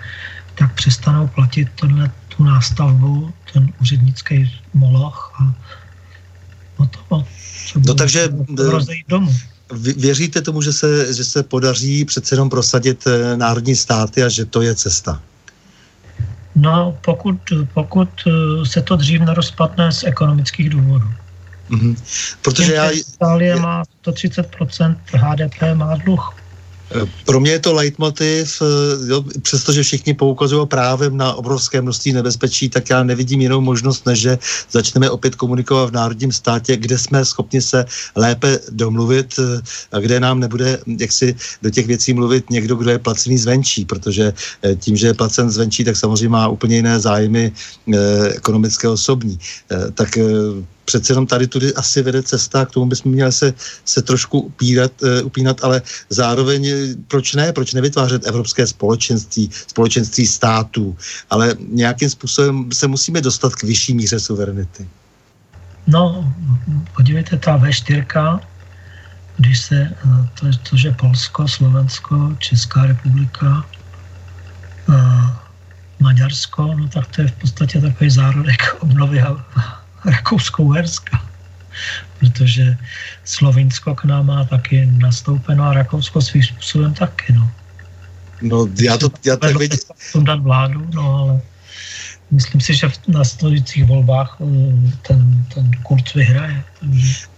tak 0.55 0.74
přestanou 0.74 1.28
platit 1.28 1.69
tohle, 1.74 2.11
tu 2.36 2.44
nástavbu, 2.44 3.32
ten 3.53 3.73
úřednický 3.81 4.53
moloch 4.74 5.32
a 5.40 5.55
potom 6.77 7.24
se 7.66 7.81
no 7.86 7.94
takže 7.94 8.28
domů. 9.09 9.32
Věříte 9.97 10.43
tomu, 10.43 10.62
že 10.62 10.72
se, 10.72 11.14
že 11.14 11.24
se 11.24 11.43
podaří 11.43 12.05
přece 12.05 12.34
jenom 12.34 12.51
prosadit 12.51 13.06
eh, 13.06 13.36
národní 13.36 13.76
státy 13.76 14.22
a 14.22 14.28
že 14.28 14.44
to 14.44 14.62
je 14.62 14.74
cesta? 14.74 15.22
No, 16.55 16.98
pokud, 17.05 17.38
pokud 17.74 18.09
eh, 18.26 18.66
se 18.66 18.82
to 18.82 18.97
dřív 18.97 19.20
nerozpadne 19.20 19.93
z 19.93 20.05
ekonomických 20.05 20.70
důvodů. 20.70 21.09
Mm-hmm. 21.70 21.97
Protože 22.43 22.74
já... 22.74 22.90
Itálie 22.90 23.56
má 23.56 23.82
130% 24.05 24.97
HDP, 25.12 25.74
má 25.74 25.97
dluh. 25.97 26.36
Pro 27.25 27.41
mě 27.41 27.51
je 27.51 27.59
to 27.59 27.73
leitmotiv, 27.73 28.63
eh, 28.63 29.11
jo, 29.11 29.25
přestože 29.43 29.83
všichni 29.83 30.15
poukazují 30.15 30.67
právem 30.67 31.17
na 31.17 31.35
obrovské 31.35 31.83
množství 31.83 32.13
nebezpečí, 32.13 32.69
tak 32.69 32.91
já 32.91 33.03
nevidím 33.03 33.41
jinou 33.41 33.61
možnost, 33.61 34.07
než 34.07 34.19
že 34.21 34.39
začneme 34.71 35.11
opět 35.11 35.35
komunikovat 35.35 35.91
v 35.91 35.93
národním 35.93 36.33
státě, 36.33 36.77
kde 36.77 36.99
jsme 36.99 37.25
schopni 37.25 37.63
se 37.63 37.85
lépe 38.17 38.59
domluvit 38.71 39.35
eh, 39.39 39.63
a 39.93 39.99
kde 39.99 40.21
nám 40.21 40.41
nebude 40.41 40.79
jaksi 40.87 41.35
do 41.63 41.71
těch 41.71 41.87
věcí 41.87 42.15
mluvit 42.15 42.51
někdo, 42.51 42.77
kdo 42.77 42.91
je 42.91 42.99
placený 42.99 43.39
zvenčí, 43.39 43.85
protože 43.85 44.33
eh, 44.63 44.75
tím, 44.75 44.97
že 44.97 45.07
je 45.07 45.15
placen 45.15 45.51
zvenčí, 45.51 45.85
tak 45.85 45.97
samozřejmě 45.97 46.29
má 46.29 46.49
úplně 46.49 46.77
jiné 46.77 47.01
zájmy 47.01 47.53
ekonomické 48.35 48.89
osobní. 48.89 49.39
Tak 49.95 50.19
přece 50.87 51.13
jenom 51.13 51.27
tady 51.27 51.47
tudy 51.47 51.75
asi 51.75 52.03
vede 52.03 52.23
cesta, 52.23 52.67
k 52.67 52.71
tomu 52.71 52.87
bychom 52.87 53.13
měli 53.13 53.33
se, 53.33 53.55
se 53.85 54.03
trošku 54.03 54.41
upírat, 54.41 54.93
uh, 55.03 55.27
upínat, 55.27 55.65
ale 55.65 55.83
zároveň 56.11 56.67
eh, 56.67 56.95
proč 57.09 57.35
ne, 57.35 57.53
proč 57.53 57.75
nevytvářet 57.75 58.27
evropské 58.27 58.67
společenství, 58.67 59.51
společenství 59.67 60.27
států, 60.27 60.97
ale 61.31 61.55
nějakým 61.59 62.11
způsobem 62.11 62.73
se 62.73 62.87
musíme 62.87 63.21
dostat 63.21 63.55
k 63.55 63.63
vyšší 63.63 63.95
míře 63.95 64.21
suverenity. 64.21 64.89
No, 65.87 66.33
podívejte, 66.97 67.37
ta 67.37 67.59
V4, 67.59 68.41
když 69.37 69.61
se, 69.61 69.77
eh, 69.77 70.29
to, 70.41 70.47
to 70.71 70.77
že 70.77 70.91
Polsko, 70.93 71.49
Slovensko, 71.49 72.37
Česká 72.39 72.87
republika, 72.87 73.67
Maďarsko, 76.01 76.75
no 76.75 76.89
tak 76.89 77.07
to 77.07 77.23
je 77.23 77.29
v 77.29 77.33
podstatě 77.33 77.81
takový 77.81 78.11
zárodek 78.11 78.63
obnovy 78.81 79.19
Rakousko-Uherska, 80.07 81.27
protože 82.19 82.77
Slovinsko 83.24 83.95
k 83.95 84.05
nám 84.05 84.27
má 84.27 84.45
taky 84.45 84.87
nastoupeno 84.87 85.65
a 85.65 85.74
Rakousko 85.74 86.23
svým 86.23 86.43
způsobem 86.43 86.95
taky. 86.95 87.33
No, 87.33 87.51
no 88.43 88.66
já 88.83 88.99
to 88.99 89.11
já 89.24 89.37
tak 89.37 89.57
vidím. 89.57 89.78
dát 90.24 90.41
vládu, 90.41 90.89
no 90.95 91.15
ale 91.15 91.41
myslím 92.31 92.61
si, 92.61 92.74
že 92.74 92.89
v 92.89 93.09
nastupujících 93.09 93.85
volbách 93.85 94.37
eh, 94.41 94.93
ten, 95.03 95.45
ten 95.55 95.70
Kurz 95.83 96.15
vyhraje. 96.15 96.65
Takže 96.81 97.36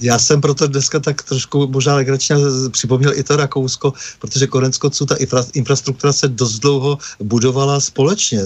já 0.00 0.18
jsem 0.18 0.40
proto 0.40 0.66
dneska 0.66 1.00
tak 1.00 1.22
trošku 1.22 1.66
možná 1.66 1.94
legračně 1.94 2.36
připomněl 2.70 3.12
i 3.14 3.22
to 3.22 3.36
Rakousko, 3.36 3.92
protože 4.18 4.46
konec 4.46 4.78
konců 4.78 5.06
ta 5.06 5.14
infra, 5.14 5.44
infrastruktura 5.54 6.12
se 6.12 6.28
dost 6.28 6.58
dlouho 6.58 6.98
budovala 7.20 7.80
společně. 7.80 8.38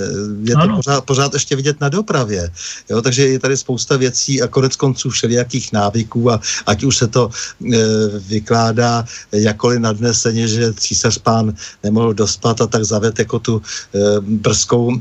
Je 0.42 0.54
to 0.54 0.68
pořád, 0.76 1.04
pořád 1.04 1.34
ještě 1.34 1.56
vidět 1.56 1.80
na 1.80 1.88
dopravě. 1.88 2.50
Jo? 2.90 3.02
Takže 3.02 3.26
je 3.28 3.38
tady 3.38 3.56
spousta 3.56 3.96
věcí 3.96 4.42
a 4.42 4.48
konec 4.48 4.76
konců 4.76 5.10
všelijakých 5.10 5.72
návyků 5.72 6.30
a 6.30 6.40
ať 6.66 6.84
už 6.84 6.96
se 6.96 7.06
to 7.06 7.30
e, 7.30 7.76
vykládá 8.18 9.04
jakoliv 9.32 9.80
nadneseně, 9.80 10.48
že 10.48 10.72
císař 10.72 11.18
pán 11.18 11.54
nemohl 11.82 12.14
dospat 12.14 12.60
a 12.60 12.66
tak 12.66 12.84
zaved 12.84 13.18
jako 13.18 13.38
tu 13.38 13.62
e, 13.94 13.98
brzkou 14.20 14.92
e, 14.92 15.00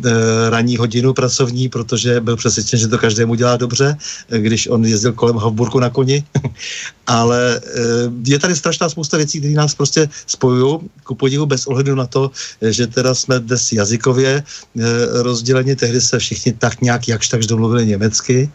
ranní 0.49 0.77
hodinu 0.77 1.13
pracovní, 1.13 1.69
protože 1.69 2.21
byl 2.21 2.35
přesvědčen, 2.35 2.79
že 2.79 2.87
to 2.87 2.97
každému 2.97 3.35
dělá 3.35 3.57
dobře, 3.57 3.97
když 4.29 4.67
on 4.67 4.85
jezdil 4.85 5.13
kolem 5.13 5.37
Havburku 5.37 5.79
na 5.79 5.89
koni 5.89 6.23
ale 7.07 7.61
eh, 7.63 7.79
je 8.25 8.39
tady 8.39 8.55
strašná 8.55 8.89
spousta 8.89 9.17
věcí, 9.17 9.39
které 9.39 9.53
nás 9.53 9.75
prostě 9.75 10.09
spojují, 10.27 10.79
ku 11.03 11.15
podivu 11.15 11.45
bez 11.45 11.67
ohledu 11.67 11.95
na 11.95 12.07
to, 12.07 12.31
že 12.61 12.87
teda 12.87 13.15
jsme 13.15 13.39
dnes 13.39 13.71
jazykově 13.71 14.43
eh, 14.43 14.83
rozděleni, 15.23 15.75
tehdy 15.75 16.01
se 16.01 16.19
všichni 16.19 16.53
tak 16.53 16.81
nějak 16.81 17.07
jakž 17.07 17.27
takž 17.27 17.45
domluvili 17.45 17.85
německy, 17.85 18.49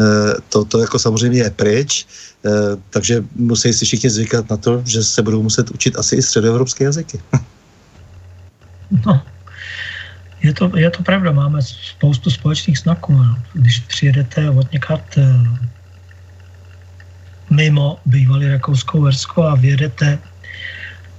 eh, 0.00 0.02
to, 0.48 0.64
to 0.64 0.78
jako 0.78 0.98
samozřejmě 0.98 1.40
je 1.42 1.50
pryč, 1.50 2.06
takže 2.90 3.24
musí 3.36 3.72
si 3.72 3.84
všichni 3.84 4.10
zvykat 4.10 4.50
na 4.50 4.56
to, 4.56 4.82
že 4.86 5.04
se 5.04 5.22
budou 5.22 5.42
muset 5.42 5.70
učit 5.70 5.98
asi 5.98 6.16
i 6.16 6.22
středoevropské 6.22 6.84
jazyky. 6.84 7.20
no, 9.06 9.22
je 10.42 10.52
to, 10.54 10.70
je 10.74 10.90
to 10.90 11.02
pravda, 11.02 11.32
máme 11.32 11.62
spoustu 11.62 12.30
společných 12.30 12.78
znaků. 12.78 13.14
Když 13.52 13.80
přijedete 13.80 14.50
od 14.50 14.72
někat 14.72 15.18
mimo 17.52 17.98
bývalý 18.06 18.48
Rakousko-Uhersko 18.48 19.42
a 19.42 19.54
vědete 19.54 20.18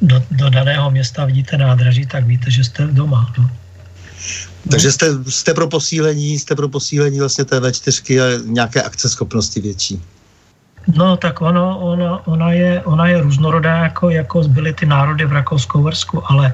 do, 0.01 0.23
do 0.31 0.49
daného 0.49 0.91
města, 0.91 1.25
vidíte 1.25 1.57
nádraží, 1.57 2.05
tak 2.05 2.25
víte, 2.25 2.51
že 2.51 2.63
jste 2.63 2.87
doma. 2.87 3.33
No. 3.37 3.49
Takže 4.71 4.91
jste, 4.91 5.07
jste 5.29 5.53
pro 5.53 5.67
posílení, 5.67 6.39
jste 6.39 6.55
pro 6.55 6.69
posílení 6.69 7.19
vlastně 7.19 7.45
té 7.45 7.59
V4 7.59 8.21
a 8.21 8.41
nějaké 8.45 8.83
akceschopnosti 8.83 9.61
větší. 9.61 10.01
No 10.95 11.17
tak 11.17 11.41
ono, 11.41 11.79
ono, 11.79 12.21
ona, 12.25 12.51
je, 12.51 12.81
ona 12.83 13.07
je 13.07 13.21
různorodá, 13.21 13.77
jako, 13.77 14.09
jako 14.09 14.43
byly 14.43 14.73
ty 14.73 14.85
národy 14.85 15.25
v 15.25 15.31
Rakousku, 15.31 16.31
ale 16.31 16.53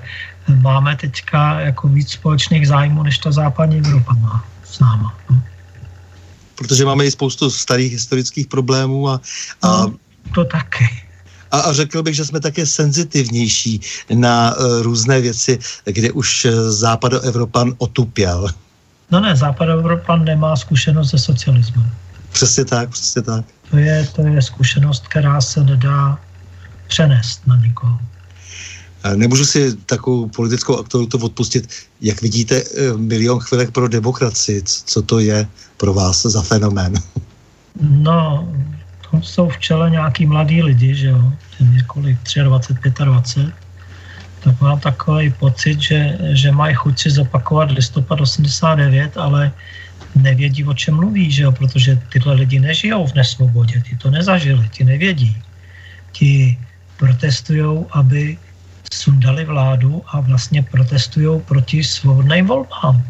máme 0.61 0.95
teďka 0.95 1.59
jako 1.59 1.87
víc 1.87 2.11
společných 2.11 2.67
zájmů, 2.67 3.03
než 3.03 3.17
ta 3.17 3.31
západní 3.31 3.77
Evropa 3.77 4.13
má 4.13 4.45
s 4.63 4.79
náma. 4.79 5.13
No 5.29 5.41
protože 6.59 6.85
máme 6.85 7.05
i 7.05 7.11
spoustu 7.11 7.49
starých 7.49 7.91
historických 7.91 8.47
problémů 8.47 9.09
a, 9.09 9.21
a 9.61 9.67
no, 9.67 9.93
to 10.35 10.45
taky. 10.45 10.89
A, 11.51 11.59
a 11.59 11.73
řekl 11.73 12.03
bych, 12.03 12.15
že 12.15 12.25
jsme 12.25 12.39
také 12.39 12.65
senzitivnější 12.65 13.81
na 14.13 14.55
uh, 14.55 14.81
různé 14.81 15.21
věci, 15.21 15.59
kde 15.85 16.11
už 16.11 16.45
uh, 16.45 16.51
západoevropan 16.69 17.73
otupěl. 17.77 18.47
No 19.11 19.19
ne, 19.19 19.35
západoevropan 19.35 20.25
nemá 20.25 20.55
zkušenost 20.55 21.09
se 21.09 21.17
socialismem. 21.17 21.89
Přesně 22.31 22.65
tak, 22.65 22.89
přesně 22.89 23.21
tak. 23.21 23.45
To 23.71 23.77
je, 23.77 24.07
to 24.15 24.21
je 24.21 24.41
zkušenost, 24.41 25.07
která 25.07 25.41
se 25.41 25.63
nedá 25.63 26.19
přenést 26.87 27.47
na 27.47 27.55
nikoho. 27.55 27.99
Nemůžu 29.15 29.45
si 29.45 29.75
takovou 29.85 30.27
politickou 30.27 30.79
aktualitu 30.79 31.17
odpustit. 31.17 31.69
Jak 32.01 32.21
vidíte, 32.21 32.63
eh, 32.63 32.97
milion 32.97 33.39
chvilek 33.39 33.71
pro 33.71 33.87
demokracii, 33.87 34.63
co 34.65 35.01
to 35.01 35.19
je 35.19 35.47
pro 35.77 35.93
vás 35.93 36.21
za 36.21 36.41
fenomén? 36.41 36.93
No, 37.79 38.43
to 39.11 39.21
jsou 39.21 39.49
v 39.49 39.57
čele 39.57 39.89
nějaký 39.89 40.25
mladí 40.25 40.63
lidi, 40.63 40.95
že 40.95 41.07
jo, 41.07 41.33
několik 41.59 42.17
23, 42.43 43.05
25, 43.05 43.53
tak 44.43 44.61
mám 44.61 44.79
takový 44.79 45.31
pocit, 45.39 45.79
že, 45.79 46.17
že 46.31 46.51
mají 46.51 46.75
chuť 46.75 46.99
si 46.99 47.09
zopakovat 47.09 47.71
listopad 47.71 48.21
89, 48.21 49.17
ale 49.17 49.51
nevědí, 50.15 50.65
o 50.65 50.73
čem 50.73 50.95
mluví, 50.95 51.31
že 51.31 51.43
jo, 51.43 51.51
protože 51.51 52.01
tyhle 52.09 52.33
lidi 52.33 52.59
nežijou 52.59 53.07
v 53.07 53.13
nesvobodě, 53.13 53.81
ti 53.81 53.97
to 53.97 54.09
nezažili, 54.11 54.69
ti 54.69 54.83
nevědí. 54.83 55.37
Ti 56.11 56.57
protestují, 56.97 57.85
aby 57.91 58.37
sundali 58.93 59.45
vládu 59.45 60.03
a 60.07 60.19
vlastně 60.19 60.63
protestují 60.63 61.41
proti 61.41 61.83
svobodným 61.83 62.47
volbám, 62.47 63.03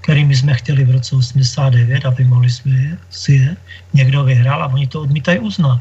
kterými 0.00 0.36
jsme 0.36 0.54
chtěli 0.54 0.84
v 0.84 0.90
roce 0.90 1.16
89 1.16 2.06
a 2.06 2.10
vymohli 2.10 2.50
jsme 2.50 2.98
si 3.10 3.32
je. 3.32 3.56
Někdo 3.92 4.24
vyhrál 4.24 4.62
a 4.62 4.66
oni 4.66 4.86
to 4.86 5.00
odmítají 5.00 5.38
uznat. 5.38 5.80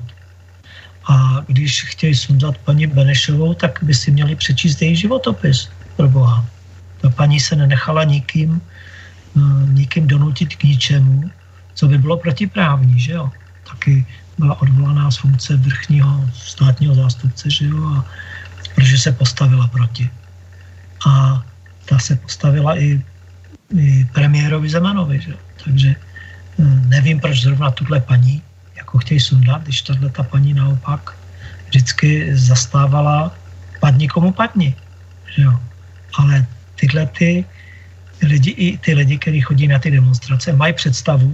A 1.08 1.44
když 1.48 1.84
chtějí 1.84 2.16
sundat 2.16 2.58
paní 2.58 2.88
Benešovou, 2.88 3.54
tak 3.54 3.80
by 3.82 3.96
si 3.96 4.12
měli 4.12 4.36
přečíst 4.36 4.82
její 4.82 4.96
životopis, 4.96 5.70
pro 5.98 6.08
boha. 6.10 6.46
Ta 7.02 7.10
paní 7.10 7.40
se 7.40 7.56
nenechala 7.56 8.04
nikým, 8.04 8.62
eh, 9.38 9.42
nikým 9.74 10.08
donutit 10.08 10.56
k 10.56 10.64
ničemu, 10.64 11.32
co 11.74 11.88
by 11.88 11.98
bylo 11.98 12.18
protiprávní, 12.18 13.00
že 13.00 13.12
jo. 13.12 13.30
Taky 13.70 14.06
byla 14.38 14.62
odvolaná 14.62 15.12
z 15.12 15.18
funkce 15.18 15.58
vrchního 15.58 16.30
státního 16.34 16.96
zástupce, 16.96 17.50
že 17.50 17.66
jo, 17.66 17.82
a 17.86 18.06
protože 18.78 18.98
se 18.98 19.12
postavila 19.12 19.68
proti. 19.68 20.06
A 21.10 21.41
ta 21.90 21.98
se 21.98 22.16
postavila 22.16 22.78
i, 22.78 23.02
i 23.74 24.06
premiérovi 24.14 24.70
Zemanovi, 24.70 25.18
že. 25.18 25.34
Takže 25.66 25.90
eh, 25.98 26.64
nevím, 26.86 27.18
proč 27.18 27.41
zrovna 27.41 27.74
tuhle 27.74 27.98
paní 28.06 28.38
jako 28.78 29.02
chtějí 29.02 29.20
sundat, 29.20 29.66
když 29.66 29.82
tahle 29.82 30.10
ta 30.14 30.24
paní 30.24 30.54
naopak 30.54 31.18
vždycky 31.74 32.38
zastávala 32.38 33.34
padni 33.82 34.06
komu 34.08 34.30
padni. 34.30 34.78
Že. 35.34 35.49
Ale 36.22 36.45
tyhle 36.78 37.10
ty 37.18 37.45
lidi, 38.22 38.52
i 38.52 38.78
ty 38.78 38.94
lidi, 38.94 39.18
kteří 39.18 39.41
chodí 39.41 39.66
na 39.68 39.82
ty 39.82 39.90
demonstrace, 39.90 40.54
mají 40.54 40.74
představu, 40.74 41.34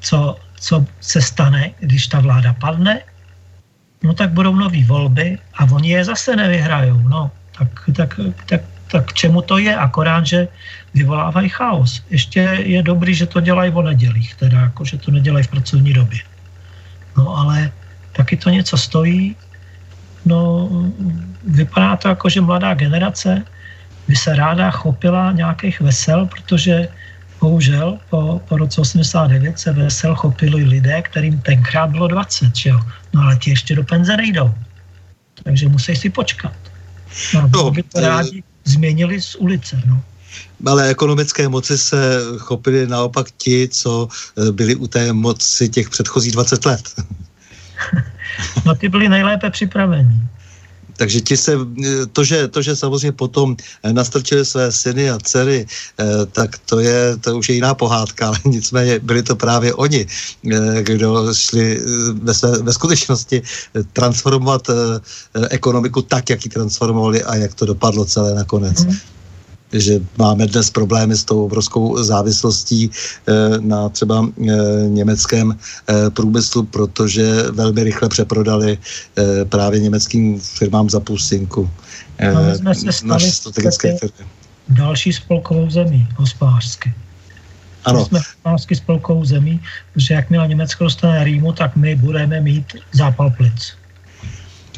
co, 0.00 0.40
co 0.56 0.74
se 1.00 1.20
stane, 1.20 1.76
když 1.84 2.08
ta 2.08 2.20
vláda 2.20 2.56
padne, 2.56 3.04
no 4.02 4.14
tak 4.14 4.30
budou 4.30 4.54
nové 4.54 4.84
volby 4.84 5.38
a 5.54 5.64
oni 5.64 5.90
je 5.90 6.04
zase 6.04 6.36
nevyhrajou. 6.36 6.98
No, 7.08 7.30
tak, 7.58 7.68
tak, 7.96 8.20
tak, 8.46 8.60
tak 8.90 9.12
čemu 9.12 9.42
to 9.42 9.58
je? 9.58 9.76
Akorát, 9.76 10.26
že 10.26 10.48
vyvolávají 10.94 11.48
chaos. 11.48 12.02
Ještě 12.10 12.40
je 12.40 12.82
dobrý, 12.82 13.14
že 13.14 13.26
to 13.26 13.40
dělají 13.40 13.72
o 13.72 13.82
nedělích, 13.82 14.34
teda 14.34 14.60
jako, 14.60 14.84
že 14.84 14.98
to 14.98 15.10
nedělají 15.10 15.44
v 15.44 15.48
pracovní 15.48 15.92
době. 15.92 16.20
No 17.16 17.36
ale 17.36 17.72
taky 18.12 18.36
to 18.36 18.50
něco 18.50 18.76
stojí. 18.76 19.36
No, 20.24 20.68
vypadá 21.44 21.96
to 21.96 22.08
jako, 22.08 22.28
že 22.28 22.40
mladá 22.40 22.74
generace 22.74 23.42
by 24.08 24.16
se 24.16 24.36
ráda 24.36 24.70
chopila 24.70 25.32
nějakých 25.32 25.80
vesel, 25.80 26.26
protože 26.26 26.88
bohužel 27.42 27.98
po, 28.10 28.40
po 28.48 28.56
roce 28.56 28.80
89 28.80 29.58
se 29.58 29.72
vesel 29.72 30.14
chopili 30.14 30.64
lidé, 30.64 31.02
kterým 31.02 31.40
tenkrát 31.42 31.90
bylo 31.90 32.08
20, 32.08 32.56
že 32.56 32.70
jo? 32.70 32.80
No 33.12 33.22
ale 33.22 33.36
ti 33.36 33.50
ještě 33.50 33.74
do 33.74 33.84
penze 33.84 34.16
nejdou. 34.16 34.54
Takže 35.42 35.68
musí 35.68 35.96
si 35.96 36.10
počkat. 36.10 36.54
No, 37.34 37.50
no 37.52 37.70
by 37.70 37.82
to 37.82 38.00
rádi 38.00 38.42
změnili 38.64 39.20
z 39.20 39.34
ulice, 39.34 39.82
no. 39.86 40.02
Ale 40.66 40.88
ekonomické 40.88 41.48
moci 41.48 41.78
se 41.78 42.22
chopili 42.38 42.86
naopak 42.86 43.26
ti, 43.36 43.68
co 43.68 44.08
eh, 44.08 44.52
byli 44.52 44.74
u 44.74 44.86
té 44.86 45.12
moci 45.12 45.68
těch 45.68 45.90
předchozích 45.90 46.32
20 46.32 46.64
let. 46.64 46.84
no 48.66 48.74
ty 48.74 48.88
byli 48.88 49.08
nejlépe 49.08 49.50
připraveni. 49.50 50.14
Takže 51.02 51.20
ti 51.20 51.36
se, 51.36 51.58
to 52.14 52.22
že, 52.22 52.48
to, 52.48 52.62
že 52.62 52.78
samozřejmě 52.78 53.12
potom 53.12 53.56
nastrčili 53.90 54.46
své 54.46 54.70
syny 54.70 55.10
a 55.10 55.18
dcery, 55.18 55.66
eh, 55.66 56.04
tak 56.30 56.62
to 56.62 56.78
je, 56.78 57.18
to 57.18 57.42
už 57.42 57.48
je 57.48 57.54
jiná 57.58 57.74
pohádka, 57.74 58.30
ale 58.30 58.38
nicméně 58.54 59.02
byli 59.02 59.22
to 59.26 59.34
právě 59.34 59.74
oni, 59.74 60.06
eh, 60.06 60.82
kdo 60.82 61.34
šli 61.34 61.82
ve, 62.22 62.34
své, 62.34 62.62
ve 62.62 62.72
skutečnosti 62.72 63.42
transformovat 63.92 64.70
ekonomiku 65.50 66.02
tak, 66.06 66.30
jak 66.30 66.44
ji 66.44 66.50
transformovali 66.50 67.18
a 67.22 67.34
jak 67.34 67.54
to 67.54 67.66
dopadlo 67.66 68.06
celé 68.06 68.34
nakonec. 68.38 68.86
Mm 68.86 69.21
že 69.72 70.00
máme 70.18 70.46
dnes 70.46 70.70
problémy 70.70 71.16
s 71.16 71.24
tou 71.24 71.44
obrovskou 71.44 72.02
závislostí 72.02 72.90
eh, 72.90 73.32
na 73.60 73.88
třeba 73.88 74.28
eh, 74.28 74.52
německém 74.88 75.56
eh, 75.56 76.10
průmyslu, 76.10 76.62
protože 76.62 77.42
velmi 77.50 77.84
rychle 77.84 78.08
přeprodali 78.08 78.78
právě 79.48 79.80
německým 79.80 80.40
firmám 80.40 80.90
za 80.90 81.00
půlstinku. 81.00 81.70
No, 82.34 82.54
jsme 82.54 82.74
se 82.74 82.92
stali 82.92 83.30
strategické 83.30 83.96
firmy. 83.98 84.26
další 84.68 85.12
spolkovou 85.12 85.70
zemí 85.70 86.08
hospodářsky. 86.16 86.94
Ano. 87.84 88.04
Jsme 88.06 88.18
hospodářsky 88.18 88.76
spolkovou 88.76 89.24
zemí, 89.24 89.60
protože 89.92 90.14
jakmile 90.14 90.48
Německo 90.48 90.84
dostane 90.84 91.24
Rýmu, 91.24 91.52
tak 91.52 91.76
my 91.76 91.94
budeme 91.94 92.40
mít 92.40 92.66
zápal 92.92 93.30
plic. 93.30 93.81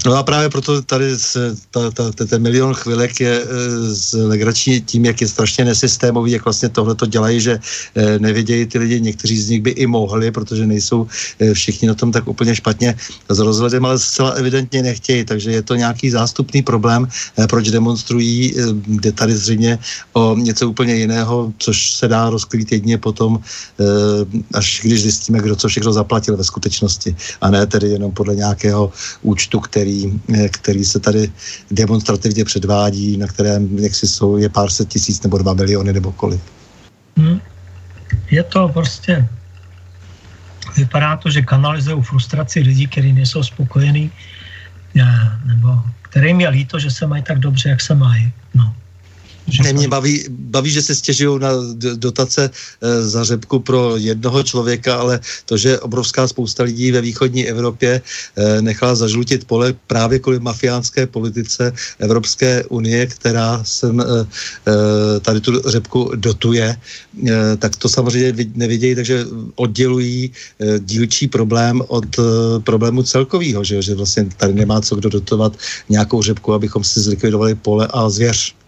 No 0.07 0.17
a 0.17 0.23
právě 0.23 0.49
proto 0.49 0.83
tady 0.83 1.19
se, 1.19 1.57
ta, 1.71 1.91
ta, 1.91 2.13
ta, 2.13 2.25
ten 2.25 2.43
milion 2.43 2.75
chvilek 2.75 3.21
je 3.21 3.43
e, 3.43 4.17
legrační 4.17 4.81
tím, 4.81 5.05
jak 5.05 5.21
je 5.21 5.29
strašně 5.29 5.65
nesystémový, 5.65 6.33
jak 6.33 6.45
vlastně 6.45 6.69
tohle 6.69 6.95
to 6.95 7.07
dělají, 7.07 7.41
že 7.41 7.59
e, 7.95 8.19
nevědějí 8.19 8.67
ty 8.67 8.79
lidi, 8.79 9.01
někteří 9.01 9.37
z 9.41 9.49
nich 9.49 9.63
by 9.63 9.71
i 9.71 9.87
mohli, 9.87 10.31
protože 10.31 10.67
nejsou 10.67 11.07
e, 11.41 11.55
všichni 11.55 11.89
na 11.89 11.95
tom 11.95 12.13
tak 12.13 12.29
úplně 12.29 12.57
špatně 12.57 12.97
s 13.29 13.39
rozhledem, 13.39 13.85
ale 13.85 13.99
zcela 13.99 14.31
evidentně 14.31 14.83
nechtějí, 14.83 15.25
takže 15.25 15.51
je 15.51 15.63
to 15.63 15.75
nějaký 15.75 16.11
zástupný 16.11 16.63
problém, 16.63 17.09
e, 17.39 17.47
proč 17.47 17.71
demonstrují, 17.71 18.53
e, 18.53 18.63
jde 18.87 19.13
tady 19.13 19.37
zřejmě 19.37 19.79
o 20.13 20.37
něco 20.37 20.69
úplně 20.69 20.95
jiného, 20.95 21.53
což 21.59 21.93
se 21.93 22.09
dá 22.09 22.31
rozkrýt 22.31 22.73
jedině 22.73 22.99
potom, 22.99 23.41
e, 23.41 23.85
až 24.55 24.81
když 24.85 25.03
zjistíme, 25.03 25.41
kdo 25.41 25.57
co 25.57 25.69
všechno 25.69 25.93
zaplatil 25.93 26.37
ve 26.37 26.45
skutečnosti, 26.45 27.17
a 27.41 27.51
ne 27.51 27.67
tedy 27.67 27.89
jenom 27.89 28.13
podle 28.13 28.37
nějakého 28.37 28.93
účtu, 29.23 29.61
který 29.61 29.84
který, 29.85 30.21
eh, 30.33 30.49
který 30.49 30.85
se 30.85 30.99
tady 31.01 31.29
demonstrativně 31.71 32.45
předvádí, 32.45 33.17
na 33.17 33.27
kterém 33.27 33.69
jaksi 33.79 34.09
jsou 34.09 34.41
je 34.41 34.49
pár 34.49 34.71
set 34.73 34.89
tisíc 34.89 35.21
nebo 35.23 35.39
dva 35.39 35.53
miliony 35.53 35.93
nebo 35.93 36.13
kolik. 36.13 36.41
Hmm. 37.17 37.41
Je 38.31 38.43
to 38.43 38.69
prostě, 38.73 39.29
vypadá 40.77 41.17
to, 41.21 41.29
že 41.31 41.45
kanalizují 41.45 42.03
frustraci 42.03 42.61
lidí, 42.65 42.87
kteří 42.89 43.13
nejsou 43.13 43.43
spokojení, 43.45 44.11
nebo 45.45 45.69
kterým 46.09 46.41
je 46.41 46.49
líto, 46.49 46.79
že 46.81 46.91
se 46.91 47.05
mají 47.07 47.23
tak 47.23 47.45
dobře, 47.45 47.69
jak 47.69 47.81
se 47.81 47.95
mají. 47.95 48.33
No. 48.55 48.73
Ne, 49.63 49.73
mě 49.73 49.89
baví, 49.89 50.25
baví, 50.29 50.71
že 50.71 50.83
se 50.83 50.95
stěžují 50.95 51.41
na 51.41 51.51
dotace 51.95 52.51
e, 52.51 53.03
za 53.03 53.25
řepku 53.25 53.61
pro 53.61 53.97
jednoho 53.97 54.43
člověka, 54.43 54.97
ale 54.97 55.21
to, 55.45 55.57
že 55.57 55.81
obrovská 55.81 56.29
spousta 56.29 56.63
lidí 56.63 56.93
ve 56.93 57.01
východní 57.01 57.49
Evropě 57.49 58.01
e, 58.01 58.63
nechala 58.63 58.95
zažlutit 58.95 59.45
pole 59.45 59.75
právě 59.87 60.19
kvůli 60.19 60.41
mafiánské 60.41 61.07
politice 61.07 61.73
Evropské 61.99 62.65
unie, 62.65 63.07
která 63.07 63.61
sem 63.65 64.01
e, 64.01 64.05
e, 64.05 65.21
tady 65.21 65.41
tu 65.41 65.63
řepku 65.71 66.13
dotuje, 66.17 66.77
e, 67.29 67.57
tak 67.57 67.77
to 67.77 67.89
samozřejmě 67.89 68.47
nevidějí, 68.55 68.95
takže 68.95 69.27
oddělují 69.55 70.31
e, 70.61 70.79
dílčí 70.79 71.29
problém 71.29 71.83
od 71.89 72.19
e, 72.19 72.23
problému 72.61 73.03
celkového, 73.03 73.65
že, 73.65 73.83
že 73.83 73.95
vlastně 73.95 74.25
tady 74.37 74.53
nemá 74.55 74.81
co 74.81 74.97
kdo 74.97 75.09
dotovat 75.09 75.57
nějakou 75.89 76.23
řepku, 76.23 76.53
abychom 76.55 76.85
si 76.85 77.01
zlikvidovali 77.01 77.55
pole 77.55 77.89
a 77.93 78.09
zvěř. 78.09 78.64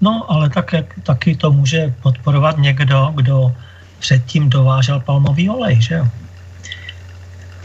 No, 0.00 0.30
ale 0.30 0.50
také, 0.50 0.84
taky 1.02 1.36
to 1.36 1.52
může 1.52 1.94
podporovat 2.02 2.58
někdo, 2.58 3.12
kdo 3.14 3.54
předtím 3.98 4.50
dovážel 4.50 5.00
palmový 5.00 5.50
olej, 5.50 5.82
že 5.82 5.94
jo? 5.94 6.08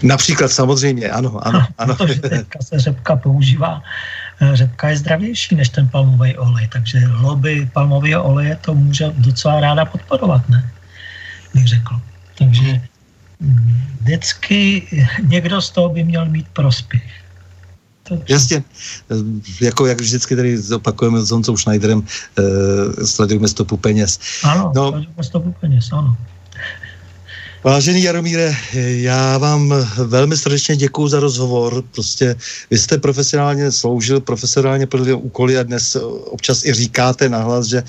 Například 0.04 0.52
samozřejmě, 0.52 1.10
ano, 1.10 1.48
ano. 1.48 1.66
ano. 1.78 1.96
Protože 1.96 2.20
teďka 2.22 2.60
se 2.62 2.80
řepka 2.80 3.16
používá, 3.16 3.82
eh, 4.42 4.56
řepka 4.56 4.90
je 4.90 4.98
zdravější 4.98 5.56
než 5.56 5.70
ten 5.70 5.90
palmový 5.90 6.38
olej, 6.38 6.68
takže 6.68 7.08
lobby 7.08 7.70
palmového 7.74 8.24
oleje 8.24 8.56
to 8.62 8.76
může 8.76 9.12
docela 9.18 9.60
ráda 9.60 9.86
podporovat, 9.86 10.50
ne? 10.50 10.72
Bych 11.54 11.68
řekl. 11.68 12.02
Takže 12.38 12.82
mm, 13.40 13.84
vždycky 14.02 14.84
někdo 15.24 15.62
z 15.62 15.70
toho 15.70 15.90
by 15.90 16.04
měl 16.04 16.26
mít 16.26 16.48
prospěch. 16.48 17.25
Jasně, 18.30 18.64
jako 19.62 19.86
jak 19.86 20.02
vždycky 20.02 20.36
tady 20.36 20.60
opakujeme 20.76 21.22
s 21.22 21.32
Honcou 21.32 21.58
Schneiderem, 21.58 22.00
uh, 22.00 22.46
sledujeme 23.06 23.48
stopu 23.48 23.78
peněz. 23.78 24.20
Ano, 24.44 24.72
no, 24.76 24.92
sledujeme 24.92 25.24
stopu 25.24 25.56
peněz, 25.62 25.90
ano. 25.92 26.18
Vážený 27.64 28.04
Jaromíre, 28.04 28.56
já 28.74 29.38
vám 29.38 29.74
velmi 29.98 30.38
srdečně 30.38 30.76
děkuji 30.76 31.08
za 31.08 31.20
rozhovor. 31.20 31.84
Prostě 31.92 32.36
vy 32.70 32.78
jste 32.78 32.98
profesionálně 32.98 33.72
sloužil, 33.72 34.22
profesionálně 34.22 34.88
plnil 34.88 35.18
úkoly 35.18 35.58
a 35.58 35.64
dnes 35.64 35.98
občas 36.26 36.66
i 36.66 36.74
říkáte 36.74 37.30
nahlas, 37.30 37.66
že 37.66 37.84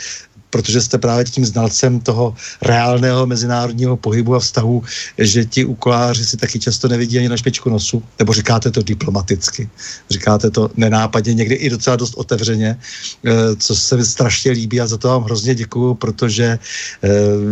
protože 0.51 0.81
jste 0.81 0.98
právě 0.98 1.24
tím 1.24 1.44
znalcem 1.44 2.01
toho 2.01 2.35
reálného 2.62 3.27
mezinárodního 3.27 3.97
pohybu 3.97 4.35
a 4.35 4.40
vztahu, 4.40 4.82
že 5.18 5.44
ti 5.44 5.64
úkoláři 5.64 6.24
si 6.24 6.36
taky 6.36 6.59
často 6.59 6.89
nevidí 6.89 7.18
ani 7.18 7.28
na 7.28 7.36
špičku 7.36 7.70
nosu, 7.70 8.02
nebo 8.18 8.32
říkáte 8.32 8.70
to 8.70 8.82
diplomaticky, 8.82 9.68
říkáte 10.10 10.51
to 10.51 10.70
nenápadně, 10.77 11.35
někdy 11.35 11.55
i 11.55 11.70
docela 11.70 11.97
dost 11.97 12.14
otevřeně, 12.14 12.78
eh, 12.78 13.56
co 13.59 13.77
se 13.77 13.97
mi 13.97 14.05
strašně 14.05 14.51
líbí 14.51 14.81
a 14.81 14.86
za 14.86 14.97
to 14.97 15.09
vám 15.09 15.23
hrozně 15.23 15.55
děkuju, 15.55 15.94
protože 15.94 16.59
eh, 16.59 17.09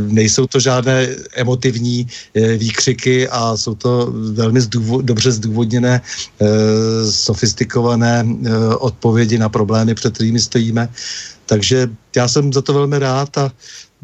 nejsou 0.08 0.46
to 0.46 0.60
žádné 0.60 1.08
emotivní 1.34 2.06
eh, 2.34 2.56
výkřiky 2.56 3.28
a 3.28 3.56
jsou 3.56 3.74
to 3.74 4.12
velmi 4.32 4.60
zdůvod, 4.60 5.04
dobře 5.04 5.32
zdůvodněné, 5.32 6.00
sofistikované 7.10 8.26
odpovědi 8.78 9.38
na 9.38 9.48
problémy, 9.48 9.94
před 9.94 10.14
kterými 10.14 10.40
stojíme. 10.40 10.88
Takže 11.46 11.90
já 12.16 12.28
jsem 12.28 12.52
za 12.52 12.62
to 12.62 12.74
velmi 12.74 12.98
rád 12.98 13.38
a 13.38 13.52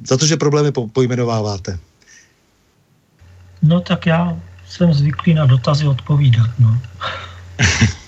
za 0.07 0.17
to, 0.17 0.27
že 0.27 0.37
problémy 0.37 0.73
po, 0.73 0.89
pojmenováváte. 0.89 1.79
No 3.63 3.81
tak 3.81 4.07
já 4.07 4.37
jsem 4.69 4.95
zvyklý 4.95 5.35
na 5.35 5.47
dotazy 5.47 5.87
odpovídat. 5.87 6.51
No. 6.59 6.79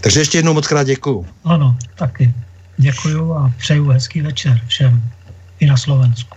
Takže 0.00 0.20
ještě 0.20 0.38
jednou 0.38 0.54
moc 0.54 0.66
krát 0.66 0.82
děkuju. 0.82 1.26
Ano, 1.44 1.76
taky. 1.94 2.34
Děkuju 2.76 3.32
a 3.32 3.52
přeju 3.58 3.88
hezký 3.88 4.20
večer 4.20 4.60
všem 4.66 5.02
i 5.60 5.66
na 5.66 5.76
Slovensku. 5.76 6.36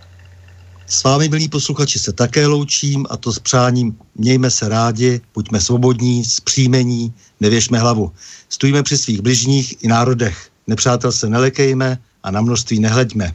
S 0.87 1.03
vámi, 1.03 1.29
milí 1.29 1.49
posluchači, 1.49 1.99
se 1.99 2.13
také 2.13 2.47
loučím 2.47 3.05
a 3.09 3.17
to 3.17 3.33
s 3.33 3.39
přáním 3.39 3.97
mějme 4.15 4.51
se 4.51 4.69
rádi, 4.69 5.21
buďme 5.33 5.61
svobodní, 5.61 6.25
zpříjmení, 6.25 7.13
nevěšme 7.39 7.79
hlavu. 7.79 8.11
Stojíme 8.49 8.83
při 8.83 8.97
svých 8.97 9.21
bližních 9.21 9.83
i 9.83 9.87
národech. 9.87 10.49
Nepřátel 10.67 11.11
se 11.11 11.29
nelekejme 11.29 11.97
a 12.23 12.31
na 12.31 12.41
množství 12.41 12.79
nehleďme. 12.79 13.33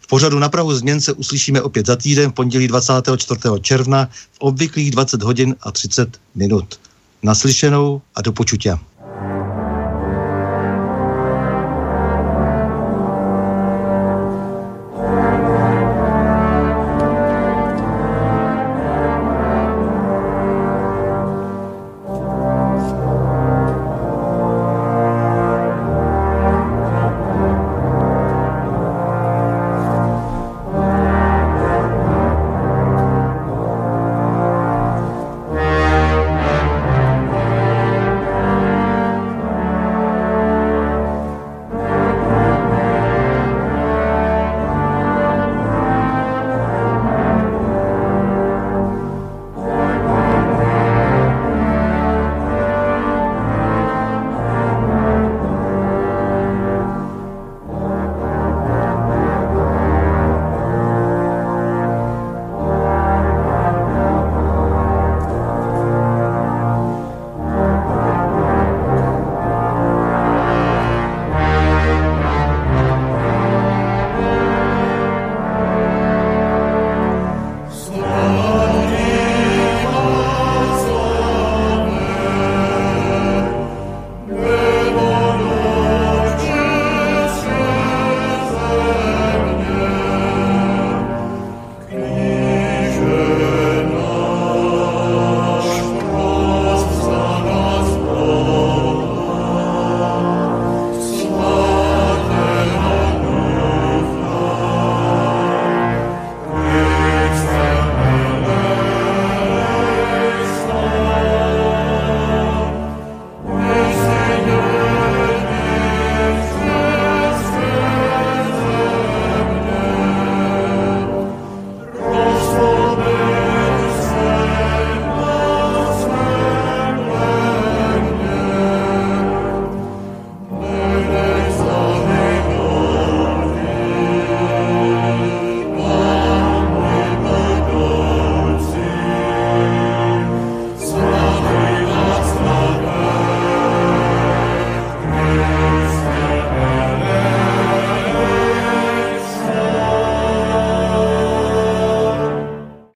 V 0.00 0.06
pořadu 0.06 0.38
na 0.38 0.48
Prahu 0.48 0.74
změn 0.74 1.00
se 1.00 1.12
uslyšíme 1.12 1.62
opět 1.62 1.86
za 1.86 1.96
týden 1.96 2.30
v 2.30 2.34
pondělí 2.34 2.68
24. 2.68 3.40
června 3.60 4.08
v 4.32 4.38
obvyklých 4.38 4.90
20 4.90 5.22
hodin 5.22 5.56
a 5.60 5.72
30 5.72 6.20
minut. 6.34 6.80
Naslyšenou 7.22 8.02
a 8.14 8.22
do 8.22 8.32
počutě. 8.32 8.78